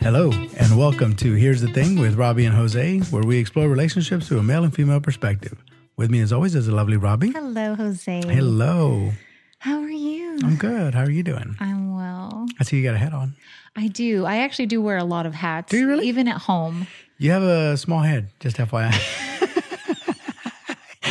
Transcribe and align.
Hello, 0.00 0.30
and 0.32 0.78
welcome 0.78 1.14
to 1.16 1.34
Here's 1.34 1.60
the 1.60 1.68
Thing 1.72 1.98
with 1.98 2.14
Robbie 2.14 2.46
and 2.46 2.54
Jose, 2.54 2.98
where 3.10 3.22
we 3.22 3.38
explore 3.38 3.68
relationships 3.68 4.28
through 4.28 4.38
a 4.38 4.42
male 4.42 4.64
and 4.64 4.74
female 4.74 5.00
perspective. 5.00 5.62
With 5.96 6.10
me, 6.10 6.20
as 6.20 6.32
always, 6.32 6.54
is 6.54 6.66
the 6.66 6.74
lovely 6.74 6.96
Robbie. 6.96 7.32
Hello, 7.32 7.74
Jose. 7.74 8.22
Hello. 8.26 9.12
How 9.58 9.80
are 9.80 9.90
you? 9.90 10.38
I'm 10.42 10.56
good. 10.56 10.94
How 10.94 11.02
are 11.02 11.10
you 11.10 11.22
doing? 11.22 11.54
I'm 11.60 11.94
well. 11.94 12.46
I 12.58 12.64
see 12.64 12.78
you 12.78 12.82
got 12.82 12.94
a 12.94 12.98
hat 12.98 13.12
on. 13.12 13.34
I 13.76 13.88
do. 13.88 14.24
I 14.24 14.38
actually 14.38 14.66
do 14.66 14.80
wear 14.80 14.96
a 14.96 15.04
lot 15.04 15.26
of 15.26 15.34
hats. 15.34 15.70
Do 15.70 15.78
you 15.78 15.86
really? 15.86 16.08
Even 16.08 16.28
at 16.28 16.38
home. 16.38 16.86
You 17.18 17.32
have 17.32 17.42
a 17.42 17.76
small 17.76 18.00
head, 18.00 18.30
just 18.40 18.56
FYI. 18.56 19.26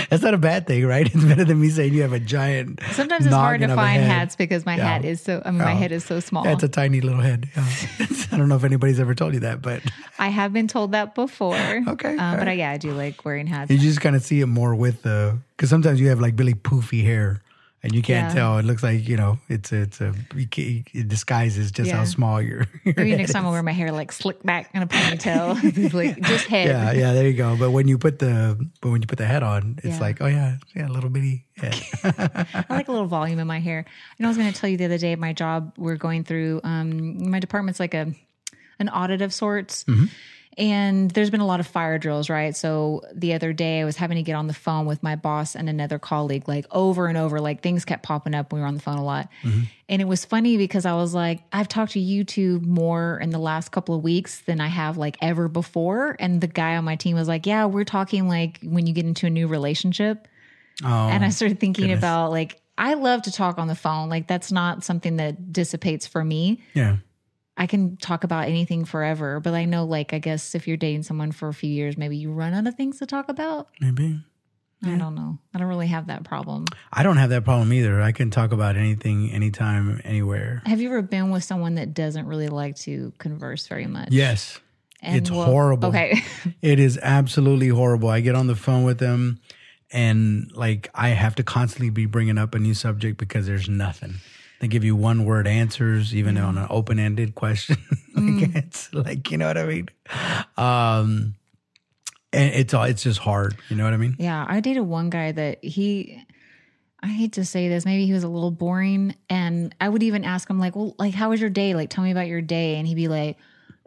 That's 0.10 0.23
not 0.23 0.34
a 0.34 0.38
bad 0.38 0.66
thing, 0.68 0.86
right? 0.86 1.05
It's 1.14 1.23
better 1.23 1.44
than 1.46 1.60
me 1.62 1.70
saying 1.70 1.94
you 1.94 2.02
have 2.02 2.14
a 2.14 2.20
giant. 2.20 2.80
Sometimes 2.94 3.25
it's 3.25 3.36
hard 3.36 3.62
to 3.62 3.68
noggin 3.68 3.71
of 3.71 3.78
a 3.78 3.82
find 3.82 4.02
hats 4.04 4.36
because 4.36 4.66
my 4.66 4.75
Yeah. 4.78 4.86
hat 4.88 5.05
is 5.05 5.21
so. 5.21 5.42
I 5.46 5.52
mean, 5.52 5.60
my 5.60 5.74
Oh. 5.74 5.75
head 5.78 5.92
is 5.92 6.04
so 6.04 6.20
small. 6.20 6.43
That's 6.43 6.64
a 6.64 6.68
tiny 6.68 7.02
little 7.02 7.21
head. 7.21 7.47
Yeah. 7.56 7.66
I 8.32 8.38
don't 8.38 8.50
know 8.50 8.56
if 8.56 8.64
anybody's 8.64 9.00
ever 9.00 9.16
told 9.16 9.33
you 9.33 9.39
that, 9.42 9.61
but 9.61 9.82
I 10.19 10.30
have 10.30 10.54
been 10.54 10.68
told 10.68 10.92
that 10.93 11.16
before. 11.16 11.56
Okay, 11.88 12.16
Uh, 12.18 12.24
all 12.32 12.38
but 12.38 12.47
I, 12.47 12.54
yeah, 12.54 12.71
I 12.71 12.78
do 12.78 12.92
like 12.92 13.24
wearing 13.25 13.47
hats. 13.47 13.71
you 13.71 13.78
just 13.78 14.02
kind 14.02 14.16
of 14.16 14.24
see 14.24 14.42
it 14.42 14.46
more 14.47 14.75
with 14.75 15.02
the 15.04 15.38
because 15.57 15.69
sometimes 15.69 16.00
you 16.00 16.10
have 16.10 16.19
like 16.19 16.38
really 16.38 16.54
poofy 16.54 17.04
hair 17.04 17.41
and 17.82 17.93
you 17.96 18.01
can't 18.01 18.29
Yeah. 18.29 18.36
tell. 18.36 18.57
It 18.57 18.65
looks 18.65 18.83
like 18.83 19.07
you 19.07 19.15
know 19.18 19.39
it's 19.47 19.71
it's 19.71 20.01
a 20.01 20.14
it 20.32 21.07
disguises 21.07 21.71
just 21.71 21.92
how 21.92 22.00
Yeah. 22.00 22.04
small 22.05 22.42
your. 22.42 22.65
your 22.83 22.93
Maybe 22.97 23.15
next 23.15 23.32
time 23.33 23.46
I'll 23.46 23.52
wear 23.52 23.64
my 23.64 23.71
hair 23.71 23.92
like 23.92 24.11
slicked 24.11 24.46
back 24.46 24.69
in 24.74 24.82
a 24.82 24.88
ponytail, 24.88 25.93
like 25.93 26.19
just 26.21 26.47
head. 26.47 26.68
Yeah, 26.68 26.92
yeah, 26.92 27.14
there 27.14 27.28
you 27.28 27.33
go. 27.33 27.55
But 27.57 27.71
when 27.71 27.88
you 27.88 27.97
put 27.97 28.19
the 28.19 28.57
but 28.82 28.89
when 28.89 29.02
you 29.02 29.07
put 29.07 29.18
the 29.18 29.25
head 29.25 29.43
on, 29.43 29.75
it's 29.83 29.96
Yeah. 29.96 30.00
like 30.00 30.21
oh 30.21 30.28
yeah, 30.28 30.57
yeah, 30.75 30.88
a 30.88 30.92
little 30.92 31.10
bitty 31.10 31.46
head. 31.57 31.75
I 32.03 32.66
like 32.69 32.88
a 32.88 32.92
little 32.92 33.08
volume 33.08 33.39
in 33.39 33.47
my 33.47 33.59
hair. 33.59 33.86
You 34.17 34.23
know, 34.23 34.27
I 34.27 34.31
was 34.31 34.38
going 34.38 34.52
to 34.52 34.58
tell 34.59 34.69
you 34.69 34.77
the 34.77 34.86
other 34.86 34.97
day, 34.97 35.11
at 35.14 35.19
my 35.19 35.33
job, 35.33 35.73
we're 35.77 35.95
going 35.97 36.23
through, 36.23 36.61
um, 36.64 37.30
my 37.30 37.39
department's 37.39 37.80
like 37.80 37.94
a, 37.94 38.14
an 38.80 38.88
audit 38.89 39.22
of 39.22 39.33
sorts. 39.33 39.83
And 40.58 41.09
there's 41.11 41.30
been 41.30 41.39
a 41.39 41.45
lot 41.45 41.61
of 41.61 41.67
fire 41.67 41.97
drills, 41.97 42.30
right? 42.30 42.53
So 42.53 43.02
the 43.14 43.33
other 43.33 43.53
day 43.53 43.80
I 43.80 43.86
was 43.86 43.95
having 43.95 44.17
to 44.17 44.23
get 44.23 44.33
on 44.33 44.47
the 44.47 44.53
phone 44.53 44.86
with 44.86 45.02
my 45.02 45.16
boss 45.16 45.56
and 45.56 45.69
another 45.69 46.00
colleague, 46.00 46.50
like 46.50 46.66
over 46.72 47.08
and 47.08 47.17
over, 47.17 47.39
like 47.39 47.61
things 47.61 47.86
kept 47.86 48.03
popping 48.03 48.36
up. 48.36 48.52
We 48.52 48.59
were 48.59 48.66
on 48.66 48.73
the 48.73 48.81
phone 48.81 48.97
a 48.97 49.03
lot. 49.06 49.30
Mm-hmm. 49.44 49.61
And 49.88 50.02
it 50.02 50.06
was 50.06 50.25
funny 50.25 50.58
because 50.58 50.86
I 50.86 50.94
was 50.95 51.14
like, 51.14 51.41
I've 51.53 51.69
talked 51.69 51.94
to 51.94 52.00
you 52.02 52.25
two 52.25 52.59
more 52.59 53.19
in 53.22 53.30
the 53.30 53.39
last 53.39 53.72
couple 53.72 53.95
of 53.95 54.03
weeks 54.03 54.41
than 54.41 54.59
I 54.59 54.67
have 54.67 54.97
like 54.97 55.16
ever 55.22 55.47
before. 55.47 56.17
And 56.19 56.41
the 56.41 56.47
guy 56.47 56.75
on 56.75 56.84
my 56.84 56.97
team 56.97 57.16
was 57.16 57.28
like, 57.30 57.45
Yeah, 57.45 57.66
we're 57.66 57.86
talking 57.86 58.28
like 58.28 58.59
when 58.61 58.86
you 58.86 58.94
get 58.94 59.06
into 59.06 59.28
a 59.28 59.30
new 59.30 59.47
relationship 59.47 60.28
Oh, 60.84 60.88
and 60.88 61.23
I 61.25 61.30
started 61.30 61.59
thinking 61.59 61.86
goodness. 61.86 62.00
about 62.00 62.31
like 62.31 62.59
I 62.78 62.94
love 62.94 63.23
to 63.23 63.31
talk 63.31 63.58
on 63.59 63.67
the 63.67 63.75
phone. 63.75 64.09
Like 64.09 64.28
that's 64.28 64.52
not 64.52 64.84
something 64.84 65.17
that 65.17 65.52
dissipates 65.53 66.08
for 66.08 66.23
me. 66.23 66.61
yeah, 66.73 66.97
I 67.59 67.67
can 67.67 67.97
talk 67.97 68.23
about 68.23 68.47
anything 68.47 68.85
forever, 68.85 69.39
but 69.39 69.53
I 69.53 69.65
know 69.65 69.83
like 69.85 70.13
I 70.13 70.19
guess 70.19 70.55
if 70.55 70.67
you're 70.67 70.77
dating 70.77 71.03
someone 71.03 71.31
for 71.31 71.49
a 71.49 71.53
few 71.53 71.69
years, 71.69 71.97
maybe 71.97 72.16
you 72.17 72.31
run 72.31 72.53
out 72.53 72.66
of 72.66 72.75
things 72.75 72.97
to 72.99 73.05
talk 73.05 73.29
about. 73.29 73.67
maybe. 73.79 74.23
I 74.81 74.95
don't 74.95 75.13
know. 75.13 75.38
I 75.53 75.59
don't 75.59 75.67
really 75.67 75.88
have 75.88 76.07
that 76.07 76.23
problem. 76.23 76.63
I 76.93 77.03
don't 77.03 77.17
have 77.17 77.31
that 77.31 77.43
problem 77.43 77.73
either. 77.73 78.01
I 78.01 78.13
can 78.13 78.31
talk 78.31 78.53
about 78.53 78.77
anything, 78.77 79.29
anytime, 79.29 79.99
anywhere. 80.05 80.61
Have 80.66 80.79
you 80.79 80.88
ever 80.88 81.01
been 81.01 81.31
with 81.31 81.43
someone 81.43 81.75
that 81.75 81.93
doesn't 81.93 82.25
really 82.25 82.47
like 82.47 82.77
to 82.77 83.11
converse 83.17 83.67
very 83.67 83.88
much? 83.88 84.07
Yes, 84.11 84.57
And 85.01 85.17
it's 85.17 85.29
well- 85.29 85.44
horrible. 85.44 85.89
Okay. 85.89 86.21
It 86.61 86.79
is 86.79 86.97
absolutely 87.01 87.67
horrible. 87.67 88.07
I 88.07 88.21
get 88.21 88.35
on 88.35 88.47
the 88.47 88.55
phone 88.55 88.83
with 88.85 88.99
them 88.99 89.41
and 89.91 90.49
like 90.53 90.89
I 90.95 91.09
have 91.09 91.35
to 91.35 91.44
constantly 91.44 91.89
be 91.89 92.05
bringing 92.05 92.38
up 92.38 92.55
a 92.55 92.59
new 92.59 92.73
subject 92.73 93.17
because 93.17 93.47
there's 93.47 93.67
nothing. 93.67 94.16
They 94.59 94.67
give 94.67 94.83
you 94.83 94.95
one 94.95 95.23
word 95.25 95.47
answers, 95.47 96.13
even 96.13 96.38
on 96.38 96.57
an 96.57 96.67
open 96.69 96.99
ended 96.99 97.33
question. 97.35 97.77
like 98.15 98.55
It's 98.55 98.93
like, 98.93 99.31
you 99.31 99.38
know 99.38 99.47
what 99.47 99.57
I 99.57 99.66
mean? 99.66 99.89
Um, 100.57 101.35
and 102.33 102.53
it's 102.53 102.73
all, 102.73 102.83
it's 102.83 103.03
just 103.03 103.19
hard. 103.19 103.56
You 103.69 103.75
know 103.78 103.85
what 103.85 103.94
I 103.94 103.97
mean? 103.97 104.16
Yeah, 104.19 104.45
I 104.47 104.59
dated 104.59 104.84
one 104.84 105.09
guy 105.09 105.31
that 105.31 105.63
he 105.63 106.23
I 107.01 107.07
hate 107.07 107.34
to 107.34 107.45
say 107.45 107.69
this, 107.69 107.85
maybe 107.85 108.06
he 108.06 108.11
was 108.11 108.23
a 108.23 108.28
little 108.28 108.51
boring 108.51 109.16
and 109.29 109.73
I 109.79 109.88
would 109.88 110.03
even 110.03 110.25
ask 110.25 110.50
him 110.50 110.59
like, 110.59 110.75
"Well, 110.75 110.95
like 111.00 111.13
how 111.13 111.29
was 111.29 111.39
your 111.39 111.50
day? 111.50 111.73
Like 111.73 111.89
tell 111.89 112.03
me 112.03 112.11
about 112.11 112.28
your 112.28 112.41
day." 112.41 112.75
And 112.75 112.85
he'd 112.85 112.95
be 112.95 113.07
like, 113.07 113.38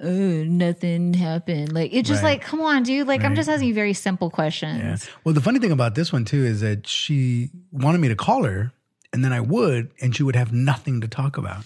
"Oh, 0.00 0.08
nothing 0.44 1.12
happened." 1.12 1.74
Like 1.74 1.92
it's 1.92 2.08
just 2.08 2.22
Right. 2.22 2.41
like, 2.41 2.42
"Come 2.42 2.62
on, 2.62 2.82
dude. 2.84 3.06
Like 3.06 3.22
I'm 3.22 3.34
just 3.34 3.50
asking 3.50 3.68
you 3.68 3.74
very 3.74 3.92
simple 3.92 4.30
questions." 4.30 4.78
Yeah. 5.04 5.10
Well, 5.24 5.34
the 5.34 5.42
funny 5.42 5.58
thing 5.58 5.72
about 5.72 5.94
this 5.94 6.10
one 6.10 6.24
too 6.24 6.42
is 6.42 6.62
that 6.62 6.86
she 6.86 7.50
wanted 7.70 7.98
me 8.00 8.08
to 8.08 8.16
call 8.16 8.44
her 8.44 8.72
and 9.12 9.24
then 9.24 9.32
I 9.32 9.40
would, 9.40 9.92
and 10.00 10.14
she 10.14 10.22
would 10.22 10.36
have 10.36 10.52
nothing 10.52 11.00
to 11.00 11.08
talk 11.08 11.36
about. 11.36 11.64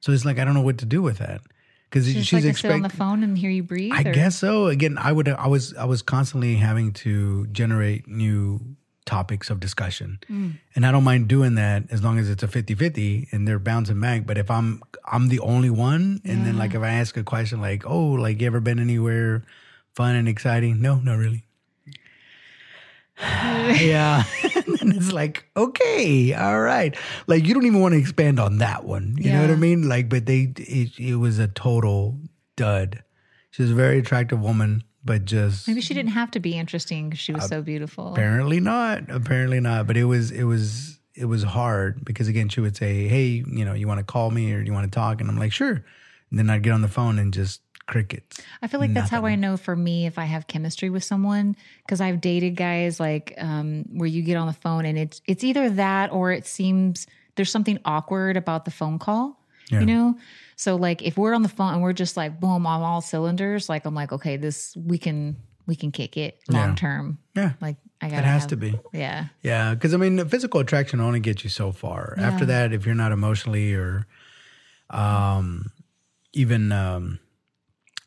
So 0.00 0.12
it's 0.12 0.24
like, 0.24 0.38
I 0.38 0.44
don't 0.44 0.54
know 0.54 0.62
what 0.62 0.78
to 0.78 0.86
do 0.86 1.00
with 1.00 1.18
that. 1.18 1.40
Because 1.88 2.12
Just 2.12 2.28
she's 2.28 2.44
like 2.46 2.56
sit 2.56 2.70
on 2.70 2.80
the 2.80 2.88
phone 2.88 3.22
and 3.22 3.36
hear 3.36 3.50
you 3.50 3.62
breathe. 3.62 3.92
I 3.94 4.00
or- 4.00 4.14
guess 4.14 4.36
so. 4.36 4.66
Again, 4.66 4.96
I 4.96 5.12
would 5.12 5.28
I 5.28 5.46
was 5.46 5.74
I 5.74 5.84
was 5.84 6.00
constantly 6.00 6.56
having 6.56 6.92
to 7.04 7.46
generate 7.48 8.08
new 8.08 8.60
topics 9.04 9.50
of 9.50 9.60
discussion. 9.60 10.18
Mm. 10.30 10.54
And 10.74 10.86
I 10.86 10.92
don't 10.92 11.04
mind 11.04 11.28
doing 11.28 11.56
that 11.56 11.84
as 11.90 12.02
long 12.02 12.18
as 12.18 12.30
it's 12.30 12.42
a 12.42 12.48
50-50 12.48 13.32
and 13.32 13.46
they're 13.46 13.58
bouncing 13.58 14.00
back, 14.00 14.24
but 14.24 14.38
if 14.38 14.50
I'm 14.50 14.82
I'm 15.04 15.28
the 15.28 15.40
only 15.40 15.68
one 15.68 16.22
and 16.24 16.46
then 16.46 16.56
like 16.56 16.74
if 16.74 16.80
I 16.80 16.92
ask 16.92 17.16
a 17.18 17.24
question 17.24 17.60
like, 17.60 17.84
"Oh, 17.84 18.12
like 18.12 18.40
you 18.40 18.46
ever 18.46 18.60
been 18.60 18.78
anywhere 18.78 19.42
fun 19.94 20.14
and 20.14 20.28
exciting?" 20.28 20.80
No, 20.80 20.96
not 20.96 21.18
really. 21.18 21.44
yeah. 23.80 24.24
and 24.80 24.94
it's 24.96 25.12
like, 25.12 25.44
okay, 25.56 26.34
all 26.34 26.60
right. 26.60 26.96
Like 27.26 27.46
you 27.46 27.54
don't 27.54 27.64
even 27.66 27.80
want 27.80 27.92
to 27.94 27.98
expand 28.00 28.40
on 28.40 28.58
that 28.58 28.84
one. 28.84 29.16
You 29.18 29.32
know 29.32 29.40
what 29.42 29.50
I 29.50 29.54
mean? 29.56 29.88
Like, 29.88 30.08
but 30.08 30.26
they 30.26 30.52
it, 30.56 30.98
it 30.98 31.16
was 31.16 31.38
a 31.38 31.48
total 31.48 32.18
dud. 32.56 33.02
She 33.50 33.62
was 33.62 33.70
a 33.70 33.74
very 33.74 33.98
attractive 33.98 34.40
woman, 34.40 34.82
but 35.04 35.24
just 35.24 35.68
Maybe 35.68 35.80
she 35.80 35.94
didn't 35.94 36.12
have 36.12 36.30
to 36.32 36.40
be 36.40 36.56
interesting 36.58 37.10
because 37.10 37.20
Uh, 37.20 37.22
she 37.24 37.32
was 37.32 37.46
so 37.48 37.62
beautiful. 37.62 38.12
apparently 38.12 38.60
not. 38.60 39.08
Apparently 39.10 39.60
not. 39.60 39.86
But 39.86 39.96
it 39.96 40.04
was 40.04 40.30
it 40.30 40.44
was 40.44 40.98
it 41.14 41.26
was 41.26 41.42
hard 41.42 42.04
because 42.04 42.28
again 42.28 42.48
she 42.48 42.60
would 42.60 42.76
say, 42.76 43.06
Hey, 43.08 43.44
you 43.46 43.64
know, 43.64 43.74
you 43.74 43.86
want 43.86 43.98
to 43.98 44.04
call 44.04 44.30
me 44.30 44.52
or 44.52 44.60
you 44.60 44.72
want 44.72 44.90
to 44.90 44.94
talk? 44.94 45.20
And 45.20 45.30
I'm 45.30 45.38
like, 45.38 45.52
sure. 45.52 45.84
And 46.30 46.38
then 46.38 46.48
I'd 46.50 46.62
get 46.62 46.72
on 46.72 46.80
the 46.82 46.88
phone 46.88 47.18
and 47.18 47.32
just 47.32 47.60
crickets. 47.92 48.40
I 48.62 48.66
feel 48.66 48.80
like 48.80 48.92
that's 48.94 49.10
how 49.10 49.24
I 49.26 49.36
know 49.36 49.56
for 49.56 49.76
me 49.76 50.06
if 50.06 50.18
I 50.18 50.24
have 50.24 50.46
chemistry 50.48 50.90
with 50.90 51.04
someone 51.04 51.54
because 51.84 52.00
I've 52.00 52.20
dated 52.20 52.56
guys 52.56 52.98
like 52.98 53.34
um, 53.38 53.84
where 53.92 54.08
you 54.08 54.22
get 54.22 54.36
on 54.36 54.46
the 54.48 54.52
phone 54.52 54.84
and 54.86 54.98
it's 54.98 55.20
it's 55.26 55.44
either 55.44 55.70
that 55.70 56.10
or 56.12 56.32
it 56.32 56.46
seems 56.46 57.06
there's 57.36 57.50
something 57.50 57.78
awkward 57.84 58.36
about 58.36 58.64
the 58.64 58.70
phone 58.70 58.98
call, 58.98 59.38
Yeah. 59.70 59.80
you 59.80 59.86
know. 59.86 60.16
So 60.56 60.76
like 60.76 61.02
if 61.02 61.16
we're 61.16 61.34
on 61.34 61.42
the 61.42 61.48
phone 61.48 61.74
and 61.74 61.82
we're 61.82 61.92
just 61.92 62.16
like 62.16 62.40
boom 62.40 62.66
on 62.66 62.82
all 62.82 63.00
cylinders, 63.00 63.68
like 63.68 63.84
I'm 63.84 63.94
like 63.94 64.10
okay, 64.12 64.36
this 64.36 64.76
we 64.76 64.98
can 64.98 65.36
we 65.66 65.76
can 65.76 65.92
kick 65.92 66.16
it 66.16 66.38
long 66.48 66.70
Yeah. 66.70 66.74
term. 66.74 67.18
Yeah. 67.36 67.52
Like 67.60 67.76
I 68.00 68.08
got 68.08 68.18
It 68.18 68.24
has 68.24 68.46
to 68.46 68.56
be. 68.56 68.74
Yeah, 68.92 69.26
Yeah, 69.42 69.74
because 69.74 69.94
I 69.94 69.96
mean, 69.96 70.16
the 70.16 70.24
physical 70.26 70.58
attraction 70.60 70.98
only 71.00 71.20
gets 71.20 71.44
you 71.44 71.50
so 71.50 71.70
far. 71.70 72.14
After 72.18 72.44
that, 72.46 72.72
if 72.72 72.84
you're 72.84 72.96
not 72.96 73.12
emotionally 73.12 73.74
or, 73.74 74.06
um, 74.90 75.70
even 76.32 76.72
um, 76.72 77.18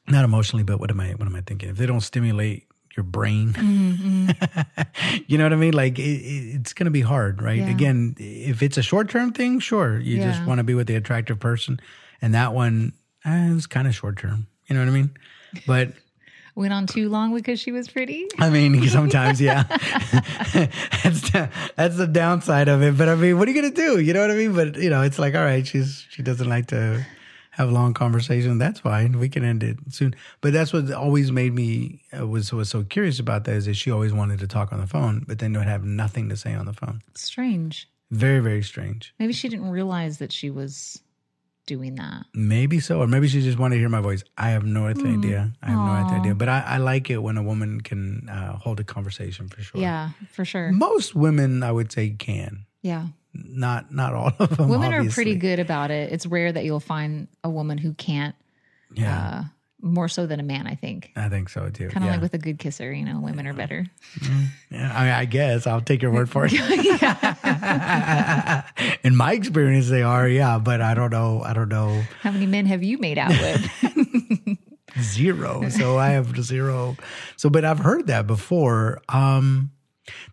not 0.08 0.24
emotionally, 0.24 0.64
but 0.64 0.80
what 0.80 0.92
am 0.92 1.00
I? 1.00 1.12
What 1.12 1.28
am 1.28 1.36
I 1.36 1.42
thinking? 1.42 1.70
If 1.70 1.78
they 1.78 1.86
don't 1.86 2.02
stimulate 2.02 2.68
your 2.96 3.04
brain, 3.04 3.54
you 5.28 5.38
know 5.38 5.44
what 5.44 5.54
I 5.54 5.58
mean? 5.58 5.74
Like 5.74 6.00
it, 6.00 6.04
it, 6.04 6.56
it's 6.56 6.74
gonna 6.74 6.92
be 6.92 7.02
hard, 7.02 7.42
right? 7.42 7.60
Yeah. 7.60 7.70
Again, 7.70 8.16
if 8.20 8.62
it's 8.62 8.78
a 8.78 8.84
short 8.84 9.10
term 9.10 9.34
thing, 9.34 9.60
sure, 9.60 10.00
you 10.00 10.18
just 10.18 10.46
want 10.46 10.60
to 10.60 10.64
be 10.64 10.74
with 10.74 10.88
the 10.88 10.96
attractive 10.96 11.40
person, 11.40 11.80
and 12.22 12.34
that 12.34 12.54
one 12.54 12.94
eh, 13.26 13.54
was 13.54 13.68
kind 13.68 13.88
of 13.88 13.96
short 13.96 14.18
term. 14.18 14.48
You 14.68 14.76
know 14.76 14.82
what 14.82 14.90
I 14.90 14.94
mean? 14.94 15.12
But 15.68 15.90
went 16.56 16.74
on 16.74 16.88
too 16.88 17.10
long 17.10 17.34
because 17.34 17.60
she 17.60 17.72
was 17.72 17.88
pretty. 17.88 18.28
I 18.40 18.50
mean, 18.50 18.88
sometimes, 18.88 19.42
yeah. 19.42 19.64
that's 21.04 21.30
the, 21.32 21.50
that's 21.76 21.98
the 21.98 22.08
downside 22.08 22.68
of 22.68 22.82
it. 22.82 22.98
But 22.98 23.10
I 23.10 23.16
mean, 23.16 23.38
what 23.38 23.48
are 23.48 23.52
you 23.52 23.62
gonna 23.62 23.74
do? 23.74 24.00
You 24.00 24.14
know 24.14 24.22
what 24.22 24.32
I 24.32 24.36
mean? 24.36 24.54
But 24.54 24.78
you 24.78 24.90
know, 24.90 25.02
it's 25.02 25.20
like, 25.20 25.36
all 25.36 25.44
right, 25.44 25.66
she's 25.66 26.06
she 26.10 26.22
doesn't 26.22 26.48
like 26.48 26.68
to 26.68 27.06
have 27.56 27.70
a 27.70 27.72
long 27.72 27.94
conversation. 27.94 28.58
That's 28.58 28.82
fine. 28.82 29.18
We 29.18 29.30
can 29.30 29.46
end 29.46 29.64
it 29.64 29.78
soon. 29.90 30.14
But 30.42 30.52
that's 30.52 30.74
what 30.74 30.92
always 30.92 31.32
made 31.32 31.54
me 31.54 32.02
uh, 32.18 32.28
was 32.28 32.52
was 32.52 32.70
so 32.70 32.84
curious 32.84 33.18
about 33.18 33.46
that 33.46 33.56
is 33.56 33.66
that 33.66 33.76
she 33.76 33.92
always 33.92 34.14
wanted 34.14 34.40
to 34.40 34.48
talk 34.48 34.74
on 34.74 34.82
the 34.82 34.88
phone, 34.88 35.24
but 35.26 35.40
then 35.40 35.54
would 35.54 35.68
have 35.68 35.86
nothing 35.86 36.28
to 36.30 36.36
say 36.36 36.54
on 36.54 36.66
the 36.66 36.74
phone. 36.74 37.02
Strange. 37.14 37.90
Very 38.12 38.40
very 38.40 38.62
strange. 38.62 39.14
Maybe 39.20 39.32
she 39.32 39.48
didn't 39.48 39.70
realize 39.70 40.18
that 40.18 40.34
she 40.34 40.50
was 40.50 41.02
doing 41.66 41.96
that. 41.96 42.26
Maybe 42.34 42.82
so, 42.82 43.00
or 43.00 43.08
maybe 43.08 43.30
she 43.30 43.42
just 43.42 43.58
wanted 43.58 43.76
to 43.76 43.80
hear 43.80 43.90
my 43.90 44.02
voice. 44.02 44.24
I 44.38 44.50
have 44.50 44.66
no 44.66 44.86
idea. 44.88 45.54
I 45.64 45.68
have 45.68 45.78
no 45.78 45.92
Aw. 45.92 46.20
idea. 46.20 46.36
But 46.36 46.50
I, 46.50 46.60
I 46.60 46.78
like 46.78 47.10
it 47.10 47.24
when 47.24 47.38
a 47.38 47.44
woman 47.44 47.82
can 47.82 48.30
uh, 48.30 48.58
hold 48.58 48.82
a 48.82 48.84
conversation 48.84 49.48
for 49.48 49.62
sure. 49.62 49.80
Yeah, 49.82 50.10
for 50.30 50.44
sure. 50.46 50.72
Most 50.72 51.16
women, 51.16 51.64
I 51.64 51.72
would 51.72 51.92
say, 51.92 52.10
can. 52.10 52.66
Yeah. 52.82 53.08
Not 53.36 53.94
not 53.94 54.14
all 54.14 54.32
of 54.40 54.58
them. 54.58 54.70
Women 54.70 54.94
are 54.94 55.10
pretty 55.10 55.36
good 55.36 55.60
about 55.60 55.92
it. 55.92 56.14
It's 56.14 56.26
rare 56.26 56.52
that 56.52 56.64
you'll 56.64 56.80
find 56.80 57.28
a 57.44 57.50
woman 57.50 57.78
who 57.78 57.94
can't, 57.94 58.36
Yeah, 58.94 59.28
uh, 59.28 59.44
more 59.82 60.08
so 60.08 60.26
than 60.26 60.40
a 60.40 60.44
man, 60.44 60.68
I 60.68 60.76
think. 60.76 61.12
I 61.16 61.30
think 61.30 61.50
so 61.50 61.70
too. 61.70 61.90
Kind 61.90 62.04
of 62.04 62.08
yeah. 62.08 62.12
like 62.14 62.22
with 62.22 62.34
a 62.34 62.38
good 62.38 62.60
kisser, 62.60 62.92
you 62.92 63.06
know, 63.06 63.20
women 63.20 63.46
are 63.46 63.54
better. 63.54 63.86
yeah, 64.72 64.92
I, 64.94 65.04
mean, 65.04 65.14
I 65.14 65.26
guess 65.26 65.68
I'll 65.68 65.82
take 65.82 66.02
your 66.02 66.12
word 66.12 66.30
for 66.30 66.48
it. 66.50 66.54
In 69.04 69.16
my 69.16 69.34
experience, 69.34 69.90
they 69.90 70.02
are. 70.02 70.28
Yeah, 70.28 70.60
but 70.60 70.82
I 70.82 70.94
don't 70.94 71.12
know. 71.12 71.42
I 71.44 71.54
don't 71.54 71.70
know. 71.70 72.04
How 72.22 72.32
many 72.32 72.46
men 72.46 72.66
have 72.66 72.84
you 72.84 72.98
made 72.98 73.18
out 73.18 73.30
with? 73.30 74.58
zero. 75.02 75.70
So 75.70 75.98
I 75.98 76.10
have 76.10 76.44
zero. 76.44 76.96
So, 77.36 77.50
but 77.50 77.66
I've 77.66 77.80
heard 77.80 78.08
that 78.08 78.28
before. 78.28 79.02
Um, 79.10 79.72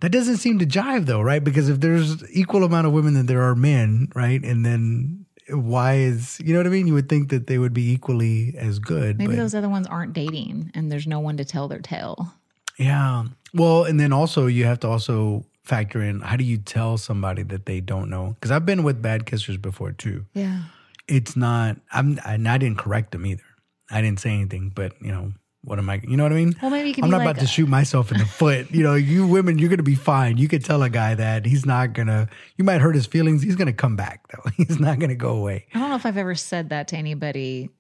that 0.01 0.11
doesn't 0.11 0.39
seem 0.39 0.59
to 0.59 0.67
jive 0.67 1.07
though, 1.07 1.21
right? 1.21 1.43
Because 1.43 1.69
if 1.69 1.81
there's 1.81 2.29
equal 2.33 2.65
amount 2.65 2.87
of 2.87 2.93
women 2.93 3.15
than 3.15 3.27
there 3.27 3.43
are 3.43 3.55
men, 3.55 4.09
right? 4.15 4.43
And 4.43 4.65
then 4.65 5.27
why 5.49 5.95
is 5.97 6.41
you 6.45 6.53
know 6.53 6.61
what 6.61 6.67
I 6.67 6.71
mean? 6.71 6.87
You 6.87 6.95
would 6.95 7.09
think 7.09 7.31
that 7.31 7.47
they 7.47 7.59
would 7.59 7.73
be 7.75 7.91
equally 7.93 8.55
as 8.57 8.79
good. 8.79 9.19
Maybe 9.19 9.33
but- 9.33 9.37
those 9.37 9.55
other 9.55 9.69
ones 9.69 9.87
aren't 9.87 10.13
dating 10.13 10.71
and 10.75 10.91
there's 10.91 11.07
no 11.07 11.21
one 11.21 11.37
to 11.37 11.45
tell 11.45 11.69
their 11.69 11.81
tale. 11.81 12.33
Yeah. 12.79 13.25
Well, 13.55 13.85
and 13.85 14.01
then 14.01 14.13
also 14.13 14.47
you 14.47 14.65
have 14.65 14.81
to 14.81 14.89
also 14.89 15.45
factor 15.63 16.03
in 16.03 16.21
how 16.21 16.37
do 16.37 16.45
you 16.45 16.59
tell 16.59 16.99
somebody 16.99 17.43
that 17.45 17.67
they 17.67 17.81
don't 17.81 18.11
know? 18.11 18.31
Because 18.35 18.51
I've 18.51 18.67
been 18.67 18.83
with 18.83 19.01
bad 19.03 19.27
kissers 19.27 19.61
before 19.61 19.93
too. 19.93 20.25
Yeah. 20.35 20.63
It's 21.09 21.37
not. 21.37 21.77
I'm. 21.93 22.19
And 22.25 22.49
I 22.49 22.59
didn't 22.59 22.79
correct 22.79 23.11
them 23.11 23.27
either. 23.27 23.43
I 23.91 24.01
didn't 24.01 24.21
say 24.21 24.31
anything. 24.31 24.73
But 24.75 24.95
you 25.03 25.11
know, 25.11 25.33
what 25.65 25.79
am 25.79 25.89
I? 25.89 26.01
You 26.03 26.17
know 26.17 26.25
what 26.25 26.33
I 26.33 26.37
mean? 26.37 26.57
Well, 26.61 26.71
maybe 26.73 26.95
I'm 27.01 27.09
not 27.09 27.19
like, 27.19 27.31
about 27.31 27.41
to 27.41 27.47
shoot 27.47 27.69
myself 27.69 28.11
in 28.11 28.19
the 28.19 28.27
foot. 28.27 28.71
You 28.73 28.83
know, 28.83 28.95
you 28.95 29.27
women, 29.27 29.59
you're 29.59 29.71
gonna 29.71 29.85
be 29.85 29.95
fine. 29.95 30.37
You 30.37 30.49
could 30.49 30.65
tell 30.65 30.83
a 30.83 30.91
guy 30.91 31.15
that 31.15 31.47
he's 31.47 31.65
not 31.65 31.93
gonna. 31.93 32.29
You 32.57 32.65
might 32.65 32.81
hurt 32.81 32.97
his 32.97 33.07
feelings. 33.07 33.43
He's 33.43 33.55
gonna 33.55 33.73
come 33.73 33.95
back 33.95 34.27
though. 34.29 34.51
He's 34.57 34.81
not 34.81 34.99
gonna 34.99 35.15
go 35.15 35.31
away. 35.31 35.67
I 35.73 35.79
don't 35.79 35.91
know 35.91 35.97
if 35.97 36.05
I've 36.05 36.17
ever 36.17 36.35
said 36.35 36.71
that 36.71 36.89
to 36.89 36.97
anybody. 36.97 37.71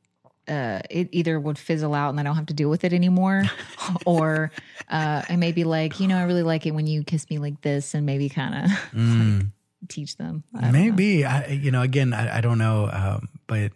Uh, 0.49 0.81
it 0.91 1.09
either 1.13 1.39
would 1.39 1.57
fizzle 1.57 1.95
out 1.95 2.11
and 2.11 2.19
I 2.19 2.25
don't 2.25 2.35
have 2.35 2.47
to 2.47 2.55
deal 2.55 2.69
with 2.69 2.85
it 2.85 2.93
anymore, 2.93 3.45
or 4.07 4.51
uh, 4.89 5.23
I 5.29 5.37
may 5.37 5.53
be 5.53 5.65
like, 5.65 6.01
you 6.01 6.09
know, 6.09 6.19
I 6.19 6.23
really 6.23 6.43
like 6.43 6.67
it 6.67 6.73
when 6.73 6.87
you 6.87 7.03
kiss 7.05 7.29
me 7.31 7.39
like 7.39 7.61
this, 7.63 7.95
and 7.95 8.07
maybe 8.07 8.29
kind 8.29 8.71
of 8.93 9.49
teach 9.89 10.17
them. 10.17 10.45
I. 10.55 10.71
Maybe 10.71 11.25
I, 11.25 11.47
you 11.47 11.71
know, 11.71 11.83
again, 11.83 12.13
I, 12.13 12.39
I 12.39 12.41
don't 12.41 12.59
know, 12.59 12.89
um, 12.93 13.29
but 13.47 13.73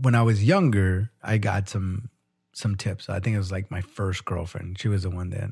when 0.00 0.14
I 0.14 0.22
was 0.22 0.44
younger, 0.44 1.10
I 1.22 1.38
got 1.38 1.68
some 1.68 2.08
some 2.52 2.76
tips. 2.76 3.08
I 3.08 3.20
think 3.20 3.34
it 3.34 3.38
was 3.38 3.52
like 3.52 3.70
my 3.70 3.80
first 3.80 4.24
girlfriend. 4.24 4.78
She 4.78 4.88
was 4.88 5.02
the 5.02 5.10
one 5.10 5.30
that 5.30 5.50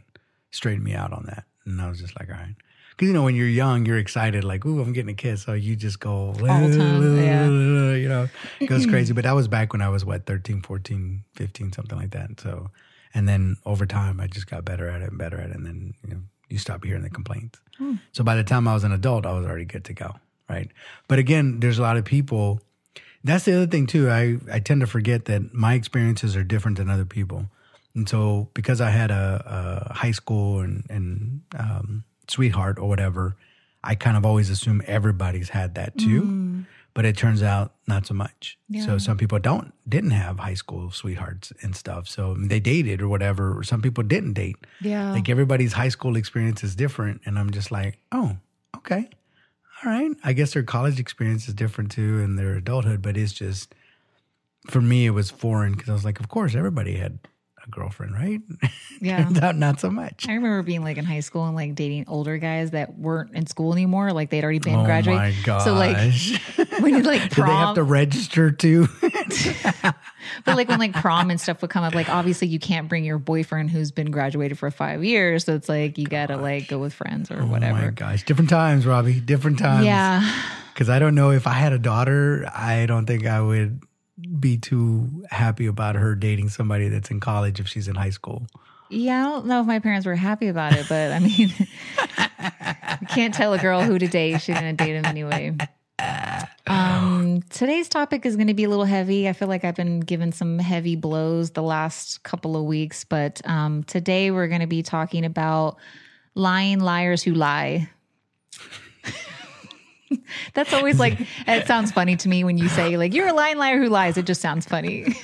straightened 0.50 0.84
me 0.84 0.94
out 0.94 1.12
on 1.12 1.24
that, 1.26 1.44
and 1.64 1.80
I 1.80 1.88
was 1.88 2.00
just 2.00 2.18
like, 2.18 2.28
all 2.28 2.36
right, 2.36 2.54
because 3.00 3.08
you 3.08 3.14
know, 3.14 3.22
when 3.22 3.34
you're 3.34 3.48
young, 3.48 3.86
you're 3.86 3.96
excited, 3.96 4.44
like, 4.44 4.66
ooh, 4.66 4.82
I'm 4.82 4.92
getting 4.92 5.10
a 5.10 5.14
kiss, 5.14 5.44
so 5.44 5.54
you 5.54 5.74
just 5.74 6.00
go 6.00 6.10
All 6.10 6.34
the 6.34 6.76
time, 6.76 7.16
yeah. 7.16 7.46
you 7.94 8.08
know, 8.10 8.28
it 8.60 8.66
goes 8.66 8.84
crazy. 8.84 9.14
But 9.14 9.24
that 9.24 9.32
was 9.32 9.48
back 9.48 9.72
when 9.72 9.80
I 9.80 9.88
was 9.88 10.04
what 10.04 10.26
13, 10.26 10.60
14, 10.60 11.24
15, 11.34 11.72
something 11.72 11.98
like 11.98 12.10
that. 12.10 12.38
So, 12.40 12.70
and 13.14 13.26
then 13.26 13.56
over 13.64 13.86
time, 13.86 14.20
I 14.20 14.26
just 14.26 14.48
got 14.48 14.66
better 14.66 14.86
at 14.86 15.00
it 15.00 15.08
and 15.08 15.16
better 15.16 15.40
at 15.40 15.48
it, 15.48 15.56
and 15.56 15.64
then 15.64 15.94
you 16.04 16.10
know, 16.14 16.20
you 16.50 16.58
stop 16.58 16.84
hearing 16.84 17.02
the 17.02 17.08
complaints. 17.08 17.58
Hmm. 17.78 17.94
So 18.12 18.22
by 18.22 18.36
the 18.36 18.44
time 18.44 18.68
I 18.68 18.74
was 18.74 18.84
an 18.84 18.92
adult, 18.92 19.24
I 19.24 19.32
was 19.32 19.46
already 19.46 19.64
good 19.64 19.86
to 19.86 19.94
go, 19.94 20.16
right? 20.50 20.70
But 21.08 21.18
again, 21.18 21.60
there's 21.60 21.78
a 21.78 21.82
lot 21.82 21.96
of 21.96 22.04
people. 22.04 22.60
That's 23.22 23.44
the 23.44 23.54
other 23.54 23.66
thing 23.66 23.86
too. 23.86 24.10
I 24.10 24.38
I 24.50 24.60
tend 24.60 24.80
to 24.80 24.86
forget 24.86 25.26
that 25.26 25.52
my 25.52 25.74
experiences 25.74 26.36
are 26.36 26.44
different 26.44 26.78
than 26.78 26.88
other 26.88 27.04
people, 27.04 27.46
and 27.94 28.08
so 28.08 28.48
because 28.54 28.80
I 28.80 28.90
had 28.90 29.10
a, 29.10 29.88
a 29.90 29.92
high 29.94 30.12
school 30.12 30.60
and 30.60 30.84
and 30.88 31.42
um, 31.58 32.04
sweetheart 32.28 32.78
or 32.78 32.88
whatever, 32.88 33.36
I 33.84 33.94
kind 33.94 34.16
of 34.16 34.24
always 34.24 34.48
assume 34.50 34.82
everybody's 34.86 35.50
had 35.50 35.74
that 35.74 35.98
too. 35.98 36.64
But 36.92 37.04
it 37.04 37.16
turns 37.16 37.40
out 37.40 37.74
not 37.86 38.04
so 38.04 38.14
much. 38.14 38.58
So 38.84 38.98
some 38.98 39.16
people 39.16 39.38
don't 39.38 39.72
didn't 39.88 40.10
have 40.10 40.40
high 40.40 40.54
school 40.54 40.90
sweethearts 40.90 41.52
and 41.62 41.76
stuff. 41.76 42.08
So 42.08 42.34
they 42.34 42.58
dated 42.58 43.00
or 43.00 43.08
whatever. 43.08 43.56
Or 43.56 43.62
some 43.62 43.80
people 43.80 44.02
didn't 44.02 44.32
date. 44.32 44.56
Yeah. 44.80 45.12
Like 45.12 45.28
everybody's 45.28 45.72
high 45.72 45.88
school 45.90 46.16
experience 46.16 46.64
is 46.64 46.74
different, 46.74 47.20
and 47.24 47.38
I'm 47.38 47.50
just 47.50 47.70
like, 47.70 47.98
oh, 48.10 48.36
okay, 48.78 49.08
all 49.84 49.90
right. 49.90 50.10
I 50.24 50.32
guess 50.32 50.52
their 50.52 50.62
college 50.62 51.00
experience 51.00 51.48
is 51.48 51.54
different 51.54 51.90
too, 51.90 52.20
and 52.20 52.38
their 52.38 52.54
adulthood. 52.54 53.02
But 53.02 53.16
it's 53.16 53.32
just 53.32 53.74
for 54.68 54.80
me, 54.80 55.06
it 55.06 55.10
was 55.10 55.30
foreign 55.30 55.72
because 55.72 55.88
I 55.88 55.92
was 55.92 56.04
like, 56.04 56.20
of 56.20 56.28
course, 56.28 56.54
everybody 56.54 56.96
had 56.96 57.18
a 57.66 57.70
girlfriend, 57.70 58.14
right? 58.14 58.40
Yeah. 59.02 59.22
Turns 59.24 59.38
out 59.40 59.56
not 59.56 59.80
so 59.80 59.90
much. 59.90 60.26
I 60.28 60.34
remember 60.34 60.62
being 60.62 60.84
like 60.84 60.98
in 60.98 61.06
high 61.06 61.20
school 61.20 61.46
and 61.46 61.56
like 61.56 61.74
dating 61.74 62.04
older 62.06 62.36
guys 62.36 62.72
that 62.72 62.98
weren't 62.98 63.34
in 63.34 63.46
school 63.46 63.72
anymore. 63.72 64.12
Like 64.12 64.28
they'd 64.28 64.44
already 64.44 64.58
been 64.58 64.74
Oh 64.74 64.84
graduated. 64.84 65.22
my 65.22 65.34
gosh! 65.42 65.64
So 65.64 65.72
like 65.72 65.96
when 66.82 66.94
you 66.96 67.02
like 67.02 67.22
Did 67.34 67.46
they 67.46 67.50
have 67.50 67.76
to 67.76 67.82
register 67.82 68.50
too? 68.50 68.88
but 70.44 70.56
like 70.56 70.68
when 70.68 70.78
like 70.78 70.92
prom 70.92 71.30
and 71.30 71.40
stuff 71.40 71.62
would 71.62 71.70
come 71.70 71.82
up, 71.84 71.94
like 71.94 72.10
obviously 72.10 72.48
you 72.48 72.58
can't 72.58 72.90
bring 72.90 73.04
your 73.04 73.18
boyfriend 73.18 73.70
who's 73.70 73.90
been 73.90 74.10
graduated 74.10 74.58
for 74.58 74.70
five 74.70 75.02
years. 75.02 75.44
So 75.44 75.54
it's 75.54 75.68
like 75.68 75.96
you 75.96 76.06
gotta 76.06 76.36
like 76.36 76.68
go 76.68 76.78
with 76.78 76.92
friends 76.92 77.30
or 77.30 77.36
Oh 77.40 77.46
my 77.46 77.52
whatever. 77.52 77.90
gosh! 77.90 78.22
Different 78.24 78.50
times, 78.50 78.86
Robbie. 78.86 79.20
Different 79.20 79.58
times. 79.58 79.86
Yeah. 79.86 80.30
Because 80.74 80.90
I 80.90 80.98
don't 80.98 81.14
know 81.14 81.30
if 81.30 81.46
I 81.46 81.52
had 81.54 81.72
a 81.72 81.78
daughter, 81.78 82.46
I 82.54 82.86
don't 82.86 83.06
think 83.06 83.26
I 83.26 83.40
would 83.40 83.80
be 84.38 84.58
too 84.58 85.24
happy 85.30 85.66
about 85.66 85.94
her 85.96 86.14
dating 86.14 86.48
somebody 86.48 86.88
that's 86.88 87.10
in 87.10 87.20
college 87.20 87.60
if 87.60 87.68
she's 87.68 87.88
in 87.88 87.94
high 87.94 88.10
school. 88.10 88.46
Yeah, 88.88 89.26
I 89.26 89.30
don't 89.30 89.46
know 89.46 89.60
if 89.60 89.66
my 89.66 89.78
parents 89.78 90.04
were 90.04 90.16
happy 90.16 90.48
about 90.48 90.72
it, 90.72 90.86
but 90.88 91.12
I 91.12 91.20
mean, 91.20 91.52
you 91.58 93.06
can't 93.08 93.32
tell 93.32 93.54
a 93.54 93.58
girl 93.58 93.82
who 93.82 93.98
to 93.98 94.08
date. 94.08 94.40
She's 94.42 94.58
going 94.58 94.76
to 94.76 94.84
date 94.84 94.96
him 94.96 95.04
anyway. 95.04 95.56
Um, 96.66 97.42
today's 97.50 97.88
topic 97.88 98.26
is 98.26 98.36
going 98.36 98.48
to 98.48 98.54
be 98.54 98.64
a 98.64 98.68
little 98.68 98.84
heavy. 98.84 99.28
I 99.28 99.32
feel 99.32 99.48
like 99.48 99.64
I've 99.64 99.74
been 99.74 100.00
given 100.00 100.32
some 100.32 100.58
heavy 100.58 100.96
blows 100.96 101.50
the 101.50 101.62
last 101.62 102.22
couple 102.22 102.56
of 102.56 102.64
weeks, 102.64 103.04
but 103.04 103.40
um, 103.44 103.84
today 103.84 104.30
we're 104.30 104.48
going 104.48 104.60
to 104.60 104.66
be 104.66 104.82
talking 104.82 105.24
about 105.24 105.76
lying 106.34 106.80
liars 106.80 107.22
who 107.22 107.34
lie. 107.34 107.88
That's 110.54 110.72
always 110.72 110.98
like 110.98 111.18
it 111.46 111.66
sounds 111.66 111.92
funny 111.92 112.16
to 112.16 112.28
me 112.28 112.44
when 112.44 112.58
you 112.58 112.68
say 112.68 112.96
like 112.96 113.14
you're 113.14 113.28
a 113.28 113.32
lying 113.32 113.58
liar 113.58 113.78
who 113.78 113.88
lies. 113.88 114.16
It 114.16 114.26
just 114.26 114.40
sounds 114.40 114.66
funny. 114.66 115.14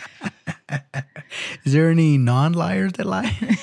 Is 1.64 1.72
there 1.72 1.90
any 1.90 2.18
non 2.18 2.52
liars 2.52 2.92
that 2.94 3.06
lie? 3.06 3.58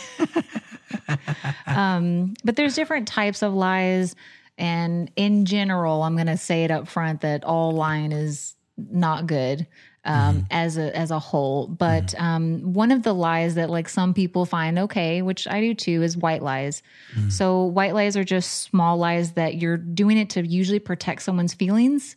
um, 1.68 2.34
but 2.44 2.56
there's 2.56 2.76
different 2.76 3.08
types 3.08 3.42
of 3.42 3.54
lies 3.54 4.16
and 4.58 5.10
in 5.16 5.46
general 5.46 6.04
i'm 6.04 6.16
going 6.16 6.28
to 6.28 6.38
say 6.38 6.64
it 6.64 6.70
up 6.70 6.88
front 6.88 7.22
that 7.22 7.44
all 7.44 7.72
lying 7.72 8.12
is 8.12 8.56
not 8.78 9.26
good 9.26 9.66
um, 10.06 10.46
as 10.52 10.78
a 10.78 10.96
as 10.96 11.12
a 11.12 11.20
whole 11.20 11.68
but 11.68 12.14
um, 12.20 12.74
one 12.74 12.92
of 12.92 13.04
the 13.04 13.14
lies 13.14 13.56
that 13.56 13.70
like 13.70 13.88
some 13.88 14.14
people 14.14 14.46
find 14.46 14.80
okay 14.80 15.22
which 15.22 15.48
i 15.48 15.62
do 15.62 15.74
too 15.74 16.04
is 16.04 16.18
white 16.18 16.44
lies 16.44 16.84
so 17.30 17.64
white 17.64 17.94
lies 17.94 18.18
are 18.18 18.24
just 18.24 18.64
small 18.64 18.98
lies 18.98 19.34
that 19.34 19.56
you're 19.56 19.78
doing 19.78 20.18
it 20.18 20.32
to 20.32 20.46
usually 20.46 20.80
protect 20.80 21.22
someone's 21.22 21.54
feelings 21.54 22.16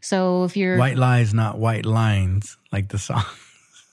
so 0.00 0.44
if 0.44 0.56
you're 0.56 0.78
white 0.78 0.96
lies, 0.96 1.34
not 1.34 1.58
white 1.58 1.86
lines, 1.86 2.56
like 2.72 2.88
the 2.88 2.98
song. 2.98 3.24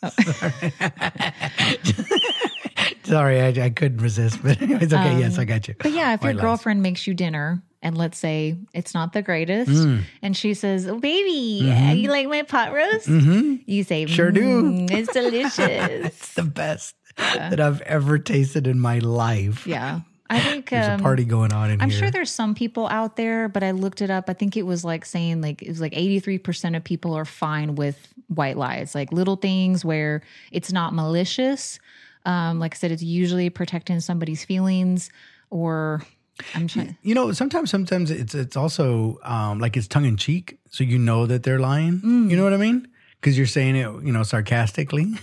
Sorry, 3.04 3.42
I, 3.42 3.48
I 3.48 3.70
couldn't 3.70 4.00
resist, 4.00 4.42
but 4.44 4.58
it's 4.62 4.94
okay. 4.94 5.20
yes, 5.20 5.38
I 5.38 5.46
got 5.46 5.68
you. 5.68 5.76
But 5.78 5.92
yeah, 5.92 6.14
if 6.14 6.24
your 6.24 6.34
lies. 6.34 6.42
girlfriend 6.42 6.82
makes 6.82 7.08
you 7.08 7.14
dinner 7.14 7.62
and 7.84 7.96
let's 7.96 8.18
say 8.18 8.58
it's 8.74 8.96
not 8.96 9.14
the 9.14 9.22
greatest, 9.22 9.70
Mm. 9.70 10.02
and 10.24 10.36
she 10.36 10.56
says, 10.56 10.88
oh, 10.88 10.98
"Baby, 10.98 11.70
uh, 11.70 11.92
you 11.94 12.10
like 12.10 12.28
my 12.28 12.42
pot 12.42 12.74
roast?" 12.74 13.08
You 13.08 13.84
say, 13.84 14.06
Mm-hmm. 14.06 14.14
Sure 14.16 14.32
do. 14.32 14.42
"Mm, 14.64 14.90
It's 14.98 15.14
delicious." 15.14 15.60
It's 15.60 16.34
the 16.34 16.44
best 16.44 16.96
that 17.18 17.60
I've 17.60 17.82
ever 17.82 18.18
tasted 18.18 18.66
in 18.66 18.80
my 18.80 18.98
life. 19.00 19.68
yeah, 19.68 20.00
I 20.30 20.40
think 20.40 20.70
There's 20.72 20.88
um, 20.88 21.00
a 21.00 21.04
party 21.04 21.26
going 21.26 21.54
on 21.54 21.70
in 21.70 21.80
I'm 21.82 21.92
here. 21.92 22.00
sure 22.00 22.10
there's 22.12 22.32
some 22.32 22.56
people 22.56 22.88
out 22.88 23.18
there, 23.18 23.48
but 23.50 23.62
I 23.62 23.70
looked 23.72 24.02
it 24.02 24.10
up. 24.10 24.30
I 24.30 24.34
think 24.34 24.58
it 24.58 24.64
was 24.66 24.84
like 24.84 25.06
saying 25.06 25.42
like 25.42 25.62
it 25.62 25.68
was 25.70 25.80
like 25.82 25.94
83% 25.94 26.76
of 26.76 26.84
people 26.84 27.14
are 27.14 27.26
fine 27.26 27.76
with 27.76 28.00
white 28.30 28.58
lies, 28.58 28.96
like 28.96 29.12
little 29.12 29.36
things 29.36 29.86
where 29.86 30.24
it's 30.52 30.72
not 30.72 30.94
malicious. 30.96 31.78
Um, 32.26 32.58
like 32.58 32.74
I 32.74 32.78
said, 32.78 32.92
it's 32.92 33.04
usually 33.04 33.50
protecting 33.52 34.00
somebody's 34.00 34.44
feelings 34.46 35.12
or 35.52 36.02
I'm 36.56 36.68
trying. 36.68 36.98
you 37.04 37.14
know, 37.14 37.32
sometimes 37.32 37.70
sometimes 37.70 38.10
it's 38.12 38.34
it's 38.34 38.58
also 38.58 39.20
um, 39.24 39.60
like 39.60 39.78
it's 39.78 39.88
tongue 39.88 40.06
in 40.06 40.18
cheek, 40.18 40.58
so 40.70 40.84
you 40.84 40.98
know 40.98 41.26
that 41.26 41.44
they're 41.44 41.60
lying. 41.60 42.00
Mm. 42.02 42.30
You 42.30 42.38
know 42.38 42.44
what 42.44 42.54
I 42.54 42.58
mean? 42.58 42.88
Because 43.20 43.38
you're 43.38 43.48
saying 43.48 43.76
it, 43.76 43.88
you 44.04 44.12
know, 44.12 44.24
sarcastically. 44.24 45.14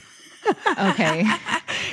Okay. 0.78 1.24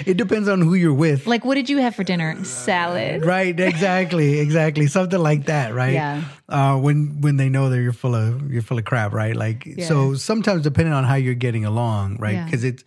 It 0.05 0.17
depends 0.17 0.47
on 0.47 0.62
who 0.62 0.75
you're 0.75 0.93
with. 0.93 1.25
Like, 1.25 1.43
what 1.43 1.55
did 1.55 1.69
you 1.69 1.77
have 1.79 1.95
for 1.95 2.03
dinner? 2.03 2.43
Salad. 2.43 3.25
Right, 3.25 3.57
exactly, 3.59 4.39
exactly, 4.39 4.88
something 4.88 5.19
like 5.19 5.45
that, 5.45 5.74
right? 5.74 5.93
Yeah. 5.93 6.24
Uh, 6.47 6.77
when 6.77 7.21
when 7.21 7.38
they 7.38 7.50
know 7.50 7.69
that 7.69 7.81
you're 7.81 7.93
full 7.93 8.13
of 8.13 8.51
you're 8.51 8.62
full 8.62 8.77
of 8.77 8.86
crap, 8.86 9.13
right? 9.13 9.36
Like 9.36 9.67
so, 9.83 10.13
sometimes 10.13 10.62
depending 10.62 10.93
on 10.93 11.03
how 11.03 11.15
you're 11.15 11.33
getting 11.33 11.65
along, 11.65 12.17
right? 12.17 12.36
Yeah. 12.36 12.45
Because 12.45 12.63
it's 12.63 12.83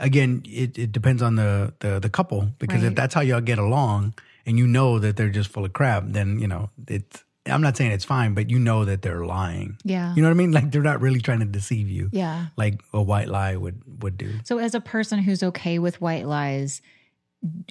again, 0.00 0.42
it, 0.46 0.78
it 0.78 0.92
depends 0.92 1.22
on 1.22 1.36
the 1.36 1.74
the 1.80 2.00
the 2.00 2.08
couple. 2.08 2.50
Because 2.58 2.82
if 2.82 2.94
that's 2.94 3.14
how 3.14 3.20
y'all 3.20 3.40
get 3.40 3.58
along, 3.58 4.14
and 4.46 4.58
you 4.58 4.66
know 4.66 4.98
that 4.98 5.16
they're 5.16 5.30
just 5.30 5.50
full 5.50 5.64
of 5.64 5.72
crap, 5.72 6.04
then 6.06 6.38
you 6.38 6.48
know 6.48 6.70
it's. 6.88 7.24
I'm 7.46 7.60
not 7.60 7.76
saying 7.76 7.92
it's 7.92 8.06
fine, 8.06 8.32
but 8.32 8.48
you 8.48 8.58
know 8.58 8.86
that 8.86 9.02
they're 9.02 9.26
lying. 9.26 9.76
Yeah. 9.84 10.14
You 10.14 10.22
know 10.22 10.28
what 10.28 10.34
I 10.34 10.38
mean? 10.38 10.52
Like 10.52 10.70
they're 10.70 10.80
not 10.80 11.02
really 11.02 11.20
trying 11.20 11.40
to 11.40 11.44
deceive 11.44 11.90
you. 11.90 12.08
Yeah. 12.10 12.46
Like 12.56 12.80
a 12.94 13.02
white 13.02 13.28
lie 13.28 13.54
would 13.54 14.02
would 14.02 14.16
do. 14.16 14.32
So, 14.44 14.56
as 14.56 14.74
a 14.74 14.80
person 14.80 15.18
who's 15.18 15.42
okay 15.42 15.78
with 15.78 16.00
white 16.00 16.26
lies, 16.26 16.80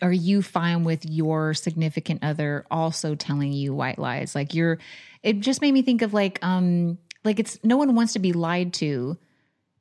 are 0.01 0.13
you 0.13 0.41
fine 0.41 0.83
with 0.83 1.05
your 1.05 1.53
significant 1.53 2.23
other 2.23 2.65
also 2.69 3.15
telling 3.15 3.51
you 3.51 3.73
white 3.73 3.97
lies? 3.97 4.35
Like, 4.35 4.53
you're, 4.53 4.79
it 5.23 5.39
just 5.39 5.61
made 5.61 5.71
me 5.71 5.81
think 5.81 6.01
of 6.01 6.13
like, 6.13 6.39
um, 6.43 6.97
like 7.23 7.39
it's 7.39 7.59
no 7.63 7.77
one 7.77 7.95
wants 7.95 8.13
to 8.13 8.19
be 8.19 8.33
lied 8.33 8.73
to. 8.75 9.17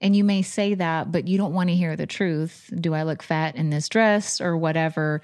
And 0.02 0.14
you 0.16 0.24
may 0.24 0.42
say 0.42 0.74
that, 0.74 1.12
but 1.12 1.28
you 1.28 1.38
don't 1.38 1.54
want 1.54 1.70
to 1.70 1.76
hear 1.76 1.94
the 1.94 2.06
truth. 2.06 2.68
Do 2.80 2.92
I 2.92 3.04
look 3.04 3.22
fat 3.22 3.54
in 3.54 3.70
this 3.70 3.88
dress 3.88 4.40
or 4.40 4.56
whatever? 4.56 5.22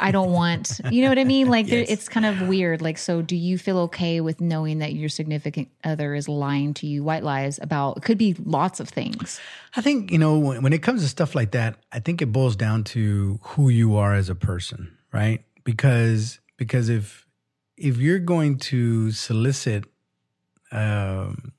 I 0.00 0.10
don't 0.10 0.32
want, 0.32 0.80
you 0.90 1.02
know 1.02 1.10
what 1.10 1.18
I 1.18 1.24
mean? 1.24 1.48
Like, 1.48 1.68
Yes. 1.68 1.90
it's 1.90 2.08
kind 2.08 2.24
of 2.24 2.48
weird. 2.48 2.80
Like, 2.80 2.96
so 2.96 3.20
do 3.20 3.36
you 3.36 3.58
feel 3.58 3.78
okay 3.80 4.22
with 4.22 4.40
knowing 4.40 4.78
that 4.78 4.94
your 4.94 5.10
significant 5.10 5.68
other 5.84 6.14
is 6.14 6.26
lying 6.28 6.72
to 6.74 6.86
you, 6.86 7.04
white 7.04 7.22
lies 7.22 7.58
about, 7.62 7.98
it 7.98 8.02
could 8.02 8.16
be 8.18 8.34
lots 8.44 8.80
of 8.80 8.88
things. 8.88 9.40
I 9.76 9.82
think, 9.82 10.10
you 10.10 10.18
know, 10.18 10.38
when, 10.38 10.62
when 10.62 10.72
it 10.72 10.82
comes 10.82 11.02
to 11.02 11.08
stuff 11.08 11.34
like 11.34 11.50
that, 11.50 11.76
I 11.92 12.00
think 12.00 12.22
it 12.22 12.32
boils 12.32 12.56
down 12.56 12.82
to 12.84 13.38
who 13.42 13.68
you 13.68 13.96
are 13.96 14.14
as 14.14 14.30
a 14.30 14.34
person, 14.34 14.96
right? 15.12 15.44
Because 15.64 16.40
because 16.56 16.88
if 16.88 17.26
if 17.76 17.98
you're 17.98 18.18
going 18.20 18.56
to 18.58 19.10
solicit 19.10 19.84
um, 20.72 21.52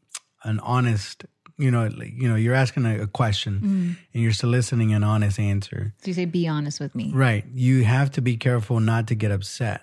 an 0.44 0.60
honest, 0.62 1.26
you 1.58 1.72
know, 1.72 1.86
you 1.86 2.28
know, 2.28 2.36
you're 2.36 2.56
asking 2.56 2.86
a, 2.86 3.04
a 3.04 3.08
question 3.08 3.60
mm. 3.60 3.98
and 4.14 4.24
you're 4.24 4.34
soliciting 4.34 4.94
an 4.94 5.04
honest 5.04 5.40
answer, 5.40 5.94
So 6.02 6.08
you 6.08 6.14
say, 6.14 6.26
be 6.26 6.48
honest 6.48 6.80
with 6.80 6.94
me. 6.96 7.12
right? 7.14 7.46
You 7.54 7.84
have 7.84 8.12
to 8.12 8.22
be 8.22 8.38
careful 8.38 8.80
not 8.80 9.08
to 9.08 9.16
get 9.16 9.32
upset. 9.32 9.82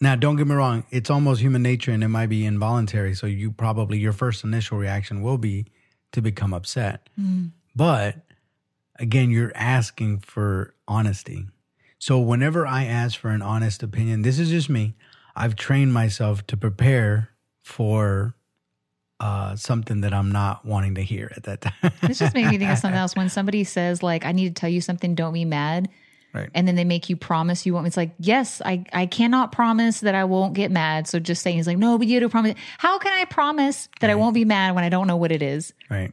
Now, 0.00 0.16
don't 0.16 0.36
get 0.36 0.46
me 0.46 0.54
wrong; 0.54 0.84
it's 0.90 1.08
almost 1.08 1.40
human 1.40 1.62
nature, 1.62 1.92
and 1.92 2.02
it 2.02 2.08
might 2.08 2.26
be 2.26 2.44
involuntary. 2.44 3.14
So 3.14 3.26
you 3.26 3.52
probably 3.52 3.98
your 3.98 4.12
first 4.12 4.44
initial 4.44 4.76
reaction 4.76 5.22
will 5.22 5.38
be 5.38 5.66
to 6.12 6.20
become 6.20 6.52
upset. 6.52 7.08
Mm. 7.18 7.52
But 7.76 8.16
again, 8.98 9.30
you're 9.30 9.52
asking 9.54 10.18
for 10.18 10.74
honesty. 10.86 11.46
So 11.98 12.18
whenever 12.18 12.66
I 12.66 12.84
ask 12.84 13.18
for 13.18 13.30
an 13.30 13.40
honest 13.40 13.82
opinion, 13.82 14.22
this 14.22 14.38
is 14.38 14.50
just 14.50 14.68
me. 14.68 14.94
I've 15.36 15.56
trained 15.56 15.94
myself 15.94 16.46
to 16.48 16.56
prepare 16.56 17.30
for 17.62 18.34
uh, 19.20 19.56
something 19.56 20.00
that 20.02 20.12
I'm 20.12 20.32
not 20.32 20.64
wanting 20.64 20.96
to 20.96 21.02
hear 21.02 21.32
at 21.36 21.44
that 21.44 21.60
time. 21.60 21.92
This 22.02 22.18
just 22.18 22.34
made 22.34 22.46
me 22.46 22.58
think 22.58 22.70
of 22.70 22.78
something 22.78 22.98
else. 22.98 23.14
When 23.16 23.28
somebody 23.28 23.64
says, 23.64 24.02
like, 24.02 24.24
I 24.24 24.32
need 24.32 24.54
to 24.54 24.60
tell 24.60 24.70
you 24.70 24.80
something, 24.80 25.14
don't 25.14 25.32
be 25.32 25.44
mad. 25.44 25.88
Right. 26.32 26.50
And 26.52 26.66
then 26.66 26.74
they 26.74 26.84
make 26.84 27.08
you 27.08 27.16
promise 27.16 27.64
you 27.64 27.74
won't. 27.74 27.86
It's 27.86 27.96
like, 27.96 28.10
yes, 28.18 28.60
I, 28.64 28.84
I 28.92 29.06
cannot 29.06 29.52
promise 29.52 30.00
that 30.00 30.16
I 30.16 30.24
won't 30.24 30.54
get 30.54 30.72
mad. 30.72 31.06
So 31.06 31.20
just 31.20 31.42
saying, 31.42 31.56
he's 31.56 31.68
like, 31.68 31.78
no, 31.78 31.96
but 31.96 32.08
you 32.08 32.14
have 32.20 32.24
to 32.24 32.28
promise. 32.28 32.56
How 32.78 32.98
can 32.98 33.12
I 33.12 33.24
promise 33.24 33.88
that 34.00 34.10
I 34.10 34.16
won't 34.16 34.34
be 34.34 34.44
mad 34.44 34.74
when 34.74 34.82
I 34.82 34.88
don't 34.88 35.06
know 35.06 35.16
what 35.16 35.30
it 35.30 35.42
is? 35.42 35.72
right. 35.88 36.12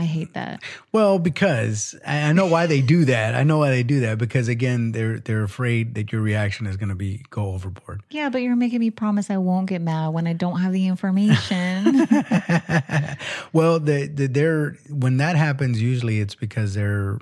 I 0.00 0.04
hate 0.04 0.32
that. 0.32 0.62
Well, 0.92 1.18
because 1.18 1.94
I 2.06 2.32
know 2.32 2.46
why 2.46 2.64
they 2.64 2.80
do 2.80 3.04
that. 3.04 3.34
I 3.34 3.42
know 3.42 3.58
why 3.58 3.68
they 3.68 3.82
do 3.82 4.00
that 4.00 4.16
because 4.16 4.48
again, 4.48 4.92
they're 4.92 5.18
they're 5.18 5.42
afraid 5.42 5.94
that 5.96 6.10
your 6.10 6.22
reaction 6.22 6.66
is 6.66 6.78
going 6.78 6.88
to 6.88 6.94
be 6.94 7.22
go 7.28 7.52
overboard. 7.52 8.00
Yeah, 8.08 8.30
but 8.30 8.40
you're 8.40 8.56
making 8.56 8.80
me 8.80 8.90
promise 8.90 9.28
I 9.28 9.36
won't 9.36 9.66
get 9.66 9.82
mad 9.82 10.08
when 10.08 10.26
I 10.26 10.32
don't 10.32 10.58
have 10.60 10.72
the 10.72 10.86
information. 10.86 11.84
well, 13.52 13.78
the, 13.78 14.10
the 14.12 14.26
they're 14.26 14.78
when 14.88 15.18
that 15.18 15.36
happens, 15.36 15.82
usually 15.82 16.20
it's 16.20 16.34
because 16.34 16.72
they're 16.72 17.18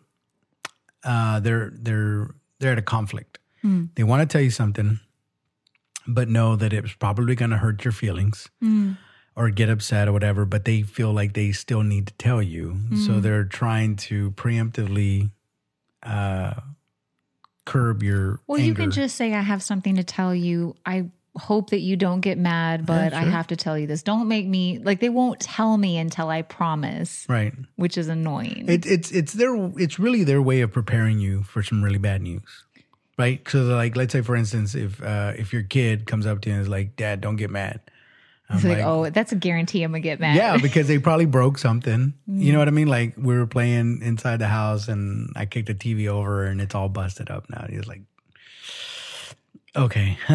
uh, 1.03 1.41
they're 1.41 1.73
they're 1.75 2.31
they're 2.61 2.73
at 2.73 2.79
a 2.79 2.83
conflict. 2.83 3.41
They 3.97 4.05
want 4.05 4.23
to 4.23 4.33
tell 4.33 4.41
you 4.41 4.51
something, 4.53 5.01
but 6.07 6.29
know 6.29 6.55
that 6.55 6.73
it's 6.73 6.93
probably 6.93 7.35
going 7.35 7.51
to 7.51 7.59
hurt 7.59 7.85
your 7.85 7.91
feelings 7.93 8.49
or 9.39 9.51
get 9.51 9.71
upset 9.71 10.09
or 10.09 10.13
whatever. 10.13 10.45
But 10.45 10.65
they 10.65 10.83
feel 10.83 11.13
like 11.13 11.33
they 11.33 11.53
still 11.53 11.83
need 11.83 12.09
to 12.09 12.15
tell 12.15 12.43
you, 12.43 12.77
so 13.07 13.21
they're 13.21 13.45
trying 13.45 13.97
to 13.97 14.33
preemptively 14.33 15.31
uh, 16.03 16.55
curb 17.65 18.03
your. 18.03 18.41
well, 18.47 18.59
you 18.59 18.75
can 18.75 18.91
just 18.91 19.15
say, 19.15 19.33
I 19.33 19.41
have 19.41 19.63
something 19.63 19.95
to 19.97 20.05
tell 20.05 20.35
you. 20.35 20.75
I 20.85 21.11
hope 21.37 21.71
that 21.71 21.81
you 21.81 21.97
don't 21.97 22.21
get 22.21 22.37
mad, 22.37 22.85
but 22.85 23.13
I 23.13 23.23
sure. 23.23 23.31
have 23.31 23.47
to 23.49 23.57
tell 23.57 23.79
you 23.79 23.87
this. 23.87 24.03
Don't 24.03 24.29
make 24.29 24.47
me 24.47 24.81
like 24.81 25.01
they 25.01 25.09
won't 25.09 25.41
tell 25.41 25.77
me 25.77 25.97
until 25.97 26.29
I 26.29 26.43
promise, 26.43 27.25
right. 27.29 27.55
which 27.77 27.97
is 27.97 28.09
annoying. 28.09 28.67
It, 28.69 28.85
it's 28.87 29.11
it's 29.13 29.33
their 29.33 29.55
it's 29.77 29.99
really 29.99 30.25
their 30.25 30.43
way 30.43 30.61
of 30.61 30.73
preparing 30.73 31.21
you 31.21 31.45
for 31.45 31.63
some 31.63 31.83
really 31.83 31.99
bad 31.99 32.23
news, 32.23 32.65
right? 33.17 33.47
So 33.49 33.61
like, 33.61 33.97
let's 33.97 34.13
say 34.13 34.23
for 34.23 34.35
instance, 34.37 34.75
if 34.75 35.03
uh, 35.03 35.33
if 35.37 35.53
your 35.53 35.63
kid 35.63 36.07
comes 36.07 36.27
up 36.27 36.41
to 36.43 36.49
you 36.49 36.57
and 36.57 36.63
is 36.63 36.69
like, 36.69 36.97
"Dad, 36.97 37.21
don't 37.21 37.37
get 37.37 37.51
mad," 37.51 37.81
it's 38.51 38.65
like, 38.65 38.79
oh, 38.79 39.11
that's 39.11 39.33
a 39.33 39.37
guarantee 39.37 39.83
I'm 39.83 39.93
gonna 39.93 40.01
get 40.01 40.21
mad. 40.21 40.37
yeah, 40.37 40.57
because 40.57 40.89
they 40.89 40.99
probably 40.99 41.27
broke 41.39 41.59
something. 41.59 42.15
You 42.27 42.53
know 42.53 42.59
what 42.59 42.69
I 42.69 42.73
mean? 42.73 42.89
Like 42.89 43.15
we 43.17 43.37
were 43.37 43.47
playing 43.47 44.01
inside 44.03 44.39
the 44.39 44.49
house 44.49 44.89
and 44.89 45.31
I 45.37 45.47
kicked 45.47 45.67
the 45.67 45.75
TV 45.75 46.09
over 46.09 46.45
and 46.45 46.61
it's 46.61 46.75
all 46.75 46.89
busted 46.89 47.31
up 47.31 47.49
now. 47.51 47.67
He's 47.69 47.87
like, 47.87 48.03
okay, 49.77 50.19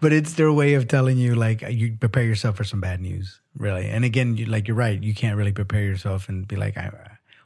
but 0.00 0.12
it's 0.12 0.34
their 0.34 0.52
way 0.52 0.74
of 0.74 0.88
telling 0.88 1.18
you 1.18 1.34
like 1.34 1.62
uh, 1.62 1.68
you 1.68 1.96
prepare 1.98 2.24
yourself 2.24 2.56
for 2.56 2.64
some 2.64 2.80
bad 2.80 3.00
news, 3.00 3.40
really. 3.56 3.88
And 3.88 4.04
again, 4.04 4.36
you, 4.36 4.46
like 4.46 4.66
you're 4.66 4.76
right, 4.76 5.00
you 5.00 5.14
can't 5.14 5.36
really 5.36 5.52
prepare 5.52 5.82
yourself 5.82 6.28
and 6.28 6.48
be 6.48 6.56
like, 6.56 6.76
I, 6.76 6.90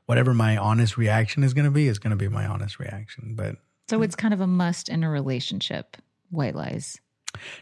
whatever 0.06 0.34
my 0.34 0.56
honest 0.56 0.96
reaction 0.96 1.44
is 1.44 1.54
going 1.54 1.66
to 1.66 1.70
be, 1.70 1.86
is 1.88 1.98
going 1.98 2.10
to 2.10 2.16
be 2.16 2.28
my 2.28 2.46
honest 2.46 2.78
reaction. 2.78 3.34
But 3.36 3.56
So 3.88 4.02
it's 4.02 4.16
kind 4.16 4.34
of 4.34 4.40
a 4.40 4.46
must 4.46 4.88
in 4.88 5.04
a 5.04 5.10
relationship. 5.10 5.96
White 6.30 6.54
lies. 6.54 6.98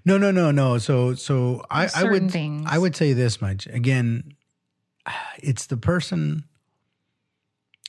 No, 0.05 0.17
no, 0.19 0.31
no, 0.31 0.51
no. 0.51 0.79
So, 0.79 1.15
so 1.15 1.63
I, 1.71 1.89
I 1.95 2.05
would, 2.05 2.31
things. 2.31 2.67
I 2.69 2.79
would 2.79 2.97
say 2.97 3.13
this 3.13 3.41
much 3.41 3.67
again. 3.67 4.35
It's 5.43 5.67
the 5.67 5.77
person. 5.77 6.45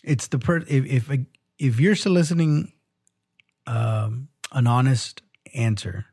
It's 0.04 0.28
the 0.28 0.40
per. 0.40 0.58
If 0.68 0.86
if 0.86 1.10
if 1.58 1.80
you're 1.80 1.96
soliciting 1.96 2.72
um, 3.68 4.30
an 4.52 4.68
honest 4.68 5.22
answer, 5.54 6.06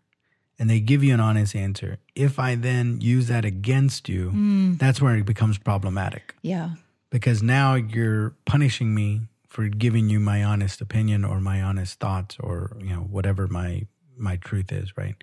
and 0.59 0.69
they 0.69 0.81
give 0.81 1.05
you 1.05 1.15
an 1.15 1.21
honest 1.21 1.55
answer, 1.55 1.99
if 2.15 2.39
I 2.39 2.55
then 2.55 3.01
use 3.01 3.29
that 3.29 3.45
against 3.45 4.09
you, 4.09 4.31
Mm. 4.35 4.79
that's 4.79 5.01
where 5.01 5.15
it 5.17 5.25
becomes 5.27 5.59
problematic 5.59 6.35
Yeah. 6.43 6.71
because 7.11 7.43
now 7.43 7.75
you're 7.75 8.35
punishing 8.47 8.95
me 8.95 9.21
for 9.49 9.69
giving 9.69 10.09
you 10.11 10.19
my 10.21 10.43
honest 10.43 10.81
opinion 10.81 11.25
or 11.25 11.41
my 11.41 11.63
honest 11.63 11.99
thoughts 12.01 12.37
or 12.41 12.77
you 12.81 12.91
know 12.91 13.01
whatever 13.03 13.47
my 13.47 13.87
my 14.19 14.37
truth 14.37 14.71
is 14.73 14.97
right 14.97 15.15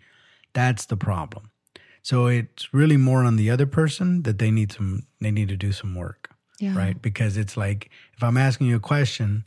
that's 0.53 0.85
the 0.85 0.97
problem 0.97 1.49
so 2.01 2.27
it's 2.27 2.73
really 2.73 2.97
more 2.97 3.23
on 3.23 3.35
the 3.37 3.49
other 3.49 3.65
person 3.65 4.23
that 4.23 4.37
they 4.39 4.51
need 4.51 4.71
some 4.71 5.03
they 5.21 5.31
need 5.31 5.49
to 5.49 5.57
do 5.57 5.71
some 5.71 5.95
work 5.95 6.29
Yeah. 6.59 6.75
right 6.77 7.01
because 7.01 7.37
it's 7.37 7.55
like 7.57 7.89
if 8.15 8.23
i'm 8.23 8.37
asking 8.37 8.67
you 8.67 8.75
a 8.75 8.79
question 8.93 9.45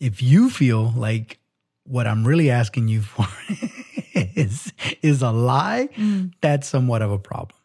if 0.00 0.22
you 0.22 0.50
feel 0.50 0.92
like 0.96 1.38
what 1.84 2.06
i'm 2.06 2.26
really 2.26 2.50
asking 2.50 2.88
you 2.88 3.02
for 3.02 3.26
is 4.14 4.72
is 5.02 5.22
a 5.22 5.30
lie 5.30 5.88
Mm. 5.96 6.32
that's 6.40 6.68
somewhat 6.68 7.02
of 7.02 7.10
a 7.10 7.18
problem 7.18 7.58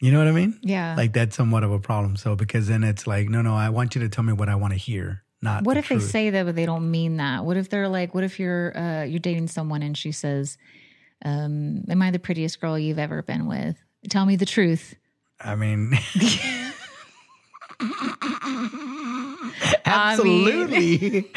you 0.00 0.12
know 0.12 0.18
what 0.18 0.28
i 0.28 0.32
mean 0.32 0.58
Yeah. 0.62 0.94
like 0.96 1.12
that's 1.12 1.34
somewhat 1.36 1.64
of 1.64 1.72
a 1.72 1.78
problem. 1.80 2.16
So 2.16 2.36
because 2.36 2.68
then 2.68 2.84
it's 2.84 3.06
like, 3.06 3.28
no, 3.28 3.42
no, 3.42 3.54
I 3.54 3.68
want 3.70 3.94
you 3.96 4.00
to 4.02 4.08
tell 4.08 4.22
me 4.22 4.32
what 4.32 4.48
I 4.48 4.54
want 4.54 4.72
to 4.72 4.78
hear, 4.78 5.24
not. 5.42 5.64
what 5.64 5.74
the 5.74 5.80
if 5.80 5.88
they 5.88 5.98
say 5.98 6.30
that 6.30 6.46
but 6.46 6.54
they 6.54 6.66
don't 6.66 6.88
mean 6.90 7.16
that? 7.16 7.44
What 7.44 7.56
if 7.56 7.68
they're 7.68 7.88
like, 7.88 8.14
what 8.14 8.22
if 8.22 8.38
you're 8.38 8.76
uh, 8.78 9.02
you're 9.02 9.18
dating 9.18 9.48
someone 9.48 9.82
and 9.82 9.96
she 9.98 10.12
says, 10.12 10.56
um, 11.24 11.84
"Am 11.88 12.02
I 12.02 12.10
the 12.10 12.18
prettiest 12.18 12.60
girl 12.60 12.78
you've 12.78 12.98
ever 12.98 13.22
been 13.22 13.46
with? 13.46 13.76
Tell 14.08 14.26
me 14.26 14.36
the 14.36 14.46
truth." 14.46 14.94
I 15.40 15.54
mean, 15.54 15.92
I 17.80 18.62
mean- 19.40 19.52
absolutely. 19.84 21.30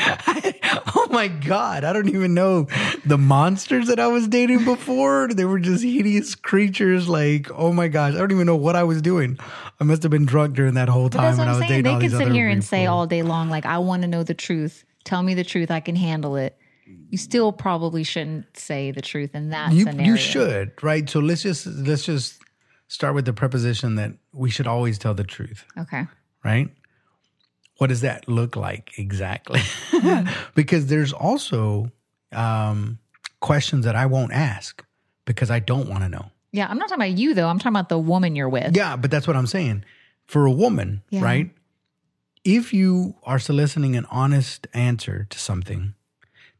oh 0.95 1.07
my 1.11 1.27
god, 1.27 1.83
I 1.83 1.93
don't 1.93 2.09
even 2.09 2.33
know 2.33 2.67
the 3.05 3.17
monsters 3.17 3.88
that 3.88 4.00
I 4.00 4.07
was 4.07 4.27
dating 4.27 4.65
before. 4.65 5.29
They 5.33 5.45
were 5.45 5.59
just 5.59 5.83
hideous 5.83 6.35
creatures. 6.35 7.07
Like, 7.07 7.50
oh 7.51 7.71
my 7.73 7.88
gosh, 7.88 8.13
I 8.13 8.17
don't 8.17 8.31
even 8.31 8.47
know 8.47 8.55
what 8.55 8.75
I 8.75 8.83
was 8.83 9.01
doing. 9.01 9.38
I 9.79 9.83
must 9.83 10.03
have 10.03 10.11
been 10.11 10.25
drunk 10.25 10.55
during 10.55 10.75
that 10.75 10.89
whole 10.89 11.09
time 11.09 11.23
that's 11.23 11.38
when 11.38 11.47
what 11.47 11.51
I 11.51 11.53
I'm 11.55 11.59
was 11.59 11.67
saying. 11.67 11.83
dating 11.83 12.00
They 12.00 12.07
could 12.07 12.17
sit 12.17 12.31
here 12.31 12.50
and 12.50 12.63
say 12.63 12.85
all 12.85 13.07
day 13.07 13.23
long, 13.23 13.50
like, 13.50 13.65
"I 13.65 13.79
want 13.79 14.01
to 14.03 14.07
know 14.07 14.23
the 14.23 14.33
truth. 14.33 14.85
Tell 15.03 15.23
me 15.23 15.33
the 15.33 15.43
truth. 15.43 15.71
I 15.71 15.79
can 15.79 15.95
handle 15.95 16.35
it." 16.35 16.57
You 17.10 17.17
still 17.17 17.51
probably 17.51 18.03
shouldn't 18.03 18.57
say 18.57 18.91
the 18.91 19.01
truth 19.01 19.36
in 19.36 19.50
that 19.50 19.74
you 19.74 19.83
scenario. 19.86 20.12
you 20.12 20.17
should 20.17 20.71
right. 20.83 21.10
So 21.10 21.19
let's 21.19 21.43
just 21.43 21.65
let's 21.67 22.05
just 22.05 22.39
start 22.88 23.15
with 23.15 23.25
the 23.25 23.33
preposition 23.33 23.95
that 23.95 24.13
we 24.33 24.50
should 24.50 24.67
always 24.67 24.98
tell 24.98 25.13
the 25.13 25.24
truth. 25.24 25.65
Okay. 25.77 26.05
right? 26.43 26.69
What 27.77 27.88
does 27.88 28.01
that 28.01 28.27
look 28.27 28.55
like 28.55 28.91
exactly? 29.00 29.62
because 30.55 30.88
there's 30.88 31.13
also 31.13 31.91
um, 32.31 33.00
questions 33.39 33.86
that 33.86 33.95
I 33.95 34.05
won't 34.05 34.31
ask 34.33 34.83
because 35.25 35.50
I 35.50 35.60
don't 35.60 35.89
want 35.89 36.03
to 36.03 36.10
know. 36.10 36.31
Yeah, 36.51 36.67
I'm 36.69 36.77
not 36.77 36.89
talking 36.89 37.03
about 37.03 37.17
you 37.17 37.33
though. 37.33 37.48
I'm 37.48 37.57
talking 37.60 37.75
about 37.75 37.89
the 37.89 37.98
woman 37.98 38.36
you're 38.36 38.50
with. 38.50 38.75
Yeah, 38.75 38.98
but 38.98 39.10
that's 39.10 39.25
what 39.25 39.36
I'm 39.36 39.48
saying. 39.48 39.83
For 40.27 40.45
a 40.45 40.51
woman, 40.51 41.01
Yeah. 41.10 41.24
right? 41.24 41.50
If 42.43 42.74
you 42.74 43.15
are 43.24 43.39
soliciting 43.39 43.95
an 43.95 44.05
honest 44.10 44.67
answer 44.74 45.25
to 45.29 45.39
something, 45.39 45.93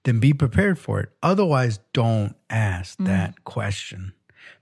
then 0.04 0.20
be 0.20 0.34
prepared 0.34 0.80
for 0.80 1.00
it. 1.00 1.10
Otherwise, 1.22 1.80
don't 1.94 2.36
ask 2.50 2.98
Mm. 3.00 3.06
that 3.06 3.44
question. 3.44 4.14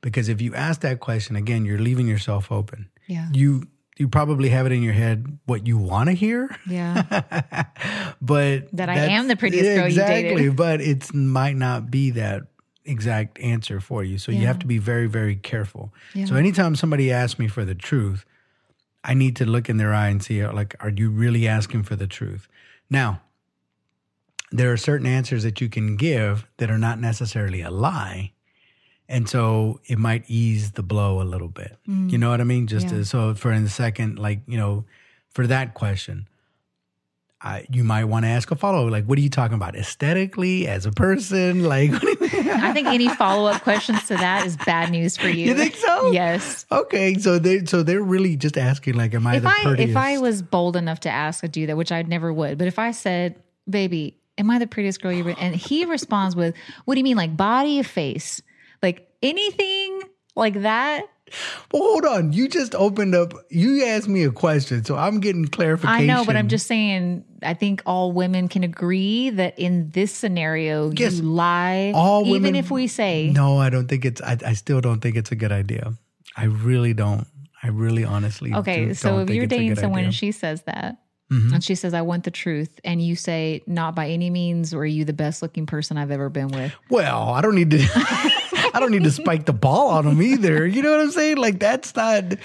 Because 0.02 0.30
if 0.30 0.42
you 0.42 0.54
ask 0.56 0.82
that 0.82 1.00
question, 1.00 1.36
again, 1.36 1.66
you're 1.66 1.80
leaving 1.80 2.08
yourself 2.08 2.52
open. 2.52 2.90
Yeah. 3.08 3.30
You 3.34 3.64
you 3.98 4.08
probably 4.08 4.48
have 4.48 4.66
it 4.66 4.72
in 4.72 4.82
your 4.82 4.94
head 4.94 5.40
what 5.46 5.68
you 5.68 5.78
want 5.78 6.08
to 6.08 6.14
hear. 6.16 6.50
Yeah. 6.66 7.02
but 8.22 8.72
That 8.76 8.88
I 8.90 8.96
am 8.96 9.28
the 9.28 9.36
prettiest 9.36 9.66
girl 9.66 9.76
you 9.80 9.86
exactly, 9.88 10.50
but 10.50 10.80
it 10.80 11.14
might 11.14 11.58
not 11.58 11.92
be 11.92 12.12
that 12.12 12.44
exact 12.86 13.40
answer 13.40 13.82
for 13.82 14.04
you. 14.04 14.18
So 14.18 14.32
you 14.32 14.48
have 14.48 14.60
to 14.60 14.66
be 14.68 14.78
very, 14.78 15.08
very 15.08 15.36
careful. 15.36 15.94
Yeah. 16.14 16.26
So 16.26 16.36
anytime 16.36 16.76
somebody 16.76 17.12
asks 17.12 17.38
me 17.40 17.48
for 17.50 17.66
the 17.66 17.76
truth, 17.76 18.24
I 19.04 19.14
need 19.14 19.36
to 19.36 19.46
look 19.46 19.70
in 19.70 19.76
their 19.78 19.94
eye 19.94 20.08
and 20.08 20.24
see, 20.24 20.46
like, 20.48 20.76
are 20.80 20.90
you 20.90 21.10
really 21.10 21.46
asking 21.48 21.84
for 21.84 21.96
the 21.98 22.08
truth? 22.08 22.48
Now, 22.90 23.22
there 24.52 24.72
are 24.72 24.78
certain 24.78 25.06
answers 25.08 25.44
that 25.44 25.62
you 25.62 25.70
can 25.70 25.96
give 25.96 26.48
that 26.58 26.70
are 26.72 26.78
not 26.78 27.00
necessarily 27.00 27.62
a 27.62 27.70
lie. 27.70 28.32
And 29.08 29.28
so 29.28 29.80
it 29.88 29.98
might 29.98 30.24
ease 30.28 30.72
the 30.72 30.84
blow 30.84 31.22
a 31.22 31.24
little 31.24 31.48
bit. 31.48 31.78
You 31.86 32.18
know 32.18 32.30
what 32.30 32.42
I 32.42 32.44
mean? 32.44 32.68
Just 32.68 32.88
Mm. 32.88 32.92
Yeah. 32.92 32.98
to, 33.00 33.06
so 33.06 33.34
for 33.36 33.52
in 33.52 33.64
the 33.64 33.70
second, 33.70 34.20
like, 34.20 34.42
you 34.48 34.58
know, 34.58 34.86
for 35.32 35.48
that 35.48 35.74
question, 35.74 36.28
I, 37.42 37.66
you 37.72 37.84
might 37.86 38.04
want 38.04 38.26
to 38.26 38.30
ask 38.30 38.52
a 38.52 38.56
follow 38.56 38.86
like, 38.88 39.06
what 39.06 39.18
are 39.18 39.22
you 39.22 39.30
talking 39.30 39.56
about? 39.56 39.76
Aesthetically, 39.76 40.68
as 40.68 40.86
a 40.86 40.92
person? 40.92 41.64
Like, 41.70 41.92
what 41.92 42.22
I 42.34 42.74
think 42.74 42.88
any 42.88 43.08
follow 43.16 43.50
up 43.50 43.62
questions 43.64 44.06
to 44.10 44.16
that 44.18 44.46
is 44.46 44.58
bad 44.58 44.92
news 44.92 45.16
for 45.16 45.30
you. 45.30 45.46
You 45.48 45.56
think 45.56 45.76
so? 45.76 46.12
Yes. 46.12 46.66
okay. 46.72 47.14
So 47.16 47.40
they, 47.40 47.64
so 47.66 47.82
they're 47.82 48.02
really 48.04 48.36
just 48.36 48.58
asking, 48.58 48.96
like, 48.96 49.14
am 49.14 49.26
I 49.26 49.38
If 49.38 49.44
the 49.44 49.50
I 49.50 49.60
prettiest? 49.64 49.90
if 49.92 49.96
I 49.98 50.18
was 50.18 50.42
bold 50.42 50.76
enough 50.76 51.00
to 51.02 51.10
ask 51.10 51.44
a 51.44 51.48
dude 51.48 51.70
that, 51.70 51.78
which 51.78 51.92
I 51.94 52.02
never 52.02 52.34
would, 52.34 52.58
but 52.58 52.68
if 52.68 52.78
I 52.78 52.92
said, 52.92 53.42
"Baby, 53.70 54.19
am 54.40 54.50
I 54.50 54.58
the 54.58 54.66
prettiest 54.68 55.02
girl 55.02 55.12
you?" 55.12 55.20
ever 55.20 55.36
and 55.40 55.56
he 55.56 55.86
responds 55.86 56.36
with, 56.36 56.56
"What 56.86 56.96
do 56.96 57.00
you 57.00 57.04
mean, 57.04 57.18
like 57.18 57.38
body 57.38 57.84
face? 57.84 58.42
Like 58.82 59.08
anything 59.22 60.02
like 60.36 60.62
that?" 60.62 61.04
well, 61.72 61.84
hold 61.84 62.06
on. 62.06 62.34
You 62.34 62.48
just 62.48 62.74
opened 62.74 63.14
up, 63.14 63.34
you 63.52 63.86
asked 63.86 64.08
me 64.10 64.24
a 64.24 64.32
question. 64.32 64.84
So 64.84 64.96
I'm 64.96 65.20
getting 65.20 65.46
clarification. 65.46 66.10
I 66.10 66.12
know, 66.12 66.26
but 66.26 66.36
I'm 66.36 66.48
just 66.48 66.66
saying. 66.66 67.26
I 67.44 67.54
think 67.54 67.82
all 67.86 68.12
women 68.12 68.50
can 68.50 68.64
agree 68.64 69.30
that 69.30 69.58
in 69.60 69.92
this 69.92 70.12
scenario, 70.12 70.92
Yes. 70.92 71.18
you 71.18 71.22
lie. 71.24 71.94
All 71.96 72.22
even 72.24 72.32
women- 72.34 72.56
if 72.56 72.70
we 72.72 72.88
say, 72.88 73.32
No, 73.34 73.58
I 73.60 73.70
don't 73.70 73.88
think 73.88 74.06
it's. 74.06 74.22
I, 74.22 74.38
I 74.46 74.54
still 74.54 74.82
don't 74.82 75.00
think 75.02 75.16
it's 75.16 75.32
a 75.32 75.36
good 75.36 75.52
idea. 75.52 75.94
I 76.36 76.46
really 76.46 76.94
don't. 76.94 77.28
I 77.62 77.68
really, 77.68 78.04
honestly. 78.06 78.54
okay, 78.54 78.86
do- 78.86 78.94
so 78.94 79.20
if 79.20 79.30
you're 79.30 79.46
dating 79.46 79.76
someone 79.76 80.00
idea. 80.00 80.08
And 80.08 80.16
she 80.16 80.32
says 80.32 80.64
that. 80.64 80.98
Mm-hmm. 81.32 81.54
And 81.54 81.64
she 81.64 81.76
says, 81.76 81.94
I 81.94 82.02
want 82.02 82.24
the 82.24 82.32
truth. 82.32 82.70
And 82.84 83.02
you 83.02 83.16
say, 83.16 83.62
Not 83.68 83.96
by 83.96 84.10
any 84.10 84.30
means 84.30 84.74
are 84.74 84.86
you 84.86 85.06
the 85.06 85.14
best 85.14 85.42
looking 85.42 85.66
person 85.66 85.98
I've 85.98 86.12
ever 86.12 86.30
been 86.30 86.48
with. 86.50 86.74
well, 86.90 87.30
I 87.30 87.42
don't 87.42 87.56
need 87.56 87.72
to. 87.72 88.32
I 88.74 88.80
don't 88.80 88.92
need 88.92 89.04
to 89.04 89.12
spike 89.12 89.46
the 89.46 89.54
ball 89.54 89.90
on 89.90 90.06
him 90.06 90.22
either. 90.22 90.66
You 90.66 90.82
know 90.82 90.92
what 90.92 91.02
I'm 91.02 91.12
saying? 91.12 91.38
Like 91.38 91.60
that's 91.60 91.96
not. 91.96 92.36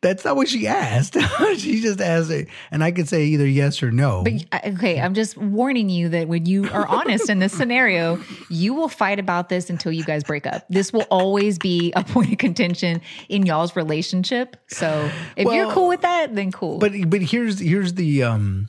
That's 0.00 0.22
not 0.22 0.36
what 0.36 0.50
she 0.50 0.66
asked. 0.66 1.16
she 1.56 1.80
just 1.80 1.98
asked 1.98 2.30
it, 2.30 2.48
and 2.70 2.84
I 2.84 2.92
could 2.92 3.08
say 3.08 3.24
either 3.24 3.46
yes 3.46 3.82
or 3.82 3.90
no. 3.90 4.22
But 4.22 4.44
okay, 4.74 5.00
I'm 5.00 5.14
just 5.14 5.34
warning 5.38 5.88
you 5.88 6.10
that 6.10 6.28
when 6.28 6.44
you 6.44 6.68
are 6.70 6.86
honest 6.86 7.30
in 7.30 7.38
this 7.38 7.54
scenario, 7.54 8.20
you 8.50 8.74
will 8.74 8.90
fight 8.90 9.18
about 9.18 9.48
this 9.48 9.70
until 9.70 9.92
you 9.92 10.04
guys 10.04 10.22
break 10.22 10.46
up. 10.46 10.66
This 10.68 10.92
will 10.92 11.06
always 11.10 11.58
be 11.58 11.90
a 11.96 12.04
point 12.04 12.32
of 12.32 12.36
contention 12.36 13.00
in 13.30 13.46
y'all's 13.46 13.76
relationship. 13.76 14.58
So 14.66 15.10
if 15.36 15.50
you're 15.50 15.72
cool 15.72 15.88
with 15.88 16.02
that, 16.02 16.34
then 16.34 16.52
cool. 16.52 16.78
but 16.78 16.92
but 17.06 17.22
here's 17.22 17.58
here's 17.58 17.94
the 17.94 18.24
um 18.24 18.68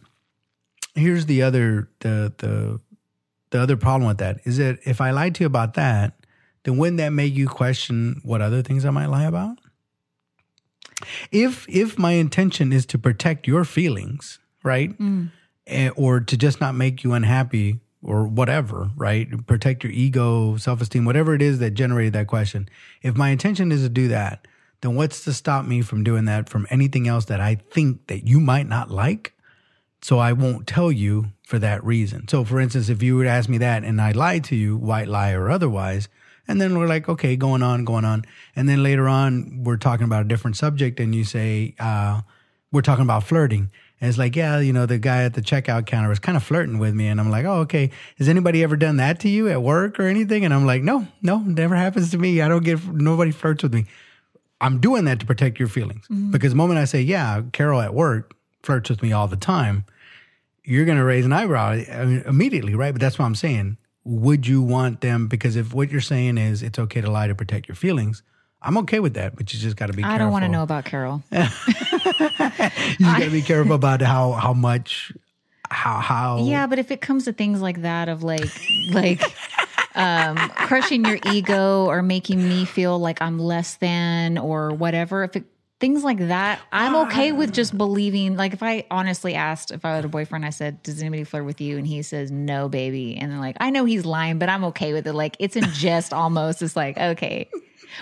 here's 0.94 1.26
the 1.26 1.44
other 1.44 1.90
the 2.00 2.34
the 2.38 2.80
the 3.52 3.62
other 3.62 3.78
problem 3.78 4.08
with 4.08 4.18
that 4.18 4.40
is 4.46 4.58
that 4.58 4.80
if 4.86 5.02
I 5.02 5.12
lied 5.12 5.36
to 5.36 5.44
you 5.44 5.48
about 5.48 5.76
that, 5.76 6.25
then 6.66 6.78
wouldn't 6.78 6.98
that 6.98 7.12
make 7.14 7.34
you 7.34 7.48
question 7.48 8.20
what 8.24 8.42
other 8.42 8.62
things 8.62 8.84
I 8.84 8.90
might 8.90 9.06
lie 9.08 9.24
about? 9.24 9.58
If 11.32 11.66
if 11.70 11.98
my 11.98 12.14
intention 12.14 12.74
is 12.74 12.86
to 12.88 12.98
protect 12.98 13.48
your 13.48 13.64
feelings, 13.64 14.40
right, 14.64 14.94
Eh, 15.68 15.90
or 15.96 16.20
to 16.20 16.38
just 16.38 16.62
not 16.62 16.76
make 16.76 17.04
you 17.04 17.14
unhappy 17.14 17.80
or 18.04 18.28
whatever, 18.28 18.92
right, 18.96 19.48
protect 19.48 19.84
your 19.84 19.92
ego, 19.92 20.58
self 20.58 20.80
esteem, 20.80 21.06
whatever 21.06 21.34
it 21.34 21.42
is 21.42 21.58
that 21.60 21.72
generated 21.72 22.14
that 22.14 22.28
question. 22.28 22.70
If 23.02 23.16
my 23.16 23.30
intention 23.30 23.72
is 23.72 23.82
to 23.82 23.90
do 23.90 24.08
that, 24.10 24.48
then 24.82 24.94
what's 24.94 25.24
to 25.24 25.34
stop 25.34 25.66
me 25.66 25.82
from 25.82 26.04
doing 26.04 26.26
that 26.26 26.50
from 26.50 26.68
anything 26.70 27.08
else 27.08 27.26
that 27.26 27.42
I 27.42 27.56
think 27.56 28.06
that 28.08 28.28
you 28.28 28.40
might 28.40 28.68
not 28.68 28.92
like? 28.92 29.34
So 30.04 30.20
I 30.20 30.34
won't 30.34 30.68
tell 30.68 30.92
you 30.92 31.32
for 31.48 31.58
that 31.58 31.84
reason. 31.84 32.28
So 32.28 32.44
for 32.44 32.60
instance, 32.60 32.90
if 32.90 33.02
you 33.02 33.16
would 33.18 33.26
ask 33.26 33.50
me 33.50 33.58
that 33.58 33.84
and 33.84 34.00
I 34.00 34.12
lied 34.12 34.44
to 34.46 34.56
you, 34.56 34.78
white 34.78 35.08
lie 35.08 35.32
or 35.32 35.50
otherwise, 35.50 36.08
and 36.48 36.62
then 36.62 36.78
we're 36.78 36.88
like, 36.88 37.10
okay, 37.10 37.36
going 37.36 37.64
on, 37.64 37.86
going 37.86 38.06
on. 38.06 38.26
And 38.56 38.70
then 38.70 38.84
later 38.84 39.08
on, 39.08 39.64
we're 39.64 39.78
talking 39.78 40.06
about 40.06 40.22
a 40.22 40.28
different 40.28 40.58
subject 40.58 41.00
and 41.00 41.14
you 41.16 41.24
say, 41.24 41.76
uh, 41.80 42.22
we're 42.72 42.82
talking 42.82 43.04
about 43.04 43.24
flirting. 43.24 43.72
And 44.02 44.10
it's 44.10 44.18
like, 44.18 44.36
yeah, 44.36 44.60
you 44.60 44.74
know, 44.74 44.86
the 44.86 44.98
guy 44.98 45.24
at 45.24 45.34
the 45.34 45.42
checkout 45.42 45.86
counter 45.86 46.10
was 46.10 46.20
kind 46.20 46.36
of 46.36 46.44
flirting 46.44 46.80
with 46.80 46.94
me. 46.94 47.08
And 47.08 47.20
I'm 47.20 47.32
like, 47.32 47.46
oh, 47.46 47.60
okay. 47.62 47.92
Has 48.18 48.28
anybody 48.28 48.62
ever 48.62 48.76
done 48.76 48.98
that 48.98 49.20
to 49.22 49.30
you 49.30 49.48
at 49.50 49.62
work 49.62 50.00
or 50.00 50.04
anything? 50.04 50.44
And 50.44 50.54
I'm 50.54 50.66
like, 50.66 50.84
no, 50.84 51.08
no, 51.22 51.40
never 51.40 51.76
happens 51.76 52.12
to 52.12 52.18
me. 52.18 52.42
I 52.42 52.48
don't 52.48 52.64
get, 52.64 52.86
nobody 52.88 53.32
flirts 53.32 53.64
with 53.64 53.74
me. 53.74 53.86
I'm 54.62 54.80
doing 54.80 55.06
that 55.06 55.20
to 55.22 55.26
protect 55.26 55.60
your 55.60 55.68
feelings. 55.68 56.06
Because 56.32 56.52
the 56.52 56.58
moment 56.58 56.80
I 56.80 56.86
say, 56.86 57.02
yeah, 57.02 57.42
Carol 57.54 57.82
at 57.82 57.94
work 57.94 58.34
flirts 58.64 58.90
with 58.90 59.02
me 59.02 59.12
all 59.14 59.28
the 59.28 59.38
time, 59.38 59.86
you're 60.64 60.86
going 60.86 60.98
to 60.98 61.04
raise 61.04 61.26
an 61.26 61.34
eyebrow 61.34 61.74
immediately, 61.74 62.76
right? 62.76 62.92
But 62.92 63.02
that's 63.02 63.20
what 63.20 63.26
I'm 63.26 63.36
saying. 63.36 63.78
Would 64.06 64.48
you 64.48 64.62
want 64.62 65.02
them? 65.02 65.28
Because 65.28 65.56
if 65.56 65.74
what 65.74 65.92
you're 65.92 66.00
saying 66.00 66.38
is 66.38 66.64
it's 66.64 66.80
okay 66.80 67.02
to 67.02 67.12
lie 67.12 67.28
to 67.28 67.36
protect 67.36 67.68
your 67.68 67.76
feelings, 67.76 68.24
I'm 68.62 68.78
okay 68.80 69.00
with 69.00 69.16
that. 69.16 69.36
But 69.36 69.54
you 69.54 69.60
just 69.60 69.76
got 69.76 69.88
to 69.88 69.94
be. 69.94 70.04
Careful. 70.04 70.14
I 70.14 70.18
careful. 70.18 70.26
don't 70.26 70.32
want 70.32 70.44
to 70.46 70.50
know 70.50 70.64
about 70.64 70.86
Carol. 70.86 71.24
You 72.98 73.06
got 73.06 73.20
to 73.20 73.30
be 73.30 73.42
careful 73.42 73.74
about 73.74 74.02
how 74.02 74.32
how 74.34 74.54
much 74.54 75.12
how 75.70 76.00
how. 76.00 76.38
Yeah, 76.46 76.68
but 76.68 76.80
if 76.80 76.92
it 76.92 77.02
comes 77.02 77.26
to 77.26 77.34
things 77.34 77.62
like 77.62 77.82
that 77.82 78.10
of 78.10 78.24
like 78.24 78.50
like 78.92 79.22
um 79.96 80.38
crushing 80.50 81.06
your 81.06 81.20
ego 81.32 81.86
or 81.86 82.02
making 82.02 82.48
me 82.48 82.66
feel 82.66 83.00
like 83.00 83.22
I'm 83.22 83.40
less 83.40 83.76
than 83.76 84.38
or 84.38 84.72
whatever, 84.72 85.24
if 85.24 85.36
it 85.36 85.46
things 85.80 86.04
like 86.04 86.20
that, 86.20 86.60
I'm 86.72 86.96
okay 87.08 87.32
with 87.32 87.52
just 87.54 87.78
believing 87.78 88.38
like 88.38 88.54
if 88.54 88.64
I 88.64 88.86
honestly 88.90 89.36
asked 89.36 89.72
if 89.72 89.84
I 89.86 89.96
had 89.96 90.06
a 90.06 90.08
boyfriend, 90.08 90.46
I 90.46 90.50
said, 90.50 90.82
Does 90.84 91.02
anybody 91.02 91.24
flirt 91.24 91.46
with 91.46 91.60
you? 91.62 91.78
And 91.78 91.86
he 91.86 92.02
says, 92.02 92.32
No, 92.32 92.70
baby. 92.70 93.18
And 93.18 93.32
then 93.32 93.40
like, 93.40 93.58
I 93.60 93.70
know 93.70 93.86
he's 93.86 94.06
lying, 94.06 94.40
but 94.40 94.50
I'm 94.50 94.64
okay 94.66 94.94
with 94.94 95.06
it. 95.08 95.14
Like 95.14 95.36
it's 95.40 95.56
in 95.56 95.66
jest 95.74 96.14
almost. 96.24 96.62
It's 96.62 96.76
like, 96.76 96.98
okay. 96.98 97.50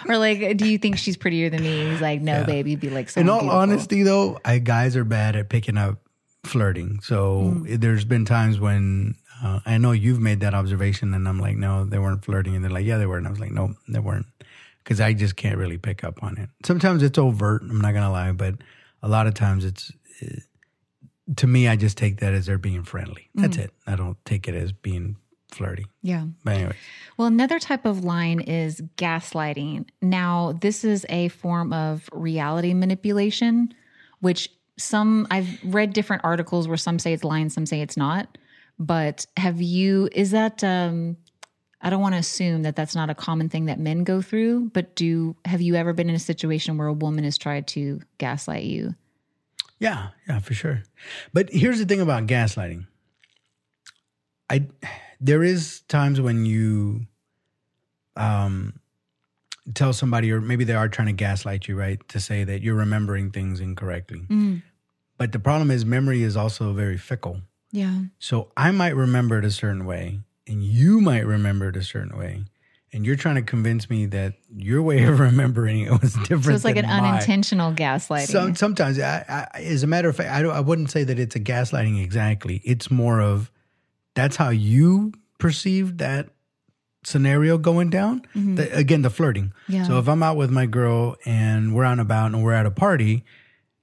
Or 0.07 0.17
like, 0.17 0.57
do 0.57 0.67
you 0.67 0.77
think 0.77 0.97
she's 0.97 1.17
prettier 1.17 1.49
than 1.49 1.61
me? 1.63 1.89
He's 1.91 2.01
like, 2.01 2.21
No, 2.21 2.43
baby. 2.43 2.75
Be 2.75 2.89
like 2.89 3.09
so 3.09 3.21
In 3.21 3.29
all 3.29 3.49
honesty, 3.49 4.03
though, 4.03 4.39
I, 4.45 4.59
guys 4.59 4.95
are 4.95 5.03
bad 5.03 5.35
at 5.35 5.49
picking 5.49 5.77
up 5.77 5.99
flirting. 6.45 6.99
So 7.01 7.53
Mm. 7.55 7.79
there's 7.79 8.05
been 8.05 8.25
times 8.25 8.59
when 8.59 9.15
uh, 9.43 9.59
I 9.65 9.77
know 9.77 9.91
you've 9.91 10.19
made 10.21 10.39
that 10.41 10.53
observation, 10.53 11.13
and 11.13 11.27
I'm 11.27 11.39
like, 11.39 11.57
no, 11.57 11.83
they 11.85 11.99
weren't 11.99 12.23
flirting, 12.23 12.55
and 12.55 12.63
they're 12.63 12.71
like, 12.71 12.85
yeah, 12.85 12.97
they 12.97 13.05
were, 13.05 13.17
and 13.17 13.27
I 13.27 13.29
was 13.29 13.39
like, 13.41 13.51
no, 13.51 13.75
they 13.89 13.99
weren't, 13.99 14.25
because 14.83 14.99
I 15.01 15.13
just 15.13 15.35
can't 15.35 15.57
really 15.57 15.77
pick 15.77 16.03
up 16.03 16.21
on 16.23 16.37
it. 16.37 16.49
Sometimes 16.65 17.03
it's 17.03 17.17
overt. 17.17 17.61
I'm 17.63 17.79
not 17.81 17.93
gonna 17.93 18.11
lie, 18.11 18.31
but 18.31 18.55
a 19.01 19.07
lot 19.07 19.27
of 19.27 19.33
times 19.33 19.65
it's. 19.65 19.91
uh, 20.21 20.27
to 21.37 21.47
me, 21.47 21.69
I 21.69 21.77
just 21.77 21.97
take 21.97 22.19
that 22.19 22.33
as 22.33 22.45
they're 22.47 22.57
being 22.57 22.83
friendly. 22.83 23.29
That's 23.33 23.55
Mm. 23.55 23.63
it. 23.65 23.73
I 23.87 23.95
don't 23.95 24.17
take 24.25 24.47
it 24.49 24.55
as 24.55 24.73
being 24.73 25.15
flirty. 25.53 25.85
Yeah. 26.01 26.25
But 26.43 26.53
anyway, 26.55 26.75
Well, 27.15 27.27
another 27.27 27.59
type 27.59 27.85
of 27.85 28.03
line 28.03 28.41
is 28.41 28.81
gaslighting. 28.97 29.85
Now, 30.01 30.51
this 30.59 30.83
is 30.83 31.05
a 31.09 31.29
form 31.29 31.71
of 31.71 32.09
reality 32.11 32.73
manipulation, 32.73 33.73
which 34.19 34.49
some 34.77 35.25
I've 35.31 35.59
read 35.63 35.93
different 35.93 36.25
articles 36.25 36.67
where 36.67 36.75
some 36.77 36.99
say 36.99 37.13
it's 37.13 37.23
lying, 37.23 37.49
some 37.49 37.65
say 37.65 37.79
it's 37.81 37.95
not. 37.95 38.37
But 38.79 39.25
have 39.37 39.61
you, 39.61 40.09
is 40.11 40.31
that, 40.31 40.61
um, 40.63 41.15
I 41.83 41.89
don't 41.89 42.01
want 42.01 42.15
to 42.15 42.19
assume 42.19 42.63
that 42.63 42.77
that's 42.77 42.95
not 42.95 43.09
a 43.09 43.15
common 43.15 43.49
thing 43.49 43.65
that 43.65 43.77
men 43.77 44.05
go 44.05 44.21
through, 44.21 44.71
but 44.73 44.95
do, 44.95 45.35
have 45.43 45.61
you 45.61 45.75
ever 45.75 45.91
been 45.91 46.09
in 46.09 46.15
a 46.15 46.19
situation 46.19 46.77
where 46.77 46.87
a 46.87 46.93
woman 46.93 47.25
has 47.25 47.37
tried 47.37 47.67
to 47.67 48.01
gaslight 48.17 48.63
you? 48.63 48.95
Yeah, 49.79 50.09
yeah, 50.27 50.39
for 50.39 50.53
sure. 50.53 50.83
But 51.33 51.49
here's 51.51 51.79
the 51.79 51.85
thing 51.85 51.99
about 51.99 52.25
gaslighting. 52.25 52.87
I 54.49 54.67
there 55.19 55.43
is 55.43 55.81
times 55.81 56.21
when 56.21 56.45
you 56.45 57.07
um 58.15 58.79
tell 59.73 59.91
somebody 59.93 60.31
or 60.31 60.39
maybe 60.39 60.63
they 60.63 60.73
are 60.73 60.87
trying 60.87 61.07
to 61.07 61.13
gaslight 61.13 61.67
you, 61.67 61.77
right? 61.77 62.07
To 62.09 62.19
say 62.19 62.45
that 62.45 62.61
you're 62.61 62.75
remembering 62.75 63.31
things 63.31 63.59
incorrectly. 63.59 64.21
But 65.17 65.31
the 65.33 65.39
problem 65.39 65.69
is 65.69 65.85
memory 65.85 66.23
is 66.23 66.37
also 66.37 66.71
very 66.73 66.97
fickle. 66.97 67.41
Yeah. 67.71 68.03
So 68.19 68.51
I 68.55 68.71
might 68.71 68.95
remember 68.95 69.39
it 69.39 69.45
a 69.45 69.51
certain 69.51 69.85
way 69.85 70.21
and 70.47 70.63
you 70.63 71.01
might 71.01 71.25
remember 71.25 71.69
it 71.69 71.75
a 71.75 71.83
certain 71.83 72.17
way. 72.17 72.43
And 72.91 73.05
you're 73.07 73.15
trying 73.15 73.35
to 73.35 73.41
convince 73.41 73.89
me 73.89 74.05
that 74.07 74.35
your 74.55 74.83
way 74.83 75.03
of 75.03 75.19
remembering 75.19 75.81
it 75.81 76.01
was 76.01 76.13
different. 76.13 76.43
So 76.45 76.53
it's 76.53 76.63
like 76.63 76.75
an 76.75 76.85
mine. 76.85 77.03
unintentional 77.03 77.73
gaslighting. 77.73 78.27
Some, 78.27 78.55
sometimes, 78.55 78.99
I, 78.99 79.47
I, 79.53 79.61
as 79.61 79.81
a 79.81 79.87
matter 79.87 80.09
of 80.09 80.15
fact, 80.15 80.29
I, 80.29 80.43
don't, 80.43 80.53
I 80.53 80.59
wouldn't 80.59 80.91
say 80.91 81.03
that 81.03 81.17
it's 81.17 81.35
a 81.35 81.39
gaslighting 81.39 82.03
exactly. 82.03 82.61
It's 82.63 82.91
more 82.91 83.19
of 83.19 83.49
that's 84.13 84.35
how 84.35 84.49
you 84.49 85.13
perceive 85.39 85.97
that 85.97 86.29
scenario 87.03 87.57
going 87.57 87.89
down. 87.89 88.21
The- 88.35 88.75
again, 88.75 89.01
the 89.01 89.09
flirting. 89.09 89.45
Mm-hmm. 89.45 89.73
Yeah. 89.73 89.83
So 89.85 89.97
if 89.97 90.07
I'm 90.07 90.21
out 90.21 90.37
with 90.37 90.51
my 90.51 90.67
girl 90.67 91.15
and 91.25 91.73
we're 91.73 91.85
out 91.85 91.93
and 91.93 92.01
about 92.01 92.27
and 92.27 92.43
we're 92.43 92.53
at 92.53 92.67
a 92.67 92.71
party, 92.71 93.25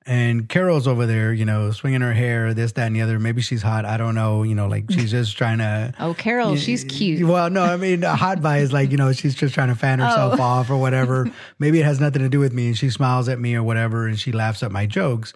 and 0.07 0.49
Carol's 0.49 0.87
over 0.89 1.05
there, 1.07 1.33
you 1.33 1.45
know, 1.45 1.71
swinging 1.73 2.01
her 2.01 2.15
hair, 2.15 2.55
this, 2.55 2.73
that, 2.73 2.87
and 2.87 2.97
the 2.97 3.03
other. 3.03 3.19
Maybe 3.19 3.43
she's 3.43 3.63
hot. 3.63 3.85
I 3.85 3.97
don't 3.97 4.15
know. 4.15 4.43
You 4.43 4.55
know, 4.55 4.67
like 4.67 4.91
she's 4.91 5.11
just 5.19 5.37
trying 5.37 5.59
to. 5.59 5.93
oh, 6.01 6.15
Carol, 6.15 6.57
she's 6.57 6.85
cute. 6.85 7.27
Well, 7.29 7.51
no, 7.51 7.63
I 7.63 7.77
mean, 7.77 8.03
a 8.03 8.17
hot 8.17 8.41
buy 8.41 8.59
is 8.59 8.73
like, 8.73 8.91
you 8.91 8.97
know, 8.97 9.13
she's 9.13 9.35
just 9.35 9.53
trying 9.55 9.69
to 9.69 9.75
fan 9.75 10.01
oh. 10.01 10.07
herself 10.07 10.41
Oh. 10.41 10.43
off 10.43 10.71
or 10.71 10.77
whatever. 10.79 11.31
Maybe 11.59 11.81
it 11.81 11.85
has 11.85 12.01
nothing 12.01 12.23
to 12.23 12.29
do 12.29 12.41
with 12.41 12.53
me 12.53 12.69
and 12.69 12.79
she 12.79 12.89
smiles 12.91 13.29
at 13.29 13.39
me 13.39 13.55
or 13.55 13.63
whatever 13.63 14.07
and 14.07 14.19
she 14.19 14.33
laughs 14.33 14.63
at 14.63 14.73
my 14.73 14.87
jokes. 14.87 15.33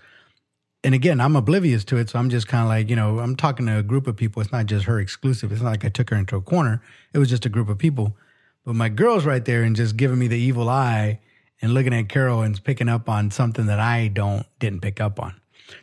and 0.83 0.95
again, 0.95 1.21
I'm 1.21 1.37
oblivious 1.37 1.85
to 1.85 1.97
it, 1.99 2.11
so 2.11 2.19
I'm 2.19 2.29
just 2.31 2.47
kind 2.49 2.63
of 2.63 2.69
like, 2.69 2.89
you 2.91 2.97
know, 2.97 3.19
I'm 3.21 3.37
talking 3.37 3.67
to 3.67 3.79
a 3.79 3.83
group 3.83 4.07
of 4.07 4.17
people. 4.17 4.43
It's 4.43 4.53
not 4.53 4.67
just 4.67 4.87
her 4.87 4.99
exclusive. 5.01 5.53
It's 5.53 5.63
not 5.63 5.71
like 5.71 5.85
I 5.85 5.89
took 5.91 6.11
her 6.11 6.17
into 6.17 6.37
a 6.37 6.41
corner. 6.43 6.83
It 7.13 7.19
was 7.19 7.29
just 7.31 7.47
a 7.47 7.49
group 7.51 7.69
of 7.69 7.79
people. 7.79 8.17
But 8.65 8.75
my 8.77 8.89
girl's 8.89 9.25
right 9.27 9.45
there 9.45 9.63
and 9.63 9.77
just 9.77 9.97
giving 9.97 10.19
me 10.19 10.27
the 10.27 10.39
evil 10.39 10.69
eye 10.71 11.21
and 11.65 11.75
looking 11.75 11.95
at 11.95 12.09
Carol 12.09 12.43
and 12.43 12.63
picking 12.63 12.89
up 12.89 13.09
on 13.09 13.31
something 13.31 13.67
that 13.67 13.81
I 13.81 14.09
don't 14.09 14.47
didn't 14.61 14.81
pick 14.83 15.01
up 15.01 15.19
on. 15.19 15.35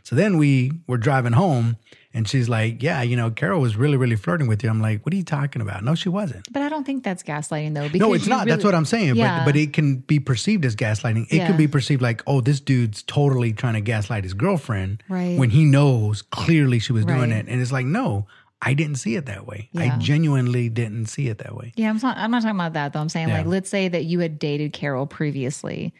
So 0.03 0.15
then 0.15 0.37
we 0.37 0.71
were 0.87 0.97
driving 0.97 1.33
home 1.33 1.75
and 2.13 2.27
she's 2.27 2.47
like, 2.47 2.83
Yeah, 2.83 3.01
you 3.01 3.15
know, 3.15 3.31
Carol 3.31 3.59
was 3.61 3.75
really, 3.75 3.97
really 3.97 4.15
flirting 4.15 4.47
with 4.47 4.63
you. 4.63 4.69
I'm 4.69 4.79
like, 4.81 5.03
What 5.05 5.11
are 5.13 5.17
you 5.17 5.23
talking 5.23 5.61
about? 5.61 5.83
No, 5.83 5.95
she 5.95 6.07
wasn't. 6.07 6.45
But 6.53 6.61
I 6.61 6.69
don't 6.69 6.83
think 6.85 7.03
that's 7.03 7.23
gaslighting 7.23 7.73
though. 7.73 7.87
No, 7.97 8.13
it's 8.13 8.27
not. 8.27 8.47
That's 8.47 8.63
what 8.63 8.75
I'm 8.75 8.85
saying. 8.85 9.15
Yeah. 9.15 9.39
But 9.39 9.45
but 9.45 9.55
it 9.55 9.73
can 9.73 9.97
be 9.97 10.19
perceived 10.19 10.65
as 10.65 10.75
gaslighting. 10.75 11.25
It 11.31 11.37
Yeah. 11.37 11.47
can 11.47 11.57
be 11.57 11.67
perceived 11.67 12.01
like, 12.01 12.21
oh, 12.27 12.41
this 12.41 12.59
dude's 12.59 13.01
totally 13.03 13.53
trying 13.53 13.73
to 13.73 13.81
gaslight 13.81 14.23
his 14.23 14.33
girlfriend 14.35 15.01
Right. 15.09 15.37
when 15.37 15.49
he 15.49 15.65
knows 15.65 16.21
clearly 16.21 16.77
she 16.79 16.93
was 16.93 17.03
doing 17.05 17.31
it. 17.31 17.47
And 17.49 17.59
it's 17.59 17.71
like, 17.71 17.87
no, 17.87 18.27
I 18.61 18.73
didn't 18.75 18.95
see 18.97 19.15
it 19.15 19.25
that 19.25 19.47
way. 19.47 19.69
Yeah. 19.71 19.95
I 19.95 19.97
genuinely 19.97 20.69
didn't 20.69 21.07
see 21.07 21.27
it 21.29 21.39
that 21.39 21.55
way. 21.55 21.73
Yeah, 21.75 21.89
I'm 21.89 21.97
not. 21.97 22.17
I'm 22.17 22.29
not 22.31 22.43
talking 22.43 22.55
about 22.55 22.73
that 22.73 22.93
though. 22.93 22.99
I'm 22.99 23.09
saying 23.09 23.29
Yeah. 23.29 23.39
like, 23.39 23.47
let's 23.47 23.69
say 23.69 23.87
that 23.87 24.05
you 24.05 24.19
had 24.19 24.37
dated 24.37 24.71
Carol 24.73 25.07
previously, 25.07 25.93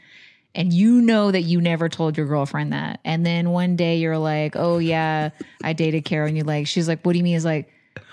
and 0.54 0.71
you 0.71 1.02
know 1.02 1.32
that 1.32 1.41
you 1.41 1.60
never 1.62 1.89
told 1.89 2.17
your 2.17 2.28
girlfriend 2.28 2.74
that, 2.74 3.00
and 3.04 3.26
then 3.26 3.50
one 3.52 3.76
day 3.78 3.97
you're 3.97 4.17
like, 4.17 4.56
"Oh 4.56 4.78
yeah, 4.78 5.30
I 5.63 5.74
dated 5.74 6.06
Carol," 6.06 6.28
and 6.28 6.38
you're 6.38 6.45
like, 6.45 6.67
she's 6.67 6.88
like, 6.88 7.02
"What 7.04 7.13
do 7.13 7.17
you 7.17 7.24
mean?" 7.24 7.36
Is 7.36 7.45
like, 7.45 7.67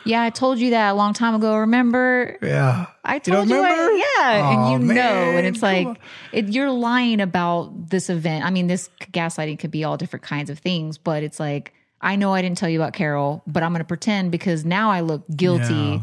"Yeah, 0.06 0.22
I 0.22 0.30
told 0.30 0.58
you 0.58 0.70
that 0.70 0.90
a 0.92 0.94
long 0.94 1.12
time 1.12 1.34
ago. 1.34 1.56
Remember? 1.58 2.38
Yeah. 2.40 2.86
I 3.04 3.18
don't 3.18 3.34
told 3.34 3.48
you, 3.50 3.60
I- 3.62 4.04
yeah, 4.20 4.42
Aw, 4.42 4.72
and 4.72 4.82
you 4.88 4.94
know, 4.94 5.02
and 5.02 5.46
it's 5.46 5.62
like 5.62 5.88
it, 6.32 6.48
you're 6.48 6.70
lying 6.70 7.20
about 7.20 7.90
this 7.90 8.08
event. 8.08 8.44
I 8.46 8.50
mean, 8.50 8.66
this 8.66 8.88
gaslighting 9.12 9.58
could 9.58 9.70
be 9.70 9.84
all 9.84 9.96
different 9.98 10.22
kinds 10.24 10.48
of 10.48 10.58
things, 10.58 10.96
but 10.96 11.22
it's 11.22 11.38
like 11.40 11.74
I 12.00 12.16
know 12.16 12.32
I 12.34 12.42
didn't 12.42 12.58
tell 12.58 12.68
you 12.68 12.80
about 12.80 12.92
Carol, 12.92 13.42
but 13.46 13.62
I'm 13.62 13.72
going 13.72 13.80
to 13.80 13.84
pretend 13.86 14.30
because 14.30 14.64
now 14.64 14.90
I 14.90 15.00
look 15.00 15.24
guilty. 15.34 15.74
Yeah. 15.74 16.00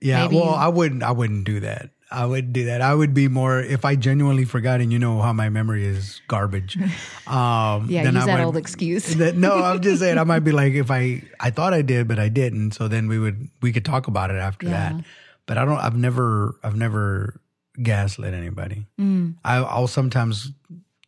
Yeah, 0.00 0.22
Maybe 0.24 0.36
well, 0.36 0.46
you- 0.46 0.50
I 0.50 0.68
wouldn't. 0.68 1.02
I 1.02 1.12
wouldn't 1.12 1.44
do 1.44 1.60
that. 1.60 1.90
I 2.10 2.24
wouldn't 2.26 2.52
do 2.52 2.66
that. 2.66 2.82
I 2.82 2.94
would 2.94 3.14
be 3.14 3.26
more 3.26 3.58
if 3.60 3.84
I 3.84 3.96
genuinely 3.96 4.44
forgot, 4.44 4.80
and 4.80 4.92
you 4.92 4.98
know 4.98 5.20
how 5.22 5.32
my 5.32 5.48
memory 5.48 5.84
is 5.84 6.20
garbage. 6.28 6.76
Um, 7.26 7.86
Yeah, 7.90 8.04
then 8.04 8.14
use 8.14 8.22
I 8.22 8.26
that 8.26 8.38
would- 8.38 8.44
old 8.44 8.56
excuse. 8.56 9.14
that- 9.16 9.36
no, 9.36 9.54
I'm 9.64 9.80
just 9.80 9.98
saying 10.00 10.18
I 10.18 10.22
might 10.24 10.40
be 10.44 10.52
like 10.62 10.74
if 10.74 10.90
I 10.90 11.22
I 11.40 11.50
thought 11.50 11.74
I 11.74 11.82
did, 11.82 12.06
but 12.06 12.18
I 12.20 12.28
didn't. 12.28 12.72
So 12.72 12.86
then 12.86 13.08
we 13.08 13.18
would 13.18 13.48
we 13.62 13.72
could 13.72 13.84
talk 13.84 14.06
about 14.06 14.30
it 14.30 14.36
after 14.36 14.66
Yeah. 14.66 14.92
that. 14.92 15.04
But 15.46 15.58
I 15.58 15.64
don't. 15.64 15.78
I've 15.78 15.96
never 15.96 16.54
I've 16.62 16.76
never 16.76 17.40
gaslit 17.82 18.34
anybody. 18.34 18.86
Mm. 19.00 19.34
I, 19.44 19.56
I'll 19.56 19.88
sometimes 19.88 20.52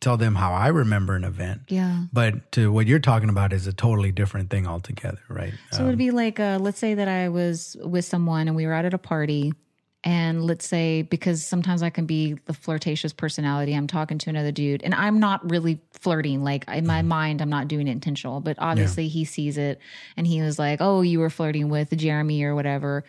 tell 0.01 0.17
them 0.17 0.35
how 0.35 0.53
I 0.53 0.67
remember 0.67 1.15
an 1.15 1.23
event. 1.23 1.63
Yeah. 1.67 2.03
But 2.13 2.51
to 2.53 2.71
what 2.71 2.87
you're 2.87 2.99
talking 2.99 3.29
about 3.29 3.51
is 3.51 3.67
a 3.67 3.73
totally 3.73 4.11
different 4.11 4.49
thing 4.49 4.65
altogether, 4.65 5.19
right? 5.27 5.53
So 5.71 5.83
it 5.83 5.87
would 5.87 5.97
be 5.97 6.11
like, 6.11 6.39
uh, 6.39 6.57
let's 6.61 6.79
say 6.79 6.93
that 6.93 7.07
I 7.07 7.29
was 7.29 7.75
with 7.83 8.05
someone 8.05 8.47
and 8.47 8.55
we 8.55 8.65
were 8.65 8.73
out 8.73 8.85
at 8.85 8.93
a 8.93 8.97
party. 8.97 9.53
And 10.01 10.45
let's 10.45 10.65
say, 10.65 11.01
because 11.01 11.45
sometimes 11.45 11.83
I 11.83 11.89
can 11.89 12.05
be 12.05 12.37
the 12.45 12.53
flirtatious 12.53 13.11
personality, 13.11 13.73
I'm 13.73 13.87
talking 13.87 14.17
to 14.19 14.29
another 14.29 14.53
dude 14.53 14.81
and 14.81 14.95
I'm 14.95 15.19
not 15.19 15.49
really 15.49 15.81
flirting. 15.91 16.41
Like 16.41 16.63
in 16.69 16.87
my 16.87 17.01
mind, 17.01 17.41
I'm 17.41 17.49
not 17.49 17.67
doing 17.67 17.89
it 17.89 17.91
intentional, 17.91 18.39
but 18.39 18.55
obviously 18.59 19.09
he 19.09 19.25
sees 19.25 19.57
it 19.57 19.81
and 20.15 20.25
he 20.25 20.41
was 20.41 20.57
like, 20.57 20.79
oh, 20.79 21.01
you 21.01 21.19
were 21.19 21.29
flirting 21.29 21.67
with 21.67 21.95
Jeremy 21.97 22.41
or 22.43 22.55
whatever. 22.55 23.03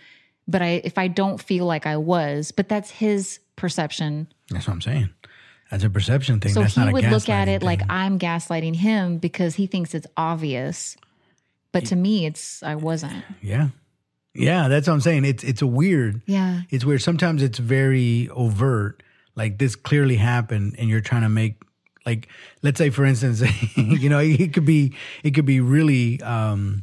But 0.49 0.63
I, 0.63 0.81
if 0.83 0.99
I 0.99 1.07
don't 1.07 1.41
feel 1.41 1.65
like 1.65 1.87
I 1.87 1.97
was, 1.97 2.51
but 2.51 2.69
that's 2.69 2.91
his 2.91 3.39
perception. 3.55 4.27
That's 4.49 4.67
what 4.67 4.75
I'm 4.75 4.81
saying. 4.81 5.11
That's 5.71 5.85
a 5.85 5.91
perception 5.91 6.41
thing. 6.41 6.53
So 6.53 6.63
That's 6.63 6.75
he 6.75 6.81
not 6.81 6.89
a 6.91 6.93
would 6.93 7.05
look 7.05 7.29
at 7.29 7.49
it 7.49 7.63
like. 7.63 7.83
I'm 7.89 8.19
gaslighting 8.19 8.75
him 8.77 9.19
because 9.19 9.55
he 9.55 9.67
thinks 9.67 9.95
it's 9.95 10.07
obvious. 10.17 10.97
But 11.73 11.87
to 11.87 11.97
me, 11.97 12.27
it's, 12.27 12.63
I 12.65 12.75
wasn't. 12.75 13.23
yeah, 13.41 13.69
yeah. 14.35 14.67
That's 14.67 14.89
what 14.89 14.95
I'm 14.95 15.01
saying. 15.01 15.25
It's 15.25 15.45
it's 15.45 15.63
a 15.63 15.67
weird. 15.69 16.23
Yeah. 16.27 16.63
It's 16.71 16.85
weird. 16.85 17.03
Sometimes 17.03 17.43
it's 17.43 17.59
very 17.61 18.29
overt. 18.31 19.03
Like 19.37 19.59
this 19.59 19.77
clearly 19.77 20.17
happened, 20.17 20.75
and 20.79 20.89
you're 20.91 21.01
trying 21.01 21.23
to 21.23 21.29
make 21.29 21.63
like 22.05 22.29
let's 22.63 22.79
say 22.79 22.91
for 22.91 23.05
instance, 23.05 23.43
you 23.77 24.09
know, 24.09 24.19
it 24.19 24.53
could 24.53 24.67
be 24.67 24.95
it 25.23 25.31
could 25.33 25.47
be 25.47 25.61
really 25.61 26.21
um 26.23 26.83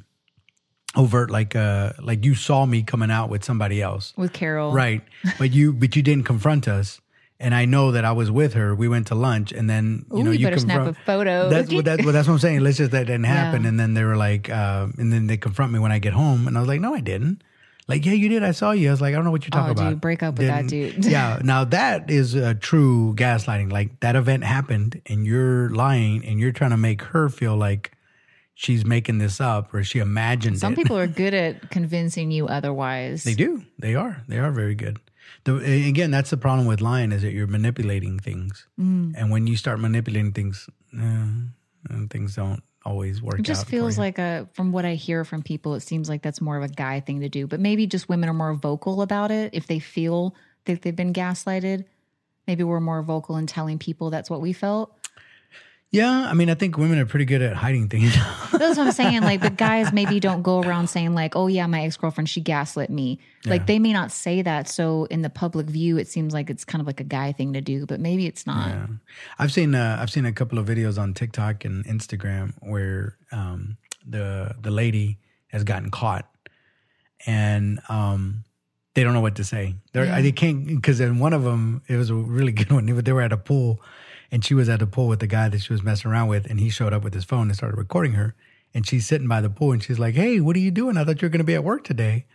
overt. 0.95 1.29
Like 1.29 1.57
uh 1.57 1.91
like 2.01 2.23
you 2.23 2.33
saw 2.35 2.65
me 2.65 2.83
coming 2.83 3.11
out 3.11 3.29
with 3.29 3.43
somebody 3.43 3.81
else, 3.81 4.13
with 4.15 4.31
Carol. 4.31 4.71
right? 4.71 5.01
But 5.37 5.51
you 5.51 5.73
but 5.73 5.97
you 5.97 6.01
didn't 6.01 6.23
confront 6.23 6.69
us. 6.69 7.01
And 7.39 7.53
I 7.53 7.65
know 7.65 7.91
that 7.91 8.03
I 8.03 8.13
was 8.13 8.31
with 8.31 8.53
her. 8.55 8.73
We 8.73 8.87
went 8.87 9.07
to 9.07 9.15
lunch, 9.15 9.51
and 9.51 9.69
then 9.69 10.05
you 10.11 10.17
Ooh, 10.17 10.23
know 10.23 10.31
you 10.31 10.39
you 10.39 10.45
better 10.47 10.57
snap 10.59 10.87
a 10.87 10.93
photo. 10.93 11.49
That's 11.49 11.71
what 11.71 11.85
that, 11.85 12.03
well, 12.03 12.11
that's 12.11 12.27
what 12.27 12.33
I'm 12.33 12.39
saying. 12.39 12.61
Let's 12.61 12.77
just 12.77 12.91
that 12.91 13.05
didn't 13.05 13.25
happen. 13.25 13.61
Yeah. 13.61 13.69
And 13.69 13.79
then 13.79 13.93
they 13.93 14.03
were 14.03 14.17
like, 14.17 14.49
uh, 14.49 14.87
and 14.97 15.13
then 15.13 15.27
they 15.27 15.37
confront 15.37 15.71
me 15.71 15.77
when 15.77 15.91
I 15.91 15.99
get 15.99 16.13
home, 16.13 16.47
and 16.47 16.57
I 16.57 16.61
was 16.61 16.67
like, 16.67 16.81
no, 16.81 16.95
I 16.95 16.99
didn't. 16.99 17.43
Like, 17.87 18.05
yeah, 18.05 18.13
you 18.13 18.27
did. 18.27 18.43
I 18.43 18.51
saw 18.51 18.71
you. 18.71 18.87
I 18.89 18.91
was 18.91 19.01
like, 19.01 19.13
I 19.13 19.15
don't 19.15 19.23
know 19.23 19.31
what 19.31 19.43
you're 19.43 19.51
talking 19.51 19.69
Oh, 19.71 19.73
dude, 19.75 19.87
about. 19.93 20.01
break 20.01 20.23
up 20.23 20.37
with 20.39 20.47
that 20.47 20.67
Didn't- 20.67 20.95
dude. 21.03 21.05
yeah. 21.11 21.39
Now 21.43 21.63
that 21.77 22.09
is 22.09 22.33
a 22.33 22.55
true 22.55 23.13
gaslighting. 23.15 23.71
Like 23.71 23.99
that 23.99 24.15
event 24.15 24.43
happened, 24.43 24.99
and 25.05 25.23
you're 25.25 25.69
lying, 25.69 26.25
and 26.25 26.39
you're 26.39 26.51
trying 26.51 26.71
to 26.71 26.77
make 26.77 27.03
her 27.03 27.29
feel 27.29 27.55
like 27.55 27.91
she's 28.55 28.83
making 28.83 29.19
this 29.19 29.39
up 29.39 29.71
or 29.75 29.83
she 29.83 29.99
imagined 29.99 30.55
it. 30.55 30.59
Some 30.59 30.73
it. 30.73 30.77
people 30.77 30.97
are 30.97 31.05
good 31.23 31.35
at 31.35 31.69
convincing 31.69 32.31
you 32.31 32.47
otherwise. 32.47 33.23
They 33.23 33.35
do. 33.35 33.63
They 33.77 33.93
are. 33.93 34.23
They 34.27 34.39
are 34.39 34.49
very 34.51 34.73
good. 34.73 34.97
The, 35.43 35.57
again, 35.87 36.11
that's 36.11 36.29
the 36.29 36.37
problem 36.37 36.67
with 36.67 36.81
lying 36.81 37.11
is 37.11 37.21
that 37.21 37.31
you're 37.33 37.47
manipulating 37.47 38.19
things, 38.19 38.67
Mm. 38.79 39.13
and 39.17 39.31
when 39.31 39.47
you 39.47 39.55
start 39.57 39.79
manipulating 39.79 40.31
things, 40.33 40.69
uh, 40.97 41.25
things 42.09 42.35
don't 42.35 42.61
always 42.85 43.21
work. 43.21 43.39
It 43.39 43.43
just 43.43 43.67
feels 43.67 43.97
like 43.97 44.17
a 44.17 44.47
from 44.53 44.71
what 44.71 44.85
I 44.85 44.95
hear 44.95 45.25
from 45.25 45.41
people, 45.43 45.75
it 45.75 45.81
seems 45.81 46.07
like 46.09 46.21
that's 46.21 46.39
more 46.41 46.57
of 46.57 46.63
a 46.63 46.69
guy 46.69 46.99
thing 47.01 47.19
to 47.21 47.29
do. 47.29 47.45
But 47.47 47.59
maybe 47.59 47.85
just 47.87 48.07
women 48.09 48.29
are 48.29 48.33
more 48.33 48.53
vocal 48.53 49.01
about 49.01 49.31
it 49.31 49.49
if 49.53 49.67
they 49.67 49.79
feel 49.79 50.35
that 50.65 50.81
they've 50.81 50.95
been 50.95 51.13
gaslighted. 51.13 51.85
Maybe 52.47 52.63
we're 52.63 52.79
more 52.79 53.01
vocal 53.03 53.35
in 53.37 53.45
telling 53.47 53.77
people 53.77 54.09
that's 54.09 54.29
what 54.29 54.39
we 54.39 54.53
felt. 54.53 54.95
Yeah, 55.89 56.27
I 56.29 56.33
mean, 56.33 56.49
I 56.49 56.53
think 56.53 56.77
women 56.77 56.99
are 56.99 57.05
pretty 57.05 57.23
good 57.23 57.41
at 57.41 57.55
hiding 57.55 57.87
things. 57.87 58.13
That's 58.51 58.77
what 58.77 58.87
I'm 58.87 58.91
saying. 58.91 59.21
Like, 59.21 59.39
but 59.39 59.55
guys 59.55 59.93
maybe 59.93 60.19
don't 60.19 60.41
go 60.41 60.61
around 60.61 60.87
saying 60.89 61.13
like, 61.13 61.37
"Oh 61.37 61.47
yeah, 61.47 61.65
my 61.65 61.83
ex 61.83 61.95
girlfriend 61.95 62.27
she 62.27 62.41
gaslit 62.41 62.89
me." 62.89 63.19
Like 63.45 63.67
they 63.67 63.79
may 63.79 63.93
not 63.93 64.11
say 64.11 64.41
that. 64.41 64.67
So 64.67 65.05
in 65.05 65.21
the 65.21 65.29
public 65.29 65.67
view, 65.67 65.97
it 65.97 66.09
seems 66.09 66.33
like 66.33 66.49
it's 66.49 66.65
kind 66.65 66.81
of 66.81 66.87
like 66.87 66.99
a 66.99 67.05
guy 67.05 67.31
thing 67.31 67.53
to 67.53 67.61
do, 67.61 67.85
but 67.85 68.01
maybe 68.01 68.25
it's 68.25 68.45
not. 68.45 68.67
Yeah. 68.67 68.87
I've 69.39 69.53
seen 69.53 69.73
uh, 69.75 69.97
I've 70.01 70.09
seen 70.11 70.25
a 70.25 70.33
couple 70.33 70.59
of 70.59 70.65
videos 70.65 71.01
on 71.01 71.13
TikTok 71.13 71.63
and 71.63 71.85
Instagram 71.85 72.53
where 72.59 73.17
um, 73.31 73.77
the 74.05 74.55
the 74.59 74.71
lady 74.71 75.19
has 75.47 75.63
gotten 75.63 75.89
caught, 75.89 76.29
and 77.25 77.79
um, 77.87 78.43
they 78.93 79.03
don't 79.03 79.13
know 79.13 79.21
what 79.21 79.35
to 79.35 79.45
say. 79.45 79.75
Yeah. 79.93 80.19
They 80.19 80.31
can't 80.31 80.67
because 80.67 80.99
in 80.99 81.19
one 81.19 81.31
of 81.31 81.43
them 81.43 81.83
it 81.87 81.95
was 81.95 82.09
a 82.09 82.15
really 82.15 82.51
good 82.51 82.71
one. 82.71 82.85
They 82.85 83.13
were 83.13 83.21
at 83.21 83.31
a 83.31 83.37
pool, 83.37 83.79
and 84.31 84.43
she 84.43 84.53
was 84.53 84.69
at 84.69 84.79
the 84.79 84.87
pool 84.87 85.07
with 85.07 85.19
the 85.19 85.27
guy 85.27 85.49
that 85.49 85.61
she 85.61 85.73
was 85.73 85.83
messing 85.83 86.11
around 86.11 86.27
with, 86.27 86.45
and 86.45 86.59
he 86.59 86.69
showed 86.69 86.93
up 86.93 87.03
with 87.03 87.13
his 87.13 87.25
phone 87.25 87.47
and 87.47 87.55
started 87.55 87.77
recording 87.77 88.13
her. 88.13 88.35
And 88.73 88.85
she's 88.85 89.07
sitting 89.07 89.27
by 89.27 89.41
the 89.41 89.49
pool, 89.49 89.71
and 89.71 89.81
she's 89.83 89.99
like, 89.99 90.15
"Hey, 90.15 90.39
what 90.39 90.55
are 90.55 90.59
you 90.59 90.71
doing? 90.71 90.97
I 90.97 91.03
thought 91.03 91.21
you 91.21 91.25
were 91.25 91.31
going 91.31 91.39
to 91.39 91.45
be 91.45 91.55
at 91.55 91.63
work 91.63 91.83
today." 91.83 92.25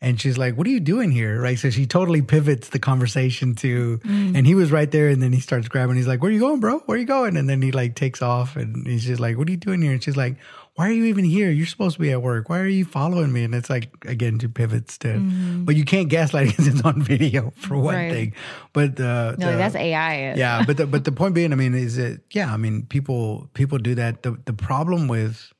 And 0.00 0.20
she's 0.20 0.36
like, 0.36 0.56
"What 0.56 0.66
are 0.66 0.70
you 0.70 0.80
doing 0.80 1.10
here?" 1.10 1.40
Right. 1.40 1.58
So 1.58 1.70
she 1.70 1.86
totally 1.86 2.20
pivots 2.20 2.68
the 2.68 2.78
conversation 2.78 3.54
to, 3.56 3.98
mm. 3.98 4.36
and 4.36 4.46
he 4.46 4.54
was 4.54 4.70
right 4.70 4.90
there, 4.90 5.08
and 5.08 5.22
then 5.22 5.32
he 5.32 5.40
starts 5.40 5.68
grabbing. 5.68 5.96
He's 5.96 6.08
like, 6.08 6.20
"Where 6.20 6.30
are 6.30 6.34
you 6.34 6.40
going, 6.40 6.60
bro? 6.60 6.80
Where 6.80 6.96
are 6.96 7.00
you 7.00 7.06
going?" 7.06 7.36
And 7.36 7.48
then 7.48 7.62
he 7.62 7.72
like 7.72 7.94
takes 7.94 8.20
off, 8.20 8.56
and 8.56 8.86
he's 8.86 9.04
just 9.04 9.20
like, 9.20 9.38
"What 9.38 9.48
are 9.48 9.50
you 9.50 9.56
doing 9.56 9.80
here?" 9.80 9.92
And 9.92 10.02
she's 10.02 10.16
like, 10.16 10.36
"Why 10.78 10.88
are 10.88 10.92
you 10.92 11.06
even 11.10 11.24
here? 11.26 11.50
You're 11.50 11.66
supposed 11.66 11.96
to 11.96 12.00
be 12.00 12.12
at 12.12 12.22
work. 12.22 12.48
Why 12.48 12.60
are 12.60 12.68
you 12.70 12.84
following 12.84 13.32
me?" 13.32 13.42
And 13.42 13.52
it's 13.52 13.68
like 13.68 13.90
again, 14.06 14.38
she 14.38 14.46
pivots 14.46 14.96
to, 14.98 15.18
but 15.66 15.74
you 15.74 15.82
can't 15.84 16.08
gaslight 16.08 16.46
because 16.54 16.68
it's 16.68 16.82
on 16.86 17.02
video 17.02 17.52
for 17.56 17.76
one 17.76 17.94
Right. 17.96 18.12
thing. 18.12 18.32
But 18.72 19.00
uh, 19.00 19.34
No, 19.38 19.50
the- 19.50 19.58
that's 19.58 19.74
AI. 19.74 20.34
yeah, 20.38 20.62
but 20.64 20.76
the, 20.76 20.86
but 20.86 21.02
the 21.04 21.10
point 21.10 21.34
being, 21.34 21.52
I 21.52 21.56
mean, 21.56 21.74
is 21.74 21.96
that 21.96 22.20
yeah, 22.30 22.54
I 22.54 22.56
mean, 22.56 22.86
people 22.86 23.50
people 23.54 23.78
do 23.78 23.94
that. 23.96 24.22
The 24.22 24.38
the 24.44 24.52
problem 24.54 25.08
with 25.08 25.52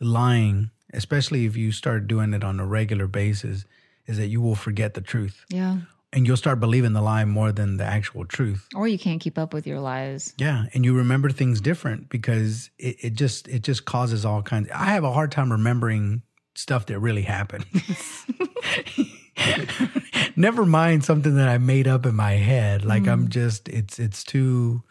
lying, 0.00 0.70
especially 0.94 1.44
if 1.44 1.56
you 1.56 1.72
start 1.72 2.06
doing 2.08 2.32
it 2.34 2.42
on 2.42 2.58
a 2.60 2.66
regular 2.66 3.06
basis, 3.06 3.64
is 4.06 4.16
that 4.16 4.28
you 4.28 4.40
will 4.40 4.56
forget 4.56 4.94
the 4.94 5.00
truth 5.00 5.44
yeah. 5.48 5.76
And 6.12 6.26
you'll 6.26 6.36
start 6.36 6.60
believing 6.60 6.92
the 6.92 7.00
lie 7.00 7.24
more 7.24 7.52
than 7.52 7.78
the 7.78 7.84
actual 7.84 8.24
truth. 8.24 8.68
Or 8.74 8.86
you 8.86 8.98
can't 8.98 9.20
keep 9.20 9.38
up 9.38 9.54
with 9.54 9.66
your 9.66 9.80
lies. 9.80 10.34
Yeah, 10.36 10.66
and 10.74 10.84
you 10.84 10.94
remember 10.94 11.30
things 11.30 11.60
different 11.60 12.10
because 12.10 12.70
it, 12.78 12.96
it 13.00 13.14
just 13.14 13.48
it 13.48 13.62
just 13.62 13.84
causes 13.84 14.24
all 14.24 14.42
kinds. 14.42 14.68
I 14.74 14.86
have 14.86 15.04
a 15.04 15.12
hard 15.12 15.32
time 15.32 15.50
remembering 15.50 16.22
stuff 16.54 16.86
that 16.86 16.98
really 16.98 17.22
happened. 17.22 17.64
Never 20.36 20.66
mind 20.66 21.04
something 21.04 21.36
that 21.36 21.48
I 21.48 21.58
made 21.58 21.88
up 21.88 22.06
in 22.06 22.14
my 22.14 22.32
head. 22.32 22.84
Like 22.84 23.08
I'm 23.08 23.28
just 23.28 23.68
it's 23.68 23.98
it's 23.98 24.24
too. 24.24 24.82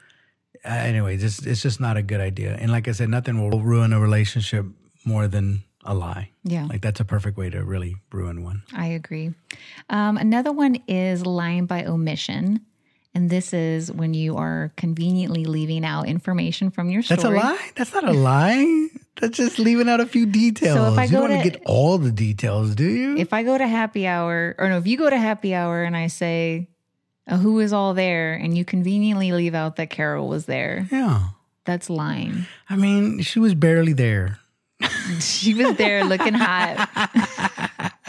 Uh, 0.64 0.70
anyways, 0.70 1.24
it's 1.24 1.46
it's 1.46 1.62
just 1.62 1.80
not 1.80 1.98
a 1.98 2.04
good 2.04 2.22
idea. 2.22 2.56
And 2.60 2.72
like 2.72 2.88
I 2.88 2.92
said, 2.92 3.10
nothing 3.10 3.42
will 3.42 3.62
ruin 3.62 3.94
a 3.94 4.00
relationship 4.00 4.66
more 5.06 5.28
than 5.28 5.64
a 5.84 5.94
lie. 5.94 6.32
Yeah. 6.44 6.65
Like 6.65 6.82
that's 6.82 7.00
a 7.00 7.06
perfect 7.06 7.38
way 7.38 7.50
to 7.50 7.63
really 7.63 7.96
ruin 8.12 8.44
one. 8.44 8.63
I 8.74 8.88
agree. 8.88 9.34
Um, 9.89 10.17
another 10.17 10.52
one 10.52 10.78
is 10.88 11.26
lying 11.26 11.65
by 11.65 11.86
omission. 11.86 12.62
And 13.13 13.30
this 13.30 13.54
is 13.54 13.91
when 13.91 14.13
you 14.13 14.38
are 14.38 14.72
conveniently 14.78 15.44
leaving 15.44 15.84
out 15.84 16.08
information 16.08 16.72
from 16.72 16.89
your 16.89 17.02
story. 17.02 17.17
That's 17.17 17.26
a 17.26 17.30
lie. 17.30 17.70
That's 17.76 17.94
not 17.94 18.08
a 18.08 18.13
lie. 18.13 18.88
that's 19.20 19.36
just 19.38 19.60
leaving 19.60 19.89
out 19.89 20.00
a 20.00 20.06
few 20.06 20.26
details. 20.26 20.78
So 20.78 20.94
if 20.94 20.98
I 20.98 21.04
you 21.06 21.12
go 21.12 21.22
don't 21.22 21.30
want 21.32 21.44
to- 21.44 21.50
get 21.50 21.62
all 21.65 21.98
the 21.98 22.12
details, 22.12 22.74
do 22.74 22.86
you? 22.86 23.17
if 23.17 23.34
I 23.34 23.44
go 23.44 23.58
to 23.58 23.67
happy 23.67 24.08
hour, 24.08 24.56
or 24.58 24.70
no, 24.70 24.78
if 24.78 24.88
you 24.88 24.98
go 24.98 25.10
to 25.10 25.17
happy 25.17 25.54
hour 25.54 25.84
and 25.84 25.98
I 25.98 26.08
say, 26.08 26.70
uh, 27.28 27.38
who 27.38 27.60
is 27.60 27.74
all 27.74 27.94
there, 27.94 28.34
and 28.34 28.58
you 28.58 28.63
conveniently 28.63 29.34
leave 29.34 29.56
out 29.56 29.76
that 29.76 29.89
Carol 29.89 30.30
was 30.30 30.46
there, 30.46 30.88
yeah. 30.89 31.30
that's 31.65 31.89
lying. 31.89 32.46
I 32.70 32.78
mean, 32.78 33.22
she 33.22 33.39
was 33.39 33.54
barely 33.56 33.94
there. 33.94 34.39
She 35.20 35.54
was 35.54 35.76
there 35.76 36.04
looking 36.04 36.34
hot. 36.34 36.89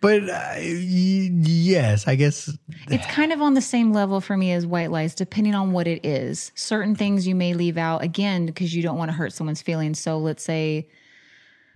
But 0.00 0.28
uh, 0.30 0.54
yes, 0.58 2.08
I 2.08 2.14
guess 2.14 2.50
It's 2.88 3.06
kind 3.06 3.32
of 3.32 3.42
on 3.42 3.54
the 3.54 3.60
same 3.60 3.92
level 3.92 4.20
for 4.20 4.36
me 4.36 4.52
as 4.52 4.66
white 4.66 4.90
lies, 4.90 5.14
depending 5.14 5.54
on 5.54 5.72
what 5.72 5.86
it 5.86 6.04
is. 6.04 6.52
Certain 6.54 6.94
things 6.94 7.26
you 7.26 7.34
may 7.34 7.52
leave 7.52 7.76
out 7.76 8.02
again 8.02 8.46
because 8.46 8.74
you 8.74 8.82
don't 8.82 8.96
want 8.96 9.10
to 9.10 9.16
hurt 9.16 9.32
someone's 9.32 9.60
feelings. 9.60 10.00
So 10.00 10.18
let's 10.18 10.42
say, 10.42 10.88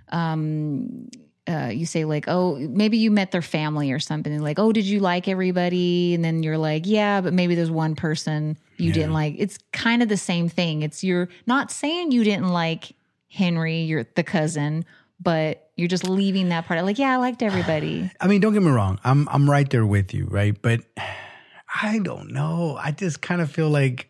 um, 0.08 1.08
uh, 1.46 1.70
you 1.72 1.84
say 1.84 2.06
like, 2.06 2.24
oh, 2.26 2.56
maybe 2.56 2.96
you 2.96 3.10
met 3.10 3.30
their 3.30 3.42
family 3.42 3.92
or 3.92 3.98
something. 3.98 4.40
Like, 4.40 4.58
oh, 4.58 4.72
did 4.72 4.86
you 4.86 5.00
like 5.00 5.28
everybody? 5.28 6.14
And 6.14 6.24
then 6.24 6.42
you're 6.42 6.58
like, 6.58 6.86
yeah, 6.86 7.20
but 7.20 7.34
maybe 7.34 7.54
there's 7.54 7.70
one 7.70 7.94
person 7.94 8.56
you 8.78 8.92
didn't 8.92 9.12
like. 9.12 9.34
It's 9.38 9.58
kind 9.72 10.02
of 10.02 10.08
the 10.08 10.16
same 10.16 10.48
thing. 10.48 10.80
It's 10.82 11.04
you're 11.04 11.28
not 11.46 11.70
saying 11.70 12.12
you 12.12 12.24
didn't 12.24 12.48
like 12.48 12.92
Henry, 13.34 13.82
you're 13.82 14.04
the 14.14 14.22
cousin, 14.22 14.84
but 15.20 15.70
you're 15.76 15.88
just 15.88 16.08
leaving 16.08 16.50
that 16.50 16.66
part. 16.66 16.82
Like, 16.84 16.98
yeah, 16.98 17.12
I 17.12 17.16
liked 17.16 17.42
everybody. 17.42 18.10
I 18.20 18.28
mean, 18.28 18.40
don't 18.40 18.52
get 18.52 18.62
me 18.62 18.70
wrong. 18.70 19.00
I'm 19.04 19.28
I'm 19.28 19.50
right 19.50 19.68
there 19.68 19.84
with 19.84 20.14
you, 20.14 20.26
right? 20.26 20.56
But 20.60 20.80
I 21.82 21.98
don't 21.98 22.30
know. 22.30 22.78
I 22.80 22.92
just 22.92 23.20
kind 23.20 23.40
of 23.40 23.50
feel 23.50 23.68
like 23.68 24.08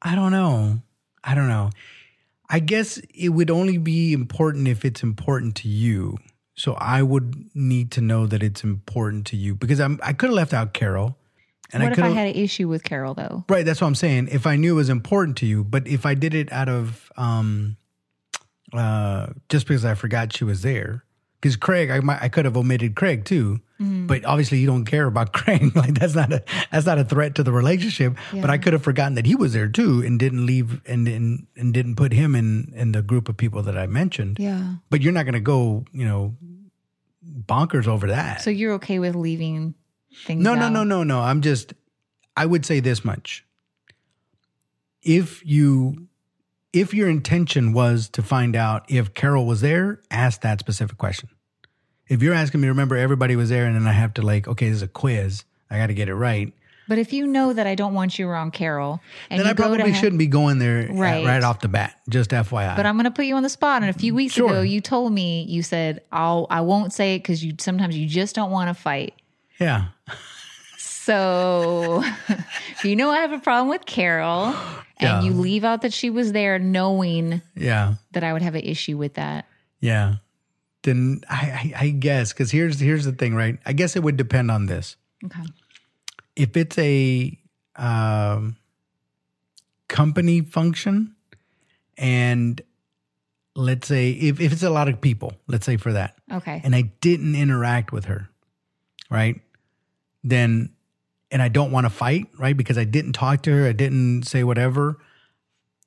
I 0.00 0.14
don't 0.14 0.32
know. 0.32 0.80
I 1.22 1.34
don't 1.34 1.48
know. 1.48 1.70
I 2.48 2.58
guess 2.58 2.98
it 3.14 3.30
would 3.30 3.50
only 3.50 3.78
be 3.78 4.12
important 4.12 4.68
if 4.68 4.84
it's 4.84 5.02
important 5.02 5.56
to 5.56 5.68
you. 5.68 6.18
So 6.54 6.74
I 6.74 7.02
would 7.02 7.50
need 7.54 7.90
to 7.92 8.00
know 8.00 8.26
that 8.26 8.42
it's 8.42 8.62
important 8.62 9.26
to 9.28 9.36
you 9.36 9.54
because 9.54 9.80
I'm 9.80 10.00
I 10.02 10.12
could 10.12 10.30
have 10.30 10.36
left 10.36 10.54
out 10.54 10.72
Carol. 10.72 11.16
And 11.72 11.82
what 11.82 11.98
I 11.98 12.06
if 12.06 12.12
I 12.12 12.14
had 12.14 12.28
an 12.28 12.34
issue 12.34 12.68
with 12.68 12.82
Carol 12.82 13.14
though? 13.14 13.44
Right, 13.48 13.64
that's 13.64 13.80
what 13.80 13.86
I'm 13.86 13.94
saying. 13.94 14.28
If 14.30 14.46
I 14.46 14.56
knew 14.56 14.72
it 14.72 14.76
was 14.76 14.90
important 14.90 15.38
to 15.38 15.46
you, 15.46 15.64
but 15.64 15.86
if 15.86 16.04
I 16.04 16.14
did 16.14 16.34
it 16.34 16.52
out 16.52 16.68
of 16.68 17.10
um 17.16 17.76
uh 18.72 19.28
just 19.48 19.66
because 19.66 19.84
I 19.84 19.94
forgot 19.94 20.32
she 20.32 20.44
was 20.44 20.62
there. 20.62 21.04
Because 21.40 21.56
Craig, 21.56 21.90
I 21.90 21.98
might 22.00 22.22
I 22.22 22.28
could 22.28 22.44
have 22.44 22.56
omitted 22.56 22.94
Craig 22.94 23.24
too. 23.24 23.60
But 23.84 24.24
obviously 24.24 24.58
you 24.58 24.66
don't 24.68 24.84
care 24.84 25.06
about 25.06 25.32
Craig. 25.38 25.74
like 25.74 25.94
that's 25.94 26.14
not 26.14 26.32
a 26.32 26.44
that's 26.70 26.86
not 26.86 26.98
a 26.98 27.04
threat 27.04 27.34
to 27.34 27.42
the 27.42 27.50
relationship. 27.50 28.16
But 28.32 28.48
I 28.48 28.56
could 28.56 28.74
have 28.74 28.82
forgotten 28.84 29.14
that 29.14 29.26
he 29.26 29.34
was 29.34 29.52
there 29.54 29.68
too 29.68 30.02
and 30.06 30.20
didn't 30.20 30.46
leave 30.46 30.80
and 30.86 31.08
and, 31.08 31.46
and 31.56 31.74
didn't 31.74 31.96
put 31.96 32.12
him 32.12 32.36
in 32.36 32.72
in 32.76 32.92
the 32.92 33.02
group 33.02 33.28
of 33.28 33.36
people 33.36 33.60
that 33.64 33.76
I 33.76 33.86
mentioned. 33.88 34.38
Yeah. 34.38 34.74
But 34.88 35.02
you're 35.02 35.12
not 35.12 35.24
gonna 35.26 35.40
go, 35.40 35.84
you 35.92 36.06
know, 36.06 36.36
bonkers 37.46 37.88
over 37.88 38.06
that. 38.06 38.40
So 38.42 38.50
you're 38.50 38.74
okay 38.74 39.00
with 39.00 39.16
leaving 39.16 39.74
things 40.26 40.42
No, 40.44 40.54
no, 40.54 40.68
no, 40.68 40.84
no, 40.84 41.02
no. 41.02 41.20
I'm 41.20 41.40
just, 41.40 41.74
I 42.36 42.46
would 42.46 42.64
say 42.64 42.78
this 42.80 43.04
much. 43.04 43.44
If 45.02 45.44
you, 45.44 46.06
if 46.72 46.94
your 46.94 47.08
intention 47.08 47.72
was 47.72 48.08
to 48.10 48.22
find 48.22 48.56
out 48.56 48.84
if 48.90 49.14
Carol 49.14 49.46
was 49.46 49.60
there, 49.60 50.00
ask 50.10 50.40
that 50.42 50.60
specific 50.60 50.98
question. 50.98 51.28
If 52.08 52.22
you're 52.22 52.34
asking 52.34 52.60
me, 52.60 52.68
remember 52.68 52.96
everybody 52.96 53.36
was 53.36 53.48
there, 53.48 53.66
and 53.66 53.74
then 53.74 53.86
I 53.86 53.92
have 53.92 54.14
to 54.14 54.22
like, 54.22 54.48
okay, 54.48 54.68
this 54.68 54.76
is 54.76 54.82
a 54.82 54.88
quiz. 54.88 55.44
I 55.70 55.78
got 55.78 55.86
to 55.88 55.94
get 55.94 56.08
it 56.08 56.14
right. 56.14 56.52
But 56.88 56.98
if 56.98 57.12
you 57.12 57.26
know 57.26 57.52
that 57.52 57.66
I 57.66 57.74
don't 57.74 57.94
want 57.94 58.18
you 58.18 58.28
around 58.28 58.52
Carol, 58.52 59.00
and 59.30 59.38
then 59.40 59.46
I 59.46 59.52
probably 59.54 59.94
shouldn't 59.94 60.18
be 60.18 60.26
going 60.26 60.58
there 60.58 60.88
right, 60.88 61.22
Right. 61.22 61.24
right 61.24 61.42
off 61.42 61.60
the 61.60 61.68
bat. 61.68 61.94
Just 62.08 62.30
FYI. 62.30 62.76
But 62.76 62.86
I'm 62.86 62.96
going 62.96 63.04
to 63.04 63.10
put 63.12 63.24
you 63.24 63.36
on 63.36 63.42
the 63.44 63.48
spot. 63.48 63.82
And 63.82 63.88
a 63.88 63.94
few 63.98 64.14
weeks 64.14 64.34
Sure. 64.34 64.50
ago, 64.50 64.60
you 64.62 64.80
told 64.80 65.12
me 65.12 65.44
you 65.48 65.62
said 65.62 66.02
I'll 66.10 66.46
I 66.50 66.60
won't 66.62 66.92
say 66.92 67.14
it 67.14 67.20
because 67.20 67.42
you 67.42 67.54
sometimes 67.60 67.96
you 67.96 68.06
just 68.06 68.34
don't 68.34 68.50
want 68.50 68.68
to 68.68 68.74
fight. 68.74 69.14
yeah. 69.60 69.86
So 71.04 72.02
you 72.84 72.96
know 72.96 73.10
I 73.10 73.18
have 73.20 73.32
a 73.32 73.38
problem 73.38 73.68
with 73.68 73.84
Carol, 73.86 74.54
and 74.98 75.24
you 75.26 75.32
leave 75.32 75.64
out 75.64 75.82
that 75.82 75.92
she 75.92 76.10
was 76.10 76.32
there, 76.32 76.58
knowing 76.58 77.42
Yeah. 77.56 77.94
that 78.12 78.22
I 78.24 78.32
would 78.32 78.42
have 78.42 78.54
an 78.54 78.62
issue 78.62 78.96
with 78.96 79.14
that. 79.14 79.46
Yeah. 79.80 80.16
Then 80.84 81.22
I, 81.28 81.72
I, 81.76 81.84
I 81.84 81.90
guess 81.90 82.32
because 82.32 82.50
here's 82.50 82.78
here's 82.80 83.04
the 83.04 83.12
thing, 83.12 83.34
right? 83.34 83.58
I 83.66 83.72
guess 83.72 83.96
it 83.96 84.02
would 84.02 84.16
depend 84.16 84.50
on 84.50 84.66
this. 84.66 84.96
Okay. 85.24 85.42
if 86.34 86.56
it's 86.56 86.76
a 86.78 87.38
um, 87.76 88.56
company 89.88 90.40
function 90.40 91.14
and 91.96 92.60
let's 93.54 93.86
say 93.86 94.10
if, 94.10 94.40
if 94.40 94.52
it's 94.52 94.62
a 94.64 94.70
lot 94.70 94.88
of 94.88 95.00
people 95.00 95.34
let's 95.46 95.64
say 95.66 95.76
for 95.76 95.92
that 95.92 96.16
Okay. 96.32 96.60
and 96.64 96.74
i 96.74 96.82
didn't 97.00 97.36
interact 97.36 97.92
with 97.92 98.06
her 98.06 98.28
right 99.10 99.40
then 100.24 100.70
and 101.32 101.42
i 101.42 101.48
don't 101.48 101.72
want 101.72 101.84
to 101.86 101.90
fight 101.90 102.26
right 102.38 102.56
because 102.56 102.78
i 102.78 102.84
didn't 102.84 103.12
talk 103.14 103.42
to 103.42 103.50
her 103.50 103.66
i 103.66 103.72
didn't 103.72 104.22
say 104.24 104.44
whatever 104.44 104.98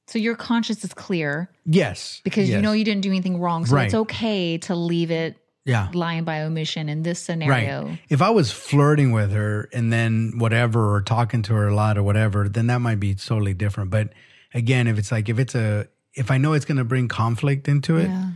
So 0.08 0.20
your 0.20 0.36
conscience 0.36 0.84
is 0.84 0.94
clear 0.94 1.50
yes 1.66 2.22
because 2.24 2.50
you 2.50 2.62
know 2.62 2.74
you 2.74 2.84
didn't 2.86 3.02
do 3.02 3.10
anything 3.10 3.40
wrong. 3.40 3.66
So 3.66 3.76
Right. 3.76 3.86
it's 3.86 3.96
okay 4.06 4.58
to 4.68 4.76
leave 4.76 5.10
it 5.12 5.38
yeah 5.66 5.90
lying 5.94 6.26
by 6.26 6.44
omission 6.44 6.90
in 6.90 7.02
this 7.02 7.20
scenario. 7.20 7.86
Right. 7.86 8.00
If 8.10 8.22
I 8.22 8.30
was 8.30 8.52
flirting 8.52 9.12
with 9.12 9.32
her 9.32 9.68
and 9.74 9.92
then 9.92 10.34
whatever, 10.38 10.94
or 10.94 11.02
talking 11.02 11.42
to 11.48 11.54
her 11.56 11.68
a 11.70 11.74
lot 11.76 11.98
or 11.98 12.04
whatever, 12.04 12.48
then 12.48 12.68
that 12.68 12.82
might 12.82 13.00
be 13.00 13.16
totally 13.16 13.56
different. 13.56 13.90
But 13.90 14.14
again, 14.54 14.86
if 14.88 15.00
it's 15.00 15.12
like, 15.12 15.28
if 15.28 15.40
it's 15.40 15.56
a, 15.56 15.88
if 16.14 16.30
I 16.30 16.38
know 16.38 16.54
it's 16.54 16.66
going 16.66 16.78
to 16.78 16.84
bring 16.86 17.08
conflict 17.08 17.68
into 17.68 17.98
it, 17.98 18.10
Yeah. 18.10 18.30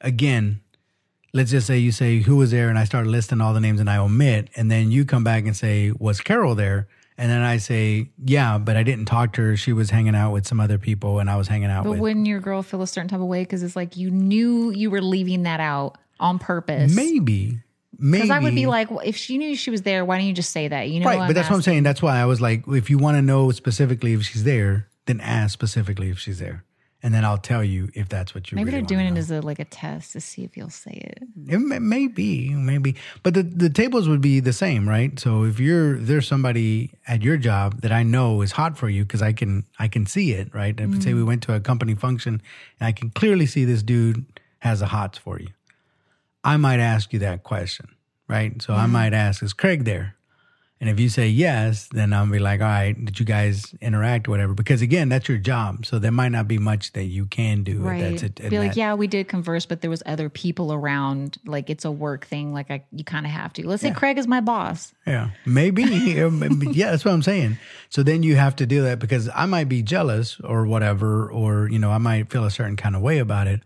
again, 0.00 0.60
let's 1.36 1.50
just 1.50 1.66
say 1.66 1.78
you 1.78 1.92
say 1.92 2.20
who 2.20 2.36
was 2.36 2.50
there 2.50 2.68
and 2.70 2.78
I 2.78 2.84
start 2.84 3.06
listing 3.06 3.40
all 3.40 3.52
the 3.52 3.60
names 3.60 3.78
and 3.78 3.90
I 3.90 3.98
omit, 3.98 4.48
and 4.56 4.70
then 4.70 4.90
you 4.90 5.04
come 5.04 5.22
back 5.22 5.44
and 5.44 5.54
say, 5.54 5.92
was 5.98 6.20
Carol 6.20 6.54
there? 6.54 6.88
And 7.18 7.30
then 7.30 7.42
I 7.42 7.58
say, 7.58 8.10
yeah, 8.24 8.58
but 8.58 8.76
I 8.76 8.82
didn't 8.82 9.06
talk 9.06 9.32
to 9.34 9.42
her. 9.42 9.56
She 9.56 9.72
was 9.72 9.90
hanging 9.90 10.14
out 10.14 10.32
with 10.32 10.46
some 10.46 10.60
other 10.60 10.78
people 10.78 11.18
and 11.18 11.30
I 11.30 11.36
was 11.36 11.48
hanging 11.48 11.70
out 11.70 11.84
But 11.84 11.92
with. 11.92 12.00
wouldn't 12.00 12.26
your 12.26 12.40
girl 12.40 12.62
feel 12.62 12.82
a 12.82 12.86
certain 12.86 13.08
type 13.08 13.20
of 13.20 13.26
way? 13.26 13.42
Because 13.42 13.62
it's 13.62 13.76
like 13.76 13.96
you 13.96 14.10
knew 14.10 14.70
you 14.70 14.90
were 14.90 15.00
leaving 15.00 15.44
that 15.44 15.60
out 15.60 15.96
on 16.20 16.38
purpose. 16.38 16.94
maybe. 16.94 17.60
Maybe. 17.98 18.22
Because 18.22 18.30
I 18.30 18.40
would 18.40 18.54
be 18.54 18.66
like, 18.66 18.90
well, 18.90 19.00
if 19.02 19.16
she 19.16 19.38
knew 19.38 19.56
she 19.56 19.70
was 19.70 19.80
there, 19.80 20.04
why 20.04 20.18
don't 20.18 20.26
you 20.26 20.34
just 20.34 20.50
say 20.50 20.68
that? 20.68 20.90
You 20.90 21.00
know, 21.00 21.06
right, 21.06 21.26
but 21.26 21.34
that's 21.34 21.48
what 21.48 21.56
I'm 21.56 21.62
saying. 21.62 21.82
That's 21.82 22.02
why 22.02 22.18
I 22.18 22.26
was 22.26 22.42
like, 22.42 22.64
if 22.68 22.90
you 22.90 22.98
want 22.98 23.16
to 23.16 23.22
know 23.22 23.50
specifically 23.50 24.12
if 24.12 24.22
she's 24.22 24.44
there, 24.44 24.88
then 25.06 25.18
ask 25.22 25.54
specifically 25.54 26.10
if 26.10 26.18
she's 26.18 26.38
there, 26.38 26.64
and 27.06 27.14
then 27.14 27.24
I'll 27.24 27.38
tell 27.38 27.62
you 27.62 27.88
if 27.94 28.08
that's 28.08 28.34
what 28.34 28.50
you. 28.50 28.56
Maybe 28.56 28.72
really 28.72 28.80
they're 28.80 28.96
doing 28.98 29.06
it 29.06 29.16
as 29.16 29.30
a 29.30 29.40
like 29.40 29.60
a 29.60 29.64
test 29.64 30.14
to 30.14 30.20
see 30.20 30.42
if 30.42 30.56
you'll 30.56 30.70
say 30.70 30.90
it. 30.90 31.22
It 31.46 31.58
may, 31.58 31.78
may 31.78 32.08
be, 32.08 32.52
maybe, 32.52 32.96
but 33.22 33.32
the 33.32 33.44
the 33.44 33.70
tables 33.70 34.08
would 34.08 34.20
be 34.20 34.40
the 34.40 34.52
same, 34.52 34.88
right? 34.88 35.16
So 35.20 35.44
if 35.44 35.60
you're 35.60 35.98
there's 35.98 36.26
somebody 36.26 36.90
at 37.06 37.22
your 37.22 37.36
job 37.36 37.82
that 37.82 37.92
I 37.92 38.02
know 38.02 38.42
is 38.42 38.50
hot 38.50 38.76
for 38.76 38.88
you 38.88 39.04
because 39.04 39.22
I 39.22 39.32
can 39.32 39.62
I 39.78 39.86
can 39.86 40.04
see 40.04 40.32
it, 40.32 40.52
right? 40.52 40.74
If 40.76 41.00
say 41.00 41.14
we 41.14 41.20
mm-hmm. 41.20 41.28
went 41.28 41.42
to 41.44 41.54
a 41.54 41.60
company 41.60 41.94
function 41.94 42.42
and 42.80 42.88
I 42.88 42.90
can 42.90 43.10
clearly 43.10 43.46
see 43.46 43.64
this 43.64 43.84
dude 43.84 44.24
has 44.58 44.82
a 44.82 44.86
hots 44.86 45.16
for 45.16 45.38
you, 45.38 45.50
I 46.42 46.56
might 46.56 46.80
ask 46.80 47.12
you 47.12 47.20
that 47.20 47.44
question, 47.44 47.86
right? 48.26 48.60
So 48.60 48.74
I 48.74 48.86
might 48.86 49.12
ask, 49.12 49.44
is 49.44 49.52
Craig 49.52 49.84
there? 49.84 50.15
And 50.78 50.90
if 50.90 51.00
you 51.00 51.08
say 51.08 51.28
yes, 51.28 51.88
then 51.90 52.12
I'll 52.12 52.26
be 52.30 52.38
like, 52.38 52.60
all 52.60 52.66
right, 52.66 52.92
did 53.02 53.18
you 53.18 53.24
guys 53.24 53.74
interact 53.80 54.28
or 54.28 54.32
whatever? 54.32 54.52
Because 54.52 54.82
again, 54.82 55.08
that's 55.08 55.26
your 55.26 55.38
job. 55.38 55.86
So 55.86 55.98
there 55.98 56.12
might 56.12 56.28
not 56.28 56.46
be 56.46 56.58
much 56.58 56.92
that 56.92 57.04
you 57.04 57.24
can 57.24 57.62
do. 57.62 57.80
Right. 57.80 58.02
That's 58.02 58.22
it. 58.22 58.50
Be 58.50 58.58
like, 58.58 58.76
yeah, 58.76 58.92
we 58.92 59.06
did 59.06 59.26
converse, 59.26 59.64
but 59.64 59.80
there 59.80 59.88
was 59.88 60.02
other 60.04 60.28
people 60.28 60.74
around. 60.74 61.38
Like 61.46 61.70
it's 61.70 61.86
a 61.86 61.90
work 61.90 62.26
thing. 62.26 62.52
Like 62.52 62.70
I, 62.70 62.84
you 62.92 63.04
kind 63.04 63.24
of 63.24 63.32
have 63.32 63.54
to. 63.54 63.66
Let's 63.66 63.80
say 63.80 63.90
Craig 63.90 64.18
is 64.18 64.26
my 64.26 64.40
boss. 64.40 64.92
Yeah, 65.06 65.30
maybe. 65.46 65.84
yeah, 65.84 66.90
that's 66.90 67.04
what 67.04 67.14
I'm 67.14 67.22
saying. 67.22 67.58
So 67.90 68.02
then 68.02 68.24
you 68.24 68.34
have 68.34 68.56
to 68.56 68.66
do 68.66 68.82
that 68.82 68.98
because 68.98 69.28
I 69.32 69.46
might 69.46 69.68
be 69.68 69.80
jealous 69.80 70.40
or 70.40 70.66
whatever, 70.66 71.30
or, 71.30 71.68
you 71.70 71.78
know, 71.78 71.92
I 71.92 71.98
might 71.98 72.28
feel 72.28 72.44
a 72.44 72.50
certain 72.50 72.74
kind 72.74 72.96
of 72.96 73.02
way 73.02 73.18
about 73.18 73.46
it. 73.46 73.60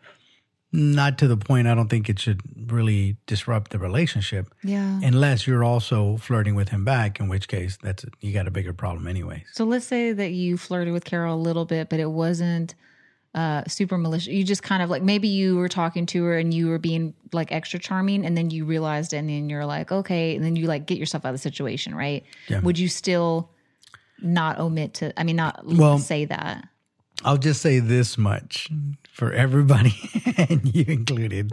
Not 0.72 1.18
to 1.18 1.26
the 1.26 1.36
point 1.36 1.66
I 1.66 1.74
don't 1.74 1.88
think 1.88 2.08
it 2.08 2.20
should 2.20 2.42
really 2.70 3.16
disrupt 3.26 3.72
the 3.72 3.78
relationship. 3.78 4.54
Yeah. 4.62 5.00
Unless 5.02 5.46
you're 5.46 5.64
also 5.64 6.16
flirting 6.18 6.54
with 6.54 6.68
him 6.68 6.84
back, 6.84 7.18
in 7.18 7.28
which 7.28 7.48
case 7.48 7.76
that's 7.82 8.04
you 8.20 8.32
got 8.32 8.46
a 8.46 8.52
bigger 8.52 8.72
problem 8.72 9.08
anyways. 9.08 9.42
So 9.52 9.64
let's 9.64 9.84
say 9.86 10.12
that 10.12 10.30
you 10.30 10.56
flirted 10.56 10.92
with 10.92 11.04
Carol 11.04 11.34
a 11.34 11.42
little 11.42 11.64
bit, 11.64 11.88
but 11.88 11.98
it 11.98 12.10
wasn't 12.10 12.76
uh, 13.34 13.64
super 13.66 13.98
malicious. 13.98 14.28
You 14.28 14.44
just 14.44 14.62
kind 14.62 14.80
of 14.80 14.90
like 14.90 15.02
maybe 15.02 15.26
you 15.26 15.56
were 15.56 15.68
talking 15.68 16.06
to 16.06 16.22
her 16.24 16.38
and 16.38 16.54
you 16.54 16.68
were 16.68 16.78
being 16.78 17.14
like 17.32 17.50
extra 17.50 17.80
charming, 17.80 18.24
and 18.24 18.36
then 18.36 18.50
you 18.50 18.64
realized, 18.64 19.12
it 19.12 19.16
and 19.16 19.28
then 19.28 19.50
you're 19.50 19.66
like, 19.66 19.90
okay, 19.90 20.36
and 20.36 20.44
then 20.44 20.54
you 20.54 20.66
like 20.68 20.86
get 20.86 20.98
yourself 20.98 21.24
out 21.24 21.30
of 21.30 21.34
the 21.34 21.38
situation, 21.38 21.96
right? 21.96 22.24
Yeah. 22.48 22.60
Would 22.60 22.78
you 22.78 22.88
still 22.88 23.50
not 24.20 24.60
omit 24.60 24.94
to? 24.94 25.18
I 25.18 25.24
mean, 25.24 25.36
not 25.36 25.64
Well- 25.66 25.98
say 25.98 26.26
that. 26.26 26.68
I'll 27.22 27.36
just 27.36 27.60
say 27.60 27.80
this 27.80 28.16
much 28.16 28.70
for 29.12 29.32
everybody, 29.32 29.94
and 30.36 30.74
you 30.74 30.84
included. 30.88 31.52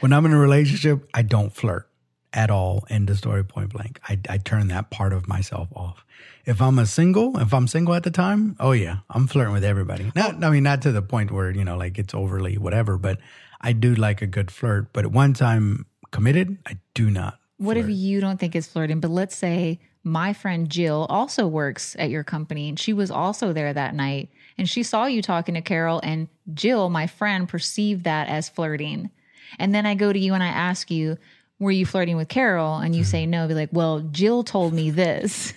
When 0.00 0.12
I'm 0.12 0.24
in 0.26 0.32
a 0.32 0.38
relationship, 0.38 1.08
I 1.12 1.22
don't 1.22 1.52
flirt 1.52 1.88
at 2.32 2.50
all. 2.50 2.84
End 2.88 3.10
of 3.10 3.18
story, 3.18 3.44
point 3.44 3.72
blank. 3.72 4.00
I, 4.08 4.18
I 4.28 4.38
turn 4.38 4.68
that 4.68 4.90
part 4.90 5.12
of 5.12 5.28
myself 5.28 5.68
off. 5.74 6.04
If 6.44 6.60
I'm 6.60 6.78
a 6.78 6.86
single, 6.86 7.38
if 7.38 7.52
I'm 7.52 7.68
single 7.68 7.94
at 7.94 8.02
the 8.02 8.10
time, 8.10 8.56
oh 8.58 8.72
yeah, 8.72 8.98
I'm 9.10 9.26
flirting 9.26 9.52
with 9.52 9.64
everybody. 9.64 10.10
Not, 10.14 10.42
I 10.42 10.50
mean, 10.50 10.62
not 10.62 10.82
to 10.82 10.92
the 10.92 11.02
point 11.02 11.30
where 11.30 11.50
you 11.50 11.64
know, 11.64 11.76
like 11.76 11.98
it's 11.98 12.14
overly 12.14 12.58
whatever, 12.58 12.98
but 12.98 13.18
I 13.60 13.72
do 13.72 13.94
like 13.94 14.22
a 14.22 14.26
good 14.26 14.50
flirt. 14.50 14.92
But 14.92 15.08
once 15.08 15.40
I'm 15.42 15.86
committed, 16.10 16.58
I 16.66 16.78
do 16.94 17.10
not. 17.10 17.38
What 17.58 17.76
if 17.76 17.88
you 17.88 18.20
don't 18.20 18.40
think 18.40 18.56
it's 18.56 18.66
flirting? 18.66 18.98
But 18.98 19.12
let's 19.12 19.36
say 19.36 19.78
my 20.02 20.32
friend 20.32 20.68
Jill 20.68 21.06
also 21.08 21.46
works 21.46 21.94
at 21.98 22.10
your 22.10 22.24
company 22.24 22.68
and 22.68 22.78
she 22.78 22.92
was 22.92 23.10
also 23.10 23.52
there 23.52 23.72
that 23.72 23.94
night 23.94 24.30
and 24.58 24.68
she 24.68 24.82
saw 24.82 25.06
you 25.06 25.22
talking 25.22 25.54
to 25.54 25.62
Carol 25.62 26.00
and 26.02 26.28
Jill, 26.52 26.90
my 26.90 27.06
friend, 27.06 27.48
perceived 27.48 28.04
that 28.04 28.28
as 28.28 28.48
flirting. 28.48 29.10
And 29.58 29.74
then 29.74 29.86
I 29.86 29.94
go 29.94 30.12
to 30.12 30.18
you 30.18 30.34
and 30.34 30.42
I 30.42 30.48
ask 30.48 30.90
you, 30.90 31.18
were 31.58 31.70
you 31.70 31.86
flirting 31.86 32.16
with 32.16 32.28
Carol? 32.28 32.76
And 32.76 32.94
you 32.94 33.04
say 33.04 33.26
no, 33.26 33.46
be 33.46 33.54
like, 33.54 33.70
well, 33.72 34.00
Jill 34.00 34.42
told 34.42 34.72
me 34.72 34.90
this. 34.90 35.52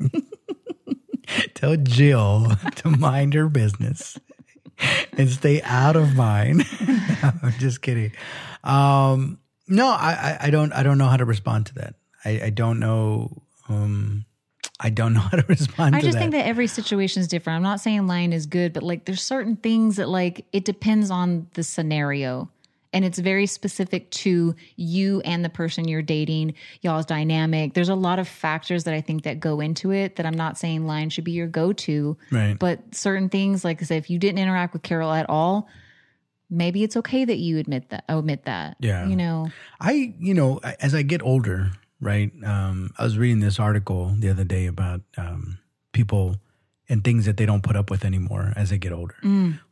Tell 1.54 1.76
Jill 1.76 2.52
to 2.76 2.88
mind 2.88 3.34
her 3.34 3.48
business 3.48 4.18
and 5.16 5.30
stay 5.30 5.62
out 5.62 5.96
of 5.96 6.14
mine. 6.14 6.64
I'm 7.42 7.54
just 7.58 7.82
kidding. 7.82 8.12
Um, 8.62 9.38
no, 9.68 9.88
I, 9.88 10.12
I, 10.12 10.38
I 10.46 10.50
don't 10.50 10.72
I 10.72 10.82
don't 10.82 10.98
know 10.98 11.06
how 11.06 11.16
to 11.16 11.24
respond 11.24 11.66
to 11.66 11.74
that. 11.76 11.94
I, 12.24 12.42
I 12.44 12.50
don't 12.50 12.78
know 12.78 13.42
um 13.68 14.26
I 14.80 14.90
don't 14.90 15.14
know 15.14 15.20
how 15.30 15.36
to 15.38 15.44
respond 15.48 15.94
I 15.94 16.00
to 16.00 16.06
just 16.06 16.14
that. 16.14 16.20
think 16.20 16.32
that 16.32 16.46
every 16.46 16.66
situation 16.66 17.20
is 17.20 17.28
different. 17.28 17.56
I'm 17.56 17.62
not 17.62 17.80
saying 17.80 18.06
lying 18.06 18.32
is 18.32 18.46
good, 18.46 18.72
but 18.72 18.82
like 18.82 19.04
there's 19.04 19.22
certain 19.22 19.56
things 19.56 19.96
that 19.96 20.08
like 20.08 20.46
it 20.52 20.64
depends 20.64 21.10
on 21.10 21.48
the 21.54 21.62
scenario. 21.62 22.50
And 22.92 23.04
it's 23.04 23.18
very 23.18 23.46
specific 23.46 24.08
to 24.10 24.54
you 24.76 25.20
and 25.22 25.44
the 25.44 25.48
person 25.48 25.88
you're 25.88 26.00
dating, 26.00 26.54
y'all's 26.80 27.06
dynamic. 27.06 27.74
There's 27.74 27.88
a 27.88 27.94
lot 27.96 28.20
of 28.20 28.28
factors 28.28 28.84
that 28.84 28.94
I 28.94 29.00
think 29.00 29.24
that 29.24 29.40
go 29.40 29.58
into 29.58 29.90
it 29.90 30.14
that 30.14 30.26
I'm 30.26 30.36
not 30.36 30.56
saying 30.56 30.86
lying 30.86 31.08
should 31.08 31.24
be 31.24 31.32
your 31.32 31.48
go-to. 31.48 32.16
Right. 32.30 32.56
But 32.56 32.94
certain 32.94 33.28
things, 33.28 33.64
like 33.64 33.82
I 33.82 33.84
said, 33.84 33.98
if 33.98 34.10
you 34.10 34.20
didn't 34.20 34.38
interact 34.38 34.74
with 34.74 34.84
Carol 34.84 35.10
at 35.10 35.28
all, 35.28 35.68
maybe 36.48 36.84
it's 36.84 36.96
okay 36.98 37.24
that 37.24 37.38
you 37.38 37.58
admit 37.58 37.88
that 37.88 38.04
omit 38.08 38.44
that. 38.44 38.76
Yeah. 38.78 39.08
You 39.08 39.16
know. 39.16 39.48
I, 39.80 40.14
you 40.20 40.32
know, 40.34 40.60
as 40.78 40.94
I 40.94 41.02
get 41.02 41.20
older, 41.20 41.72
right? 42.00 42.30
Um, 42.44 42.90
I 42.98 43.04
was 43.04 43.16
reading 43.18 43.40
this 43.40 43.58
article 43.58 44.14
the 44.18 44.28
other 44.30 44.44
day 44.44 44.66
about 44.66 45.00
um, 45.16 45.58
people 45.92 46.36
and 46.86 47.02
things 47.02 47.24
that 47.24 47.38
they 47.38 47.46
don't 47.46 47.62
put 47.62 47.76
up 47.76 47.90
with 47.90 48.04
anymore 48.04 48.52
as 48.56 48.68
they 48.68 48.76
get 48.76 48.92
older. 48.92 49.14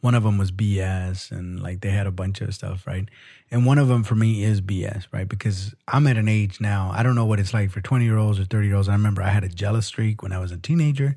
One 0.01 0.15
of 0.15 0.23
them 0.23 0.39
was 0.39 0.51
BS, 0.51 1.31
and 1.31 1.61
like 1.63 1.83
they 1.83 1.91
had 1.91 2.07
a 2.07 2.11
bunch 2.11 2.41
of 2.41 2.55
stuff, 2.55 2.87
right? 2.87 3.07
And 3.51 3.67
one 3.67 3.77
of 3.77 3.87
them 3.89 4.03
for 4.03 4.15
me 4.15 4.43
is 4.45 4.63
BS, 4.63 5.07
right? 5.13 5.29
Because 5.29 5.75
I'm 5.87 6.07
at 6.07 6.17
an 6.17 6.27
age 6.29 6.59
now, 6.59 6.91
I 6.95 7.03
don't 7.03 7.15
know 7.15 7.27
what 7.27 7.39
it's 7.39 7.53
like 7.53 7.71
for 7.71 7.83
20 7.83 8.05
year 8.07 8.17
olds 8.17 8.41
or 8.41 8.47
30 8.47 8.67
year 8.67 8.77
olds. 8.77 8.89
I 8.89 8.93
remember 8.95 9.21
I 9.23 9.29
had 9.29 9.45
a 9.45 9.49
jealous 9.49 9.87
streak 9.87 10.23
when 10.23 10.33
I 10.33 10.39
was 10.39 10.53
a 10.53 10.57
teenager. 10.57 11.17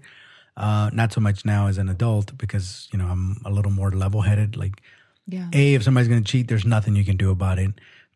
Uh, 0.58 0.90
not 0.94 1.14
so 1.14 1.22
much 1.22 1.46
now 1.46 1.68
as 1.68 1.78
an 1.78 1.88
adult 1.90 2.38
because, 2.38 2.88
you 2.92 3.00
know, 3.00 3.08
I'm 3.08 3.38
a 3.46 3.50
little 3.50 3.72
more 3.72 3.92
level 3.92 4.22
headed. 4.22 4.56
Like, 4.58 4.82
Yeah. 5.28 5.48
a, 5.54 5.74
if 5.76 5.84
somebody's 5.84 6.08
going 6.10 6.24
to 6.24 6.30
cheat, 6.30 6.48
there's 6.50 6.66
nothing 6.66 6.96
you 6.98 7.04
can 7.06 7.18
do 7.18 7.30
about 7.32 7.58
it. 7.60 7.72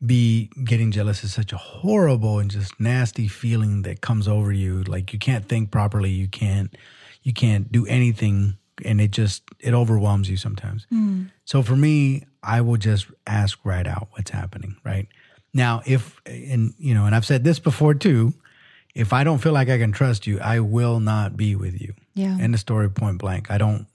B, 0.05 0.49
getting 0.63 0.91
jealous 0.91 1.23
is 1.23 1.33
such 1.33 1.51
a 1.51 1.57
horrible 1.57 2.39
and 2.39 2.49
just 2.49 2.79
nasty 2.79 3.27
feeling 3.27 3.81
that 3.81 4.01
comes 4.01 4.27
over 4.27 4.51
you. 4.51 4.83
Like 4.83 5.11
you 5.11 5.19
can't 5.19 5.47
think 5.47 5.71
properly. 5.71 6.09
You 6.09 6.27
can't, 6.27 6.75
you 7.23 7.33
can't 7.33 7.71
do 7.71 7.85
anything. 7.85 8.57
And 8.85 9.01
it 9.01 9.11
just, 9.11 9.43
it 9.59 9.73
overwhelms 9.73 10.29
you 10.29 10.37
sometimes. 10.37 10.87
Mm. 10.93 11.31
So 11.43 11.61
for 11.61 11.75
me, 11.75 12.25
I 12.41 12.61
will 12.61 12.77
just 12.77 13.07
ask 13.27 13.59
right 13.65 13.85
out 13.85 14.07
what's 14.11 14.31
happening, 14.31 14.77
right? 14.85 15.07
Now, 15.53 15.81
if, 15.85 16.21
and, 16.25 16.73
you 16.77 16.93
know, 16.93 17.05
and 17.05 17.13
I've 17.13 17.25
said 17.25 17.43
this 17.43 17.59
before 17.59 17.93
too, 17.93 18.33
if 18.95 19.11
I 19.11 19.25
don't 19.25 19.39
feel 19.39 19.51
like 19.51 19.67
I 19.67 19.77
can 19.77 19.91
trust 19.91 20.27
you, 20.27 20.39
I 20.39 20.61
will 20.61 21.01
not 21.01 21.35
be 21.35 21.57
with 21.57 21.81
you. 21.81 21.93
Yeah. 22.13 22.37
End 22.39 22.53
of 22.53 22.61
story, 22.61 22.89
point 22.89 23.17
blank. 23.17 23.51
I 23.51 23.57
don't, 23.57 23.85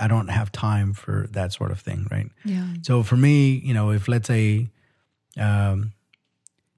I 0.00 0.08
don't 0.08 0.28
have 0.28 0.50
time 0.50 0.94
for 0.94 1.28
that 1.32 1.52
sort 1.52 1.70
of 1.70 1.80
thing, 1.80 2.06
right? 2.10 2.30
Yeah. 2.44 2.66
So 2.80 3.02
for 3.02 3.16
me, 3.16 3.50
you 3.52 3.74
know, 3.74 3.90
if 3.90 4.08
let's 4.08 4.28
say, 4.28 4.68
um, 5.38 5.92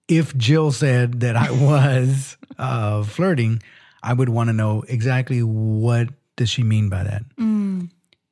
if 0.09 0.37
Jill 0.37 0.73
said 0.73 1.21
that 1.21 1.37
I 1.37 1.51
was 1.69 2.37
uh, 2.59 3.03
flirting, 3.05 3.63
I 4.03 4.13
would 4.13 4.29
want 4.29 4.49
to 4.49 4.53
know 4.53 4.85
exactly 4.89 5.43
what 5.43 6.09
does 6.37 6.51
she 6.51 6.63
mean 6.63 6.89
by 6.89 7.05
that. 7.05 7.23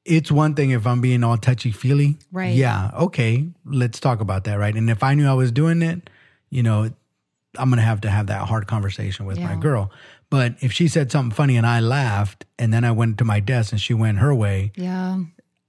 It's 0.05 0.33
one 0.33 0.55
thing 0.57 0.71
if 0.71 0.85
I'm 0.87 1.01
being 1.01 1.23
all 1.23 1.37
touchy 1.37 1.71
feely, 1.71 2.19
Right. 2.33 2.55
Yeah, 2.55 2.91
okay, 2.95 3.47
let's 3.65 4.01
talk 4.01 4.21
about 4.21 4.45
that, 4.45 4.59
right? 4.59 4.75
And 4.75 4.91
if 4.91 5.03
I 5.05 5.15
knew 5.15 5.29
I 5.29 5.35
was 5.35 5.53
doing 5.53 5.81
it, 5.81 6.11
you 6.51 6.63
know, 6.65 6.91
I'm 7.57 7.69
gonna 7.71 7.83
have 7.83 8.01
to 8.01 8.11
have 8.11 8.27
that 8.27 8.49
hard 8.49 8.67
conversation 8.67 9.27
with 9.27 9.39
my 9.39 9.55
girl. 9.55 9.93
But 10.29 10.55
if 10.61 10.73
she 10.73 10.89
said 10.89 11.13
something 11.13 11.35
funny 11.35 11.57
and 11.57 11.67
I 11.67 11.79
laughed, 11.81 12.47
and 12.59 12.73
then 12.75 12.85
I 12.85 12.91
went 12.91 13.19
to 13.19 13.25
my 13.25 13.39
desk 13.39 13.71
and 13.73 13.81
she 13.81 13.95
went 13.95 14.19
her 14.19 14.35
way, 14.35 14.73
Yeah. 14.75 15.21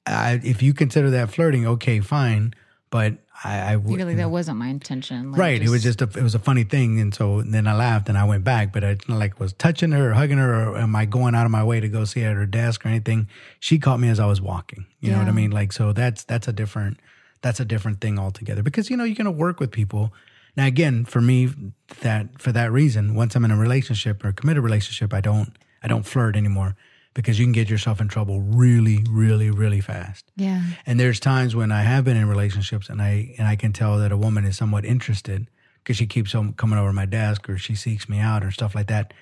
I, 0.07 0.41
if 0.43 0.63
you 0.63 0.73
consider 0.73 1.11
that 1.11 1.29
flirting, 1.31 1.67
okay, 1.67 1.99
fine. 1.99 2.53
But 2.89 3.17
I, 3.43 3.73
I 3.73 3.75
would 3.75 3.99
like 3.99 4.17
that 4.17 4.31
wasn't 4.31 4.57
my 4.57 4.67
intention. 4.67 5.31
Like, 5.31 5.39
right. 5.39 5.61
it 5.61 5.67
was 5.67 5.83
just 5.83 6.01
a, 6.01 6.05
it 6.05 6.23
was 6.23 6.33
a 6.33 6.39
funny 6.39 6.63
thing, 6.63 6.99
and 7.01 7.13
so 7.13 7.41
then 7.41 7.67
I 7.67 7.75
laughed 7.75 8.07
and 8.07 8.17
I 8.17 8.23
went 8.23 8.45
back. 8.45 8.71
But 8.71 8.83
not 9.09 9.19
like 9.19 9.39
was 9.39 9.51
touching 9.53 9.91
her 9.91 10.11
or 10.11 10.13
hugging 10.13 10.37
her, 10.37 10.69
or 10.69 10.77
am 10.77 10.95
I 10.95 11.05
going 11.05 11.35
out 11.35 11.45
of 11.45 11.51
my 11.51 11.63
way 11.63 11.81
to 11.81 11.89
go 11.89 12.05
see 12.05 12.21
her 12.21 12.29
at 12.29 12.35
her 12.35 12.45
desk 12.45 12.85
or 12.85 12.89
anything? 12.89 13.27
She 13.59 13.79
caught 13.79 13.99
me 13.99 14.07
as 14.07 14.19
I 14.19 14.25
was 14.27 14.39
walking. 14.39 14.85
You 15.01 15.11
know 15.11 15.17
what 15.17 15.27
I 15.27 15.31
mean? 15.31 15.51
Like 15.51 15.73
so 15.73 15.91
that's 15.91 16.23
that's 16.23 16.47
a 16.47 16.53
different 16.53 16.99
that's 17.41 17.59
a 17.59 17.65
different 17.65 17.99
thing 17.99 18.17
altogether 18.17 18.63
because 18.63 18.89
you 18.89 18.95
know 18.95 19.03
you're 19.03 19.15
gonna 19.15 19.31
work 19.31 19.59
with 19.59 19.71
people. 19.71 20.13
Now 20.55 20.65
again, 20.65 21.03
for 21.03 21.19
me, 21.19 21.49
that 22.01 22.41
for 22.41 22.53
that 22.53 22.71
reason, 22.71 23.15
once 23.15 23.35
I'm 23.35 23.43
in 23.43 23.51
a 23.51 23.57
relationship 23.57 24.23
or 24.23 24.29
a 24.29 24.33
committed 24.33 24.63
relationship, 24.63 25.13
I 25.13 25.19
don't 25.19 25.53
I 25.81 25.87
don't 25.89 26.03
flirt 26.03 26.37
anymore 26.37 26.77
because 27.13 27.39
you 27.39 27.45
can 27.45 27.51
get 27.51 27.69
yourself 27.69 28.01
in 28.01 28.07
trouble 28.07 28.41
really, 28.41 29.03
really, 29.09 29.51
really 29.51 29.81
fast. 29.81 30.31
Yeah. 30.35 30.61
And 30.85 30.99
there's 30.99 31.19
times 31.19 31.55
when 31.55 31.71
I 31.71 31.81
have 31.81 32.05
been 32.05 32.17
in 32.17 32.27
relationships 32.27 32.89
and 32.89 33.01
I 33.01 33.35
and 33.37 33.47
I 33.47 33.55
can 33.55 33.73
tell 33.73 33.99
that 33.99 34.11
a 34.11 34.17
woman 34.17 34.45
is 34.45 34.57
somewhat 34.57 34.85
interested 34.85 35.47
because 35.77 35.97
she 35.97 36.07
keeps 36.07 36.31
coming 36.31 36.79
over 36.79 36.93
my 36.93 37.05
desk 37.05 37.49
or 37.49 37.57
she 37.57 37.75
seeks 37.75 38.07
me 38.07 38.19
out 38.19 38.43
or 38.43 38.51
stuff 38.51 38.73
like 38.73 38.87
that. 38.87 39.13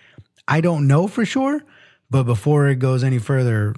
I 0.48 0.62
don't 0.62 0.88
know 0.88 1.08
for 1.08 1.26
sure, 1.26 1.64
but 2.10 2.24
before 2.24 2.68
it 2.68 2.76
goes 2.76 3.04
any 3.04 3.20
further, 3.20 3.76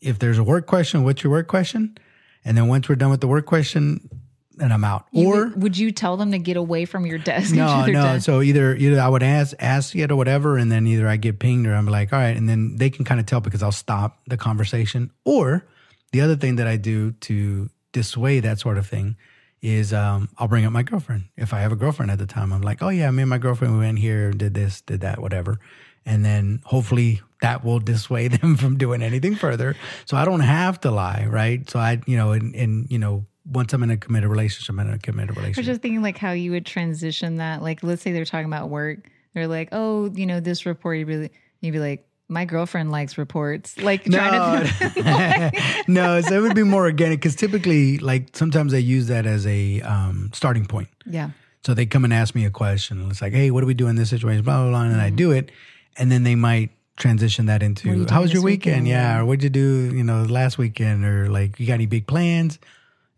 if 0.00 0.18
there's 0.18 0.38
a 0.38 0.44
work 0.44 0.66
question, 0.66 1.04
what's 1.04 1.22
your 1.22 1.30
work 1.30 1.46
question? 1.46 1.96
And 2.44 2.56
then 2.56 2.68
once 2.68 2.88
we're 2.88 2.96
done 2.96 3.10
with 3.10 3.20
the 3.20 3.28
work 3.28 3.46
question, 3.46 4.08
then 4.56 4.72
I'm 4.72 4.84
out. 4.84 5.06
You 5.12 5.28
or 5.28 5.44
would, 5.46 5.62
would 5.62 5.78
you 5.78 5.92
tell 5.92 6.16
them 6.16 6.32
to 6.32 6.38
get 6.38 6.56
away 6.56 6.84
from 6.84 7.06
your 7.06 7.18
desk? 7.30 7.54
no, 7.54 7.86
no. 7.86 7.92
desk? 7.92 8.24
So 8.24 8.42
either 8.42 8.74
either 8.74 9.00
I 9.00 9.08
would 9.08 9.22
ask 9.22 9.54
ask 9.58 9.94
it 9.96 10.10
or 10.10 10.16
whatever, 10.16 10.56
and 10.56 10.70
then 10.70 10.86
either 10.86 11.08
I 11.08 11.16
get 11.16 11.38
pinged 11.38 11.66
or 11.66 11.74
I'm 11.74 11.86
like, 11.86 12.12
all 12.12 12.18
right, 12.18 12.36
and 12.36 12.48
then 12.48 12.76
they 12.76 12.90
can 12.90 13.04
kind 13.04 13.20
of 13.20 13.26
tell 13.26 13.40
because 13.40 13.62
I'll 13.62 13.72
stop 13.72 14.20
the 14.26 14.36
conversation. 14.36 15.10
Or 15.24 15.64
the 16.12 16.20
other 16.20 16.36
thing 16.36 16.56
that 16.56 16.66
I 16.66 16.76
do 16.76 17.12
to 17.12 17.70
dissuade 17.92 18.40
that 18.44 18.58
sort 18.58 18.78
of 18.78 18.86
thing 18.86 19.16
is 19.60 19.92
um, 19.92 20.28
I'll 20.38 20.48
bring 20.48 20.64
up 20.64 20.72
my 20.72 20.82
girlfriend. 20.82 21.24
If 21.36 21.54
I 21.54 21.60
have 21.60 21.72
a 21.72 21.76
girlfriend 21.76 22.10
at 22.10 22.18
the 22.18 22.26
time, 22.26 22.52
I'm 22.52 22.62
like, 22.62 22.82
oh 22.82 22.88
yeah, 22.88 23.10
me 23.10 23.22
and 23.22 23.30
my 23.30 23.38
girlfriend 23.38 23.74
we 23.74 23.80
went 23.80 23.98
here, 23.98 24.32
did 24.32 24.54
this, 24.54 24.80
did 24.80 25.00
that, 25.02 25.20
whatever, 25.20 25.58
and 26.04 26.24
then 26.24 26.60
hopefully 26.64 27.22
that 27.40 27.64
will 27.64 27.78
dissuade 27.92 28.32
them 28.32 28.56
from 28.56 28.76
doing 28.76 29.02
anything 29.02 29.36
further. 29.36 29.76
So 30.04 30.16
I 30.16 30.24
don't 30.24 30.40
have 30.40 30.80
to 30.80 30.90
lie, 30.90 31.26
right? 31.28 31.68
So 31.70 31.78
I, 31.78 32.00
you 32.06 32.16
know, 32.16 32.32
and, 32.32 32.54
and 32.54 32.90
you 32.90 32.98
know. 32.98 33.26
Once 33.50 33.72
I'm 33.72 33.82
in 33.82 33.90
a 33.90 33.96
committed 33.96 34.28
relationship, 34.28 34.72
I'm 34.72 34.80
in 34.80 34.94
a 34.94 34.98
committed 34.98 35.36
relationship. 35.36 35.58
I 35.58 35.60
was 35.60 35.66
just 35.66 35.82
thinking 35.82 36.02
like 36.02 36.18
how 36.18 36.32
you 36.32 36.52
would 36.52 36.66
transition 36.66 37.36
that. 37.36 37.62
Like, 37.62 37.82
let's 37.82 38.02
say 38.02 38.12
they're 38.12 38.24
talking 38.24 38.46
about 38.46 38.68
work. 38.68 39.10
They're 39.34 39.48
like, 39.48 39.70
oh, 39.72 40.10
you 40.14 40.26
know, 40.26 40.40
this 40.40 40.66
report. 40.66 40.98
You 40.98 41.06
really, 41.06 41.30
you'd 41.60 41.72
be 41.72 41.78
like, 41.78 42.06
my 42.28 42.44
girlfriend 42.44 42.90
likes 42.90 43.18
reports. 43.18 43.78
Like, 43.78 44.04
trying 44.04 44.66
to. 44.66 45.82
no, 45.88 46.20
so 46.20 46.38
it 46.38 46.40
would 46.40 46.54
be 46.54 46.62
more 46.62 46.82
organic 46.82 47.20
because 47.20 47.34
typically, 47.34 47.98
like 47.98 48.36
sometimes 48.36 48.72
they 48.72 48.80
use 48.80 49.08
that 49.08 49.26
as 49.26 49.46
a 49.46 49.80
um, 49.82 50.30
starting 50.32 50.66
point. 50.66 50.88
yeah. 51.06 51.30
So 51.64 51.74
they 51.74 51.86
come 51.86 52.02
and 52.02 52.12
ask 52.12 52.34
me 52.34 52.44
a 52.44 52.50
question. 52.50 53.08
It's 53.08 53.22
like, 53.22 53.32
hey, 53.32 53.52
what 53.52 53.60
do 53.60 53.68
we 53.68 53.74
do 53.74 53.86
in 53.86 53.94
this 53.94 54.10
situation? 54.10 54.42
Blah 54.42 54.62
blah 54.62 54.70
blah, 54.70 54.82
and 54.82 55.00
I 55.00 55.10
do 55.10 55.30
it, 55.30 55.52
and 55.96 56.10
then 56.10 56.24
they 56.24 56.34
might 56.34 56.70
transition 56.96 57.46
that 57.46 57.62
into 57.62 58.06
how 58.08 58.22
was 58.22 58.32
your 58.32 58.42
weekend? 58.42 58.82
weekend? 58.82 58.88
Yeah, 58.88 59.20
or 59.20 59.24
what'd 59.24 59.44
you 59.44 59.50
do? 59.50 59.94
You 59.94 60.02
know, 60.02 60.24
last 60.24 60.58
weekend, 60.58 61.04
or 61.04 61.28
like 61.28 61.60
you 61.60 61.66
got 61.66 61.74
any 61.74 61.86
big 61.86 62.08
plans? 62.08 62.58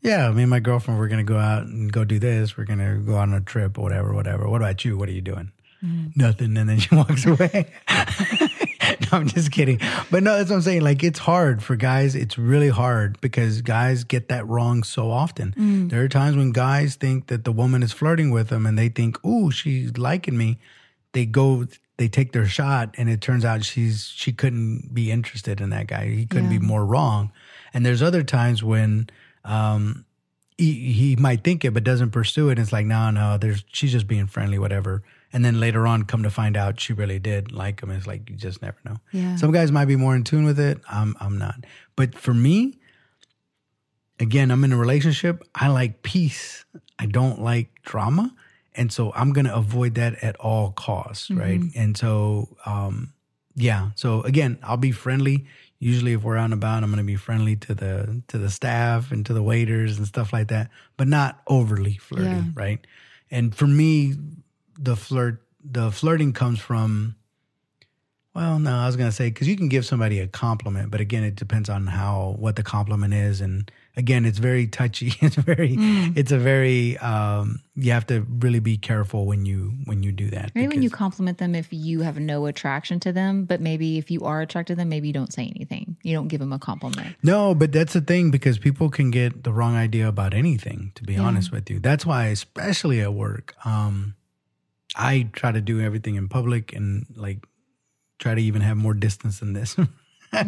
Yeah, 0.05 0.31
me 0.33 0.43
and 0.43 0.51
my 0.51 0.61
girlfriend, 0.61 1.01
we're 1.01 1.09
gonna 1.09 1.25
go 1.25 1.39
out 1.39 1.63
and 1.65 1.91
go 1.91 2.05
do 2.05 2.19
this. 2.19 2.57
We're 2.59 2.65
gonna 2.67 2.99
go 2.99 3.17
on 3.17 3.33
a 3.33 3.41
trip, 3.41 3.79
or 3.79 3.83
whatever, 3.83 4.13
whatever. 4.13 4.47
What 4.49 4.61
about 4.61 4.85
you? 4.85 4.99
What 4.99 5.09
are 5.09 5.13
you 5.13 5.23
doing? 5.23 5.51
Mm-hmm. 5.83 6.09
Nothing. 6.15 6.57
And 6.59 6.69
then 6.69 6.79
she 6.79 6.95
walks 6.95 7.25
away. 7.27 7.73
no, 7.91 9.09
I'm 9.13 9.27
just 9.29 9.51
kidding. 9.51 9.81
But 10.11 10.23
no, 10.23 10.37
that's 10.37 10.51
what 10.51 10.57
I'm 10.57 10.63
saying. 10.63 10.83
Like, 10.83 11.03
it's 11.03 11.19
hard 11.19 11.63
for 11.63 11.75
guys. 11.75 12.15
It's 12.15 12.37
really 12.37 12.69
hard 12.69 13.19
because 13.23 13.63
guys 13.63 14.05
get 14.05 14.29
that 14.29 14.47
wrong 14.47 14.83
so 14.83 15.11
often. 15.11 15.55
Mm. 15.59 15.91
There 15.91 16.03
are 16.03 16.09
times 16.09 16.37
when 16.37 16.53
guys 16.53 16.97
think 16.97 17.29
that 17.29 17.45
the 17.45 17.53
woman 17.53 17.83
is 17.83 17.93
flirting 17.93 18.31
with 18.31 18.49
them 18.49 18.67
and 18.67 18.79
they 18.79 18.91
think, 18.91 19.23
ooh, 19.25 19.51
she's 19.51 19.97
liking 19.97 20.37
me. 20.37 20.59
They 21.13 21.25
go, 21.27 21.67
they 21.97 22.09
take 22.09 22.33
their 22.33 22.47
shot 22.47 22.95
and 22.99 23.09
it 23.09 23.21
turns 23.23 23.45
out 23.45 23.65
she's, 23.65 24.09
she 24.15 24.33
couldn't 24.33 24.93
be 24.95 25.11
interested 25.11 25.61
in 25.63 25.71
that 25.71 25.87
guy. 25.87 26.09
He 26.09 26.27
couldn't 26.27 26.51
Yeah. 26.51 26.59
be 26.59 26.67
more 26.67 26.85
wrong. 26.85 27.33
And 27.73 27.85
there's 27.87 28.03
other 28.03 28.23
times 28.23 28.63
when, 28.63 29.09
um, 29.45 30.05
he, 30.57 30.93
he 30.93 31.17
might 31.17 31.43
think 31.43 31.65
it 31.65 31.75
but 31.75 31.85
doesn't 31.85 32.11
pursue 32.11 32.49
it. 32.51 32.59
It's 32.59 32.73
like, 32.73 32.87
no, 32.87 33.11
no, 33.11 33.39
there's 33.39 33.65
she's 33.73 33.93
just 33.93 34.07
being 34.07 34.27
friendly, 34.27 34.59
whatever. 34.59 35.03
And 35.33 35.45
then 35.45 35.59
later 35.59 35.87
on, 35.87 36.05
come 36.05 36.23
to 36.23 36.31
find 36.31 36.57
out, 36.57 36.79
she 36.79 36.93
really 36.93 37.19
did 37.19 37.51
like 37.51 37.83
him. 37.83 37.91
It's 37.91 38.07
like 38.07 38.31
you 38.31 38.37
just 38.37 38.63
never 38.63 38.77
know. 38.85 38.97
Yeah. 39.11 39.35
Some 39.35 39.51
guys 39.51 39.73
might 39.73 39.87
be 39.87 39.97
more 39.97 40.15
in 40.15 40.23
tune 40.23 40.45
with 40.45 40.61
it. 40.61 40.81
I'm 40.89 41.17
I'm 41.21 41.39
not. 41.39 41.65
But 41.97 42.15
for 42.15 42.33
me, 42.33 42.79
again, 44.21 44.53
I'm 44.53 44.63
in 44.63 44.73
a 44.73 44.77
relationship. 44.77 45.43
I 45.55 45.69
like 45.69 46.03
peace. 46.03 46.65
I 46.99 47.07
don't 47.07 47.43
like 47.43 47.83
drama. 47.83 48.33
And 48.77 48.93
so 48.93 49.13
I'm 49.15 49.33
gonna 49.33 49.55
avoid 49.55 49.97
that 49.97 50.23
at 50.23 50.37
all 50.37 50.71
costs, 50.71 51.31
right? 51.31 51.61
And 51.75 51.97
so 51.97 52.57
um 52.65 53.13
yeah. 53.57 53.91
So 53.97 54.23
again, 54.23 54.59
I'll 54.63 54.77
be 54.77 54.93
friendly. 54.93 55.47
Usually 55.79 56.13
if 56.13 56.23
we're 56.23 56.37
out 56.37 56.47
and 56.47 56.55
about, 56.55 56.83
I'm 56.83 56.91
gonna 56.91 57.05
be 57.05 57.17
friendly 57.17 57.57
to 57.57 57.75
the 57.75 58.23
to 58.29 58.39
the 58.39 58.51
staff 58.51 59.13
and 59.13 59.25
to 59.27 59.33
the 59.35 59.43
waiters 59.43 59.99
and 59.99 60.07
stuff 60.07 60.33
like 60.33 60.49
that, 60.49 60.71
but 60.97 61.09
not 61.09 61.43
overly 61.47 61.95
flirty, 61.97 62.37
Yeah. 62.37 62.45
right? 62.55 62.87
And 63.31 63.55
for 63.55 63.67
me, 63.67 64.15
the 64.79 64.97
flirt 64.97 65.43
the 65.63 65.91
flirting 65.91 66.33
comes 66.33 66.59
from 66.59 67.17
well, 68.35 68.59
no, 68.59 68.75
I 68.77 68.87
was 68.87 68.97
gonna 68.97 69.13
say 69.13 69.29
because 69.29 69.47
you 69.47 69.57
can 69.57 69.69
give 69.69 69.87
somebody 69.87 70.19
a 70.21 70.27
compliment, 70.27 70.91
but 70.91 71.01
again, 71.01 71.23
it 71.23 71.37
depends 71.37 71.69
on 71.69 71.87
how 71.87 72.35
what 72.39 72.57
the 72.57 72.63
compliment 72.65 73.15
is, 73.15 73.41
and 73.41 73.71
again, 73.97 74.25
it's 74.25 74.39
very 74.39 74.67
touchy. 74.67 75.15
It's 75.21 75.37
very, 75.37 75.77
Mm. 75.77 76.17
it's 76.17 76.33
a 76.33 76.39
very. 76.39 76.97
Um, 76.99 77.61
you 77.77 77.91
have 77.93 78.07
to 78.07 78.21
really 78.41 78.61
be 78.61 78.77
careful 78.77 79.27
when 79.27 79.47
you 79.47 79.73
when 79.85 80.03
you 80.03 80.13
do 80.13 80.31
that. 80.31 80.53
Maybe 80.55 80.69
when 80.69 80.83
you 80.83 80.91
compliment 80.91 81.39
them 81.39 81.55
if 81.55 81.73
you 81.73 82.03
have 82.03 82.19
no 82.21 82.47
attraction 82.47 83.01
to 83.01 83.13
them, 83.13 83.45
but 83.47 83.61
maybe 83.61 83.99
if 83.99 84.11
you 84.11 84.21
are 84.23 84.41
attracted 84.43 84.75
to 84.75 84.77
them, 84.79 84.89
maybe 84.89 85.09
you 85.09 85.13
don't 85.15 85.33
say 85.33 85.51
anything. 85.55 85.97
You 86.03 86.15
don't 86.15 86.29
give 86.29 86.41
them 86.41 86.53
a 86.53 86.59
compliment. 86.59 87.17
no, 87.23 87.55
but 87.55 87.73
that's 87.73 87.93
the 87.95 88.01
thing 88.01 88.31
because 88.31 88.59
people 88.59 88.91
can 88.91 89.11
get 89.11 89.43
the 89.45 89.53
wrong 89.53 89.75
idea 89.75 90.07
about 90.09 90.35
anything. 90.35 90.93
To 90.95 91.03
be 91.05 91.17
honest 91.17 91.51
with 91.53 91.69
you, 91.71 91.81
that's 91.81 92.07
why, 92.07 92.27
especially 92.27 93.01
at 93.01 93.13
work, 93.15 93.55
um, 93.65 94.15
I 94.97 95.29
try 95.33 95.51
to 95.51 95.61
do 95.61 95.81
everything 95.81 96.15
in 96.15 96.29
public 96.29 96.73
and 96.73 97.07
like 97.17 97.45
try 98.21 98.35
to 98.35 98.41
even 98.41 98.63
have 98.63 98.77
more 98.77 98.95
distance 98.95 99.41
than 99.41 99.53
this. 99.55 99.77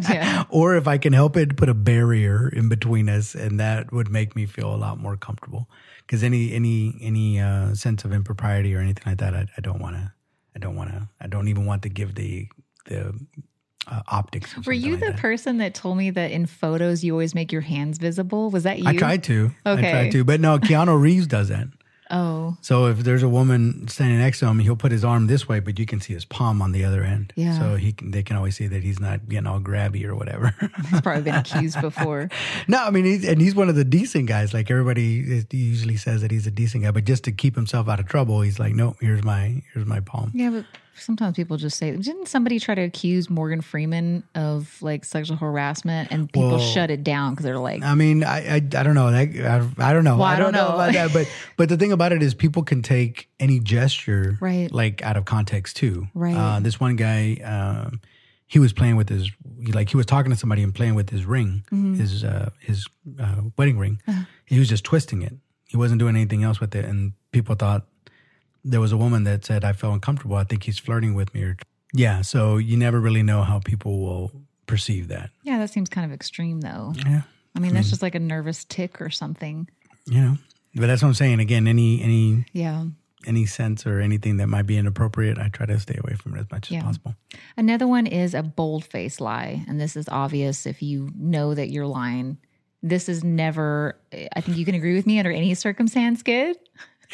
Yeah. 0.08 0.44
or 0.50 0.76
if 0.76 0.88
I 0.88 0.98
can 0.98 1.12
help 1.12 1.36
it, 1.36 1.56
put 1.56 1.68
a 1.68 1.74
barrier 1.74 2.48
in 2.48 2.68
between 2.68 3.08
us, 3.08 3.34
and 3.34 3.60
that 3.60 3.92
would 3.92 4.10
make 4.10 4.36
me 4.36 4.46
feel 4.46 4.74
a 4.74 4.76
lot 4.76 4.98
more 4.98 5.16
comfortable. 5.16 5.68
Because 6.00 6.22
any 6.22 6.52
any 6.52 6.94
any 7.00 7.40
uh, 7.40 7.74
sense 7.74 8.04
of 8.04 8.12
impropriety 8.12 8.74
or 8.74 8.80
anything 8.80 9.04
like 9.06 9.18
that, 9.18 9.34
I, 9.34 9.46
I 9.56 9.60
don't 9.60 9.80
want 9.80 9.96
to. 9.96 10.12
I 10.54 10.58
don't 10.58 10.76
want 10.76 10.90
to. 10.90 11.08
I 11.20 11.26
don't 11.26 11.48
even 11.48 11.66
want 11.66 11.82
to 11.82 11.88
give 11.88 12.14
the 12.14 12.48
the 12.86 13.14
uh, 13.86 14.02
optics. 14.08 14.54
Were 14.66 14.72
you 14.72 14.92
like 14.92 15.00
the 15.00 15.06
that. 15.12 15.18
person 15.18 15.58
that 15.58 15.74
told 15.74 15.98
me 15.98 16.10
that 16.10 16.30
in 16.30 16.46
photos 16.46 17.04
you 17.04 17.12
always 17.12 17.34
make 17.34 17.52
your 17.52 17.60
hands 17.60 17.98
visible? 17.98 18.50
Was 18.50 18.64
that 18.64 18.78
you? 18.78 18.88
I 18.88 18.96
tried 18.96 19.24
to. 19.24 19.50
Okay. 19.64 19.88
I 19.88 19.90
tried 19.90 20.12
to, 20.12 20.24
but 20.24 20.40
no. 20.40 20.58
Keanu 20.58 21.00
Reeves 21.00 21.26
does 21.26 21.48
that. 21.48 21.68
Oh, 22.10 22.56
So 22.60 22.86
if 22.86 22.98
there's 22.98 23.22
a 23.22 23.28
woman 23.28 23.88
standing 23.88 24.18
next 24.18 24.38
to 24.40 24.46
him, 24.46 24.58
he'll 24.60 24.76
put 24.76 24.92
his 24.92 25.04
arm 25.04 25.26
this 25.26 25.48
way, 25.48 25.58
but 25.60 25.78
you 25.78 25.86
can 25.86 26.00
see 26.00 26.14
his 26.14 26.24
palm 26.24 26.62
on 26.62 26.72
the 26.72 26.84
other 26.84 27.02
end. 27.02 27.32
Yeah. 27.36 27.58
So 27.58 27.76
he 27.76 27.92
can. 27.92 28.12
They 28.12 28.22
can 28.22 28.36
always 28.36 28.56
see 28.56 28.66
that 28.68 28.82
he's 28.82 29.00
not 29.00 29.28
getting 29.28 29.46
all 29.46 29.60
grabby 29.60 30.04
or 30.04 30.14
whatever. 30.14 30.54
he's 30.90 31.00
probably 31.00 31.22
been 31.22 31.34
accused 31.34 31.80
before. 31.80 32.28
No, 32.68 32.84
I 32.84 32.90
mean, 32.90 33.04
he's, 33.04 33.24
and 33.26 33.40
he's 33.40 33.54
one 33.54 33.68
of 33.68 33.74
the 33.76 33.84
decent 33.84 34.26
guys. 34.26 34.52
Like 34.54 34.70
everybody 34.70 35.44
usually 35.50 35.96
says 35.96 36.22
that 36.22 36.30
he's 36.30 36.46
a 36.46 36.50
decent 36.50 36.84
guy, 36.84 36.90
but 36.90 37.04
just 37.04 37.24
to 37.24 37.32
keep 37.32 37.54
himself 37.54 37.88
out 37.88 38.00
of 38.00 38.06
trouble, 38.06 38.40
he's 38.40 38.58
like, 38.58 38.74
no, 38.74 38.96
here's 39.00 39.22
my 39.22 39.62
here's 39.72 39.86
my 39.86 40.00
palm. 40.00 40.30
Yeah, 40.34 40.50
but 40.50 40.64
sometimes 40.98 41.36
people 41.36 41.56
just 41.56 41.76
say, 41.76 41.94
didn't 41.96 42.26
somebody 42.28 42.58
try 42.58 42.74
to 42.74 42.82
accuse 42.82 43.28
Morgan 43.30 43.60
Freeman 43.60 44.22
of 44.34 44.80
like 44.82 45.04
sexual 45.04 45.36
harassment 45.36 46.10
and 46.10 46.32
people 46.32 46.48
Well, 46.50 46.58
shut 46.58 46.90
it 46.90 47.04
down 47.04 47.32
because 47.32 47.44
they're 47.44 47.58
like, 47.58 47.82
I 47.82 47.94
mean, 47.94 48.24
I 48.24 48.54
I, 48.54 48.54
I 48.56 48.60
don't 48.60 48.94
know. 48.94 49.10
That, 49.10 49.28
I, 49.78 49.90
I 49.90 49.92
don't 49.92 50.04
know. 50.04 50.16
Well, 50.16 50.24
I 50.24 50.34
I 50.34 50.38
don't 50.38 50.52
don't 50.52 50.62
know 50.64 50.68
know. 50.68 50.74
about 50.74 50.92
that. 50.94 51.12
But 51.12 51.28
but 51.56 51.68
the 51.68 51.76
thing 51.76 51.92
about 51.92 52.12
it 52.12 52.22
is, 52.22 52.34
people 52.34 52.62
can 52.62 52.82
take 52.82 53.28
any 53.40 53.58
gesture 53.60 54.38
Right. 54.40 54.70
like 54.72 55.02
out 55.02 55.16
of 55.16 55.24
context 55.24 55.76
too. 55.76 56.08
Right. 56.14 56.36
Uh, 56.36 56.60
this 56.60 56.78
one 56.80 56.96
guy, 56.96 57.34
um, 57.44 58.00
he 58.46 58.58
was 58.58 58.72
playing 58.72 58.96
with 58.96 59.08
his 59.08 59.30
like 59.72 59.90
he 59.90 59.96
was 59.96 60.06
talking 60.06 60.30
to 60.30 60.36
somebody 60.38 60.62
and 60.62 60.74
playing 60.74 60.94
with 60.94 61.10
his 61.10 61.24
ring, 61.24 61.64
Mm-hmm. 61.72 61.94
his 61.94 62.22
uh, 62.24 62.50
his 62.60 62.86
uh, 63.20 63.42
wedding 63.58 63.78
ring. 63.78 64.00
Uh-huh. 64.06 64.22
He 64.44 64.58
was 64.58 64.68
just 64.68 64.84
twisting 64.84 65.22
it. 65.22 65.34
He 65.68 65.76
wasn't 65.76 65.98
doing 65.98 66.14
anything 66.14 66.44
else 66.44 66.60
with 66.60 66.74
it, 66.76 66.84
and 66.84 67.12
people 67.32 67.56
thought 67.56 67.86
there 68.70 68.80
was 68.80 68.92
a 68.92 68.96
woman 68.96 69.24
that 69.24 69.44
said, 69.44 69.64
"I 69.64 69.72
felt 69.72 69.94
uncomfortable. 69.94 70.36
I 70.36 70.44
think 70.44 70.64
he's 70.64 70.78
flirting 70.78 71.14
with 71.14 71.32
me." 71.34 71.42
Or 71.42 71.56
yeah, 71.94 72.22
so 72.22 72.56
you 72.58 72.76
never 72.76 73.00
really 73.00 73.22
know 73.22 73.42
how 73.42 73.60
people 73.60 74.00
will 74.00 74.32
perceive 74.66 75.08
that. 75.08 75.30
yeah, 75.44 75.58
that 75.58 75.70
seems 75.70 75.88
kind 75.88 76.04
of 76.04 76.12
extreme 76.12 76.60
though. 76.60 76.92
Yeah. 77.06 77.22
I 77.54 77.58
mean, 77.60 77.72
that's 77.72 77.86
mm. 77.86 77.90
just 77.90 78.02
like 78.02 78.14
a 78.14 78.20
nervous 78.20 78.64
tick 78.64 79.00
or 79.00 79.08
something. 79.10 79.68
you 80.06 80.20
know 80.20 80.36
but 80.74 80.86
that's 80.88 81.00
what 81.02 81.08
i'm 81.08 81.14
saying 81.14 81.40
again 81.40 81.66
any 81.66 82.02
any 82.02 82.44
Yeah. 82.52 82.84
any 83.26 83.46
sense 83.46 83.86
or 83.86 83.98
anything 84.00 84.36
that 84.36 84.46
might 84.48 84.66
be 84.66 84.76
inappropriate 84.76 85.38
i 85.38 85.48
try 85.48 85.64
to 85.66 85.78
stay 85.80 85.98
away 86.04 86.14
from 86.16 86.34
it 86.36 86.40
as 86.40 86.50
much 86.50 86.70
Yeah. 86.70 86.78
as 86.80 86.84
possible 86.84 87.14
Another 87.56 87.86
one 87.86 88.06
is 88.06 88.34
a 88.34 88.42
bold 88.42 88.84
face 88.84 89.20
lie. 89.20 89.64
And 89.68 89.80
this 89.80 89.96
is 89.96 90.06
obvious 90.10 90.66
if 90.66 90.82
you 90.82 91.10
know 91.16 91.54
that 91.54 91.70
you're 91.70 91.86
lying. 91.86 92.36
This 92.82 93.08
is 93.08 93.24
never, 93.24 93.96
I 94.36 94.40
think 94.42 94.58
you 94.58 94.64
can 94.66 94.74
agree 94.74 94.94
with 94.94 95.06
me 95.06 95.18
under 95.18 95.30
any 95.32 95.54
circumstance, 95.54 96.22
good. 96.22 96.56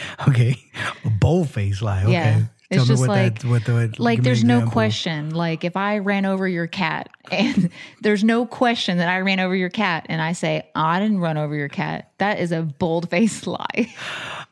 okay 0.28 0.56
a 1.04 1.10
bold 1.10 1.50
face 1.50 1.82
lie 1.82 2.02
okay 2.02 2.12
Yeah. 2.12 2.42
It's 2.74 2.86
just 2.86 3.00
what 3.00 3.10
like- 3.10 3.40
that 3.40 3.48
what 3.50 3.64
the 3.66 3.74
what, 3.74 3.98
Like 3.98 4.16
give 4.16 4.24
me 4.24 4.30
an 4.30 4.34
there's 4.34 4.44
no 4.44 4.66
question. 4.66 5.34
Like 5.34 5.62
if 5.62 5.76
I 5.76 5.98
ran 5.98 6.24
over 6.24 6.48
your 6.48 6.66
cat 6.66 7.10
and 7.30 7.68
there's 8.00 8.24
no 8.24 8.46
question 8.46 8.96
that 8.96 9.10
I 9.10 9.20
ran 9.20 9.40
over 9.40 9.54
your 9.54 9.68
cat 9.68 10.06
and 10.08 10.22
I 10.22 10.32
say, 10.32 10.66
I 10.74 10.98
didn't 10.98 11.18
run 11.18 11.36
over 11.36 11.54
your 11.54 11.68
cat, 11.68 12.12
that 12.16 12.40
is 12.40 12.50
a 12.50 12.62
bold 12.62 13.10
faced 13.10 13.46
lie. 13.58 13.94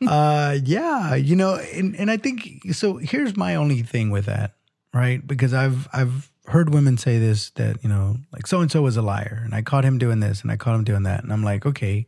uh 0.07 0.59
yeah 0.65 1.15
you 1.15 1.37
know 1.37 1.57
and, 1.75 1.95
and 1.97 2.11
i 2.11 2.17
think 2.17 2.73
so 2.73 2.97
here's 2.97 3.37
my 3.37 3.55
only 3.55 3.83
thing 3.83 4.11
with 4.11 4.25
that 4.25 4.55
right 4.95 5.27
because 5.27 5.53
i've 5.53 5.87
i've 5.93 6.31
heard 6.47 6.73
women 6.73 6.97
say 6.97 7.19
this 7.19 7.51
that 7.51 7.83
you 7.83 7.89
know 7.89 8.17
like 8.33 8.47
so 8.47 8.61
and 8.61 8.73
so 8.73 8.81
was 8.81 8.97
a 8.97 9.03
liar 9.03 9.43
and 9.45 9.55
i 9.55 9.61
caught 9.61 9.85
him 9.85 9.99
doing 9.99 10.21
this 10.21 10.41
and 10.41 10.51
i 10.51 10.57
caught 10.57 10.75
him 10.75 10.85
doing 10.85 11.03
that 11.03 11.23
and 11.23 11.31
i'm 11.31 11.43
like 11.45 11.67
okay 11.67 12.07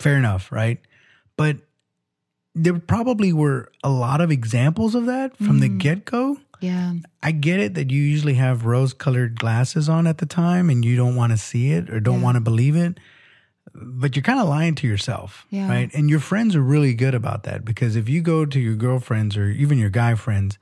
fair 0.00 0.16
enough 0.16 0.50
right 0.50 0.80
but 1.36 1.58
there 2.54 2.78
probably 2.78 3.32
were 3.32 3.70
a 3.84 3.90
lot 3.90 4.20
of 4.20 4.30
examples 4.30 4.94
of 4.94 5.06
that 5.06 5.36
from 5.36 5.60
the 5.60 5.68
mm. 5.68 5.78
get-go 5.78 6.36
Yeah. 6.60 6.94
I 7.22 7.30
get 7.32 7.60
it 7.60 7.74
that 7.74 7.90
you 7.90 8.02
usually 8.02 8.34
have 8.34 8.64
rose 8.66 8.92
colored 8.92 9.38
glasses 9.38 9.88
on 9.88 10.06
at 10.06 10.18
the 10.18 10.26
time 10.26 10.68
and 10.68 10.84
you 10.84 10.96
don't 10.96 11.16
want 11.16 11.32
to 11.32 11.38
see 11.38 11.70
it 11.72 11.88
or 11.90 12.00
don't 12.00 12.18
Yeah. 12.18 12.24
want 12.24 12.36
to 12.36 12.40
believe 12.40 12.76
it, 12.76 12.98
but 13.72 14.16
you're 14.16 14.22
kind 14.22 14.40
of 14.40 14.48
lying 14.48 14.74
to 14.76 14.86
yourself, 14.86 15.46
Yeah. 15.50 15.68
right? 15.68 15.90
And 15.94 16.10
your 16.10 16.20
friends 16.20 16.56
are 16.56 16.62
really 16.62 16.92
good 16.94 17.14
about 17.14 17.44
that 17.44 17.64
because 17.64 17.94
if 17.96 18.08
you 18.08 18.20
go 18.20 18.44
to 18.44 18.58
your 18.60 18.74
girlfriends 18.74 19.36
or 19.36 19.48
even 19.48 19.78
your 19.78 19.90
guy 19.90 20.14
friends 20.16 20.58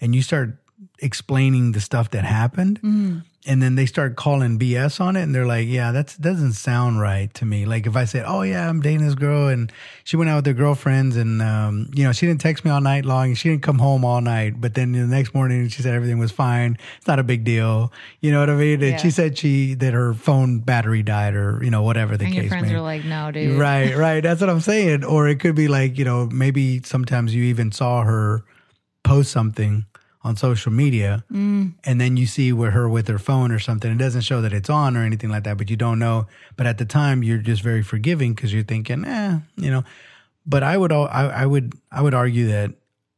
and 0.00 0.14
you 0.14 0.22
start 0.22 0.58
explaining 1.00 1.72
the 1.72 1.80
stuff 1.80 2.10
that 2.10 2.24
happened, 2.24 2.78
mm-hmm. 2.82 3.18
And 3.44 3.60
then 3.62 3.74
they 3.74 3.86
start 3.86 4.14
calling 4.14 4.58
BS 4.58 5.00
on 5.00 5.16
it, 5.16 5.22
and 5.22 5.34
they're 5.34 5.46
like, 5.46 5.66
"Yeah, 5.68 5.90
that 5.92 6.16
doesn't 6.20 6.52
sound 6.52 7.00
right 7.00 7.32
to 7.34 7.44
me." 7.44 7.64
Like 7.66 7.86
if 7.86 7.96
I 7.96 8.04
said, 8.04 8.24
"Oh 8.26 8.42
yeah, 8.42 8.68
I'm 8.68 8.80
dating 8.80 9.04
this 9.04 9.14
girl, 9.14 9.48
and 9.48 9.72
she 10.04 10.16
went 10.16 10.30
out 10.30 10.36
with 10.36 10.46
her 10.46 10.52
girlfriends, 10.52 11.16
and 11.16 11.42
um, 11.42 11.90
you 11.94 12.04
know, 12.04 12.12
she 12.12 12.26
didn't 12.26 12.40
text 12.40 12.64
me 12.64 12.70
all 12.70 12.80
night 12.80 13.04
long, 13.04 13.26
and 13.28 13.38
she 13.38 13.48
didn't 13.48 13.62
come 13.62 13.78
home 13.78 14.04
all 14.04 14.20
night, 14.20 14.60
but 14.60 14.74
then 14.74 14.92
the 14.92 15.00
next 15.06 15.34
morning 15.34 15.68
she 15.68 15.82
said 15.82 15.94
everything 15.94 16.18
was 16.18 16.30
fine. 16.30 16.78
It's 16.98 17.06
not 17.06 17.18
a 17.18 17.24
big 17.24 17.42
deal, 17.44 17.92
you 18.20 18.30
know 18.30 18.40
what 18.40 18.50
I 18.50 18.54
mean?" 18.54 18.80
And 18.82 18.92
Yeah. 18.92 18.96
she 18.98 19.10
said 19.10 19.36
she 19.36 19.74
that 19.74 19.92
her 19.92 20.14
phone 20.14 20.60
battery 20.60 21.02
died, 21.02 21.34
or 21.34 21.58
you 21.64 21.70
know, 21.70 21.82
whatever 21.82 22.16
the 22.16 22.24
And 22.26 22.34
case 22.34 22.42
your 22.44 22.48
friends 22.50 22.68
may. 22.68 22.74
are 22.76 22.80
like, 22.80 23.04
no, 23.04 23.30
dude. 23.32 23.58
Right, 23.58 23.96
right. 23.96 24.20
That's 24.22 24.40
what 24.40 24.50
I'm 24.50 24.60
saying. 24.60 25.04
Or 25.04 25.26
it 25.28 25.40
could 25.40 25.54
be 25.56 25.66
like, 25.68 25.98
you 25.98 26.04
know, 26.04 26.26
maybe 26.32 26.80
sometimes 26.84 27.34
you 27.34 27.42
even 27.44 27.72
saw 27.72 28.02
her 28.02 28.44
post 29.04 29.32
something 29.32 29.84
on 30.24 30.36
social 30.36 30.70
media 30.72 31.24
and 31.30 31.74
then 32.00 32.16
you 32.16 32.26
see 32.26 32.52
with 32.52 32.72
her 32.72 32.88
with 32.88 33.08
her 33.08 33.18
phone 33.18 33.50
or 33.50 33.58
something. 33.58 33.90
It 33.90 33.98
doesn't 33.98 34.20
show 34.22 34.40
that 34.42 34.52
it's 34.52 34.70
on 34.70 34.96
or 34.96 35.02
anything 35.02 35.30
like 35.30 35.44
that, 35.44 35.58
but 35.58 35.68
you 35.68 35.76
don't 35.76 35.98
know. 35.98 36.26
But 36.56 36.66
at 36.66 36.78
the 36.78 36.84
time 36.84 37.22
you're 37.24 37.38
just 37.38 37.62
very 37.62 37.82
forgiving 37.82 38.32
because 38.34 38.52
you're 38.54 38.62
thinking, 38.62 39.04
eh, 39.04 39.38
you 39.56 39.70
know. 39.70 39.82
But 40.46 40.62
I 40.62 40.76
would 40.76 40.92
I, 40.92 41.06
I 41.42 41.46
would 41.46 41.74
I 41.90 42.02
would 42.02 42.14
argue 42.14 42.46
that 42.48 42.72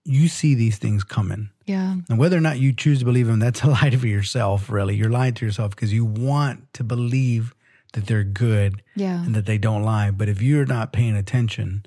you 0.04 0.28
see 0.28 0.54
these 0.54 0.78
things 0.78 1.04
coming. 1.04 1.50
Yeah. 1.66 1.96
And 2.10 2.18
whether 2.18 2.36
or 2.36 2.40
not 2.42 2.58
you 2.58 2.72
choose 2.74 2.98
to 2.98 3.04
believe 3.06 3.26
them, 3.26 3.38
that's 3.38 3.62
a 3.62 3.68
lie 3.76 3.90
to 3.90 4.06
yourself, 4.08 4.68
really. 4.70 4.94
You're 4.96 5.10
lying 5.10 5.34
to 5.34 5.46
yourself 5.46 5.70
because 5.74 5.92
you 5.94 6.04
want 6.04 6.72
to 6.74 6.84
believe 6.84 7.54
that 7.94 8.06
they're 8.06 8.24
good 8.24 8.82
Yeah. 8.96 9.24
and 9.24 9.34
that 9.34 9.46
they 9.46 9.56
don't 9.56 9.82
lie. 9.82 10.10
But 10.10 10.28
if 10.28 10.42
you're 10.42 10.66
not 10.66 10.92
paying 10.92 11.16
attention 11.16 11.86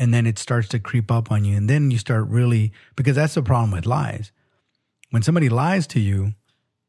and 0.00 0.12
then 0.12 0.26
it 0.26 0.38
starts 0.38 0.66
to 0.68 0.80
creep 0.80 1.10
up 1.12 1.30
on 1.30 1.44
you, 1.44 1.56
and 1.56 1.70
then 1.70 1.90
you 1.90 1.98
start 1.98 2.26
really, 2.26 2.72
because 2.96 3.14
that's 3.14 3.34
the 3.34 3.42
problem 3.42 3.70
with 3.70 3.86
lies. 3.86 4.32
When 5.10 5.22
somebody 5.22 5.48
lies 5.48 5.86
to 5.88 6.00
you 6.00 6.32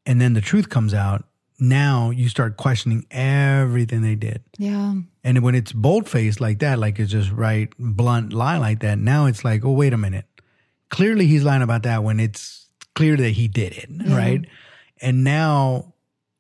and 0.06 0.22
then 0.22 0.34
the 0.34 0.42
truth 0.42 0.70
comes 0.70 0.94
out, 0.94 1.26
now 1.60 2.10
you 2.10 2.30
start 2.30 2.58
questioning 2.58 3.06
everything 3.12 4.02
they 4.02 4.16
did. 4.16 4.42
Yeah. 4.58 4.94
And 5.24 5.44
when 5.44 5.56
it's 5.56 5.74
bold 5.74 6.08
faced 6.08 6.40
like 6.40 6.60
that, 6.60 6.80
like 6.80 7.00
it's 7.00 7.12
just 7.12 7.32
right, 7.32 7.70
blunt 7.78 8.32
lie 8.32 8.58
like 8.58 8.80
that, 8.80 8.98
now 8.98 9.26
it's 9.26 9.44
like, 9.44 9.66
oh, 9.66 9.72
wait 9.72 9.94
a 9.94 9.98
minute. 9.98 10.26
Clearly 10.90 11.28
he's 11.28 11.44
lying 11.44 11.62
about 11.62 11.84
that 11.84 12.04
when 12.04 12.20
it's 12.20 12.68
clear 12.96 13.18
that 13.18 13.32
he 13.32 13.48
did 13.48 13.74
it, 13.74 13.90
right? 14.08 14.46
And 15.02 15.24
now 15.24 15.94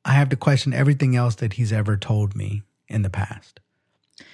I 0.06 0.14
have 0.14 0.30
to 0.30 0.38
question 0.38 0.74
everything 0.74 1.16
else 1.16 1.36
that 1.36 1.54
he's 1.54 1.74
ever 1.74 1.98
told 1.98 2.36
me 2.36 2.64
in 2.88 3.02
the 3.02 3.10
past. 3.10 3.60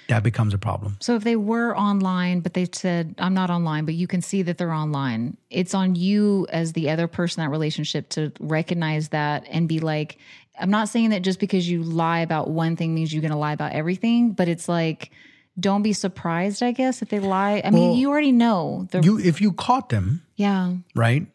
That 0.08 0.22
becomes 0.22 0.54
a 0.54 0.58
problem. 0.58 0.96
So 1.00 1.14
if 1.16 1.24
they 1.24 1.36
were 1.36 1.76
online, 1.76 2.40
but 2.40 2.54
they 2.54 2.66
said, 2.72 3.14
I'm 3.18 3.34
not 3.34 3.50
online, 3.50 3.84
but 3.84 3.94
you 3.94 4.06
can 4.06 4.22
see 4.22 4.42
that 4.42 4.58
they're 4.58 4.72
online, 4.72 5.36
it's 5.50 5.74
on 5.74 5.94
you 5.94 6.46
as 6.50 6.72
the 6.72 6.90
other 6.90 7.06
person 7.08 7.42
in 7.42 7.46
that 7.46 7.50
relationship 7.52 8.08
to 8.10 8.32
recognize 8.40 9.08
that 9.10 9.46
and 9.50 9.68
be 9.68 9.80
like, 9.80 10.18
I'm 10.58 10.70
not 10.70 10.88
saying 10.88 11.10
that 11.10 11.22
just 11.22 11.38
because 11.38 11.68
you 11.68 11.82
lie 11.82 12.20
about 12.20 12.50
one 12.50 12.76
thing 12.76 12.94
means 12.94 13.12
you're 13.12 13.22
going 13.22 13.30
to 13.32 13.38
lie 13.38 13.52
about 13.52 13.72
everything, 13.72 14.32
but 14.32 14.48
it's 14.48 14.68
like, 14.68 15.10
don't 15.58 15.82
be 15.82 15.92
surprised, 15.92 16.62
I 16.62 16.72
guess, 16.72 17.02
if 17.02 17.08
they 17.08 17.18
lie. 17.18 17.62
I 17.64 17.70
mean, 17.70 17.98
you 17.98 18.10
already 18.10 18.32
know. 18.32 18.86
The, 18.90 19.00
You 19.00 19.18
if 19.18 19.40
you 19.40 19.52
caught 19.52 19.88
them, 19.88 20.22
yeah. 20.36 20.74
right? 20.94 21.26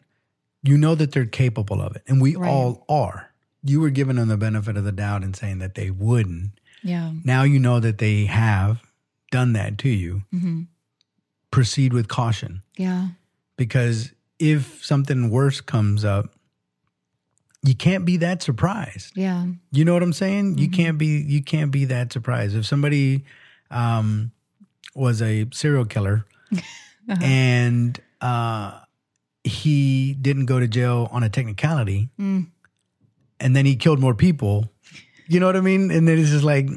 You 0.62 0.78
know 0.78 0.94
that 0.94 1.12
they're 1.12 1.26
capable 1.26 1.82
of 1.82 1.94
it. 1.96 2.02
And 2.06 2.22
we 2.22 2.36
Right. 2.36 2.50
all 2.50 2.84
are. 2.88 3.30
You 3.62 3.80
were 3.80 3.90
giving 3.90 4.16
them 4.16 4.28
the 4.28 4.36
benefit 4.38 4.76
of 4.76 4.84
the 4.84 4.92
doubt 4.92 5.22
and 5.24 5.36
saying 5.36 5.58
that 5.58 5.74
they 5.74 5.90
wouldn't. 5.90 6.52
Yeah. 6.84 7.12
Now 7.24 7.42
you 7.42 7.58
know 7.58 7.80
that 7.80 7.98
they 7.98 8.26
have 8.26 8.82
done 9.32 9.54
that 9.54 9.78
to 9.78 9.88
you. 9.88 10.22
hmm 10.30 10.62
Proceed 11.50 11.92
with 11.92 12.08
caution 12.08 12.62
Yeah. 12.76 13.08
because 13.56 14.12
if 14.40 14.84
something 14.84 15.30
worse 15.30 15.60
comes 15.60 16.04
up, 16.04 16.34
you 17.62 17.74
can't 17.76 18.04
be 18.04 18.16
that 18.18 18.42
surprised. 18.42 19.16
Yeah. 19.16 19.46
You 19.70 19.84
know 19.84 19.94
what 19.94 20.02
I'm 20.02 20.12
saying? 20.12 20.58
You 20.58 20.66
Mm-hmm. 20.68 20.74
can't 20.82 20.98
be 20.98 21.06
you 21.26 21.42
can't 21.42 21.70
be 21.70 21.84
that 21.86 22.12
surprised. 22.12 22.56
If 22.56 22.66
somebody 22.66 23.24
um 23.70 24.32
was 24.94 25.22
a 25.22 25.46
serial 25.52 25.84
killer 25.84 26.26
Uh-huh. 27.08 27.22
and 27.22 28.00
uh 28.20 28.80
he 29.44 30.14
didn't 30.14 30.46
go 30.46 30.58
to 30.58 30.66
jail 30.66 31.08
on 31.12 31.22
a 31.22 31.28
technicality 31.28 32.08
Mm. 32.18 32.46
and 33.40 33.54
then 33.54 33.64
he 33.66 33.76
killed 33.76 34.00
more 34.00 34.14
people, 34.14 34.70
you 35.28 35.40
know 35.40 35.46
what 35.46 35.56
I 35.56 35.60
mean? 35.60 35.90
And 35.90 36.06
then 36.08 36.18
it's 36.18 36.30
just 36.30 36.44
like 36.44 36.68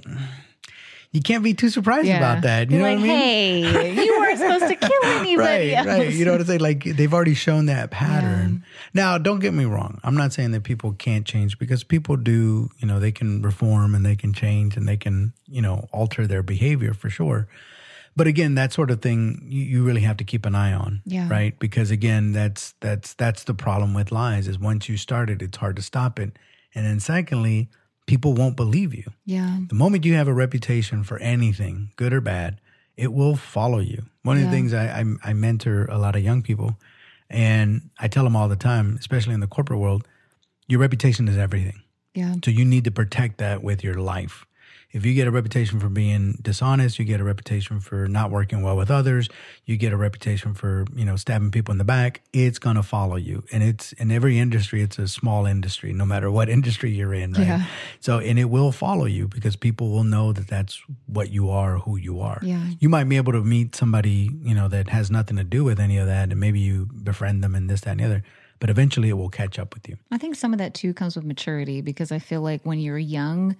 you 1.12 1.22
can't 1.22 1.43
be 1.43 1.54
too 1.54 1.70
surprised 1.70 2.08
Yeah. 2.08 2.18
about 2.18 2.43
that. 2.43 2.70
You 2.70 2.78
You're 2.78 2.86
know 2.88 2.93
like, 2.95 3.00
what 3.02 3.10
I 3.10 3.14
mean? 3.14 3.64
hey, 3.66 4.06
you 4.06 4.20
weren't 4.20 4.38
supposed 4.39 4.68
to 4.68 4.76
kill 4.76 5.04
anybody. 5.06 5.38
right, 5.38 5.74
else. 5.74 5.88
right. 5.88 6.14
You 6.14 6.26
know 6.26 6.32
what 6.34 6.41
I'm 6.41 6.48
saying? 6.48 6.60
Like 6.60 6.84
they've 6.84 7.14
already 7.14 7.34
shown 7.34 7.68
that 7.68 7.91
pattern. 7.91 8.64
Now, 8.93 9.18
don't 9.18 9.39
get 9.39 9.54
me 9.54 9.66
wrong. 9.66 10.00
I'm 10.04 10.16
not 10.16 10.34
saying 10.34 10.52
that 10.52 10.64
people 10.64 10.93
can't 10.93 11.26
change 11.26 11.58
because 11.60 11.84
people 11.84 12.18
do. 12.18 12.70
You 12.78 12.88
know, 12.88 13.00
they 13.00 13.12
can 13.12 13.41
reform 13.41 13.95
and 13.95 14.06
they 14.06 14.16
can 14.16 14.34
change 14.34 14.76
and 14.78 14.88
they 14.88 14.98
can, 14.98 15.34
you 15.48 15.62
know, 15.62 15.88
alter 15.91 16.28
their 16.28 16.43
behavior 16.43 16.93
for 16.93 17.10
sure. 17.10 17.48
But 18.16 18.26
again, 18.28 18.56
that 18.56 18.74
sort 18.74 18.89
of 18.91 19.02
thing 19.02 19.45
you, 19.48 19.64
you 19.64 19.84
really 19.84 20.02
have 20.02 20.18
to 20.18 20.24
keep 20.24 20.45
an 20.45 20.56
eye 20.56 20.74
on, 20.74 21.02
Yeah. 21.06 21.30
right? 21.30 21.58
Because 21.60 21.89
again, 21.91 22.32
that's 22.34 22.74
that's 22.82 23.14
that's 23.14 23.43
the 23.45 23.54
problem 23.54 23.93
with 23.93 24.12
lies 24.12 24.48
is 24.48 24.58
once 24.60 24.89
you 24.89 24.98
start 24.98 25.30
it, 25.30 25.41
it's 25.41 25.58
hard 25.58 25.76
to 25.78 25.82
stop 25.84 26.20
it. 26.20 26.38
And 26.76 26.86
then 26.86 27.00
secondly, 27.00 27.70
people 28.08 28.34
won't 28.34 28.55
believe 28.55 28.95
you. 28.95 29.12
Yeah. 29.26 29.60
The 29.68 29.76
moment 29.76 30.05
you 30.05 30.16
have 30.16 30.28
a 30.28 30.34
reputation 30.34 31.03
for 31.03 31.20
anything, 31.20 31.91
good 31.95 32.14
or 32.14 32.22
bad, 32.22 32.60
it 32.95 33.14
will 33.14 33.36
follow 33.36 33.78
you. 33.78 34.05
One 34.24 34.38
of 34.38 34.43
the 34.43 34.49
things 34.49 34.74
I, 34.74 35.01
I 35.01 35.30
I 35.30 35.34
mentor 35.34 35.86
a 35.86 35.99
lot 35.99 36.16
of 36.16 36.24
young 36.24 36.41
people, 36.41 36.80
and 37.30 37.91
I 37.99 38.08
tell 38.08 38.24
them 38.24 38.36
all 38.36 38.49
the 38.49 38.55
time, 38.55 38.97
especially 38.99 39.36
in 39.36 39.39
the 39.39 39.47
corporate 39.47 39.80
world, 39.80 40.08
your 40.68 40.80
reputation 40.80 41.28
is 41.28 41.38
everything. 41.38 41.84
Yeah. 42.16 42.34
So 42.43 42.49
you 42.49 42.66
need 42.66 42.86
to 42.86 42.91
protect 42.91 43.38
that 43.38 43.62
with 43.62 43.84
your 43.84 43.93
life. 43.95 44.47
If 44.92 45.06
you 45.06 45.14
get 45.14 45.28
a 45.28 45.32
reputation 45.32 45.80
for 45.80 45.90
being 45.90 46.40
dishonest, 46.42 46.98
you 46.98 47.04
get 47.04 47.20
a 47.20 47.24
reputation 47.24 47.82
for 47.82 48.08
not 48.08 48.32
working 48.32 48.62
well 48.62 48.78
with 48.78 48.90
others, 48.90 49.28
you 49.66 49.76
get 49.76 49.92
a 49.92 49.98
reputation 49.98 50.54
for, 50.54 50.86
you 50.96 51.04
know, 51.04 51.18
stabbing 51.18 51.52
people 51.52 51.74
in 51.74 51.78
the 51.78 51.84
back, 51.84 52.22
it's 52.32 52.58
going 52.58 52.78
to 52.78 52.84
follow 52.84 53.18
you. 53.18 53.44
And 53.52 53.64
it's 53.64 53.92
in 53.94 54.12
every 54.12 54.40
industry, 54.40 54.82
it's 54.82 54.98
a 54.98 55.08
small 55.08 55.46
industry, 55.46 55.92
no 55.92 56.06
matter 56.06 56.32
what 56.32 56.48
industry 56.58 56.92
you're 56.92 57.14
in, 57.14 57.34
right? 57.34 57.48
Yeah. 57.48 57.66
So, 58.00 58.20
and 58.20 58.40
it 58.40 58.46
will 58.46 58.72
follow 58.72 59.06
you 59.06 59.28
because 59.28 59.58
people 59.58 59.90
will 59.92 60.06
know 60.06 60.32
that 60.32 60.48
that's 60.48 60.82
what 61.06 61.32
you 61.32 61.50
are, 61.50 61.80
who 61.80 61.98
you 61.98 62.22
are. 62.22 62.40
Yeah. 62.42 62.66
You 62.80 62.88
might 62.88 63.10
be 63.10 63.18
able 63.18 63.34
to 63.34 63.42
meet 63.42 63.76
somebody, 63.76 64.32
you 64.42 64.56
know, 64.56 64.70
that 64.70 64.88
has 64.90 65.12
nothing 65.12 65.36
to 65.36 65.44
do 65.44 65.66
with 65.66 65.80
any 65.80 65.98
of 65.98 66.08
that, 66.08 66.32
and 66.32 66.40
maybe 66.40 66.60
you 66.60 66.86
befriend 67.04 67.44
them 67.44 67.56
and 67.56 67.70
this, 67.70 67.82
that, 67.82 67.92
and 67.92 68.00
the 68.00 68.06
other. 68.06 68.24
But 68.60 68.70
eventually 68.70 69.10
it 69.10 69.14
will 69.14 69.30
catch 69.30 69.60
up 69.60 69.74
with 69.74 69.88
you. 69.88 69.98
I 70.12 70.18
think 70.18 70.36
some 70.36 70.54
of 70.54 70.60
that 70.60 70.74
too 70.74 70.94
comes 70.94 71.16
with 71.16 71.26
maturity 71.26 71.82
because 71.82 72.12
I 72.12 72.20
feel 72.20 72.42
like 72.42 72.62
when 72.64 72.80
you're 72.80 72.98
young, 72.98 73.56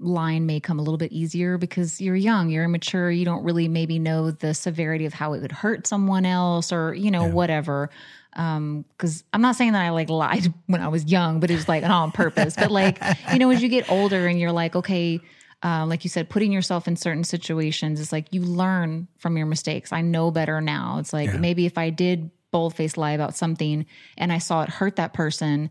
line 0.00 0.46
may 0.46 0.58
come 0.58 0.78
a 0.78 0.82
little 0.82 0.98
bit 0.98 1.12
easier 1.12 1.58
because 1.58 2.00
you're 2.00 2.16
young, 2.16 2.48
you're 2.48 2.64
immature, 2.64 3.10
you 3.10 3.24
don't 3.24 3.44
really 3.44 3.68
maybe 3.68 3.98
know 3.98 4.30
the 4.30 4.54
severity 4.54 5.06
of 5.06 5.12
how 5.12 5.34
it 5.34 5.42
would 5.42 5.52
hurt 5.52 5.86
someone 5.86 6.24
else 6.24 6.72
or, 6.72 6.94
you 6.94 7.10
know, 7.10 7.26
whatever. 7.28 7.90
Um, 8.34 8.84
cause 8.96 9.24
I'm 9.32 9.42
not 9.42 9.56
saying 9.56 9.72
that 9.72 9.82
I 9.84 9.90
like 9.90 10.08
lied 10.08 10.52
when 10.66 10.80
I 10.80 10.88
was 10.88 11.04
young, 11.04 11.40
but 11.40 11.50
it 11.50 11.54
was 11.54 11.68
like 11.68 11.84
on 11.84 12.12
purpose. 12.12 12.56
but 12.56 12.70
like, 12.70 13.00
you 13.32 13.38
know, 13.38 13.50
as 13.50 13.62
you 13.62 13.68
get 13.68 13.90
older 13.90 14.26
and 14.26 14.40
you're 14.40 14.52
like, 14.52 14.74
okay, 14.74 15.20
uh, 15.62 15.84
like 15.86 16.04
you 16.04 16.10
said, 16.10 16.30
putting 16.30 16.52
yourself 16.52 16.88
in 16.88 16.96
certain 16.96 17.24
situations, 17.24 18.00
it's 18.00 18.12
like 18.12 18.32
you 18.32 18.40
learn 18.40 19.06
from 19.18 19.36
your 19.36 19.46
mistakes. 19.46 19.92
I 19.92 20.00
know 20.00 20.30
better 20.30 20.60
now. 20.60 20.98
It's 20.98 21.12
like 21.12 21.38
maybe 21.38 21.66
if 21.66 21.76
I 21.76 21.90
did 21.90 22.30
bold 22.50 22.74
faced 22.74 22.96
lie 22.96 23.12
about 23.12 23.36
something 23.36 23.86
and 24.16 24.32
I 24.32 24.38
saw 24.38 24.62
it 24.62 24.70
hurt 24.70 24.96
that 24.96 25.12
person, 25.12 25.70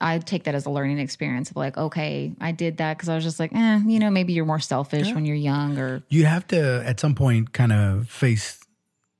I 0.00 0.18
take 0.18 0.44
that 0.44 0.54
as 0.54 0.66
a 0.66 0.70
learning 0.70 0.98
experience 0.98 1.50
of 1.50 1.56
like, 1.56 1.76
okay, 1.76 2.32
I 2.40 2.52
did 2.52 2.78
that 2.78 2.96
because 2.96 3.08
I 3.08 3.14
was 3.14 3.24
just 3.24 3.38
like, 3.38 3.54
eh, 3.54 3.80
you 3.86 3.98
know, 3.98 4.10
maybe 4.10 4.32
you're 4.32 4.44
more 4.44 4.58
selfish 4.58 5.12
when 5.12 5.24
you're 5.24 5.36
young 5.36 5.78
or 5.78 6.02
You 6.08 6.24
have 6.26 6.46
to 6.48 6.82
at 6.84 6.98
some 7.00 7.14
point 7.14 7.52
kind 7.52 7.72
of 7.72 8.08
face 8.08 8.58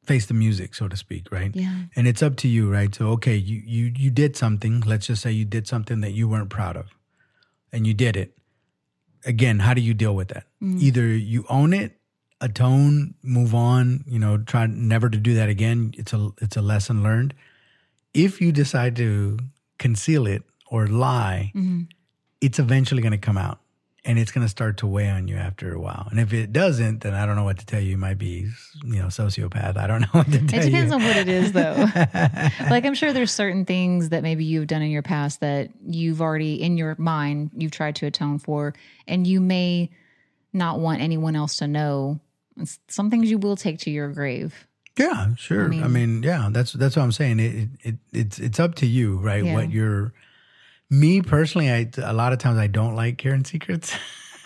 face 0.04 0.26
the 0.26 0.34
music, 0.34 0.74
so 0.74 0.88
to 0.88 0.96
speak, 0.96 1.30
right? 1.30 1.54
Yeah. 1.54 1.74
And 1.94 2.08
it's 2.08 2.22
up 2.22 2.36
to 2.36 2.48
you, 2.48 2.70
right? 2.70 2.92
So 2.94 3.08
okay, 3.10 3.36
you 3.36 3.62
you 3.64 3.92
you 3.96 4.10
did 4.10 4.36
something. 4.36 4.80
Let's 4.80 5.06
just 5.06 5.22
say 5.22 5.30
you 5.30 5.44
did 5.44 5.68
something 5.68 6.00
that 6.00 6.12
you 6.12 6.28
weren't 6.28 6.50
proud 6.50 6.76
of, 6.76 6.86
and 7.72 7.86
you 7.86 7.94
did 7.94 8.16
it. 8.16 8.36
Again, 9.24 9.58
how 9.60 9.74
do 9.74 9.80
you 9.80 9.94
deal 9.94 10.14
with 10.14 10.28
that? 10.28 10.46
Either 10.62 11.06
you 11.06 11.44
own 11.48 11.72
it, 11.72 11.98
atone, 12.40 13.14
move 13.22 13.54
on. 13.54 14.04
You 14.06 14.18
know, 14.18 14.38
try 14.38 14.66
never 14.66 15.10
to 15.10 15.18
do 15.18 15.34
that 15.34 15.48
again. 15.48 15.94
It's 15.96 16.12
a 16.12 16.30
it's 16.40 16.56
a 16.56 16.62
lesson 16.62 17.02
learned. 17.02 17.34
If 18.14 18.40
you 18.40 18.52
decide 18.52 18.96
to 18.96 19.38
conceal 19.78 20.26
it 20.26 20.42
or 20.70 20.86
lie, 20.86 21.52
mm-hmm. 21.54 21.82
it's 22.40 22.58
eventually 22.58 23.02
going 23.02 23.12
to 23.12 23.18
come 23.18 23.38
out 23.38 23.60
and 24.04 24.18
it's 24.18 24.30
going 24.30 24.44
to 24.44 24.48
start 24.48 24.78
to 24.78 24.86
weigh 24.86 25.10
on 25.10 25.28
you 25.28 25.36
after 25.36 25.74
a 25.74 25.78
while. 25.78 26.08
And 26.10 26.18
if 26.18 26.32
it 26.32 26.52
doesn't, 26.52 27.00
then 27.00 27.14
I 27.14 27.26
don't 27.26 27.36
know 27.36 27.44
what 27.44 27.58
to 27.58 27.66
tell 27.66 27.80
you. 27.80 27.90
You 27.90 27.98
might 27.98 28.16
be, 28.16 28.48
you 28.84 28.98
know, 29.00 29.06
sociopath. 29.06 29.76
I 29.76 29.86
don't 29.86 30.00
know 30.02 30.08
what 30.12 30.26
to 30.26 30.46
tell 30.46 30.60
it 30.60 30.66
depends 30.66 30.90
you. 30.90 30.94
on 30.94 31.02
what 31.02 31.16
it 31.16 31.28
is 31.28 31.52
though. 31.52 31.76
like 32.70 32.86
I'm 32.86 32.94
sure 32.94 33.12
there's 33.12 33.32
certain 33.32 33.64
things 33.64 34.08
that 34.10 34.22
maybe 34.22 34.44
you've 34.44 34.66
done 34.66 34.82
in 34.82 34.90
your 34.90 35.02
past 35.02 35.40
that 35.40 35.70
you've 35.86 36.22
already 36.22 36.54
in 36.62 36.78
your 36.78 36.96
mind 36.98 37.50
you've 37.54 37.72
tried 37.72 37.96
to 37.96 38.06
atone 38.06 38.38
for 38.38 38.74
and 39.06 39.26
you 39.26 39.40
may 39.40 39.90
not 40.52 40.80
want 40.80 41.02
anyone 41.02 41.36
else 41.36 41.58
to 41.58 41.68
know. 41.68 42.20
It's 42.56 42.78
some 42.88 43.10
things 43.10 43.30
you 43.30 43.38
will 43.38 43.56
take 43.56 43.78
to 43.80 43.90
your 43.90 44.08
grave. 44.08 44.66
yeah, 44.98 45.34
sure. 45.36 45.72
I 45.72 45.88
mean, 45.88 46.22
yeah, 46.22 46.48
that's 46.50 46.72
that's 46.72 46.96
what 46.96 47.02
I'm 47.02 47.12
saying. 47.12 47.40
It, 47.40 47.54
it, 47.54 47.68
it 47.82 47.94
it's 48.12 48.38
it's 48.38 48.58
up 48.58 48.74
to 48.76 48.86
you, 48.86 49.18
right? 49.18 49.44
Yeah. 49.44 49.54
What 49.54 49.70
you're. 49.70 50.12
Me 50.90 51.20
personally, 51.20 51.70
I 51.70 51.90
a 51.98 52.12
lot 52.12 52.32
of 52.32 52.38
times 52.38 52.58
I 52.58 52.66
don't 52.66 52.94
like 52.94 53.18
carrying 53.18 53.44
secrets. 53.44 53.94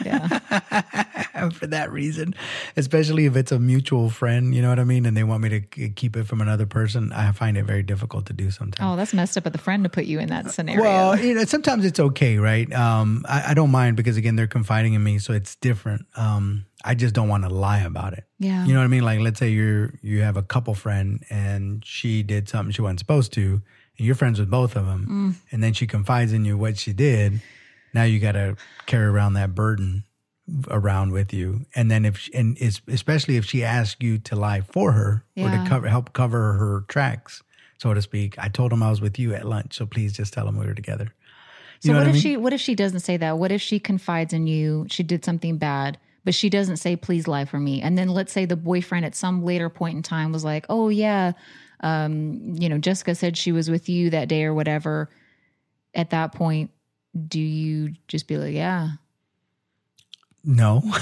Yeah. 0.04 0.26
for 1.50 1.66
that 1.68 1.90
reason, 1.92 2.34
especially 2.76 3.26
if 3.26 3.36
it's 3.36 3.52
a 3.52 3.58
mutual 3.58 4.10
friend, 4.10 4.54
you 4.54 4.62
know 4.62 4.68
what 4.68 4.78
I 4.78 4.84
mean, 4.84 5.06
and 5.06 5.16
they 5.16 5.24
want 5.24 5.42
me 5.42 5.48
to 5.48 5.60
keep 5.60 6.16
it 6.16 6.26
from 6.26 6.40
another 6.40 6.66
person. 6.66 7.12
I 7.12 7.32
find 7.32 7.56
it 7.56 7.64
very 7.64 7.82
difficult 7.82 8.26
to 8.26 8.32
do 8.32 8.50
sometimes. 8.50 8.92
oh, 8.92 8.96
that's 8.96 9.14
messed 9.14 9.36
up 9.36 9.46
of 9.46 9.52
the 9.52 9.58
friend 9.58 9.84
to 9.84 9.90
put 9.90 10.04
you 10.04 10.18
in 10.18 10.28
that 10.28 10.50
scenario. 10.50 10.82
Well, 10.82 11.18
you 11.18 11.34
know, 11.34 11.44
sometimes 11.44 11.84
it's 11.84 12.00
okay, 12.00 12.38
right? 12.38 12.72
Um, 12.72 13.24
I, 13.28 13.50
I 13.50 13.54
don't 13.54 13.70
mind 13.70 13.96
because 13.96 14.16
again, 14.16 14.36
they're 14.36 14.46
confiding 14.46 14.94
in 14.94 15.02
me, 15.02 15.18
so 15.18 15.32
it's 15.32 15.56
different. 15.56 16.06
Um, 16.16 16.66
I 16.84 16.94
just 16.94 17.14
don't 17.14 17.28
want 17.28 17.44
to 17.44 17.50
lie 17.50 17.80
about 17.80 18.12
it. 18.12 18.24
yeah. 18.38 18.64
You 18.66 18.72
know 18.72 18.80
what 18.80 18.84
I 18.84 18.88
mean? 18.88 19.04
Like, 19.04 19.20
let's 19.20 19.38
say 19.38 19.50
you're 19.50 19.94
you 20.02 20.22
have 20.22 20.36
a 20.36 20.42
couple 20.42 20.74
friend 20.74 21.24
and 21.30 21.84
she 21.84 22.22
did 22.22 22.48
something 22.48 22.72
she 22.72 22.82
wasn't 22.82 22.98
supposed 22.98 23.32
to, 23.34 23.62
and 23.98 24.06
you're 24.06 24.14
friends 24.14 24.38
with 24.40 24.50
both 24.50 24.76
of 24.76 24.86
them, 24.86 25.06
mm. 25.08 25.52
and 25.52 25.62
then 25.62 25.72
she 25.72 25.86
confides 25.86 26.32
in 26.32 26.44
you 26.44 26.56
what 26.56 26.78
she 26.78 26.92
did. 26.92 27.40
Now 27.94 28.04
you 28.04 28.18
got 28.20 28.32
to 28.32 28.56
carry 28.86 29.04
around 29.06 29.34
that 29.34 29.54
burden 29.54 30.04
around 30.70 31.12
with 31.12 31.32
you, 31.32 31.66
and 31.74 31.90
then 31.90 32.04
if 32.04 32.18
she, 32.18 32.34
and 32.34 32.58
especially 32.88 33.36
if 33.36 33.44
she 33.44 33.62
asks 33.62 33.96
you 34.00 34.18
to 34.18 34.36
lie 34.36 34.60
for 34.60 34.92
her 34.92 35.24
or 35.36 35.48
to 35.50 35.64
cover 35.68 35.88
help 35.88 36.12
cover 36.12 36.54
her 36.54 36.84
tracks, 36.88 37.42
so 37.78 37.94
to 37.94 38.02
speak. 38.02 38.38
I 38.38 38.48
told 38.48 38.72
him 38.72 38.82
I 38.82 38.90
was 38.90 39.00
with 39.00 39.18
you 39.18 39.34
at 39.34 39.46
lunch, 39.46 39.74
so 39.76 39.86
please 39.86 40.12
just 40.12 40.32
tell 40.32 40.48
him 40.48 40.58
we 40.58 40.66
were 40.66 40.74
together. 40.74 41.12
You 41.82 41.88
So 41.88 41.92
know 41.92 41.98
what, 41.98 42.00
what 42.00 42.06
I 42.06 42.10
if 42.10 42.14
mean? 42.14 42.22
she 42.22 42.36
what 42.36 42.52
if 42.52 42.60
she 42.60 42.74
doesn't 42.74 43.00
say 43.00 43.16
that? 43.18 43.38
What 43.38 43.52
if 43.52 43.60
she 43.60 43.78
confides 43.78 44.32
in 44.32 44.46
you, 44.46 44.86
she 44.88 45.02
did 45.02 45.24
something 45.24 45.58
bad, 45.58 45.98
but 46.24 46.34
she 46.34 46.48
doesn't 46.50 46.78
say 46.78 46.96
please 46.96 47.28
lie 47.28 47.44
for 47.44 47.60
me. 47.60 47.80
And 47.82 47.96
then 47.96 48.08
let's 48.08 48.32
say 48.32 48.44
the 48.44 48.56
boyfriend 48.56 49.04
at 49.04 49.14
some 49.14 49.44
later 49.44 49.68
point 49.68 49.96
in 49.96 50.02
time 50.02 50.32
was 50.32 50.44
like, 50.44 50.66
"Oh 50.68 50.88
yeah, 50.88 51.32
um, 51.82 52.54
you 52.58 52.68
know, 52.68 52.78
Jessica 52.78 53.14
said 53.14 53.36
she 53.36 53.52
was 53.52 53.70
with 53.70 53.88
you 53.88 54.10
that 54.10 54.28
day 54.28 54.44
or 54.44 54.54
whatever." 54.54 55.08
At 55.94 56.10
that 56.10 56.32
point, 56.32 56.70
do 57.28 57.40
you 57.40 57.94
just 58.08 58.26
be 58.28 58.36
like, 58.38 58.54
"Yeah." 58.54 58.90
No. 60.44 60.82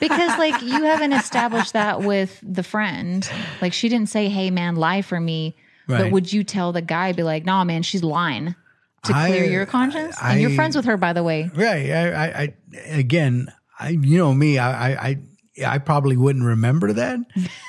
Because 0.00 0.38
like 0.38 0.62
you 0.62 0.84
haven't 0.84 1.12
established 1.12 1.72
that 1.72 2.02
with 2.02 2.38
the 2.42 2.62
friend. 2.62 3.28
Like 3.60 3.72
she 3.72 3.88
didn't 3.88 4.10
say, 4.10 4.28
"Hey 4.28 4.50
man, 4.50 4.76
lie 4.76 5.02
for 5.02 5.18
me." 5.18 5.56
But 5.88 6.12
would 6.12 6.32
you 6.32 6.44
tell 6.44 6.70
the 6.72 6.82
guy 6.82 7.10
be 7.12 7.24
like, 7.24 7.44
"Nah, 7.44 7.64
man, 7.64 7.82
she's 7.82 8.04
lying." 8.04 8.54
To 9.04 9.12
clear 9.12 9.44
I- 9.44 9.48
your 9.48 9.66
conscience, 9.66 10.16
and 10.22 10.40
you're 10.40 10.50
I- 10.50 10.54
friends 10.54 10.76
with 10.76 10.84
her, 10.84 10.96
by 10.96 11.14
the 11.14 11.24
way. 11.24 11.50
Right. 11.52 11.90
I, 11.90 12.12
I, 12.12 12.26
I 12.42 12.54
again, 12.90 13.48
I, 13.80 13.88
you 13.90 14.18
know 14.18 14.32
me, 14.34 14.58
I, 14.58 14.92
I, 14.92 15.18
I, 15.66 15.78
probably 15.78 16.16
wouldn't 16.16 16.44
remember 16.44 16.92
that. 16.92 17.18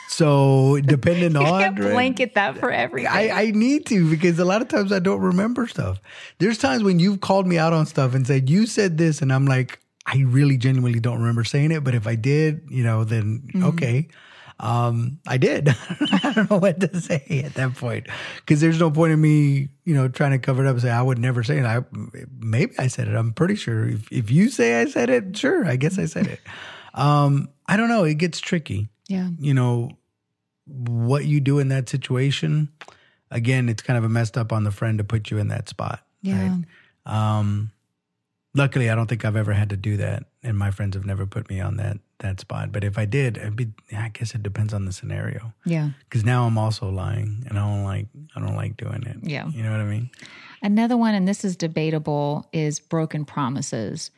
So 0.07 0.79
depending 0.81 1.31
You 1.33 1.39
on 1.39 1.61
can't 1.61 1.75
blanket 1.75 2.35
that 2.35 2.57
for 2.57 2.71
everything. 2.71 3.11
I, 3.11 3.29
I 3.29 3.51
need 3.51 3.85
to 3.87 4.09
because 4.09 4.39
a 4.39 4.45
lot 4.45 4.61
of 4.61 4.67
times 4.67 4.91
I 4.91 4.99
don't 4.99 5.21
remember 5.21 5.67
stuff. 5.67 5.99
There's 6.39 6.57
times 6.57 6.83
when 6.83 6.99
you've 6.99 7.21
called 7.21 7.47
me 7.47 7.57
out 7.57 7.73
on 7.73 7.85
stuff 7.85 8.13
and 8.13 8.25
said, 8.25 8.49
You 8.49 8.65
said 8.65 8.97
this, 8.97 9.21
and 9.21 9.31
I'm 9.31 9.45
like, 9.45 9.79
I 10.05 10.19
really 10.19 10.57
genuinely 10.57 10.99
don't 10.99 11.19
remember 11.19 11.43
saying 11.43 11.71
it. 11.71 11.83
But 11.83 11.95
if 11.95 12.07
I 12.07 12.15
did, 12.15 12.67
you 12.69 12.83
know, 12.83 13.03
then 13.03 13.49
okay. 13.63 14.07
Um, 14.61 15.19
I 15.25 15.37
did. 15.37 15.69
I 16.23 16.33
don't 16.33 16.51
know 16.51 16.57
what 16.57 16.79
to 16.81 16.99
say 16.99 17.43
at 17.45 17.53
that 17.53 17.75
point 17.75 18.07
because 18.37 18.59
there's 18.59 18.79
no 18.79 18.91
point 18.91 19.13
in 19.13 19.21
me, 19.21 19.69
you 19.85 19.93
know, 19.93 20.09
trying 20.09 20.31
to 20.31 20.39
cover 20.39 20.65
it 20.65 20.67
up 20.67 20.73
and 20.73 20.81
say 20.81 20.89
I 20.89 21.01
would 21.01 21.17
never 21.17 21.43
say 21.43 21.59
it. 21.59 21.65
I 21.65 21.81
maybe 22.39 22.73
I 22.77 22.87
said 22.87 23.07
it. 23.07 23.15
I'm 23.15 23.31
pretty 23.31 23.55
sure. 23.55 23.87
If, 23.87 24.11
if 24.11 24.31
you 24.31 24.49
say 24.49 24.81
I 24.81 24.85
said 24.85 25.09
it, 25.09 25.37
sure, 25.37 25.65
I 25.65 25.77
guess 25.77 25.97
I 25.97 26.05
said 26.05 26.27
it. 26.27 26.41
Um, 26.93 27.49
I 27.67 27.77
don't 27.77 27.89
know. 27.89 28.03
It 28.03 28.15
gets 28.15 28.39
tricky 28.39 28.89
yeah. 29.09 29.27
you 29.39 29.53
know, 29.53 29.97
what 30.65 31.25
you 31.25 31.41
do 31.41 31.59
in 31.59 31.69
that 31.69 31.89
situation, 31.89 32.69
again, 33.31 33.67
it's 33.67 33.81
kind 33.81 33.97
of 33.97 34.05
a 34.05 34.09
messed 34.09 34.37
up 34.37 34.53
on 34.53 34.63
the 34.63 34.71
friend 34.71 34.99
to 34.99 35.03
put 35.03 35.31
you 35.31 35.39
in 35.39 35.49
that 35.49 35.67
spot. 35.67 36.05
Yeah. 36.21 36.57
Right? 37.05 37.39
Um, 37.39 37.71
luckily, 38.53 38.89
I 38.89 38.95
don't 38.95 39.07
think 39.07 39.25
I've 39.25 39.35
ever 39.35 39.51
had 39.51 39.71
to 39.71 39.77
do 39.77 39.97
that, 39.97 40.25
and 40.43 40.57
my 40.57 40.69
friends 40.69 40.95
have 40.95 41.05
never 41.05 41.25
put 41.25 41.49
me 41.49 41.59
on 41.59 41.77
that 41.77 41.97
that 42.19 42.39
spot. 42.39 42.71
But 42.71 42.83
if 42.83 42.97
I 42.97 43.05
did, 43.05 43.37
it'd 43.37 43.55
be, 43.55 43.69
I 43.95 44.09
guess 44.09 44.35
it 44.35 44.43
depends 44.43 44.73
on 44.73 44.83
the 44.85 44.91
scenario. 44.91 45.53
Yeah. 45.65 45.91
Because 46.03 46.23
now 46.23 46.45
I'm 46.45 46.57
also 46.57 46.89
lying, 46.89 47.45
and 47.49 47.57
I 47.57 47.61
don't 47.61 47.83
like 47.83 48.05
I 48.35 48.39
don't 48.39 48.55
like 48.55 48.77
doing 48.77 49.03
it. 49.03 49.17
Yeah. 49.23 49.47
you 49.47 49.63
know 49.63 49.71
what 49.71 49.79
I 49.79 49.85
mean. 49.85 50.11
Another 50.61 50.97
one, 50.97 51.15
and 51.15 51.27
this 51.27 51.43
is 51.43 51.55
debatable, 51.55 52.47
is 52.53 52.79
broken 52.79 53.25
promises. 53.25 54.11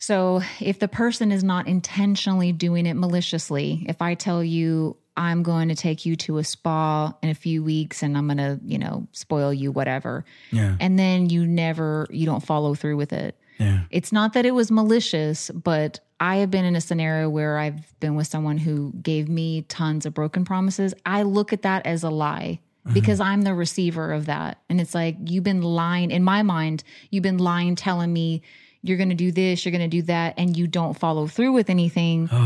So 0.00 0.42
if 0.60 0.78
the 0.78 0.88
person 0.88 1.32
is 1.32 1.42
not 1.44 1.66
intentionally 1.66 2.52
doing 2.52 2.86
it 2.86 2.94
maliciously, 2.94 3.84
if 3.88 4.00
I 4.00 4.14
tell 4.14 4.42
you 4.42 4.96
I'm 5.18 5.42
going 5.42 5.68
to 5.68 5.74
take 5.74 6.06
you 6.06 6.14
to 6.16 6.38
a 6.38 6.44
spa 6.44 7.12
in 7.22 7.28
a 7.28 7.34
few 7.34 7.64
weeks 7.64 8.04
and 8.04 8.16
I'm 8.16 8.28
going 8.28 8.38
to, 8.38 8.60
you 8.64 8.78
know, 8.78 9.08
spoil 9.10 9.52
you, 9.52 9.72
whatever, 9.72 10.24
Yeah, 10.52 10.76
and 10.78 10.96
then 10.96 11.28
you 11.28 11.44
never, 11.44 12.06
you 12.08 12.24
don't 12.24 12.42
follow 12.42 12.76
through 12.76 12.96
with 12.96 13.12
it. 13.12 13.36
yeah, 13.58 13.80
It's 13.90 14.12
not 14.12 14.34
that 14.34 14.46
it 14.46 14.52
was 14.52 14.70
malicious, 14.70 15.50
but 15.50 15.98
I 16.20 16.36
have 16.36 16.52
been 16.52 16.64
in 16.64 16.76
a 16.76 16.80
scenario 16.80 17.28
where 17.28 17.58
I've 17.58 17.98
been 17.98 18.14
with 18.14 18.28
someone 18.28 18.58
who 18.58 18.92
gave 19.02 19.28
me 19.28 19.62
tons 19.62 20.06
of 20.06 20.14
broken 20.14 20.44
promises. 20.44 20.94
I 21.04 21.22
look 21.22 21.52
at 21.52 21.62
that 21.62 21.84
as 21.84 22.04
a 22.04 22.10
lie 22.10 22.60
mm-hmm. 22.84 22.94
because 22.94 23.18
I'm 23.18 23.42
the 23.42 23.54
receiver 23.54 24.12
of 24.12 24.26
that. 24.26 24.60
And 24.68 24.80
it's 24.80 24.94
like, 24.94 25.16
you've 25.24 25.44
been 25.44 25.62
lying 25.62 26.12
in 26.12 26.22
my 26.22 26.44
mind, 26.44 26.84
you've 27.10 27.24
been 27.24 27.38
lying, 27.38 27.74
telling 27.74 28.12
me 28.12 28.42
you're 28.88 28.96
going 28.96 29.10
to 29.10 29.14
do 29.14 29.30
this, 29.30 29.64
you're 29.64 29.72
going 29.72 29.88
to 29.88 29.96
do 29.96 30.02
that, 30.02 30.34
and 30.38 30.56
you 30.56 30.66
don't 30.66 30.98
follow 30.98 31.26
through 31.26 31.52
with 31.52 31.70
anything. 31.70 32.28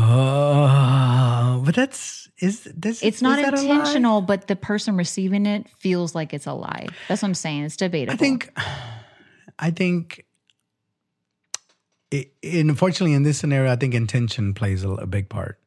Oh, 1.55 1.61
but 1.65 1.75
that's 1.75 2.29
is 2.39 2.63
this. 2.63 3.03
It's 3.03 3.21
not 3.21 3.39
is 3.39 3.45
that 3.45 3.53
intentional, 3.53 4.21
but 4.21 4.47
the 4.47 4.55
person 4.55 4.97
receiving 4.97 5.45
it 5.45 5.69
feels 5.77 6.15
like 6.15 6.33
it's 6.33 6.45
a 6.45 6.53
lie. 6.53 6.87
That's 7.07 7.21
what 7.21 7.29
I'm 7.29 7.35
saying. 7.35 7.63
It's 7.63 7.77
debatable. 7.77 8.13
I 8.13 8.17
think, 8.17 8.59
I 9.59 9.71
think, 9.71 10.25
it, 12.11 12.33
and 12.43 12.69
unfortunately, 12.69 13.13
in 13.13 13.23
this 13.23 13.37
scenario, 13.37 13.71
I 13.71 13.75
think 13.75 13.93
intention 13.93 14.53
plays 14.53 14.83
a, 14.83 14.89
a 14.89 15.07
big 15.07 15.29
part. 15.29 15.59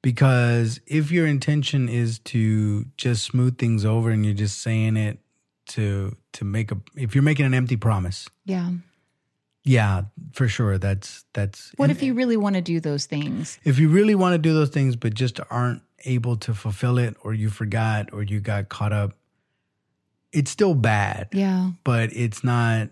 Because 0.00 0.80
if 0.86 1.10
your 1.10 1.26
intention 1.26 1.88
is 1.88 2.20
to 2.20 2.86
just 2.96 3.24
smooth 3.24 3.58
things 3.58 3.84
over 3.84 4.10
and 4.10 4.24
you're 4.24 4.34
just 4.34 4.62
saying 4.62 4.96
it 4.96 5.18
to 5.68 6.16
to 6.34 6.44
make 6.44 6.70
a, 6.70 6.78
if 6.94 7.14
you're 7.14 7.22
making 7.22 7.46
an 7.46 7.54
empty 7.54 7.76
promise, 7.76 8.28
yeah. 8.44 8.70
Yeah, 9.68 10.02
for 10.32 10.48
sure, 10.48 10.78
that's 10.78 11.24
that's. 11.34 11.72
What 11.76 11.90
if 11.90 12.02
you 12.02 12.14
really 12.14 12.38
want 12.38 12.54
to 12.54 12.62
do 12.62 12.80
those 12.80 13.04
things? 13.04 13.58
if 13.64 13.78
you 13.78 13.90
really 13.90 14.14
want 14.14 14.32
to 14.32 14.38
do 14.38 14.54
those 14.54 14.70
things 14.70 14.96
but 14.96 15.12
just 15.12 15.40
aren't 15.50 15.82
able 16.04 16.36
to 16.38 16.54
fulfill 16.54 16.96
it, 16.98 17.16
or 17.22 17.34
you 17.34 17.50
forgot, 17.50 18.12
or 18.12 18.22
you 18.22 18.40
got 18.40 18.70
caught 18.70 18.92
up, 18.94 19.12
it's 20.32 20.50
still 20.50 20.74
bad. 20.74 21.28
Yeah. 21.32 21.72
but 21.84 22.10
it's 22.12 22.42
not 22.42 22.88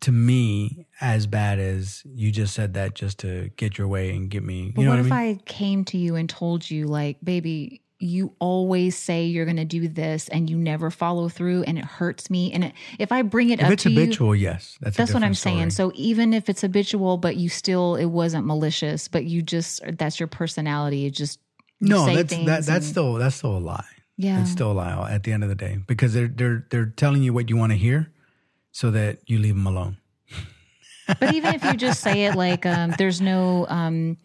to 0.00 0.12
me 0.12 0.86
as 1.00 1.26
bad 1.26 1.58
as 1.60 2.02
you 2.06 2.32
just 2.32 2.54
said 2.54 2.74
that 2.74 2.94
just 2.94 3.18
to 3.18 3.50
get 3.56 3.78
your 3.78 3.86
way 3.86 4.10
and 4.16 4.30
get 4.30 4.42
me. 4.42 4.62
You 4.62 4.72
But 4.74 4.82
know 4.82 4.90
what, 4.90 4.96
what, 4.98 5.06
if 5.06 5.12
I 5.12 5.24
mean? 5.26 5.36
I 5.36 5.42
came 5.44 5.84
to 5.86 5.98
you 5.98 6.16
and 6.16 6.28
told 6.28 6.68
you, 6.68 6.86
like, 6.86 7.18
baby, 7.22 7.82
you 8.02 8.34
always 8.40 8.96
say 8.96 9.26
you're 9.26 9.44
going 9.44 9.56
to 9.56 9.64
do 9.64 9.86
this 9.86 10.28
and 10.28 10.50
you 10.50 10.56
never 10.56 10.90
follow 10.90 11.28
through 11.28 11.62
and 11.62 11.78
it 11.78 11.84
hurts 11.84 12.28
me. 12.30 12.52
And 12.52 12.64
it, 12.64 12.72
if 12.98 13.12
I 13.12 13.22
bring 13.22 13.50
it 13.50 13.60
if 13.60 13.66
up 13.66 13.72
it's 13.72 13.84
to 13.84 13.90
you, 13.90 14.00
habitual, 14.00 14.34
yes, 14.34 14.76
that's 14.80 14.96
that's 14.96 15.14
what 15.14 15.22
I'm 15.22 15.32
different 15.32 15.38
saying. 15.38 15.70
So 15.70 15.92
even 15.94 16.34
if 16.34 16.48
it's 16.48 16.62
habitual, 16.62 17.16
but 17.16 17.36
you 17.36 17.48
still, 17.48 17.94
it 17.94 18.06
wasn't 18.06 18.44
malicious, 18.44 19.06
but 19.06 19.24
you 19.24 19.40
just, 19.40 19.80
that's 19.96 20.18
your 20.18 20.26
personality. 20.26 20.98
You 20.98 21.10
just, 21.10 21.38
no, 21.80 22.06
that's 22.06 22.34
that, 22.34 22.44
that's 22.44 22.68
and- 22.68 22.84
still 22.84 23.14
that's 23.14 23.36
still 23.36 23.56
a 23.56 23.58
lie. 23.58 23.84
yeah. 24.16 24.40
It's 24.40 24.50
still 24.50 24.72
a 24.72 24.74
lie 24.74 25.10
at 25.10 25.22
the 25.22 25.32
end 25.32 25.42
of 25.44 25.48
the 25.48 25.54
day 25.54 25.78
because 25.86 26.12
they're 26.12 26.28
they're 26.28 26.66
they're 26.70 26.86
telling 26.86 27.22
you 27.22 27.32
what 27.32 27.50
you 27.50 27.56
want 27.56 27.72
to 27.72 27.78
hear, 27.78 28.12
so 28.72 28.90
that 28.90 29.18
you 29.26 29.38
leave 29.38 29.54
them 29.54 29.66
alone. 29.66 29.96
but 31.20 31.34
even 31.34 31.54
if 31.54 31.64
you 31.64 31.74
just 31.74 32.00
say 32.00 32.24
it 32.24 32.34
like 32.46 32.66
um, 32.66 32.94
there's 32.98 33.20
no 33.20 33.66
um, 33.68 34.16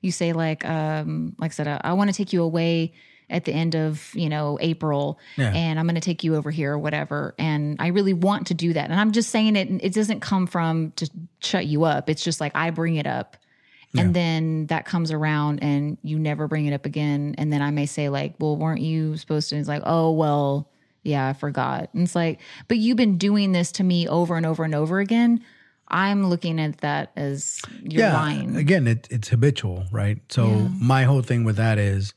you 0.00 0.12
say 0.12 0.32
like 0.32 0.64
um, 0.64 1.34
like 1.38 1.50
I 1.50 1.54
said 1.54 1.68
I, 1.68 1.80
I 1.84 1.92
want 1.94 2.10
to 2.10 2.16
take 2.16 2.32
you 2.32 2.42
away 2.42 2.92
at 3.30 3.44
the 3.44 3.52
end 3.52 3.74
of 3.74 4.10
you 4.14 4.28
know 4.28 4.58
April 4.60 5.18
Yeah. 5.36 5.52
and 5.54 5.78
I'm 5.78 5.86
going 5.86 5.94
to 5.94 6.00
take 6.00 6.24
you 6.24 6.34
over 6.36 6.50
here 6.50 6.72
or 6.72 6.78
whatever 6.78 7.34
and 7.38 7.76
I 7.80 7.88
really 7.88 8.12
want 8.12 8.48
to 8.48 8.54
do 8.54 8.72
that 8.72 8.90
and 8.90 9.00
I'm 9.00 9.12
just 9.12 9.30
saying 9.30 9.56
it 9.56 9.68
it 9.82 9.94
doesn't 9.94 10.20
come 10.20 10.46
from 10.46 10.92
to 10.96 11.08
shut 11.40 11.66
you 11.66 11.84
up 11.84 12.10
it's 12.10 12.22
just 12.24 12.40
like 12.40 12.52
I 12.54 12.70
bring 12.70 12.96
it 12.96 13.06
up 13.06 13.36
and 13.96 14.14
then 14.14 14.66
that 14.66 14.84
comes 14.84 15.10
around 15.10 15.64
and 15.64 15.98
you 16.02 16.16
never 16.18 16.46
bring 16.46 16.66
it 16.66 16.72
up 16.72 16.86
again 16.86 17.34
and 17.38 17.52
then 17.52 17.60
I 17.62 17.70
may 17.70 17.86
say 17.86 18.08
like 18.08 18.34
well 18.38 18.56
weren't 18.56 18.80
you 18.82 19.16
supposed 19.16 19.48
to 19.48 19.56
and 19.56 19.60
it's 19.60 19.68
like 19.68 19.82
oh 19.84 20.12
well 20.12 20.68
yeah 21.02 21.26
I 21.28 21.32
forgot 21.32 21.88
and 21.94 22.02
it's 22.04 22.14
like 22.14 22.40
but 22.68 22.76
you've 22.78 22.96
been 22.96 23.18
doing 23.18 23.52
this 23.52 23.72
to 23.72 23.84
me 23.84 24.06
over 24.08 24.36
and 24.36 24.46
over 24.46 24.62
and 24.64 24.74
over 24.74 25.00
again 25.00 25.44
I'm 25.92 26.28
looking 26.28 26.60
at 26.60 26.78
that 26.82 27.10
as 27.16 27.60
you're 27.82 28.02
yeah, 28.06 28.14
lying. 28.14 28.54
again, 28.54 28.86
it, 28.86 29.08
it's 29.10 29.26
habitual, 29.26 29.86
right? 29.90 30.18
So 30.28 30.46
Yeah. 30.46 30.68
my 30.80 31.02
whole 31.02 31.20
thing 31.22 31.42
with 31.42 31.56
that 31.56 31.78
is, 31.80 32.14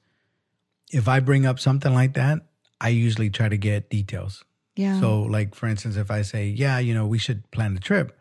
if 0.94 1.08
I 1.08 1.20
bring 1.20 1.46
up 1.46 1.60
something 1.60 1.94
like 1.94 2.14
that, 2.14 2.40
I 2.80 2.90
usually 2.90 3.30
try 3.30 3.50
to 3.50 3.58
get 3.58 3.90
details. 3.90 4.44
yeah. 4.76 5.00
So, 5.00 5.22
like 5.24 5.56
for 5.56 5.68
instance, 5.68 5.96
if 5.98 6.10
I 6.12 6.22
say, 6.24 6.48
"Yeah, 6.48 6.80
you 6.80 6.94
know, 6.94 7.06
we 7.08 7.18
should 7.18 7.50
plan 7.52 7.74
the 7.74 7.80
trip," 7.80 8.18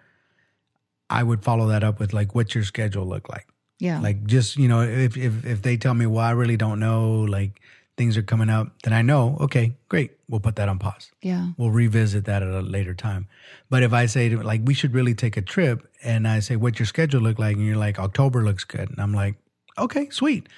I 1.10 1.22
would 1.22 1.42
follow 1.44 1.68
that 1.68 1.84
up 1.84 2.00
with 2.00 2.12
like, 2.12 2.34
"What's 2.34 2.54
your 2.54 2.64
schedule 2.64 3.06
look 3.06 3.28
like?" 3.28 3.46
yeah. 3.78 4.00
Like, 4.00 4.24
just 4.26 4.56
you 4.56 4.68
know, 4.68 4.80
if 4.82 5.16
if 5.16 5.44
if 5.44 5.62
they 5.62 5.76
tell 5.76 5.94
me, 5.94 6.06
"Well, 6.06 6.24
I 6.24 6.32
really 6.32 6.56
don't 6.56 6.80
know," 6.80 7.20
like 7.22 7.60
things 7.96 8.16
are 8.16 8.22
coming 8.22 8.48
up, 8.48 8.68
then 8.84 8.94
I 8.94 9.02
know, 9.02 9.36
okay, 9.38 9.74
great, 9.90 10.12
we'll 10.26 10.40
put 10.40 10.56
that 10.56 10.68
on 10.68 10.78
pause. 10.78 11.10
yeah. 11.20 11.48
We'll 11.58 11.70
revisit 11.70 12.24
that 12.24 12.42
at 12.42 12.48
a 12.48 12.62
later 12.62 12.94
time. 12.94 13.28
But 13.68 13.82
if 13.82 13.92
I 13.92 14.06
say 14.06 14.30
to, 14.30 14.42
like 14.42 14.62
we 14.64 14.72
should 14.72 14.94
really 14.94 15.14
take 15.14 15.36
a 15.36 15.42
trip, 15.42 15.86
and 16.02 16.26
I 16.26 16.40
say, 16.40 16.56
"What's 16.56 16.78
your 16.78 16.86
schedule 16.86 17.20
look 17.20 17.38
like?" 17.38 17.56
and 17.56 17.66
you're 17.66 17.76
like, 17.76 17.98
"October 17.98 18.42
looks 18.42 18.64
good," 18.64 18.88
and 18.90 18.98
I'm 18.98 19.12
like, 19.12 19.34
"Okay, 19.76 20.08
sweet." 20.10 20.48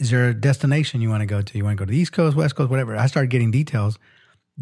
Is 0.00 0.10
there 0.10 0.28
a 0.28 0.34
destination 0.34 1.00
you 1.02 1.10
want 1.10 1.20
to 1.20 1.26
go 1.26 1.42
to? 1.42 1.56
You 1.58 1.64
want 1.64 1.76
to 1.78 1.82
go 1.82 1.86
to 1.86 1.92
the 1.92 1.98
East 1.98 2.12
Coast, 2.12 2.34
West 2.36 2.54
Coast, 2.56 2.70
whatever? 2.70 2.96
I 2.96 3.06
start 3.06 3.28
getting 3.28 3.50
details. 3.50 3.98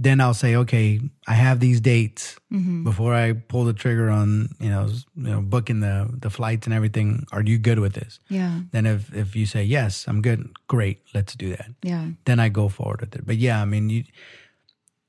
Then 0.00 0.20
I'll 0.20 0.34
say, 0.34 0.54
okay, 0.56 1.00
I 1.26 1.34
have 1.34 1.58
these 1.60 1.80
dates 1.80 2.36
before 2.84 3.14
I 3.14 3.32
pull 3.32 3.64
the 3.64 3.72
trigger 3.72 4.10
on, 4.10 4.48
you 4.60 4.68
know, 4.70 4.86
you 5.16 5.30
know, 5.32 5.40
booking 5.40 5.80
the 5.80 6.08
the 6.24 6.30
flights 6.30 6.66
and 6.68 6.74
everything. 6.74 7.26
Are 7.32 7.42
you 7.42 7.58
good 7.58 7.78
with 7.80 7.94
this? 7.94 8.20
Yeah. 8.28 8.60
Then 8.70 8.86
if 8.86 9.12
if 9.14 9.34
you 9.34 9.44
say 9.46 9.64
yes, 9.64 10.06
I'm 10.08 10.22
good. 10.22 10.50
Great, 10.68 10.98
let's 11.14 11.34
do 11.34 11.48
that 11.56 11.70
Yeah. 11.82 12.04
then 12.26 12.38
I 12.38 12.48
go 12.48 12.68
forward 12.68 13.00
with 13.00 13.14
it. 13.16 13.26
But 13.26 13.36
yeah, 13.38 13.62
I 13.62 13.64
mean, 13.64 13.90
you 13.90 14.04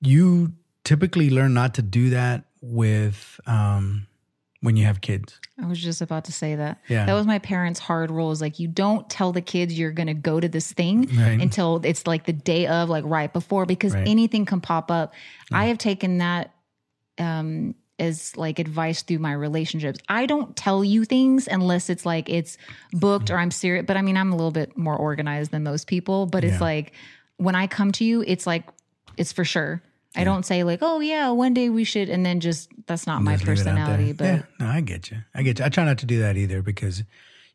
you 0.02 0.54
typically 0.84 1.30
learn 1.30 1.54
not 1.54 1.74
to 1.76 1.82
do 1.82 2.10
that 2.12 2.46
with 2.62 3.40
um, 3.46 4.08
when 4.62 4.76
you 4.76 4.86
have 4.86 5.00
kids. 5.02 5.40
I 5.62 5.66
was 5.68 5.80
just 5.82 6.02
about 6.02 6.26
to 6.26 6.32
say 6.34 6.56
that. 6.56 6.80
Yeah. 6.88 7.06
That 7.06 7.14
was 7.14 7.26
my 7.26 7.40
parents' 7.40 7.80
hard 7.80 8.12
rule 8.12 8.32
is 8.32 8.42
like 8.42 8.60
you 8.60 8.68
don't 8.68 9.10
tell 9.10 9.32
the 9.32 9.42
kids 9.42 9.78
you're 9.78 9.92
going 9.92 10.08
to 10.08 10.14
go 10.14 10.40
to 10.40 10.48
this 10.50 10.72
thing 10.74 11.08
Right. 11.18 11.42
until 11.42 11.80
it's 11.84 12.06
like 12.06 12.26
the 12.26 12.34
day 12.34 12.68
of, 12.68 12.90
like 12.90 13.04
right 13.06 13.32
before, 13.32 13.66
because 13.66 13.94
Right. 13.94 14.08
anything 14.08 14.46
can 14.46 14.60
pop 14.62 14.92
up. 14.92 15.14
I 15.52 15.66
have 15.66 15.78
taken 15.78 16.18
that 16.20 16.54
um 17.18 17.76
as 18.00 18.36
like 18.38 18.60
advice 18.60 19.02
through 19.02 19.20
my 19.20 19.34
relationships. 19.34 20.00
I 20.08 20.26
don't 20.26 20.56
tell 20.56 20.86
you 20.86 21.04
things 21.04 21.48
unless 21.50 21.90
it's 21.90 22.06
like 22.06 22.30
it's 22.30 22.58
booked 22.94 23.30
or 23.30 23.38
I'm 23.38 23.52
serious. 23.52 23.86
But 23.86 23.98
I 23.98 24.02
mean, 24.02 24.16
I'm 24.16 24.32
a 24.32 24.36
little 24.38 24.52
bit 24.52 24.78
more 24.78 24.96
organized 24.96 25.52
than 25.52 25.64
most 25.64 25.88
people. 25.88 26.26
But 26.26 26.46
it's 26.46 26.54
Yeah. 26.54 26.60
like 26.62 26.94
when 27.36 27.56
I 27.56 27.68
come 27.68 27.92
to 27.94 28.06
you, 28.06 28.24
it's 28.26 28.48
like 28.48 28.64
it's 29.18 29.34
for 29.34 29.44
sure. 29.44 29.82
I 30.16 30.24
don't 30.24 30.46
say 30.46 30.64
like, 30.64 30.80
oh 30.82 31.00
yeah, 31.00 31.30
one 31.30 31.54
day 31.54 31.70
we 31.70 31.84
should, 31.84 32.10
and 32.10 32.26
then 32.26 32.40
just 32.40 32.70
that's 32.88 33.06
not 33.06 33.22
my 33.22 33.36
Just 33.36 33.48
leave 33.48 33.58
it 33.60 33.60
out 33.60 33.66
there. 33.66 33.76
personality. 33.76 34.14
But 34.14 34.26
yeah, 34.26 34.42
no, 34.60 34.66
I 34.68 34.82
get 34.82 35.12
you. 35.12 35.18
I 35.36 35.44
get 35.44 35.60
you. 35.60 35.66
I 35.66 35.70
try 35.70 35.86
not 35.86 36.00
to 36.00 36.06
do 36.06 36.20
that 36.22 36.36
either 36.36 36.62
because 36.62 37.04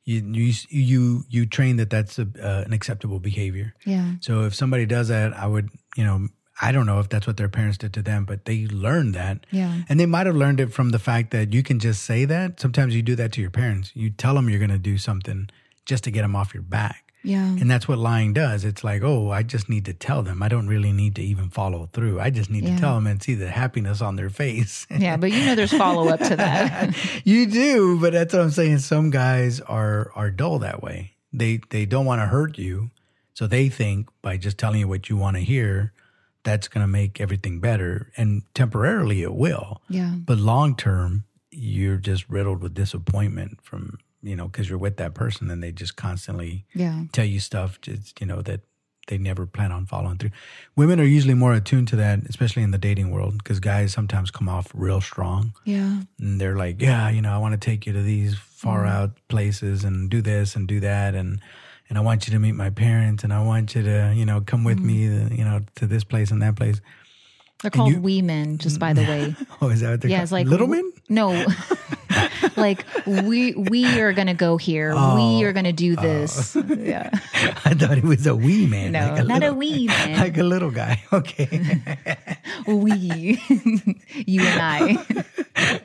you 0.05 0.21
you 0.21 0.53
you 0.69 1.25
you 1.29 1.47
train 1.47 1.77
that 1.77 1.91
that's 1.91 2.19
a, 2.19 2.29
uh, 2.41 2.63
an 2.65 2.73
acceptable 2.73 3.19
behavior. 3.21 3.75
yeah. 3.85 4.13
So 4.21 4.43
if 4.43 4.55
somebody 4.55 4.87
does 4.87 5.09
that, 5.09 5.37
I 5.37 5.47
would 5.47 5.71
you 5.97 6.05
know 6.05 6.29
I 6.61 6.71
don't 6.71 6.87
know 6.87 7.01
if 7.01 7.09
that's 7.09 7.27
what 7.27 7.37
their 7.37 7.49
parents 7.49 7.79
did 7.79 7.93
to 7.95 8.03
them, 8.03 8.25
but 8.25 8.45
they 8.45 8.67
learned 8.67 9.15
that. 9.15 9.45
Yeah. 9.51 9.83
And 9.89 9.99
they 9.99 10.07
might 10.07 10.27
have 10.27 10.37
learned 10.37 10.61
it 10.61 10.73
from 10.73 10.91
the 10.91 11.01
fact 11.01 11.33
that 11.33 11.53
you 11.53 11.63
can 11.65 11.81
just 11.81 12.05
say 12.05 12.25
that. 12.27 12.61
Sometimes 12.61 12.95
you 12.95 13.03
do 13.03 13.17
that 13.17 13.33
to 13.33 13.41
your 13.41 13.51
parents. 13.51 13.91
You 13.95 14.11
tell 14.11 14.35
them 14.35 14.49
you're 14.49 14.61
going 14.61 14.71
to 14.71 14.79
do 14.79 14.97
something 14.97 15.49
just 15.85 16.05
to 16.05 16.13
get 16.13 16.23
them 16.23 16.37
off 16.37 16.55
your 16.55 16.63
back. 16.63 17.04
Yeah. 17.25 17.45
And 17.47 17.71
that's 17.71 17.89
what 17.89 17.99
lying 17.99 18.33
does. 18.35 18.65
It's 18.65 18.85
like, 18.85 19.03
oh, 19.03 19.31
I 19.31 19.43
just 19.43 19.69
need 19.69 19.87
to 19.87 19.95
tell 19.95 20.23
them. 20.23 20.43
I 20.43 20.49
don't 20.49 20.69
really 20.69 20.93
need 20.93 21.15
to 21.17 21.23
even 21.23 21.49
follow 21.51 21.89
through. 21.93 22.21
I 22.21 22.31
just 22.31 22.51
need 22.51 22.65
Yeah. 22.65 22.75
to 22.75 22.81
tell 22.81 22.95
them 22.95 23.07
and 23.07 23.23
see 23.23 23.35
the 23.35 23.51
happiness 23.51 24.01
on 24.03 24.17
their 24.17 24.31
face. 24.31 24.87
Yeah, 24.97 25.17
but 25.17 25.33
you 25.33 25.45
know 25.47 25.55
there's 25.55 25.73
follow 25.73 26.09
up 26.09 26.21
to 26.21 26.37
that. 26.37 26.95
you 27.25 27.47
do, 27.47 27.99
but 27.99 28.13
that's 28.13 28.33
what 28.35 28.43
I'm 28.43 28.51
saying. 28.51 28.79
Some 28.79 29.11
guys 29.11 29.61
are 29.61 30.13
are 30.15 30.31
dull 30.31 30.59
that 30.61 30.83
way. 30.83 31.13
They 31.33 31.61
they 31.71 31.87
don't 31.87 32.05
want 32.07 32.21
to 32.21 32.27
hurt 32.27 32.59
you, 32.59 32.91
so 33.33 33.47
they 33.47 33.69
think 33.69 34.09
by 34.23 34.37
just 34.37 34.57
telling 34.59 34.81
you 34.81 34.89
what 34.89 35.09
you 35.09 35.17
want 35.17 35.37
to 35.37 35.43
hear, 35.43 35.93
that's 36.45 36.69
going 36.69 36.83
to 36.85 36.87
make 36.89 37.21
everything 37.21 37.59
better. 37.59 38.13
And 38.17 38.43
temporarily, 38.55 39.23
it 39.23 39.35
will. 39.35 39.81
yeah. 39.89 40.13
But 40.15 40.39
long 40.39 40.77
term, 40.77 41.25
you're 41.51 41.97
just 41.97 42.29
riddled 42.29 42.61
with 42.63 42.75
disappointment 42.75 43.59
from 43.63 43.99
you 44.25 44.35
know 44.37 44.47
because 44.49 44.69
you're 44.69 44.79
with 44.79 44.97
that 44.97 45.15
person 45.15 45.51
and 45.51 45.63
they 45.63 45.71
just 45.73 45.95
constantly 45.97 46.65
Yeah. 46.75 47.05
tell 47.13 47.25
you 47.27 47.41
stuff 47.41 47.81
just 47.81 48.21
you 48.21 48.27
know 48.27 48.43
that 48.43 48.61
they 49.09 49.19
never 49.19 49.45
plan 49.45 49.71
on 49.71 49.85
following 49.85 50.17
through. 50.17 50.31
Women 50.77 50.99
are 50.99 51.05
usually 51.05 51.35
more 51.35 51.53
attuned 51.53 51.89
to 51.89 51.97
that, 51.97 52.21
especially 52.27 52.63
in 52.63 52.71
the 52.71 52.79
dating 52.79 53.11
world, 53.11 53.37
because 53.37 53.61
guys 53.61 53.93
sometimes 53.93 54.31
come 54.31 54.49
off 54.49 54.69
real 54.73 55.03
strong 55.03 55.53
Yeah. 55.67 56.01
and 56.19 56.41
they're 56.41 56.57
like, 56.57 56.81
yeah, 56.81 57.11
you 57.11 57.21
know, 57.21 57.31
I 57.31 57.37
want 57.37 57.53
to 57.53 57.59
take 57.71 57.85
you 57.87 57.93
to 57.93 58.01
these 58.03 58.35
far 58.35 58.87
out 58.87 59.11
places 59.29 59.85
and 59.85 60.09
do 60.09 60.23
this 60.23 60.57
and 60.57 60.67
do 60.67 60.81
that 60.81 61.15
and 61.15 61.41
and 61.91 61.99
I 61.99 62.01
want 62.01 62.27
you 62.27 62.33
to 62.33 62.39
meet 62.39 62.53
my 62.55 62.71
parents 62.71 63.25
and 63.25 63.33
I 63.33 63.43
want 63.45 63.75
you 63.75 63.83
to, 63.83 64.15
you 64.17 64.25
know, 64.25 64.41
come 64.41 64.65
with 64.65 64.79
me, 64.81 65.07
uh, 65.07 65.29
you 65.29 65.45
know, 65.45 65.61
to 65.75 65.87
this 65.87 66.03
place 66.03 66.31
and 66.31 66.41
that 66.41 66.57
place. 66.57 66.81
They're 67.65 67.71
called 67.71 67.93
you- 67.93 68.01
wee 68.01 68.23
men, 68.23 68.59
just 68.59 68.79
by 68.79 68.93
the 68.93 69.03
way. 69.09 69.35
Oh, 69.61 69.69
is 69.71 69.81
that 69.81 69.91
what 69.91 70.01
they're 70.03 70.11
Yeah, 70.11 70.19
called? 70.19 70.23
it's 70.25 70.33
like 70.33 70.47
little 70.47 70.67
men? 70.69 70.93
No. 71.09 71.47
like 72.57 72.85
we 73.07 73.55
we 73.55 74.01
are 74.01 74.13
gonna 74.13 74.35
go 74.35 74.57
here. 74.57 74.93
Oh. 74.95 75.17
we 75.39 75.45
are 75.45 75.53
gonna 75.53 75.73
do 75.73 75.97
this. 75.97 76.57
Yeah. 76.79 77.11
I 77.65 77.75
thought 77.75 77.99
it 77.99 78.05
was 78.05 78.27
a 78.27 78.35
wee 78.37 78.67
man. 78.67 78.93
No, 78.93 79.01
like 79.11 79.21
a 79.21 79.25
not 79.25 79.43
a 79.43 79.53
wee 79.55 79.87
man. 79.87 80.19
like 80.19 80.37
a 80.39 80.43
little 80.43 80.71
guy. 80.71 81.03
Okay. 81.13 81.81
we. 82.67 83.41
you 84.27 84.41
and 84.43 84.61
I. 84.61 85.25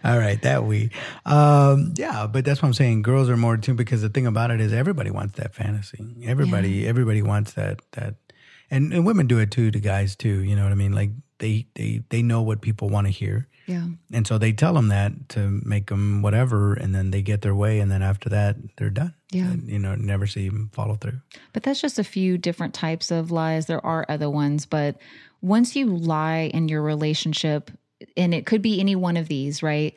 All 0.03 0.17
right, 0.17 0.41
that 0.41 0.65
we. 0.65 0.91
Um, 1.25 1.93
yeah, 1.97 2.27
but 2.27 2.45
that's 2.45 2.61
what 2.61 2.67
I'm 2.67 2.73
saying. 2.73 3.01
Girls 3.01 3.29
are 3.29 3.37
more 3.37 3.57
tuned 3.57 3.77
because 3.77 4.01
the 4.01 4.09
thing 4.09 4.27
about 4.27 4.51
it 4.51 4.59
is 4.61 4.73
everybody 4.73 5.11
wants 5.11 5.35
that 5.37 5.53
fantasy. 5.53 6.15
Everybody, 6.25 6.87
everybody 6.87 7.21
wants 7.21 7.53
that 7.53 7.81
that, 7.93 8.15
and 8.71 8.93
and 8.93 9.05
women 9.05 9.27
do 9.27 9.39
it 9.39 9.51
too 9.51 9.71
to 9.71 9.79
guys 9.79 10.15
too. 10.15 10.43
You 10.43 10.55
know 10.55 10.63
what 10.63 10.71
I 10.71 10.75
mean? 10.75 10.93
Like 10.93 11.11
they 11.39 11.65
they 11.75 12.03
they 12.09 12.21
know 12.21 12.41
what 12.41 12.61
people 12.61 12.89
want 12.89 13.07
to 13.07 13.11
hear, 13.11 13.47
Yeah. 13.65 13.87
and 14.13 14.25
so 14.27 14.37
they 14.37 14.51
tell 14.53 14.73
them 14.73 14.89
that 14.89 15.29
to 15.29 15.59
make 15.65 15.87
them 15.87 16.21
whatever, 16.21 16.73
and 16.73 16.93
then 16.93 17.11
they 17.11 17.21
get 17.21 17.41
their 17.41 17.55
way, 17.55 17.79
and 17.79 17.89
then 17.91 18.01
after 18.01 18.29
that 18.29 18.55
they're 18.77 18.89
done. 18.89 19.13
Yeah. 19.31 19.45
And, 19.51 19.67
you 19.69 19.77
know, 19.79 19.95
never 19.95 20.25
see 20.27 20.49
them 20.49 20.69
follow 20.73 20.95
through. 20.95 21.21
But 21.53 21.63
that's 21.63 21.79
just 21.81 21.99
a 21.99 22.03
few 22.03 22.37
different 22.37 22.73
types 22.73 23.11
of 23.11 23.29
lies. 23.31 23.67
There 23.67 23.85
are 23.85 24.05
other 24.09 24.29
ones, 24.29 24.65
but 24.65 24.97
once 25.41 25.75
you 25.75 25.85
lie 25.85 26.49
in 26.53 26.67
your 26.67 26.81
relationship, 26.81 27.69
and 28.17 28.33
it 28.33 28.45
could 28.45 28.61
be 28.61 28.79
any 28.79 28.95
one 28.95 29.17
of 29.17 29.27
these, 29.27 29.61
right? 29.61 29.93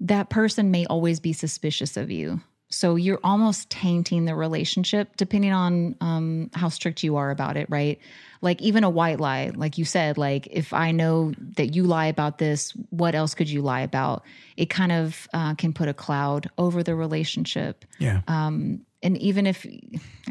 That 0.00 0.30
person 0.30 0.70
may 0.70 0.86
always 0.86 1.20
be 1.20 1.32
suspicious 1.32 1.96
of 1.96 2.10
you. 2.10 2.40
So 2.70 2.96
you're 2.96 3.20
almost 3.22 3.68
tainting 3.70 4.24
the 4.24 4.34
relationship 4.34 5.16
depending 5.16 5.52
on 5.52 5.94
um, 6.00 6.50
how 6.54 6.70
strict 6.70 7.02
you 7.02 7.16
are 7.16 7.30
about 7.30 7.56
it, 7.58 7.68
right? 7.68 7.98
Like 8.42 8.60
even 8.60 8.84
a 8.84 8.90
white 8.90 9.20
lie, 9.20 9.52
like 9.54 9.78
you 9.78 9.84
said, 9.84 10.18
like 10.18 10.48
if 10.50 10.72
I 10.72 10.90
know 10.92 11.32
that 11.56 11.74
you 11.74 11.84
lie 11.84 12.06
about 12.06 12.38
this, 12.38 12.72
what 12.90 13.14
else 13.14 13.34
could 13.34 13.48
you 13.48 13.62
lie 13.62 13.82
about? 13.82 14.24
It 14.56 14.68
kind 14.68 14.92
of 14.92 15.28
uh, 15.32 15.54
can 15.54 15.72
put 15.72 15.88
a 15.88 15.94
cloud 15.94 16.50
over 16.58 16.82
the 16.82 16.94
relationship 16.96 17.84
Yeah. 17.98 18.20
and 18.28 18.84
even 19.18 19.46
if 19.46 19.66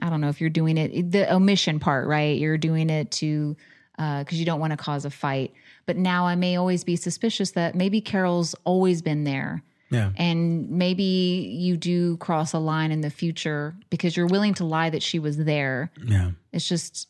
i 0.02 0.10
don't 0.10 0.22
know 0.22 0.30
if 0.30 0.40
you're 0.40 0.50
doing 0.50 0.78
it 0.78 1.12
the 1.12 1.32
omission 1.34 1.80
part 1.80 2.08
right 2.08 2.38
you're 2.40 2.58
doing 2.58 2.90
it 2.90 3.12
to 3.12 3.56
because 3.98 4.40
you 4.40 4.46
don't 4.46 4.60
want 4.62 4.72
to 4.72 4.78
cause 4.78 5.04
a 5.04 5.10
fight 5.10 5.52
but 5.86 5.98
now 5.98 6.26
i 6.26 6.36
may 6.36 6.56
always 6.56 6.84
be 6.86 6.96
suspicious 6.96 7.52
that 7.52 7.76
maybe 7.76 8.00
carol's 8.02 8.56
always 8.64 9.02
been 9.02 9.26
there 9.26 9.62
yeah. 9.90 10.12
and 10.16 10.70
maybe 10.70 11.04
you 11.04 11.76
do 11.76 12.16
cross 12.18 12.54
a 12.54 12.60
line 12.60 12.92
in 12.92 13.02
the 13.02 13.10
future 13.10 13.76
because 13.90 14.16
you're 14.16 14.28
willing 14.28 14.54
to 14.54 14.64
lie 14.64 14.90
that 14.90 15.04
she 15.04 15.20
was 15.20 15.36
there 15.38 15.92
Yeah. 16.06 16.32
it's 16.54 16.68
just 16.68 17.10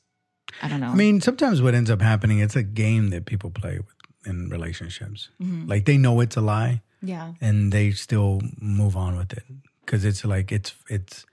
i 0.61 0.67
don't 0.67 0.79
know 0.79 0.89
I 0.91 0.95
mean, 0.95 1.21
sometimes 1.21 1.61
what 1.61 1.73
ends 1.73 1.89
up 1.91 2.01
happening, 2.01 2.39
it's 2.39 2.55
a 2.55 2.63
game 2.63 3.09
that 3.09 3.25
people 3.25 3.49
play 3.51 3.77
with 3.77 3.95
in 4.25 4.49
relationships. 4.49 5.29
Mm-hmm. 5.41 5.67
Like 5.67 5.85
they 5.85 5.97
know 5.97 6.19
it's 6.21 6.37
a 6.37 6.41
lie, 6.41 6.81
yeah 7.01 7.33
and 7.41 7.71
they 7.71 7.91
still 7.91 8.41
move 8.59 8.95
on 8.95 9.17
with 9.17 9.33
it 9.33 9.43
because 9.85 10.05
it's 10.05 10.23
like 10.25 10.51
it's 10.51 10.73
it's. 10.89 11.25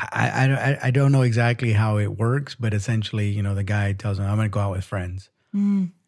I, 0.00 0.30
I 0.54 0.78
I 0.84 0.90
don't 0.92 1.10
know 1.10 1.22
exactly 1.22 1.72
how 1.72 1.98
it 1.98 2.16
works, 2.18 2.54
but 2.54 2.72
essentially, 2.72 3.30
you 3.30 3.42
know, 3.42 3.54
the 3.56 3.64
guy 3.64 3.92
tells 3.94 4.18
him, 4.20 4.26
"I'm 4.26 4.36
going 4.36 4.46
to 4.46 4.50
go 4.50 4.60
out 4.60 4.70
with 4.70 4.84
friends," 4.84 5.28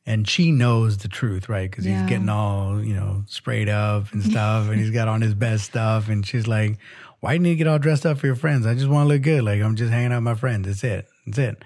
and 0.06 0.28
she 0.28 0.52
knows 0.52 0.98
the 0.98 1.08
truth, 1.08 1.48
right? 1.48 1.68
Because 1.68 1.86
Yeah. 1.86 2.00
he's 2.02 2.08
getting 2.08 2.28
all 2.28 2.80
you 2.82 2.94
know 2.94 3.24
sprayed 3.26 3.68
up 3.68 4.12
and 4.12 4.22
stuff, 4.32 4.68
and 4.68 4.78
he's 4.78 4.90
got 4.92 5.08
on 5.08 5.20
his 5.22 5.34
best 5.34 5.64
stuff, 5.64 6.08
and 6.08 6.24
she's 6.24 6.46
like, 6.46 6.78
"Why 7.18 7.32
didn't 7.32 7.48
you 7.48 7.56
get 7.56 7.66
all 7.66 7.80
dressed 7.80 8.06
up 8.06 8.18
for 8.18 8.26
your 8.26 8.36
friends? 8.36 8.64
I 8.64 8.74
just 8.74 8.86
want 8.88 9.08
to 9.08 9.12
look 9.14 9.22
good. 9.22 9.42
Like 9.42 9.60
I'm 9.60 9.74
just 9.74 9.90
hanging 9.92 10.12
out 10.12 10.18
with 10.18 10.24
my 10.24 10.34
friends. 10.36 10.66
That's 10.66 10.84
it. 10.84 11.08
That's 11.26 11.38
it." 11.38 11.62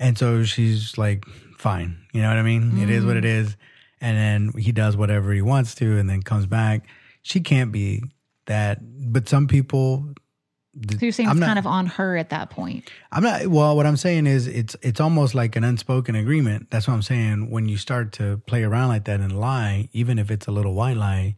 And 0.00 0.16
so 0.16 0.44
she's 0.44 0.96
like, 0.96 1.24
"Fine," 1.58 1.98
you 2.12 2.22
know 2.22 2.28
what 2.28 2.38
I 2.38 2.42
mean? 2.42 2.78
It 2.78 2.90
is 2.90 3.04
what 3.04 3.16
it 3.16 3.24
mm. 3.24 3.42
is. 3.42 3.56
And 4.00 4.16
then 4.16 4.60
he 4.60 4.70
does 4.70 4.96
whatever 4.96 5.32
he 5.32 5.42
wants 5.42 5.74
to, 5.76 5.98
and 5.98 6.08
then 6.08 6.22
comes 6.22 6.46
back. 6.46 6.86
She 7.22 7.40
can't 7.40 7.72
be 7.72 8.02
that, 8.46 8.78
but 9.12 9.28
some 9.28 9.48
people 9.48 10.14
so 10.90 10.98
you're 11.00 11.12
saying 11.12 11.28
I'm 11.28 11.36
it's 11.36 11.40
not- 11.40 11.46
kind 11.46 11.58
of 11.58 11.66
on 11.66 11.86
her 11.86 12.16
at 12.16 12.30
that 12.30 12.50
point 12.50 12.90
I'm 13.10 13.22
not. 13.22 13.46
Well, 13.46 13.74
what 13.76 13.86
I'm 13.86 13.96
saying 13.96 14.26
is, 14.26 14.46
it's 14.46 14.76
it's 14.82 15.00
almost 15.00 15.34
like 15.34 15.56
an 15.56 15.64
unspoken 15.64 16.14
agreement. 16.14 16.70
That's 16.70 16.86
what 16.86 16.94
I'm 16.94 17.02
saying. 17.02 17.50
When 17.50 17.68
you 17.68 17.76
start 17.76 18.12
to 18.14 18.40
play 18.46 18.62
around 18.62 18.88
like 18.88 19.04
that 19.04 19.20
and 19.20 19.38
lie, 19.38 19.88
even 19.92 20.18
if 20.18 20.30
it's 20.30 20.46
a 20.46 20.50
little 20.50 20.74
white 20.74 20.96
lie, 20.96 21.36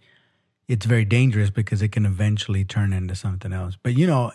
it's 0.69 0.85
very 0.85 1.05
dangerous 1.05 1.51
because 1.51 1.81
it 1.81 1.89
can 1.89 2.07
eventually 2.07 2.65
turn 2.65 2.93
into 2.93 3.15
something 3.15 3.53
else. 3.53 3.77
But 3.83 3.97
you 3.97 4.07
know, 4.07 4.33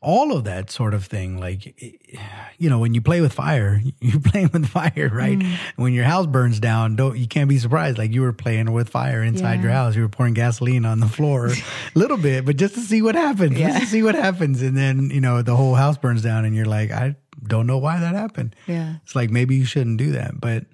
all 0.00 0.32
of 0.36 0.44
that 0.44 0.70
sort 0.70 0.94
of 0.94 1.04
thing, 1.06 1.38
like 1.40 1.74
eh, 1.82 2.18
you 2.58 2.70
know, 2.70 2.78
when 2.78 2.94
you 2.94 3.00
play 3.00 3.20
with 3.20 3.32
fire, 3.32 3.80
you're 4.00 4.20
playing 4.20 4.50
with 4.52 4.66
fire, 4.68 5.10
right? 5.12 5.38
Mm. 5.38 5.56
When 5.76 5.92
your 5.92 6.04
house 6.04 6.26
burns 6.26 6.60
down, 6.60 6.94
don't 6.96 7.18
you 7.18 7.26
can't 7.26 7.48
be 7.48 7.58
surprised. 7.58 7.98
Like 7.98 8.12
you 8.12 8.22
were 8.22 8.32
playing 8.32 8.70
with 8.72 8.88
fire 8.88 9.22
inside 9.22 9.56
Yeah. 9.56 9.62
your 9.62 9.72
house. 9.72 9.96
You 9.96 10.02
were 10.02 10.08
pouring 10.08 10.34
gasoline 10.34 10.84
on 10.84 11.00
the 11.00 11.08
floor, 11.08 11.46
a 11.48 11.98
little 11.98 12.16
bit, 12.16 12.44
but 12.44 12.56
just 12.56 12.74
to 12.74 12.80
see 12.80 13.02
what 13.02 13.14
happens. 13.16 13.58
Yeah. 13.58 13.70
Just 13.70 13.80
to 13.80 13.86
see 13.86 14.02
what 14.02 14.14
happens, 14.14 14.62
and 14.62 14.76
then 14.76 15.10
you 15.10 15.20
know 15.20 15.42
the 15.42 15.56
whole 15.56 15.74
house 15.74 15.98
burns 15.98 16.22
down, 16.22 16.44
and 16.44 16.54
you're 16.54 16.66
like, 16.66 16.90
I 16.92 17.16
don't 17.46 17.66
know 17.66 17.78
why 17.78 17.98
that 18.00 18.14
happened. 18.14 18.54
yeah 18.66 18.96
It's 19.04 19.14
like 19.16 19.30
maybe 19.30 19.56
you 19.56 19.64
shouldn't 19.64 19.98
do 19.98 20.12
that, 20.12 20.40
but 20.40 20.66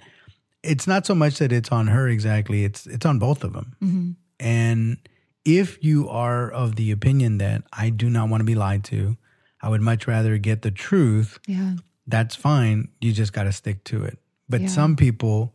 it's 0.62 0.86
not 0.86 1.04
so 1.06 1.14
much 1.14 1.38
that 1.38 1.52
it's 1.52 1.70
on 1.72 1.86
her 1.88 2.08
exactly. 2.08 2.64
It's 2.64 2.86
it's 2.86 3.06
on 3.06 3.18
both 3.18 3.42
of 3.44 3.52
them. 3.54 3.76
Mm-hmm. 3.82 4.10
And 4.40 4.96
if 5.44 5.82
you 5.84 6.08
are 6.08 6.50
of 6.50 6.76
the 6.76 6.90
opinion 6.90 7.38
that 7.38 7.62
I 7.72 7.90
do 7.90 8.08
not 8.08 8.28
want 8.28 8.40
to 8.40 8.44
be 8.44 8.54
lied 8.54 8.84
to, 8.84 9.16
I 9.60 9.68
would 9.68 9.80
much 9.82 10.06
rather 10.06 10.38
get 10.38 10.62
the 10.62 10.70
truth. 10.70 11.38
yeah 11.46 11.74
That's 12.06 12.36
fine. 12.36 12.88
You 13.00 13.12
just 13.12 13.32
got 13.32 13.44
to 13.44 13.52
stick 13.52 13.82
to 13.84 14.04
it. 14.04 14.18
But 14.48 14.60
Yeah. 14.62 14.68
some 14.68 14.94
people, 14.96 15.54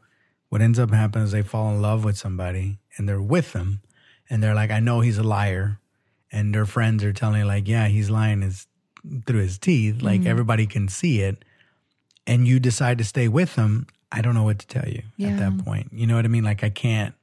what 0.50 0.62
ends 0.62 0.80
up 0.80 0.92
happening 0.92 1.26
is 1.26 1.32
they 1.32 1.44
fall 1.44 1.70
in 1.74 1.82
love 1.82 2.04
with 2.04 2.18
somebody 2.18 2.80
and 2.98 3.08
they're 3.08 3.22
with 3.22 3.54
them, 3.54 3.82
and 4.30 4.42
they're 4.44 4.56
like, 4.56 4.72
I 4.72 4.80
know 4.80 5.02
he's 5.02 5.18
a 5.20 5.24
liar, 5.24 5.80
and 6.32 6.54
their 6.54 6.66
friends 6.66 7.04
are 7.04 7.14
telling 7.14 7.46
like, 7.46 7.68
yeah, 7.68 7.88
he's 7.88 8.10
lying 8.10 8.42
his 8.42 8.68
through 9.26 9.40
his 9.40 9.58
teeth, 9.58 10.02
like 10.02 10.22
mm-hmm. 10.22 10.30
everybody 10.30 10.66
can 10.68 10.88
see 10.90 11.22
it, 11.22 11.46
and 12.28 12.48
you 12.48 12.60
decide 12.60 12.98
to 12.98 13.04
stay 13.04 13.28
with 13.28 13.56
them. 13.56 13.88
I 14.12 14.22
don't 14.22 14.34
know 14.34 14.44
what 14.44 14.60
to 14.60 14.68
tell 14.68 14.88
you 14.90 15.04
Yeah. 15.18 15.30
at 15.30 15.40
that 15.40 15.64
point. 15.66 15.90
You 15.94 16.06
know 16.08 16.16
what 16.16 16.26
I 16.26 16.28
mean? 16.30 16.44
Like 16.44 16.64
I 16.64 16.70
can't, 16.70 17.14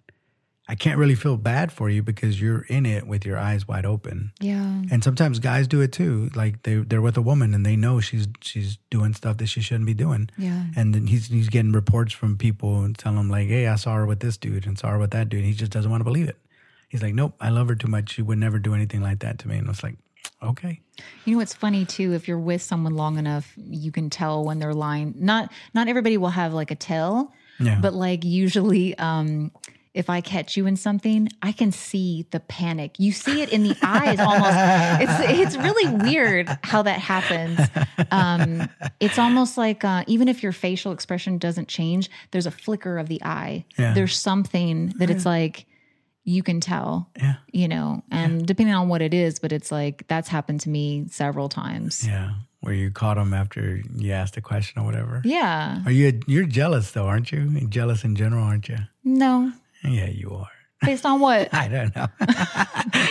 I 0.69 0.75
can't 0.75 0.99
really 0.99 1.15
feel 1.15 1.37
bad 1.37 1.71
for 1.71 1.89
you 1.89 2.03
because 2.03 2.41
you're 2.41 2.63
in 2.63 2.87
it 2.87 3.07
with 3.07 3.25
your 3.25 3.39
eyes 3.39 3.69
wide 3.69 3.87
open. 3.87 4.33
yeah 4.41 4.83
And 4.91 5.05
sometimes 5.05 5.39
guys 5.39 5.69
do 5.69 5.81
it 5.81 5.93
too. 5.93 6.31
Like 6.35 6.63
they 6.65 6.77
they're 6.77 7.01
with 7.03 7.17
a 7.17 7.23
woman 7.23 7.55
and 7.55 7.65
they 7.65 7.77
know 7.77 8.01
she's 8.01 8.27
she's 8.41 8.79
doing 8.91 9.15
stuff 9.15 9.37
that 9.37 9.47
she 9.47 9.61
shouldn't 9.61 9.87
be 9.87 9.95
doing. 9.95 10.29
yeah 10.37 10.65
And 10.75 10.95
then 10.95 11.07
he's 11.07 11.27
he's 11.29 11.49
getting 11.49 11.73
reports 11.73 12.13
from 12.13 12.37
people 12.37 12.83
and 12.85 12.97
telling 12.99 13.19
him 13.19 13.31
like, 13.31 13.49
"Hey, 13.49 13.69
I 13.69 13.77
saw 13.77 13.95
her 13.95 14.07
with 14.07 14.21
this 14.21 14.37
dude 14.37 14.67
and 14.67 14.77
saw 14.79 14.89
her 14.91 14.99
with 14.99 15.13
that 15.13 15.29
dude." 15.29 15.45
He 15.45 15.53
just 15.53 15.71
doesn't 15.73 15.91
want 15.91 16.01
to 16.01 16.05
believe 16.05 16.29
it. 16.29 16.37
He's 16.89 17.03
like, 17.03 17.15
"Nope, 17.15 17.35
I 17.41 17.51
love 17.51 17.69
her 17.69 17.77
too 17.77 17.89
much. 17.89 18.15
She 18.15 18.23
would 18.23 18.39
never 18.39 18.59
do 18.59 18.75
anything 18.75 19.03
like 19.03 19.21
that 19.21 19.39
to 19.41 19.49
me." 19.49 19.59
And 19.59 19.69
it's 19.69 19.83
like, 19.83 19.97
okay, 20.43 20.81
You 21.25 21.33
know 21.35 21.39
what's 21.39 21.55
funny 21.55 21.85
too? 21.85 22.13
If 22.13 22.27
you're 22.29 22.39
with 22.39 22.61
someone 22.63 22.95
long 22.95 23.19
enough, 23.19 23.53
you 23.57 23.91
can 23.93 24.11
tell 24.11 24.45
when 24.45 24.59
they're 24.59 24.75
lying. 24.75 25.15
Not 25.17 25.53
not 25.75 25.87
everybody 25.89 26.17
will 26.19 26.31
have 26.43 26.53
like 26.53 26.71
a 26.73 26.75
tell, 26.77 27.33
Yeah. 27.61 27.79
but 27.81 27.95
like 27.95 28.25
usually, 28.25 28.99
um, 28.99 29.51
if 29.97 30.11
I 30.11 30.21
catch 30.21 30.57
you 30.57 30.67
in 30.67 30.77
something, 30.77 31.29
I 31.43 31.53
can 31.53 31.73
see 31.73 32.27
the 32.31 32.41
panic. 32.41 32.97
You 32.99 33.13
see 33.13 33.43
it 33.43 33.51
in 33.53 33.63
the 33.63 33.75
eyes 33.83 34.19
almost. 34.21 34.57
It's 35.27 35.55
it's 35.55 35.57
really 35.57 35.89
weird 36.11 36.49
how 36.63 36.83
that 36.83 37.01
happens. 37.01 37.59
Um, 38.11 38.69
it's 39.01 39.19
almost 39.19 39.57
like 39.57 39.85
uh, 39.85 40.05
even 40.07 40.29
if 40.29 40.43
your 40.43 40.53
facial 40.53 40.93
expression 40.93 41.39
doesn't 41.39 41.69
change, 41.69 42.11
there's 42.31 42.47
a 42.47 42.51
flicker 42.51 42.99
of 42.99 43.09
the 43.09 43.23
eye. 43.25 43.65
Yeah. 43.79 43.95
There's 43.95 44.19
something 44.19 44.93
that 44.99 45.11
it's 45.11 45.25
like 45.27 45.67
you 46.25 46.43
can 46.43 46.61
tell, 46.61 47.09
Yeah. 47.17 47.37
you 47.53 47.69
know, 47.69 48.03
and 48.11 48.47
depending 48.47 48.75
on 48.75 48.89
what 48.89 49.01
it 49.01 49.15
is, 49.15 49.39
but 49.39 49.53
it's 49.53 49.71
like 49.73 50.07
that's 50.09 50.29
happened 50.29 50.61
to 50.63 50.69
me 50.69 51.07
several 51.09 51.49
times. 51.49 52.07
Yeah. 52.07 52.35
Where 52.61 52.75
you 52.75 52.91
caught 52.91 53.17
him 53.17 53.33
after 53.33 53.81
you 53.95 54.11
asked 54.13 54.37
a 54.37 54.41
question 54.41 54.83
or 54.83 54.85
whatever. 54.85 55.23
Yeah. 55.25 55.83
Are 55.87 55.93
you 55.93 56.21
you're 56.27 56.47
jealous 56.47 56.91
though, 56.91 57.07
aren't 57.07 57.31
you? 57.31 57.67
Jealous 57.69 58.03
in 58.05 58.17
general, 58.17 58.43
aren't 58.45 58.69
you? 58.69 58.79
No. 59.05 59.53
Yeah, 59.87 60.09
you 60.09 60.33
are. 60.33 60.56
Based 60.85 61.07
on 61.07 61.21
what? 61.21 61.49
I 61.55 61.69
don't 61.69 61.97
know. 61.97 62.07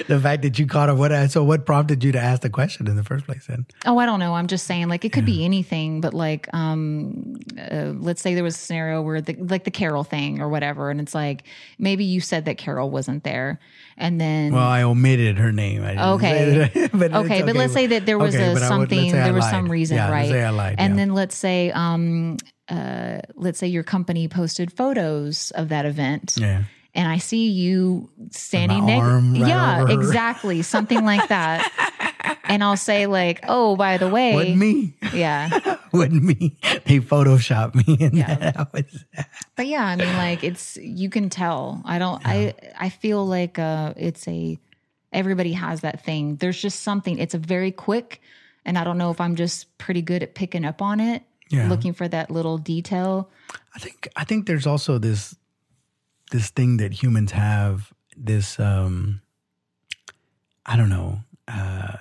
the 0.07 0.19
fact 0.21 0.43
that 0.43 0.59
you 0.59 0.67
caught 0.67 0.89
him. 0.89 0.97
What? 0.99 1.11
So, 1.31 1.43
what 1.43 1.65
prompted 1.65 2.03
you 2.03 2.11
to 2.11 2.19
ask 2.19 2.41
the 2.43 2.49
question 2.49 2.87
in 2.87 2.95
the 2.95 3.03
first 3.03 3.25
place? 3.25 3.47
Then, 3.47 3.65
Oh, 3.85 3.97
I 3.97 4.05
don't 4.05 4.19
know. 4.19 4.35
I'm 4.35 4.45
just 4.47 4.67
saying, 4.67 4.87
like, 4.87 5.03
it 5.03 5.11
could 5.11 5.25
be 5.25 5.43
anything, 5.43 5.99
but 5.99 6.13
like, 6.13 6.47
um, 6.53 7.35
uh, 7.59 7.93
let's 7.95 8.21
say 8.21 8.35
there 8.35 8.43
was 8.43 8.55
a 8.55 8.59
scenario 8.59 9.01
where 9.01 9.19
the 9.19 9.33
like 9.35 9.63
the 9.63 9.71
Carol 9.71 10.03
thing 10.03 10.41
or 10.41 10.47
whatever, 10.49 10.89
and 10.91 11.01
it's 11.01 11.15
like 11.15 11.43
maybe 11.79 12.05
you 12.05 12.21
said 12.21 12.45
that 12.45 12.57
Carol 12.59 12.91
wasn't 12.91 13.23
there, 13.23 13.59
and 13.97 14.21
then 14.21 14.53
well, 14.53 14.67
I 14.67 14.83
omitted 14.83 15.39
her 15.39 15.51
name. 15.51 15.83
I 15.83 15.87
didn't 15.89 16.03
Okay. 16.05 16.69
say 16.73 16.87
but 16.93 17.13
okay, 17.13 17.41
but 17.41 17.55
let's 17.55 17.73
say 17.73 17.87
that 17.87 18.05
there 18.05 18.19
was 18.19 18.35
Okay, 18.35 18.43
a 18.45 18.49
I 18.51 18.53
would- 18.53 18.61
something, 18.61 19.11
there 19.11 19.33
was 19.33 19.49
some 19.49 19.71
reason, 19.71 19.97
Yeah, 19.97 20.11
right? 20.11 20.29
say 20.29 20.43
I 20.43 20.49
lied, 20.51 20.75
and 20.77 20.93
yeah. 20.93 20.97
then 20.97 21.13
let's 21.13 21.35
say, 21.35 21.71
um, 21.71 22.37
uh, 22.69 23.19
let's 23.35 23.57
say 23.57 23.67
your 23.67 23.83
company 23.83 24.27
posted 24.27 24.71
photos 24.71 25.49
of 25.51 25.69
that 25.69 25.85
event. 25.87 26.35
yeah, 26.37 26.63
and 26.95 27.07
I 27.07 27.17
see 27.17 27.49
you 27.49 28.09
standing 28.31 28.85
next. 28.85 29.03
right 29.03 29.47
yeah, 29.47 29.81
over 29.83 29.91
exactly, 29.91 30.61
something 30.61 31.03
like 31.05 31.27
that. 31.29 32.39
and 32.45 32.63
I'll 32.63 32.77
say 32.77 33.05
like, 33.07 33.41
"Oh, 33.47 33.75
by 33.75 33.97
the 33.97 34.07
way, 34.09 34.33
wasn't 34.33 34.57
me. 34.57 34.95
yeah." 35.13 35.77
wouldn't 35.91 36.23
me. 36.23 36.57
They 36.85 36.99
photoshopped 36.99 37.75
me, 37.75 37.97
and 38.05 38.13
Yeah. 38.17 38.35
that 38.51 38.73
was. 38.73 39.05
But 39.55 39.67
yeah, 39.67 39.85
I 39.85 39.95
mean, 39.95 40.13
like 40.17 40.43
it's 40.43 40.77
you 40.77 41.09
can 41.09 41.29
tell. 41.29 41.81
I 41.85 41.99
don't. 41.99 42.21
I 42.25 42.53
I 42.79 42.89
feel 42.89 43.25
like 43.25 43.59
uh, 43.59 43.93
it's 43.97 44.27
a 44.27 44.57
everybody 45.13 45.53
has 45.53 45.81
that 45.81 46.03
thing. 46.03 46.37
There's 46.37 46.61
just 46.61 46.81
something. 46.81 47.17
It's 47.19 47.33
a 47.33 47.37
very 47.39 47.71
quick, 47.71 48.21
and 48.65 48.77
I 48.77 48.83
don't 48.83 48.97
know 48.97 49.11
if 49.11 49.19
I'm 49.21 49.35
just 49.35 49.77
pretty 49.77 50.01
good 50.01 50.23
at 50.23 50.33
picking 50.35 50.65
up 50.65 50.81
on 50.81 50.99
it, 50.99 51.23
Yeah. 51.49 51.69
looking 51.69 51.93
for 51.93 52.07
that 52.07 52.29
little 52.31 52.57
detail. 52.57 53.29
I 53.75 53.79
think 53.79 54.07
I 54.15 54.23
think 54.25 54.45
there's 54.47 54.67
also 54.67 54.97
this 54.97 55.35
this 56.31 56.49
thing 56.49 56.77
that 56.77 56.91
humans 57.03 57.31
have 57.31 57.91
this 58.17 58.59
um 58.59 59.21
I 60.65 60.75
don't 60.77 60.89
know 60.89 61.19
uh 61.47 61.97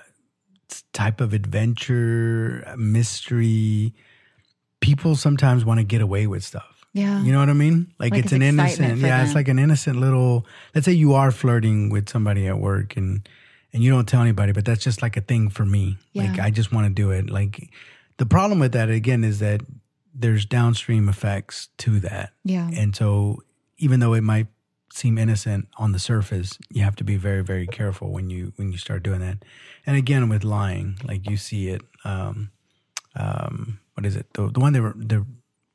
type 0.93 1.21
of 1.21 1.33
adventure 1.33 2.73
mystery 2.77 3.93
people 4.79 5.15
sometimes 5.15 5.65
want 5.65 5.79
to 5.79 5.83
get 5.83 6.01
away 6.01 6.25
with 6.27 6.43
stuff 6.43 6.85
Yeah. 6.93 7.21
you 7.23 7.31
know 7.31 7.39
what 7.39 7.49
I 7.49 7.53
mean? 7.53 7.93
Like, 7.99 8.11
Like 8.13 8.23
it's, 8.23 8.31
an 8.33 8.41
innocent, 8.41 8.99
yeah, 8.99 9.23
it's 9.23 9.35
like 9.35 9.47
an 9.49 9.59
innocent 9.59 9.97
little. 9.99 10.45
Let's 10.73 10.85
say 10.85 10.93
you 10.93 11.13
are 11.13 11.31
flirting 11.31 11.89
with 11.89 12.07
somebody 12.09 12.47
at 12.47 12.57
work 12.59 12.95
and 12.97 13.27
and 13.73 13.83
you 13.83 13.91
don't 13.91 14.07
tell 14.07 14.21
anybody, 14.21 14.53
but 14.53 14.63
that's 14.63 14.81
just 14.83 15.01
like 15.01 15.17
a 15.17 15.21
thing 15.21 15.49
for 15.49 15.65
me. 15.65 15.97
yeah. 16.13 16.23
Like 16.31 16.39
I 16.39 16.49
just 16.49 16.71
want 16.71 16.87
to 16.87 16.93
do 16.93 17.11
it. 17.11 17.29
Like 17.29 17.69
the 18.17 18.25
problem 18.25 18.59
with 18.59 18.71
that 18.71 18.89
again 18.89 19.23
is 19.25 19.39
that 19.39 19.61
there's 20.13 20.45
downstream 20.45 21.09
effects 21.09 21.67
to 21.79 21.99
that, 21.99 22.31
Yeah. 22.45 22.69
and 22.73 22.95
so 22.95 23.43
even 23.77 23.99
though 23.99 24.13
it 24.13 24.21
might 24.21 24.47
seem 24.91 25.17
innocent 25.17 25.67
on 25.77 25.91
the 25.91 25.99
surface, 25.99 26.57
you 26.69 26.83
have 26.83 26.95
to 26.97 27.03
be 27.03 27.17
very 27.17 27.43
very 27.43 27.67
careful 27.67 28.11
when 28.11 28.29
you 28.29 28.53
when 28.55 28.71
you 28.71 28.77
start 28.77 29.03
doing 29.03 29.19
that. 29.19 29.43
And 29.85 29.97
again 29.97 30.29
with 30.29 30.43
lying, 30.43 30.97
like 31.03 31.29
you 31.29 31.37
see 31.37 31.69
it. 31.69 31.81
Um, 32.03 32.51
um, 33.15 33.79
what 33.93 34.05
is 34.05 34.15
it? 34.15 34.27
The 34.33 34.49
the 34.49 34.59
one 34.59 34.73
that 34.73 34.93
the 34.95 35.25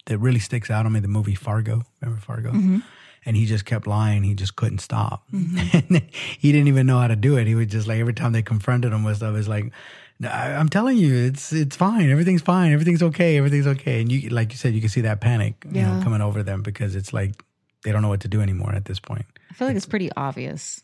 that 0.07 0.19
really 0.19 0.41
sticks 0.41 0.71
out 0.71 0.87
on 0.87 0.93
me, 0.93 1.01
the 1.01 1.09
movie 1.09 1.35
Fargo. 1.35 1.83
Remember 2.01 2.21
Fargo? 2.21 2.51
And 3.27 3.37
he 3.37 3.45
just 3.45 3.67
kept 3.67 3.87
lying. 3.87 4.23
He 4.23 4.35
just 4.35 4.57
couldn't 4.57 4.79
stop. 4.79 5.25
and 5.33 6.03
he 6.39 6.53
didn't 6.53 6.69
even 6.69 6.87
know 6.87 6.99
how 6.99 7.07
to 7.07 7.17
do 7.17 7.37
it. 7.37 7.47
He 7.47 7.55
was 7.55 7.67
just 7.67 7.87
like 7.87 8.01
every 8.01 8.15
time 8.15 8.33
they 8.33 8.43
confronted 8.43 8.93
him 8.93 9.05
with 9.05 9.19
stuff, 9.19 9.37
it's 9.37 9.47
like, 9.47 9.73
I'm 10.25 10.69
telling 10.71 10.97
you, 10.97 11.15
it's 11.27 11.53
it's 11.53 11.77
fine. 11.77 12.11
Everything's 12.11 12.43
fine. 12.43 12.73
Everything's 12.73 13.03
okay. 13.03 13.37
Everything's 13.37 13.67
okay. 13.67 14.01
And 14.01 14.11
you, 14.11 14.31
like 14.31 14.53
you 14.53 14.59
said, 14.59 14.75
you 14.75 14.81
can 14.81 14.89
see 14.91 15.03
that 15.03 15.21
panic, 15.21 15.65
you 15.71 15.83
know, 15.83 16.01
coming 16.03 16.23
over 16.23 16.43
them 16.43 16.63
because 16.63 16.95
it's 16.97 17.13
like 17.13 17.43
they 17.85 17.93
don't 17.93 18.03
know 18.03 18.09
what 18.09 18.21
to 18.21 18.29
do 18.29 18.41
anymore 18.41 18.73
at 18.75 18.85
this 18.85 19.01
point. 19.01 19.27
I 19.51 19.55
feel 19.55 19.67
like 19.67 19.77
it's 19.77 19.87
pretty 19.87 20.11
obvious. 20.17 20.83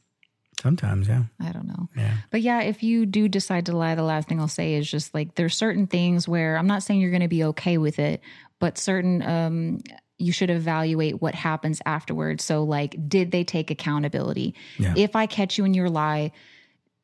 Sometimes, 0.63 1.07
yeah, 1.07 1.25
I 1.39 1.53
don't 1.53 1.67
know. 1.67 1.89
yeah, 1.95 2.17
But 2.31 2.41
yeah, 2.41 2.63
if 2.63 2.83
you 2.83 3.05
do 3.05 3.29
decide 3.29 3.67
to 3.67 3.77
lie, 3.77 3.95
the 3.95 4.03
last 4.03 4.27
thing 4.27 4.41
I'll 4.41 4.49
say 4.49 4.75
is 4.75 4.91
just 4.91 5.13
like 5.13 5.35
there's 5.35 5.55
certain 5.55 5.87
things 5.87 6.27
where 6.27 6.57
I'm 6.57 6.67
not 6.67 6.83
saying 6.83 7.01
you're 7.01 7.11
going 7.11 7.21
to 7.21 7.29
be 7.29 7.45
okay 7.45 7.77
with 7.77 7.99
it, 7.99 8.23
but 8.59 8.79
certain 8.79 9.23
um 9.23 9.81
you 10.19 10.33
should 10.33 10.49
evaluate 10.49 11.21
what 11.21 11.35
happens 11.35 11.83
afterwards. 11.85 12.43
So 12.43 12.65
like 12.65 12.97
did 13.07 13.33
they 13.33 13.45
take 13.45 13.71
accountability? 13.71 14.55
Yeah. 14.79 14.95
If 14.97 15.15
I 15.15 15.27
catch 15.27 15.59
you 15.59 15.67
in 15.67 15.75
your 15.75 15.91
lie, 15.91 16.33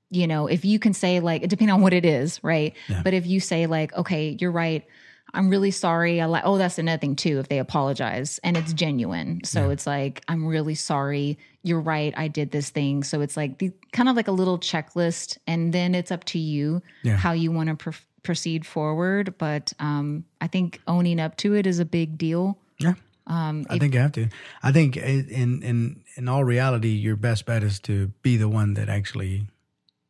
you 0.08 0.26
know, 0.26 0.46
if 0.46 0.64
you 0.64 0.78
can 0.78 0.94
say 0.94 1.20
like 1.20 1.42
depending 1.42 1.74
on 1.74 1.82
what 1.82 1.92
it 1.92 2.06
is, 2.06 2.42
right? 2.42 2.74
Yeah. 2.88 3.02
But 3.04 3.12
if 3.12 3.26
you 3.26 3.38
say 3.38 3.66
like, 3.66 3.92
okay, 3.94 4.34
you're 4.40 4.50
right. 4.50 4.86
I'm 5.34 5.48
really 5.48 5.70
sorry. 5.70 6.20
I 6.20 6.26
like, 6.26 6.42
oh, 6.44 6.58
that's 6.58 6.78
another 6.78 6.98
thing 7.00 7.16
too. 7.16 7.38
If 7.38 7.48
they 7.48 7.58
apologize 7.58 8.38
and 8.44 8.56
it's 8.56 8.72
genuine. 8.74 9.40
So 9.44 9.70
it's 9.70 9.86
like, 9.86 10.22
I'm 10.28 10.44
really 10.46 10.74
sorry. 10.74 11.38
You're 11.62 11.80
right. 11.80 12.12
I 12.16 12.28
did 12.28 12.50
this 12.50 12.68
thing. 12.70 13.02
So 13.02 13.20
it's 13.22 13.36
like 13.36 13.58
the 13.58 13.72
kind 13.92 14.08
of 14.10 14.16
like 14.16 14.28
a 14.28 14.32
little 14.32 14.58
checklist. 14.58 15.38
And 15.46 15.72
then 15.72 15.94
it's 15.94 16.10
up 16.10 16.24
to 16.24 16.38
you 16.38 16.82
Yeah. 17.02 17.16
how 17.16 17.32
you 17.32 17.50
want 17.50 17.70
to 17.70 17.76
pr- 17.76 17.98
proceed 18.22 18.66
forward. 18.66 19.34
But 19.38 19.72
um, 19.80 20.24
I 20.40 20.48
think 20.48 20.80
owning 20.86 21.18
up 21.18 21.36
to 21.38 21.54
it 21.54 21.66
is 21.66 21.78
a 21.78 21.84
big 21.86 22.18
deal. 22.18 22.58
yeah. 22.78 22.94
Um, 23.28 23.64
I 23.70 23.78
think 23.78 23.94
you 23.94 24.00
have 24.00 24.12
to. 24.12 24.28
I 24.64 24.72
think 24.72 24.96
in 24.96 25.62
in 25.62 26.02
in 26.16 26.28
all 26.28 26.42
reality, 26.42 26.88
your 26.88 27.14
best 27.14 27.46
bet 27.46 27.62
is 27.62 27.78
to 27.80 28.08
be 28.22 28.36
the 28.36 28.48
one 28.48 28.74
that 28.74 28.88
actually 28.88 29.46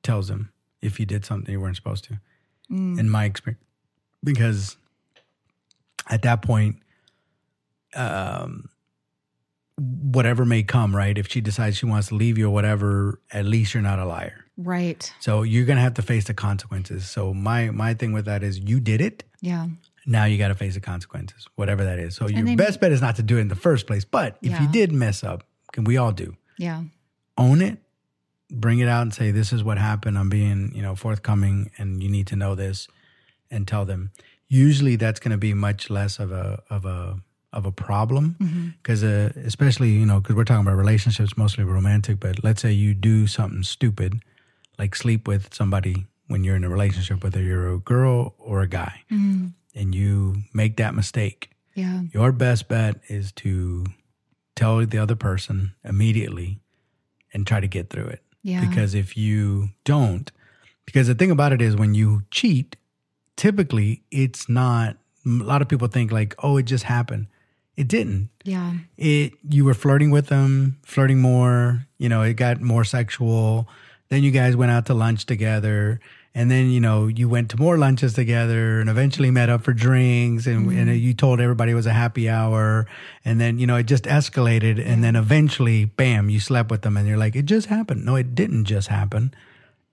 tells 0.02 0.28
them 0.28 0.50
if 0.80 0.98
you 0.98 1.04
did 1.04 1.26
something 1.26 1.52
you 1.52 1.60
weren't 1.60 1.76
supposed 1.76 2.04
to. 2.04 2.18
In 2.70 3.10
my 3.10 3.26
experience, 3.26 3.62
because 4.24 4.78
at 6.08 6.22
that 6.22 6.42
point, 6.42 6.76
um, 7.94 8.68
whatever 9.78 10.44
may 10.44 10.62
come, 10.62 10.94
right? 10.94 11.16
If 11.16 11.28
she 11.28 11.40
decides 11.40 11.76
she 11.76 11.86
wants 11.86 12.08
to 12.08 12.14
leave 12.14 12.38
you 12.38 12.46
or 12.48 12.50
whatever, 12.50 13.20
at 13.32 13.44
least 13.44 13.74
you're 13.74 13.82
not 13.82 13.98
a 13.98 14.04
liar. 14.04 14.44
right. 14.56 15.12
So 15.20 15.42
you're 15.42 15.64
gonna 15.64 15.80
have 15.80 15.94
to 15.94 16.02
face 16.02 16.24
the 16.24 16.34
consequences. 16.34 17.08
So 17.08 17.32
my 17.34 17.70
my 17.70 17.94
thing 17.94 18.12
with 18.12 18.26
that 18.26 18.42
is 18.42 18.58
you 18.58 18.80
did 18.80 19.00
it. 19.00 19.24
Yeah. 19.40 19.68
Now 20.04 20.24
you 20.24 20.36
got 20.36 20.48
to 20.48 20.56
face 20.56 20.74
the 20.74 20.80
consequences, 20.80 21.46
whatever 21.54 21.84
that 21.84 21.98
is. 22.00 22.16
So 22.16 22.28
your 22.28 22.44
then- 22.44 22.56
best 22.56 22.80
bet 22.80 22.90
is 22.92 23.00
not 23.00 23.16
to 23.16 23.22
do 23.22 23.38
it 23.38 23.42
in 23.42 23.48
the 23.48 23.54
first 23.54 23.86
place. 23.86 24.04
But 24.04 24.36
if 24.42 24.60
you 24.60 24.66
did 24.68 24.90
mess 24.92 25.22
up, 25.22 25.44
and 25.76 25.86
we 25.86 25.96
all 25.96 26.10
do, 26.12 26.36
Yeah. 26.58 26.82
own 27.38 27.62
it, 27.62 27.78
bring 28.50 28.80
it 28.80 28.88
out, 28.88 29.02
and 29.02 29.14
say, 29.14 29.30
"This 29.30 29.52
is 29.52 29.62
what 29.62 29.78
happened. 29.78 30.18
I'm 30.18 30.28
being, 30.28 30.72
you 30.74 30.82
know, 30.82 30.96
forthcoming, 30.96 31.70
and 31.78 32.02
you 32.02 32.08
need 32.10 32.26
to 32.28 32.36
know 32.36 32.54
this," 32.56 32.88
and 33.50 33.66
tell 33.66 33.84
them. 33.84 34.10
Usually, 34.52 34.96
that's 34.96 35.18
going 35.18 35.30
to 35.32 35.38
be 35.38 35.54
much 35.54 35.88
less 35.88 36.18
of 36.18 36.30
a 36.30 36.62
of 36.68 36.84
a 36.84 37.16
of 37.54 37.64
a 37.66 37.72
problem 37.72 38.36
because, 38.82 39.02
uh, 39.02 39.32
especially 39.44 39.90
you 39.90 40.04
know, 40.06 40.20
because 40.20 40.36
we're 40.36 40.44
talking 40.44 40.66
about 40.66 40.76
relationships, 40.76 41.36
mostly 41.38 41.64
romantic. 41.64 42.20
But 42.20 42.44
let's 42.44 42.60
say 42.60 42.70
you 42.72 42.92
do 42.94 43.26
something 43.26 43.62
stupid, 43.62 44.20
like 44.78 44.94
sleep 44.94 45.26
with 45.26 45.54
somebody 45.54 46.06
when 46.28 46.44
you're 46.44 46.56
in 46.56 46.64
a 46.64 46.68
relationship, 46.68 47.24
whether 47.24 47.40
you're 47.42 47.72
a 47.72 47.78
girl 47.78 48.34
or 48.38 48.60
a 48.62 48.68
guy 48.68 49.02
and 49.10 49.94
you 49.94 50.36
make 50.52 50.76
that 50.76 50.94
mistake, 50.94 51.50
Yeah. 51.74 52.02
your 52.12 52.30
best 52.32 52.68
bet 52.68 53.00
is 53.08 53.32
to 53.32 53.84
tell 54.54 54.84
the 54.86 54.98
other 54.98 55.16
person 55.16 55.72
immediately 55.84 56.60
and 57.32 57.46
try 57.46 57.60
to 57.60 57.66
get 57.68 57.88
through 57.90 58.08
it. 58.08 58.22
Yeah. 58.42 58.66
Because 58.68 58.94
if 58.94 59.16
you 59.16 59.70
don't, 59.84 60.30
because 60.86 61.06
the 61.06 61.14
thing 61.14 61.30
about 61.30 61.52
it 61.52 61.60
is 61.62 61.74
when 61.76 61.94
you 61.94 62.22
cheat, 62.30 62.76
typically 63.36 64.02
it's 64.10 64.48
not, 64.48 64.96
a 65.26 65.28
lot 65.28 65.62
of 65.62 65.68
people 65.68 65.88
think 65.88 66.12
like, 66.12 66.34
oh, 66.42 66.56
it 66.56 66.64
just 66.64 66.84
happened. 66.84 67.28
It 67.76 67.88
didn't. 67.88 68.28
Yeah. 68.44 68.74
It, 68.98 69.32
you 69.48 69.64
were 69.64 69.74
flirting 69.74 70.10
with 70.10 70.26
them, 70.26 70.78
flirting 70.84 71.20
more, 71.20 71.86
you 71.98 72.08
know, 72.08 72.22
it 72.22 72.34
got 72.34 72.60
more 72.60 72.84
sexual. 72.84 73.68
Then 74.08 74.22
you 74.22 74.30
guys 74.30 74.56
went 74.56 74.72
out 74.72 74.86
to 74.86 74.94
lunch 74.94 75.24
together. 75.24 76.00
And 76.34 76.50
then, 76.50 76.70
you 76.70 76.80
know, 76.80 77.08
you 77.08 77.28
went 77.28 77.50
to 77.50 77.58
more 77.58 77.76
lunches 77.76 78.14
together 78.14 78.80
and 78.80 78.88
eventually 78.88 79.30
met 79.30 79.50
up 79.50 79.62
for 79.62 79.74
drinks 79.74 80.46
and, 80.46 80.66
and 80.70 80.88
mm-hmm. 80.88 80.96
you 80.96 81.12
told 81.12 81.40
everybody 81.40 81.72
it 81.72 81.74
was 81.74 81.86
a 81.86 81.92
happy 81.92 82.28
hour. 82.28 82.86
And 83.24 83.40
then, 83.40 83.58
you 83.58 83.66
know, 83.66 83.76
it 83.76 83.84
just 83.84 84.04
escalated. 84.04 84.82
And 84.84 85.04
then 85.04 85.14
eventually, 85.14 85.84
bam, 85.84 86.30
you 86.30 86.40
slept 86.40 86.70
with 86.70 86.82
them 86.82 86.96
and 86.96 87.06
you're 87.06 87.18
like, 87.18 87.36
it 87.36 87.44
just 87.44 87.68
happened. 87.68 88.04
No, 88.04 88.16
it 88.16 88.34
didn't 88.34 88.64
just 88.64 88.88
happen. 88.88 89.34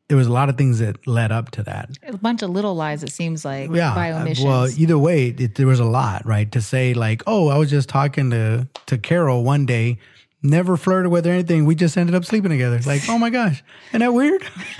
There 0.10 0.18
was 0.18 0.28
a 0.28 0.32
lot 0.34 0.49
of 0.49 0.57
things 0.57 0.80
that 0.80 1.05
led 1.07 1.32
up 1.32 1.51
to 1.51 1.64
that. 1.64 1.91
A 2.07 2.18
bunch 2.18 2.41
of 2.41 2.49
little 2.49 2.76
lies, 2.76 3.03
it 3.03 3.12
seems 3.12 3.45
like, 3.45 3.70
Yeah. 3.72 3.93
by 3.95 4.12
uh, 4.12 4.22
omissions. 4.22 4.45
Well, 4.45 4.68
either 4.78 4.97
way, 4.97 5.28
it, 5.28 5.55
there 5.55 5.68
was 5.68 5.80
a 5.80 5.86
lot, 5.86 6.26
right? 6.26 6.51
To 6.51 6.62
say 6.62 6.93
like, 6.93 7.22
oh, 7.28 7.47
I 7.49 7.57
was 7.57 7.70
just 7.70 7.88
talking 7.89 8.32
to 8.32 8.68
to 8.88 8.97
Carol 8.97 9.43
one 9.43 9.66
day, 9.68 9.99
never 10.41 10.76
flirted 10.78 11.12
with 11.12 11.26
her 11.26 11.32
or 11.32 11.36
anything. 11.36 11.66
We 11.66 11.76
just 11.76 11.95
ended 11.95 12.16
up 12.16 12.26
sleeping 12.26 12.49
together. 12.51 12.80
Like, 12.86 13.03
oh 13.07 13.18
my 13.20 13.30
gosh, 13.30 13.64
isn't 13.89 13.99
that 14.01 14.14
weird? 14.14 14.43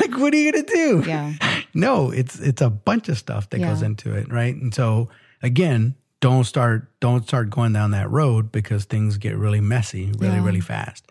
like, 0.00 0.16
what 0.18 0.32
are 0.32 0.36
you 0.36 0.52
gonna 0.52 0.64
do? 0.64 1.02
yeah. 1.06 1.32
No, 1.76 2.12
it's 2.12 2.38
it's 2.38 2.62
a 2.62 2.70
bunch 2.70 3.08
of 3.08 3.18
stuff 3.18 3.50
that 3.50 3.58
goes 3.58 3.82
into 3.82 4.14
it, 4.14 4.30
right? 4.32 4.54
And 4.54 4.72
so 4.72 5.08
again, 5.42 5.96
don't 6.20 6.44
start 6.44 6.88
don't 7.00 7.24
start 7.26 7.50
going 7.50 7.72
down 7.72 7.90
that 7.90 8.08
road 8.12 8.52
because 8.52 8.84
things 8.84 9.16
get 9.18 9.36
really 9.36 9.60
messy 9.60 10.12
really 10.20 10.36
Yeah. 10.36 10.44
really 10.44 10.60
fast. 10.60 11.04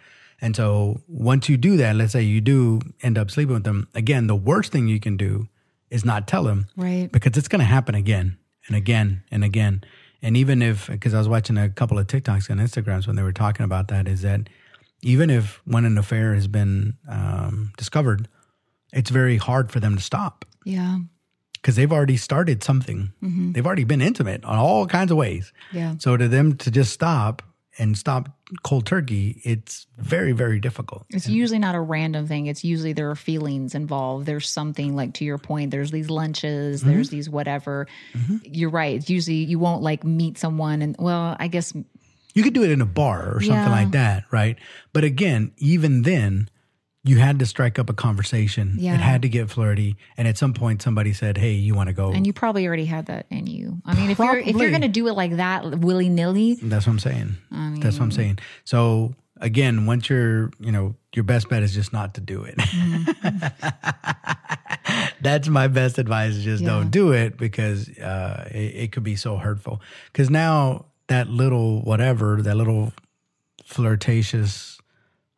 And 0.44 0.56
so 0.56 1.00
once 1.08 1.48
you 1.48 1.56
do 1.56 1.78
that, 1.78 1.96
let's 1.96 2.12
say 2.12 2.22
you 2.22 2.42
do 2.42 2.82
end 3.02 3.18
up 3.18 3.32
sleeping 3.32 3.54
with 3.54 3.64
them, 3.64 3.88
again, 3.96 4.28
the 4.28 4.36
worst 4.36 4.72
thing 4.74 4.88
you 4.90 5.00
can 5.00 5.16
do 5.16 5.48
is 5.90 6.04
not 6.04 6.28
tell 6.28 6.44
them. 6.44 6.66
Right. 6.76 7.10
Because 7.12 7.38
it's 7.38 7.48
going 7.48 7.62
to 7.62 7.66
happen 7.66 7.96
again 7.96 8.38
and 8.68 8.76
again 8.76 9.24
and 9.32 9.44
again. 9.46 9.84
And 10.22 10.36
even 10.36 10.62
if, 10.62 10.88
because 10.90 11.14
I 11.14 11.18
was 11.18 11.30
watching 11.30 11.58
a 11.58 11.70
couple 11.70 11.98
of 11.98 12.08
TikToks 12.08 12.50
and 12.50 12.60
Instagrams 12.60 13.08
when 13.08 13.16
they 13.16 13.24
were 13.24 13.32
talking 13.32 13.64
about 13.64 13.88
that, 13.88 14.08
is 14.08 14.22
that 14.24 14.50
even 15.02 15.30
if 15.30 15.62
when 15.66 15.86
an 15.86 15.98
affair 15.98 16.34
has 16.34 16.48
been 16.48 16.98
um, 17.10 17.72
discovered, 17.78 18.28
it's 18.92 19.10
very 19.12 19.38
hard 19.38 19.72
for 19.72 19.80
them 19.80 19.96
to 19.96 20.02
stop 20.02 20.46
Yeah. 20.66 20.98
because 21.54 21.76
they've 21.78 21.92
already 21.92 22.18
started 22.18 22.64
something. 22.64 23.12
They've 23.22 23.66
already 23.66 23.86
been 23.86 24.02
intimate 24.02 24.44
on 24.44 24.58
all 24.58 24.88
kinds 24.88 25.10
of 25.12 25.18
ways. 25.18 25.54
Yeah. 25.72 25.96
So 26.00 26.18
to 26.18 26.28
them 26.28 26.58
to 26.58 26.70
just 26.72 26.92
stop 26.94 27.42
and 27.80 27.98
stop 27.98 28.30
cold 28.64 28.86
turkey, 28.86 29.42
it's 29.44 29.88
very, 29.98 30.32
very 30.32 30.60
difficult. 30.60 31.06
It's 31.10 31.28
usually 31.28 31.60
not 31.60 31.74
a 31.76 31.80
random 31.82 32.28
thing. 32.28 32.46
It's 32.46 32.64
usually 32.64 32.94
there 32.94 33.10
are 33.10 33.16
feelings 33.16 33.74
involved. 33.74 34.26
There's 34.28 34.48
something 34.50 34.96
like 34.96 35.14
to 35.16 35.26
your 35.26 35.38
point, 35.40 35.72
there's 35.72 35.90
these 35.92 36.10
lunches, 36.10 36.82
Mm-hmm. 36.82 36.90
there's 36.92 37.10
these 37.10 37.30
whatever. 37.30 37.88
You're 38.44 38.70
right. 38.70 38.96
It's 38.98 39.10
usually 39.10 39.38
you 39.38 39.58
won't 39.60 39.82
like 39.82 40.04
meet 40.04 40.38
someone 40.38 40.82
and 40.82 40.96
well, 41.00 41.36
I 41.40 41.48
guess 41.48 41.74
You 42.36 42.44
could 42.44 42.54
do 42.54 42.64
it 42.64 42.72
in 42.72 42.82
a 42.82 42.86
bar 42.86 43.36
or 43.36 43.42
something 43.42 43.56
Yeah. 43.56 43.70
like 43.70 43.92
that, 43.92 44.26
right? 44.32 44.58
But 44.92 45.04
again, 45.04 45.52
even 45.58 46.04
then, 46.04 46.50
you 47.06 47.18
had 47.18 47.40
to 47.40 47.46
strike 47.46 47.78
up 47.80 47.90
a 47.90 47.94
conversation. 47.94 48.76
Yeah. 48.80 48.94
It 48.96 49.02
had 49.02 49.24
to 49.24 49.30
get 49.30 49.50
flirty. 49.50 49.98
And 50.16 50.26
at 50.28 50.38
some 50.38 50.54
point, 50.54 50.82
somebody 50.82 51.12
said, 51.14 51.38
Hey, 51.38 51.52
you 51.52 51.76
want 51.76 51.88
to 51.88 51.94
go? 51.94 52.12
and 52.14 52.26
you 52.26 52.32
probably 52.34 52.66
already 52.66 52.86
had 52.86 53.08
that 53.08 53.26
in 53.30 53.46
you. 53.48 53.82
I 53.86 53.94
mean, 53.96 54.10
if 54.10 54.20
you're 54.20 54.38
if 54.38 54.56
you're 54.56 54.72
gonna 54.72 54.88
do 54.88 55.08
it 55.10 55.14
like 55.14 55.36
that 55.38 55.80
willy 55.80 56.08
nilly, 56.10 56.56
That's 56.56 56.86
what 56.88 56.94
I'm 56.94 57.00
saying. 57.00 57.36
That's 57.82 57.98
what 58.00 58.06
I'm 58.06 58.12
saying. 58.12 58.40
So 58.64 59.16
again, 59.42 59.86
once 59.86 60.10
you're, 60.10 60.52
you 60.60 60.72
know, 60.72 60.96
your 61.14 61.24
best 61.24 61.50
bet 61.50 61.62
is 61.64 61.74
just 61.74 61.92
not 61.92 62.14
to 62.14 62.22
do 62.22 62.46
it. 62.48 62.56
That's 65.22 65.48
my 65.48 65.68
best 65.68 65.98
advice. 66.00 66.36
Is 66.36 66.44
just 66.44 66.64
Yeah. 66.64 66.70
don't 66.70 66.90
do 66.90 67.12
it 67.14 67.38
because 67.38 67.90
uh, 68.00 68.50
it, 68.52 68.58
it 68.76 68.92
could 68.92 69.04
be 69.04 69.16
so 69.16 69.38
hurtful. 69.38 69.82
Because 70.12 70.30
now 70.30 70.86
that 71.08 71.28
little 71.30 71.82
whatever, 71.82 72.42
that 72.42 72.56
little 72.56 72.92
flirtatious, 73.66 74.73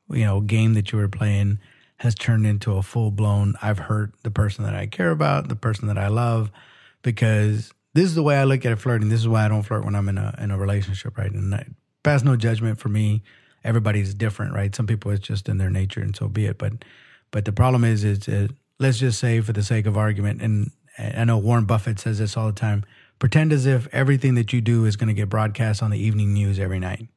you 0.09 0.25
know, 0.25 0.41
game 0.41 0.73
that 0.73 0.91
you 0.91 0.97
were 0.97 1.07
playing 1.07 1.59
has 1.97 2.15
turned 2.15 2.45
into 2.45 2.73
a 2.73 2.83
full 2.83 3.11
blown. 3.11 3.55
I've 3.61 3.79
hurt 3.79 4.13
the 4.23 4.31
person 4.31 4.65
that 4.65 4.75
I 4.75 4.87
care 4.87 5.11
about, 5.11 5.47
the 5.47 5.55
person 5.55 5.87
that 5.87 5.97
I 5.97 6.07
love, 6.07 6.51
because 7.01 7.71
this 7.93 8.05
is 8.05 8.15
the 8.15 8.23
way 8.23 8.37
I 8.37 8.43
look 8.43 8.65
at 8.65 8.71
it. 8.71 8.75
flirting. 8.79 9.09
This 9.09 9.21
is 9.21 9.27
why 9.27 9.45
I 9.45 9.47
don't 9.47 9.63
flirt 9.63 9.85
when 9.85 9.95
I'm 9.95 10.09
in 10.09 10.17
a 10.17 10.35
in 10.39 10.51
a 10.51 10.57
relationship, 10.57 11.17
right? 11.17 11.31
And 11.31 11.55
I, 11.55 11.65
pass 12.03 12.23
no 12.23 12.35
judgment 12.35 12.79
for 12.79 12.89
me. 12.89 13.23
Everybody's 13.63 14.13
different, 14.13 14.53
right? 14.53 14.75
Some 14.75 14.85
people 14.85 15.11
it's 15.11 15.25
just 15.25 15.49
in 15.49 15.57
their 15.57 15.69
nature, 15.69 16.01
and 16.01 16.15
so 16.15 16.27
be 16.27 16.45
it. 16.45 16.57
But 16.57 16.73
but 17.31 17.45
the 17.45 17.51
problem 17.51 17.83
is, 17.83 18.03
is 18.03 18.27
it, 18.27 18.51
let's 18.79 18.99
just 18.99 19.19
say 19.19 19.41
for 19.41 19.53
the 19.53 19.63
sake 19.63 19.85
of 19.85 19.97
argument, 19.97 20.41
and 20.41 20.71
I 20.97 21.23
know 21.23 21.37
Warren 21.37 21.65
Buffett 21.65 21.99
says 21.99 22.19
this 22.19 22.37
all 22.37 22.47
the 22.47 22.53
time: 22.53 22.83
pretend 23.17 23.51
as 23.53 23.65
if 23.65 23.87
everything 23.93 24.35
that 24.35 24.53
you 24.53 24.61
do 24.61 24.85
is 24.85 24.95
going 24.95 25.07
to 25.07 25.13
get 25.13 25.29
broadcast 25.29 25.81
on 25.81 25.89
the 25.89 25.97
evening 25.97 26.33
news 26.33 26.59
every 26.59 26.79
night. 26.79 27.07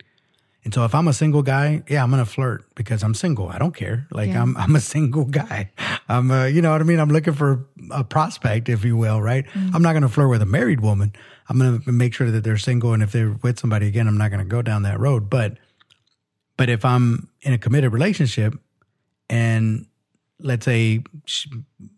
And 0.68 0.74
so 0.74 0.84
if 0.84 0.94
I'm 0.94 1.08
a 1.08 1.14
single 1.14 1.40
guy, 1.40 1.82
yeah, 1.88 2.02
I'm 2.02 2.10
gonna 2.10 2.26
flirt 2.26 2.62
because 2.74 3.02
I'm 3.02 3.14
single. 3.14 3.48
I 3.48 3.56
don't 3.56 3.74
care. 3.74 4.06
Like 4.10 4.28
Yeah. 4.28 4.42
I'm 4.42 4.54
I'm 4.54 4.76
a 4.76 4.80
single 4.94 5.24
guy. 5.24 5.70
I'm 6.10 6.30
uh, 6.30 6.44
you 6.44 6.60
know 6.60 6.72
what 6.72 6.82
I 6.82 6.84
mean. 6.84 7.00
I'm 7.00 7.08
looking 7.08 7.32
for 7.32 7.66
a 7.90 8.04
prospect, 8.04 8.68
if 8.68 8.84
you 8.84 8.94
will, 8.94 9.22
right? 9.22 9.46
I'm 9.72 9.80
not 9.80 9.94
gonna 9.94 10.10
flirt 10.10 10.28
with 10.28 10.42
a 10.42 10.46
married 10.46 10.80
woman. 10.80 11.14
I'm 11.48 11.58
gonna 11.58 11.80
make 11.86 12.12
sure 12.12 12.30
that 12.30 12.44
they're 12.44 12.58
single, 12.58 12.92
and 12.92 13.02
if 13.02 13.12
they're 13.12 13.34
with 13.42 13.58
somebody 13.58 13.86
again, 13.88 14.06
I'm 14.06 14.18
not 14.18 14.30
gonna 14.30 14.44
go 14.44 14.60
down 14.60 14.82
that 14.82 15.00
road. 15.00 15.30
But 15.30 15.56
but 16.58 16.68
if 16.68 16.84
I'm 16.84 17.30
in 17.40 17.54
a 17.54 17.58
committed 17.58 17.90
relationship, 17.90 18.52
and 19.30 19.86
let's 20.40 20.64
say 20.64 21.02
sh 21.26 21.46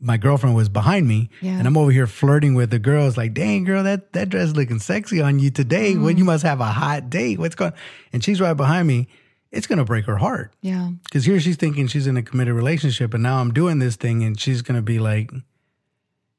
my 0.00 0.16
girlfriend 0.16 0.56
was 0.56 0.68
behind 0.68 1.06
me, 1.06 1.28
Yeah. 1.42 1.58
and 1.58 1.66
I'm 1.66 1.76
over 1.76 1.90
here 1.90 2.06
flirting 2.06 2.54
with 2.54 2.70
the 2.70 2.78
girls, 2.78 3.16
like, 3.16 3.34
dang 3.34 3.64
girl, 3.64 3.82
that 3.84 4.12
that 4.14 4.28
dress 4.30 4.52
looking 4.52 4.78
sexy 4.78 5.20
on 5.20 5.38
you 5.38 5.50
today. 5.50 5.94
Well, 5.96 6.08
mm-hmm. 6.08 6.18
you 6.18 6.24
must 6.24 6.42
have 6.44 6.60
a 6.60 6.66
hot 6.72 7.10
date. 7.10 7.38
What's 7.38 7.54
going? 7.54 7.72
on? 7.72 7.78
And 8.12 8.24
she's 8.24 8.40
right 8.40 8.54
behind 8.54 8.88
me. 8.88 9.08
It's 9.52 9.66
gonna 9.66 9.84
break 9.84 10.04
her 10.06 10.16
heart 10.16 10.52
yeah, 10.62 10.90
because 11.04 11.24
here 11.24 11.40
she's 11.40 11.56
thinking 11.56 11.88
she's 11.88 12.06
in 12.06 12.16
a 12.16 12.22
committed 12.22 12.54
relationship, 12.54 13.14
and 13.14 13.22
now 13.22 13.40
I'm 13.40 13.52
doing 13.52 13.80
this 13.80 13.96
thing, 13.96 14.22
and 14.22 14.38
she's 14.40 14.62
gonna 14.62 14.80
be 14.82 15.00
like, 15.00 15.32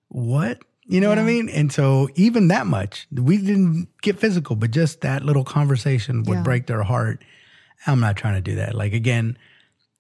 "What?" 0.08 0.64
You 0.88 1.00
know 1.00 1.10
what 1.10 1.20
I 1.20 1.24
mean? 1.24 1.48
And 1.50 1.72
so 1.72 2.10
even 2.16 2.48
that 2.50 2.68
much, 2.68 3.08
we 3.12 3.38
didn't 3.38 3.88
get 4.02 4.20
physical, 4.20 4.56
but 4.56 4.72
just 4.72 5.02
that 5.02 5.24
little 5.24 5.44
conversation 5.44 6.24
would 6.24 6.38
Yeah. 6.40 6.44
break 6.44 6.66
their 6.68 6.84
heart. 6.84 7.24
I'm 7.88 8.00
not 8.00 8.16
trying 8.18 8.36
to 8.36 8.42
do 8.42 8.56
that. 8.56 8.76
Like 8.76 8.94
again, 8.94 9.38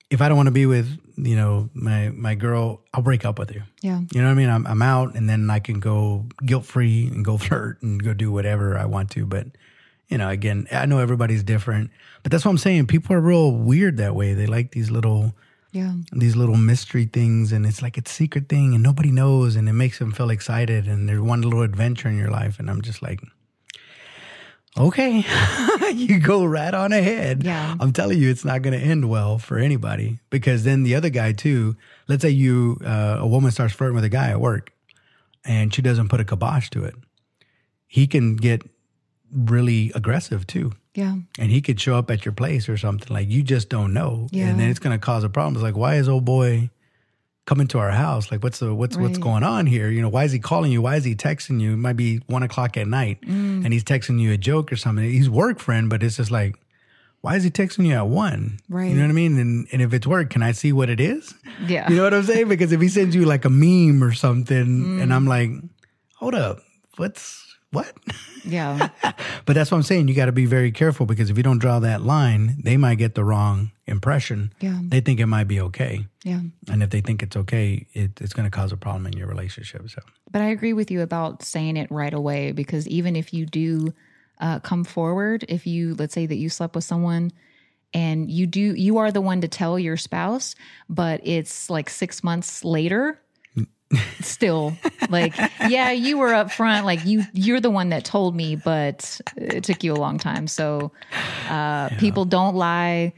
if 0.09 0.21
I 0.21 0.27
don't 0.27 0.35
want 0.37 0.47
to 0.47 0.51
be 0.51 0.65
with 0.65 0.97
you 1.23 1.35
know 1.35 1.69
my 1.73 2.09
my 2.09 2.33
girl, 2.35 2.81
I'll 2.93 3.03
break 3.03 3.25
up 3.25 3.37
with 3.37 3.51
you. 3.53 3.61
yeah, 3.81 4.01
You 4.11 4.21
know 4.21 4.27
what 4.27 4.33
I 4.33 4.41
mean? 4.41 4.49
I'm 4.49 4.65
I'm 4.65 4.81
out, 4.81 5.15
and 5.15 5.29
then 5.29 5.49
I 5.49 5.59
can 5.59 5.79
go 5.79 6.25
guilt 6.45 6.65
free 6.65 7.07
and 7.07 7.23
go 7.23 7.37
flirt 7.45 7.81
and 7.81 8.03
go 8.03 8.13
do 8.13 8.31
whatever 8.31 8.77
I 8.77 8.85
want 8.85 9.11
to. 9.11 9.25
But 9.25 9.47
you 10.09 10.17
know, 10.17 10.29
again, 10.29 10.67
I 10.71 10.85
know 10.87 10.97
everybody's 10.97 11.43
different, 11.43 11.91
but 12.23 12.31
that's 12.31 12.43
what 12.43 12.51
I'm 12.51 12.57
saying. 12.57 12.87
People 12.87 13.15
are 13.15 13.21
real 13.21 13.51
weird 13.51 13.97
that 13.97 14.15
way. 14.15 14.33
They 14.33 14.47
like 14.47 14.71
these 14.71 14.89
little 14.91 15.33
yeah, 15.71 15.93
these 16.11 16.35
little 16.35 16.57
mystery 16.57 17.05
things, 17.05 17.51
and 17.53 17.65
it's 17.65 17.81
like 17.81 17.97
it's 17.97 18.11
a 18.11 18.15
secret 18.15 18.49
thing, 18.49 18.73
and 18.73 18.83
nobody 18.83 19.11
knows, 19.11 19.55
and 19.55 19.69
it 19.69 19.73
makes 19.73 19.99
them 19.99 20.11
feel 20.11 20.29
excited, 20.31 20.87
and 20.87 21.07
there's 21.07 21.21
one 21.21 21.41
little 21.43 21.61
adventure 21.61 22.09
in 22.09 22.17
your 22.17 22.31
life, 22.31 22.59
and 22.59 22.69
I'm 22.69 22.81
just 22.81 23.01
like. 23.01 23.21
Okay, 24.77 25.25
you 25.93 26.19
go 26.19 26.45
right 26.45 26.73
on 26.73 26.93
ahead. 26.93 27.43
Yeah. 27.43 27.75
I'm 27.79 27.91
telling 27.91 28.17
you, 28.19 28.29
it's 28.29 28.45
not 28.45 28.61
going 28.61 28.79
to 28.79 28.83
end 28.85 29.09
well 29.09 29.37
for 29.37 29.57
anybody 29.57 30.19
because 30.29 30.63
then 30.63 30.83
the 30.83 30.95
other 30.95 31.09
guy 31.09 31.33
too. 31.33 31.75
Let's 32.07 32.21
say 32.21 32.29
you, 32.29 32.77
uh, 32.85 33.17
a 33.19 33.27
woman 33.27 33.51
starts 33.51 33.73
flirting 33.73 33.95
with 33.95 34.05
a 34.05 34.09
guy 34.09 34.29
at 34.29 34.39
work, 34.39 34.71
and 35.43 35.73
she 35.73 35.81
doesn't 35.81 36.07
put 36.09 36.21
a 36.21 36.25
kibosh 36.25 36.69
to 36.71 36.85
it. 36.85 36.95
He 37.87 38.07
can 38.07 38.37
get 38.37 38.63
really 39.33 39.91
aggressive 39.93 40.47
too, 40.47 40.71
yeah, 40.95 41.15
and 41.37 41.51
he 41.51 41.61
could 41.61 41.79
show 41.79 41.95
up 41.97 42.09
at 42.09 42.23
your 42.25 42.33
place 42.33 42.69
or 42.69 42.77
something 42.77 43.13
like 43.13 43.29
you 43.29 43.43
just 43.43 43.67
don't 43.69 43.93
know, 43.93 44.27
Yeah. 44.31 44.47
and 44.47 44.59
then 44.59 44.69
it's 44.69 44.79
going 44.79 44.97
to 44.97 45.05
cause 45.05 45.23
a 45.25 45.29
problem. 45.29 45.55
It's 45.55 45.63
like, 45.63 45.75
why 45.75 45.95
is 45.95 46.07
old 46.07 46.23
boy 46.25 46.69
coming 47.45 47.67
to 47.67 47.79
our 47.79 47.91
house? 47.91 48.31
Like, 48.31 48.43
what's 48.43 48.59
the 48.59 48.73
what's 48.73 48.97
what's 48.97 49.17
going 49.17 49.43
on 49.43 49.65
here? 49.65 49.89
You 49.89 50.01
know, 50.01 50.09
why 50.09 50.23
is 50.25 50.31
he 50.31 50.39
calling 50.39 50.71
you? 50.71 50.81
Why 50.81 50.95
is 50.95 51.03
he 51.03 51.15
texting 51.15 51.59
you? 51.61 51.73
It 51.73 51.77
might 51.77 51.97
be 51.97 52.17
one 52.27 52.43
o'clock 52.43 52.77
at 52.77 52.87
night, 52.87 53.21
Mm. 53.21 53.63
and 53.65 53.73
he's 53.73 53.83
texting 53.83 54.19
you 54.19 54.31
a 54.31 54.37
joke 54.37 54.71
or 54.71 54.75
something. 54.75 55.03
He's 55.05 55.29
work 55.29 55.59
friend, 55.59 55.89
but 55.89 56.03
it's 56.03 56.17
just 56.17 56.31
like, 56.31 56.55
why 57.21 57.35
is 57.35 57.43
he 57.43 57.49
texting 57.51 57.85
you 57.85 57.93
at 57.93 58.07
one? 58.07 58.59
Right. 58.69 58.89
You 58.89 58.95
know 58.95 59.03
what 59.03 59.09
I 59.09 59.13
mean? 59.13 59.37
And 59.39 59.67
and 59.71 59.81
if 59.81 59.93
it's 59.93 60.07
work, 60.07 60.29
can 60.29 60.43
I 60.43 60.51
see 60.53 60.71
what 60.73 60.89
it 60.89 60.99
is? 60.99 61.33
yeah. 61.67 61.89
You 61.89 61.95
know 61.97 62.03
what 62.03 62.13
I'm 62.13 62.23
saying? 62.23 62.47
Because 62.47 62.71
if 62.71 62.81
he 62.81 62.87
sends 62.89 63.15
you 63.15 63.25
like 63.25 63.45
a 63.45 63.49
meme 63.49 64.03
or 64.03 64.13
something, 64.13 64.99
and 65.01 65.13
I'm 65.13 65.25
like, 65.27 65.49
hold 66.15 66.35
up, 66.35 66.59
what's 66.97 67.45
what? 67.71 67.91
yeah, 68.43 68.89
But 69.45 69.53
that's 69.53 69.71
what 69.71 69.77
I'm 69.77 69.83
saying. 69.83 70.07
You 70.09 70.13
got 70.15 70.25
to 70.25 70.31
be 70.31 70.45
very 70.45 70.71
careful 70.71 71.05
because 71.05 71.29
if 71.29 71.37
you 71.37 71.43
don't 71.43 71.59
draw 71.59 71.79
that 71.79 72.01
line, 72.01 72.57
they 72.63 72.75
might 72.75 72.95
get 72.95 73.15
the 73.15 73.23
wrong 73.23 73.71
impression. 73.91 74.53
Yeah. 74.59 74.79
They 74.81 75.01
think 75.01 75.19
it 75.19 75.27
might 75.27 75.47
be 75.47 75.61
okay. 75.61 76.07
yeah. 76.23 76.39
And 76.69 76.81
if 76.81 76.89
they 76.89 77.01
think 77.01 77.21
it's 77.21 77.35
okay, 77.35 77.85
it, 77.93 78.19
it's 78.21 78.33
going 78.33 78.49
to 78.49 78.55
cause 78.55 78.71
a 78.71 78.77
problem 78.77 79.05
in 79.05 79.13
your 79.13 79.27
relationship. 79.27 79.87
So, 79.89 80.01
But 80.31 80.41
I 80.41 80.45
agree 80.45 80.73
with 80.73 80.89
you 80.89 81.01
about 81.01 81.43
saying 81.43 81.77
it 81.77 81.91
right 81.91 82.13
away 82.13 82.51
because 82.53 82.87
even 82.87 83.15
if 83.15 83.33
you 83.33 83.45
do 83.45 83.93
uh, 84.39 84.59
come 84.59 84.83
forward, 84.83 85.45
if 85.49 85.67
you, 85.67 85.93
let's 85.95 86.13
say 86.13 86.25
that 86.25 86.37
you 86.37 86.49
slept 86.49 86.73
with 86.73 86.83
someone 86.83 87.31
and 87.93 88.31
you 88.31 88.47
do, 88.47 88.73
you 88.73 88.97
are 88.97 89.11
the 89.11 89.21
one 89.21 89.41
to 89.41 89.47
tell 89.47 89.77
your 89.77 89.97
spouse, 89.97 90.55
but 90.89 91.19
it's 91.23 91.69
like 91.69 91.89
six 91.89 92.23
months 92.23 92.63
later. 92.63 93.19
Still, 94.21 94.73
like, 95.09 95.35
yeah, 95.67 95.91
you 95.91 96.17
were 96.17 96.33
up 96.33 96.49
front. 96.49 96.85
Like 96.85 97.03
you, 97.05 97.23
you're 97.33 97.59
the 97.59 97.69
one 97.69 97.89
that 97.89 98.05
told 98.05 98.33
me, 98.33 98.55
but 98.55 99.19
it 99.35 99.65
took 99.65 99.83
you 99.83 99.91
a 99.91 99.99
long 99.99 100.17
time. 100.17 100.47
So, 100.47 100.93
uh, 101.49 101.89
people 101.99 102.23
don't 102.23 102.55
lie. 102.55 103.11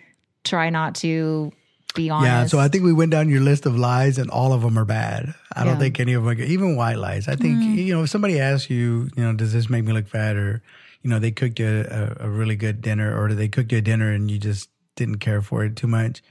Try 0.43 0.69
not 0.69 0.95
to 0.95 1.51
be 1.95 2.09
honest. 2.09 2.27
yeah. 2.27 2.45
So 2.47 2.59
I 2.59 2.67
think 2.69 2.83
we 2.83 2.91
went 2.93 3.11
down 3.11 3.29
your 3.29 3.41
list 3.41 3.65
of 3.65 3.77
lies 3.77 4.17
and 4.17 4.29
all 4.31 4.51
of 4.53 4.61
them 4.61 4.77
are 4.79 4.85
bad. 4.85 5.33
I 5.55 5.63
don't 5.63 5.73
Mm-hmm. 5.73 5.81
think 5.81 5.99
any 5.99 6.13
of 6.13 6.23
them 6.23 6.31
are 6.31 6.35
good. 6.35 6.49
Even 6.49 6.75
white 6.75 6.97
lies. 6.97 7.27
I 7.27 7.35
think, 7.35 7.61
you 7.77 7.93
know, 7.93 8.03
if 8.03 8.09
somebody 8.09 8.39
asks 8.39 8.69
you, 8.69 9.09
you 9.15 9.23
know, 9.23 9.33
does 9.33 9.53
this 9.53 9.69
make 9.69 9.83
me 9.85 9.93
look 9.93 10.07
fat 10.07 10.35
or, 10.35 10.61
you 11.03 11.09
know, 11.09 11.19
they 11.19 11.31
cooked 11.31 11.59
you 11.59 11.85
a, 11.89 12.15
a 12.21 12.29
really 12.29 12.55
good 12.55 12.81
dinner 12.81 13.15
or 13.17 13.27
did 13.27 13.37
they 13.37 13.47
cooked 13.47 13.71
you 13.71 13.77
a 13.77 13.81
dinner 13.81 14.11
and 14.11 14.31
you 14.31 14.39
just 14.39 14.69
didn't 14.95 15.19
care 15.19 15.41
for 15.41 15.63
it 15.63 15.75
too 15.75 15.87
much. 15.87 16.23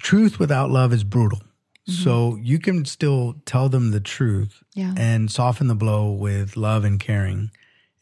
Truth 0.00 0.38
without 0.38 0.70
love 0.70 0.92
is 0.92 1.04
brutal. 1.04 1.40
So 1.86 2.36
you 2.36 2.58
can 2.58 2.86
still 2.86 3.34
tell 3.44 3.68
them 3.68 3.90
the 3.90 4.00
truth 4.00 4.62
Yeah. 4.74 4.94
and 4.96 5.30
soften 5.30 5.66
the 5.68 5.74
blow 5.74 6.10
with 6.12 6.56
love 6.56 6.82
and 6.82 6.98
caring 6.98 7.50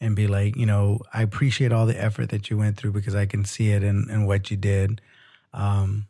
and 0.03 0.15
be 0.15 0.27
like, 0.27 0.55
you 0.57 0.65
know, 0.65 0.99
I 1.13 1.21
appreciate 1.21 1.71
all 1.71 1.85
the 1.85 1.99
effort 1.99 2.29
that 2.29 2.49
you 2.49 2.57
went 2.57 2.77
through 2.77 2.91
because 2.91 3.15
I 3.15 3.25
can 3.25 3.45
see 3.45 3.71
it 3.71 3.83
and 3.83 4.09
in 4.09 4.25
what 4.25 4.51
you 4.51 4.57
did. 4.57 5.01
Um, 5.53 6.07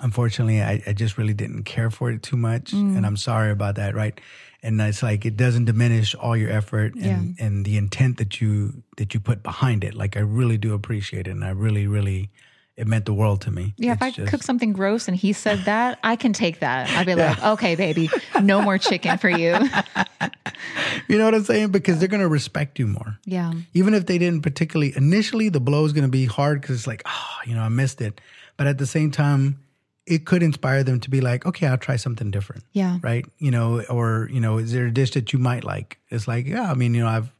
unfortunately, 0.00 0.62
I, 0.62 0.82
I 0.86 0.92
just 0.92 1.18
really 1.18 1.34
didn't 1.34 1.64
care 1.64 1.90
for 1.90 2.10
it 2.10 2.22
too 2.22 2.36
much. 2.36 2.72
And 2.96 3.04
I'm 3.04 3.16
sorry 3.16 3.50
about 3.50 3.74
that, 3.76 3.94
right? 3.94 4.18
And 4.62 4.80
it's 4.80 5.02
like 5.02 5.26
it 5.26 5.36
doesn't 5.36 5.64
diminish 5.64 6.14
all 6.14 6.36
your 6.36 6.50
effort 6.50 6.94
and, 6.94 7.36
and 7.38 7.64
the 7.64 7.76
intent 7.76 8.18
that 8.18 8.40
you 8.40 8.82
that 8.96 9.12
you 9.12 9.20
put 9.20 9.42
behind 9.42 9.84
it. 9.84 9.94
Like 9.94 10.16
I 10.16 10.20
really 10.20 10.58
do 10.58 10.72
appreciate 10.74 11.26
it 11.26 11.30
and 11.30 11.44
I 11.44 11.50
really, 11.50 11.86
really 11.86 12.30
it 12.76 12.86
meant 12.86 13.06
the 13.06 13.12
world 13.14 13.40
to 13.42 13.50
me. 13.50 13.74
Yeah, 13.78 13.92
if 13.92 14.02
I 14.02 14.10
just- 14.10 14.30
cook 14.30 14.42
something 14.42 14.72
gross 14.72 15.08
and 15.08 15.16
he 15.16 15.32
said 15.32 15.60
that, 15.64 15.98
I 16.04 16.16
can 16.16 16.32
take 16.32 16.60
that. 16.60 16.90
I'd 16.90 17.06
be 17.06 17.14
like, 17.14 17.42
okay, 17.42 17.74
baby, 17.74 18.10
no 18.42 18.60
more 18.62 18.76
chicken 18.78 19.16
for 19.18 19.30
you. 19.30 19.56
you 21.08 21.18
know 21.18 21.24
what 21.24 21.34
I'm 21.34 21.44
saying? 21.44 21.70
Because 21.70 21.98
they're 21.98 22.08
gonna 22.08 22.28
respect 22.28 22.78
you 22.78 22.86
more. 22.86 23.18
Yeah. 23.24 23.52
even 23.74 23.94
if 23.94 24.06
they 24.06 24.18
didn't 24.18 24.42
particularly 24.42 24.92
initially 24.96 25.48
the 25.48 25.60
blow 25.60 25.84
is 25.84 25.92
going 25.92 26.04
to 26.04 26.10
be 26.10 26.24
hard 26.26 26.60
because 26.60 26.76
it's 26.76 26.86
like 26.86 27.02
oh 27.06 27.36
you 27.46 27.54
know 27.54 27.62
i 27.62 27.68
missed 27.68 28.00
it 28.00 28.20
but 28.56 28.66
at 28.66 28.78
the 28.78 28.86
same 28.86 29.10
time 29.10 29.58
it 30.06 30.24
could 30.24 30.42
inspire 30.42 30.82
them 30.84 31.00
to 31.00 31.10
be 31.10 31.20
like 31.20 31.44
okay 31.46 31.66
i'll 31.66 31.76
try 31.78 31.96
something 31.96 32.30
different 32.30 32.62
Yeah. 32.72 32.98
right 33.02 33.24
you 33.38 33.50
know 33.50 33.82
or 33.90 34.28
you 34.32 34.40
know 34.40 34.58
is 34.58 34.72
there 34.72 34.86
a 34.86 34.90
dish 34.90 35.12
that 35.12 35.32
you 35.32 35.38
might 35.38 35.64
like 35.64 35.98
it's 36.10 36.26
like 36.28 36.46
yeah 36.46 36.70
i 36.70 36.74
mean 36.74 36.94
you 36.94 37.02
know 37.02 37.08
i've 37.08 37.30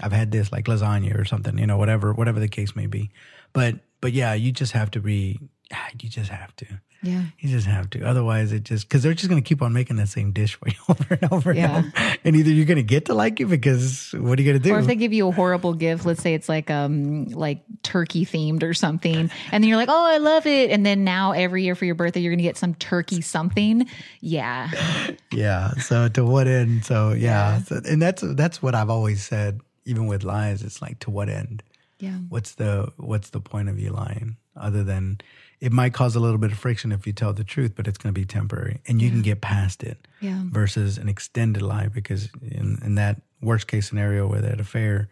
i've 0.00 0.12
had 0.12 0.30
this 0.30 0.52
like 0.52 0.66
lasagna 0.66 1.18
or 1.18 1.24
something 1.24 1.58
you 1.58 1.66
know 1.66 1.76
whatever 1.76 2.12
whatever 2.12 2.40
the 2.40 2.48
case 2.48 2.74
may 2.76 2.86
be 2.86 3.10
but 3.52 3.76
but 4.02 4.12
yeah 4.12 4.34
you 4.34 4.52
just 4.52 4.72
have 4.72 4.90
to 4.90 5.00
be 5.00 5.40
ah, 5.72 5.88
you 5.98 6.10
just 6.10 6.28
have 6.30 6.54
to 6.56 6.66
Yeah. 7.02 7.24
you 7.40 7.48
just 7.48 7.66
have 7.66 7.88
to. 7.90 8.04
Otherwise, 8.04 8.52
it 8.52 8.62
just 8.62 8.86
because 8.88 9.02
they're 9.02 9.14
just 9.14 9.28
going 9.28 9.42
to 9.42 9.48
keep 9.48 9.60
on 9.62 9.72
making 9.72 9.96
that 9.96 10.08
same 10.08 10.30
dish 10.32 10.54
for 10.54 10.68
you 10.74 10.76
over 10.88 11.18
and 11.20 11.32
over 11.32 11.52
Yeah. 11.54 11.78
and 11.78 11.86
over. 11.86 12.16
And 12.24 12.36
either 12.36 12.50
you're 12.50 12.66
going 12.66 12.76
to 12.76 12.82
get 12.94 13.06
to 13.06 13.14
like 13.14 13.40
it 13.40 13.46
because 13.46 14.14
what 14.16 14.38
are 14.38 14.42
you 14.42 14.48
going 14.52 14.62
to 14.62 14.68
do? 14.68 14.72
Or 14.74 14.78
if 14.78 14.86
they 14.86 14.94
give 14.94 15.12
you 15.12 15.26
a 15.26 15.32
horrible 15.32 15.74
gift, 15.74 16.04
let's 16.06 16.22
say 16.22 16.34
it's 16.34 16.48
like 16.48 16.70
um 16.70 17.24
like 17.32 17.64
turkey 17.82 18.24
themed 18.24 18.62
or 18.62 18.74
something, 18.74 19.30
and 19.50 19.64
then 19.64 19.68
you're 19.68 19.78
like, 19.78 19.88
oh, 19.90 20.04
I 20.14 20.18
love 20.18 20.46
it, 20.46 20.70
and 20.70 20.84
then 20.86 21.02
now 21.02 21.32
every 21.32 21.64
year 21.64 21.74
for 21.74 21.86
your 21.86 21.96
birthday 21.96 22.20
you're 22.20 22.32
gonna 22.32 22.42
get 22.44 22.56
some 22.58 22.74
turkey 22.74 23.20
something. 23.22 23.88
Yeah, 24.20 24.70
Yeah. 25.32 25.72
So 25.80 26.08
to 26.08 26.24
what 26.24 26.46
end? 26.46 26.84
So 26.84 27.12
yeah. 27.14 27.62
So, 27.62 27.80
and 27.88 28.00
that's 28.00 28.22
that's 28.36 28.62
what 28.62 28.74
I've 28.76 28.90
always 28.90 29.24
said, 29.24 29.60
even 29.86 30.06
with 30.06 30.22
lies. 30.22 30.62
It's 30.62 30.80
like 30.82 31.00
to 31.00 31.10
what 31.10 31.28
end? 31.28 31.62
Yeah, 32.02 32.18
What's 32.28 32.52
the 32.56 32.92
what's 32.96 33.30
the 33.30 33.40
point 33.40 33.68
of 33.68 33.78
you 33.78 33.90
lying? 33.90 34.36
Other 34.56 34.82
than 34.84 35.20
it 35.60 35.72
might 35.72 35.94
cause 35.94 36.16
a 36.16 36.20
little 36.20 36.38
bit 36.38 36.52
of 36.52 36.58
friction 36.58 36.90
if 36.92 37.06
you 37.06 37.12
tell 37.12 37.32
the 37.32 37.44
truth, 37.44 37.72
but 37.76 37.86
it's 37.86 37.96
going 37.98 38.12
to 38.14 38.20
be 38.20 38.26
temporary, 38.26 38.80
and 38.88 39.00
you 39.00 39.08
can 39.10 39.22
get 39.22 39.40
past 39.40 39.82
it. 39.82 39.98
yeah, 40.20 40.42
Versus 40.50 40.98
an 40.98 41.08
extended 41.08 41.62
lie, 41.62 41.86
because 41.88 42.28
in, 42.42 42.78
in 42.84 42.96
that 42.96 43.22
worst 43.40 43.66
case 43.68 43.88
scenario 43.88 44.26
with 44.26 44.42
that 44.42 44.58
affair, 44.60 45.08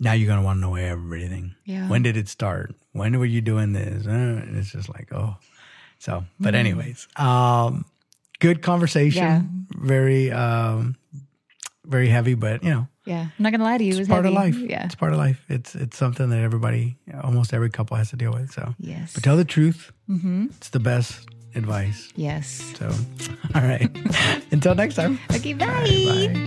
now 0.00 0.12
you're 0.12 0.26
going 0.26 0.40
to 0.40 0.44
want 0.44 0.56
to 0.58 0.60
know 0.60 0.74
everything. 0.74 1.54
Yeah. 1.64 1.88
When 1.88 2.02
did 2.02 2.16
it 2.16 2.28
start? 2.28 2.74
When 2.92 3.16
were 3.18 3.24
you 3.36 3.40
doing 3.40 3.72
this? 3.72 4.06
Uh, 4.06 4.10
and 4.10 4.56
it's 4.58 4.72
just 4.72 4.88
like 4.88 5.12
oh. 5.14 5.36
So, 5.98 6.24
but 6.40 6.52
Mm. 6.54 6.58
anyways, 6.58 7.08
um, 7.16 7.84
good 8.40 8.60
conversation. 8.62 9.22
Yeah. 9.24 9.42
Very, 9.70 10.30
um, 10.32 10.96
very 11.84 12.08
heavy, 12.08 12.34
but 12.34 12.62
you 12.64 12.70
know, 12.70 12.88
yeah. 13.06 13.22
I'm 13.38 13.42
not 13.42 13.52
gonna 13.52 13.64
lie 13.64 13.78
to 13.78 13.84
you, 13.84 13.94
it 13.94 14.00
it's 14.00 14.08
part 14.08 14.26
of 14.26 14.32
life. 14.32 14.56
Yeah, 14.56 14.84
It's 14.84 14.94
part 14.94 15.12
of 15.12 15.18
life. 15.18 15.42
It's 15.48 15.74
it's 15.74 15.96
something 15.96 16.28
that 16.30 16.40
everybody, 16.40 16.96
almost 17.22 17.54
every 17.54 17.70
couple 17.70 17.96
has 17.96 18.10
to 18.10 18.16
deal 18.16 18.32
with. 18.32 18.50
So, 18.52 18.74
yes, 18.78 19.14
but 19.14 19.22
tell 19.22 19.36
the 19.36 19.44
truth. 19.44 19.92
Mm-hmm. 20.10 20.46
It's 20.56 20.70
the 20.70 20.80
best 20.80 21.26
advice. 21.54 22.12
yes. 22.16 22.74
So, 22.78 22.86
all 23.54 23.62
right. 23.62 23.88
Until 24.52 24.74
next 24.74 24.94
time. 24.96 25.18
Okay, 25.32 25.54
bye. 25.54 25.66
Bye. 25.66 26.46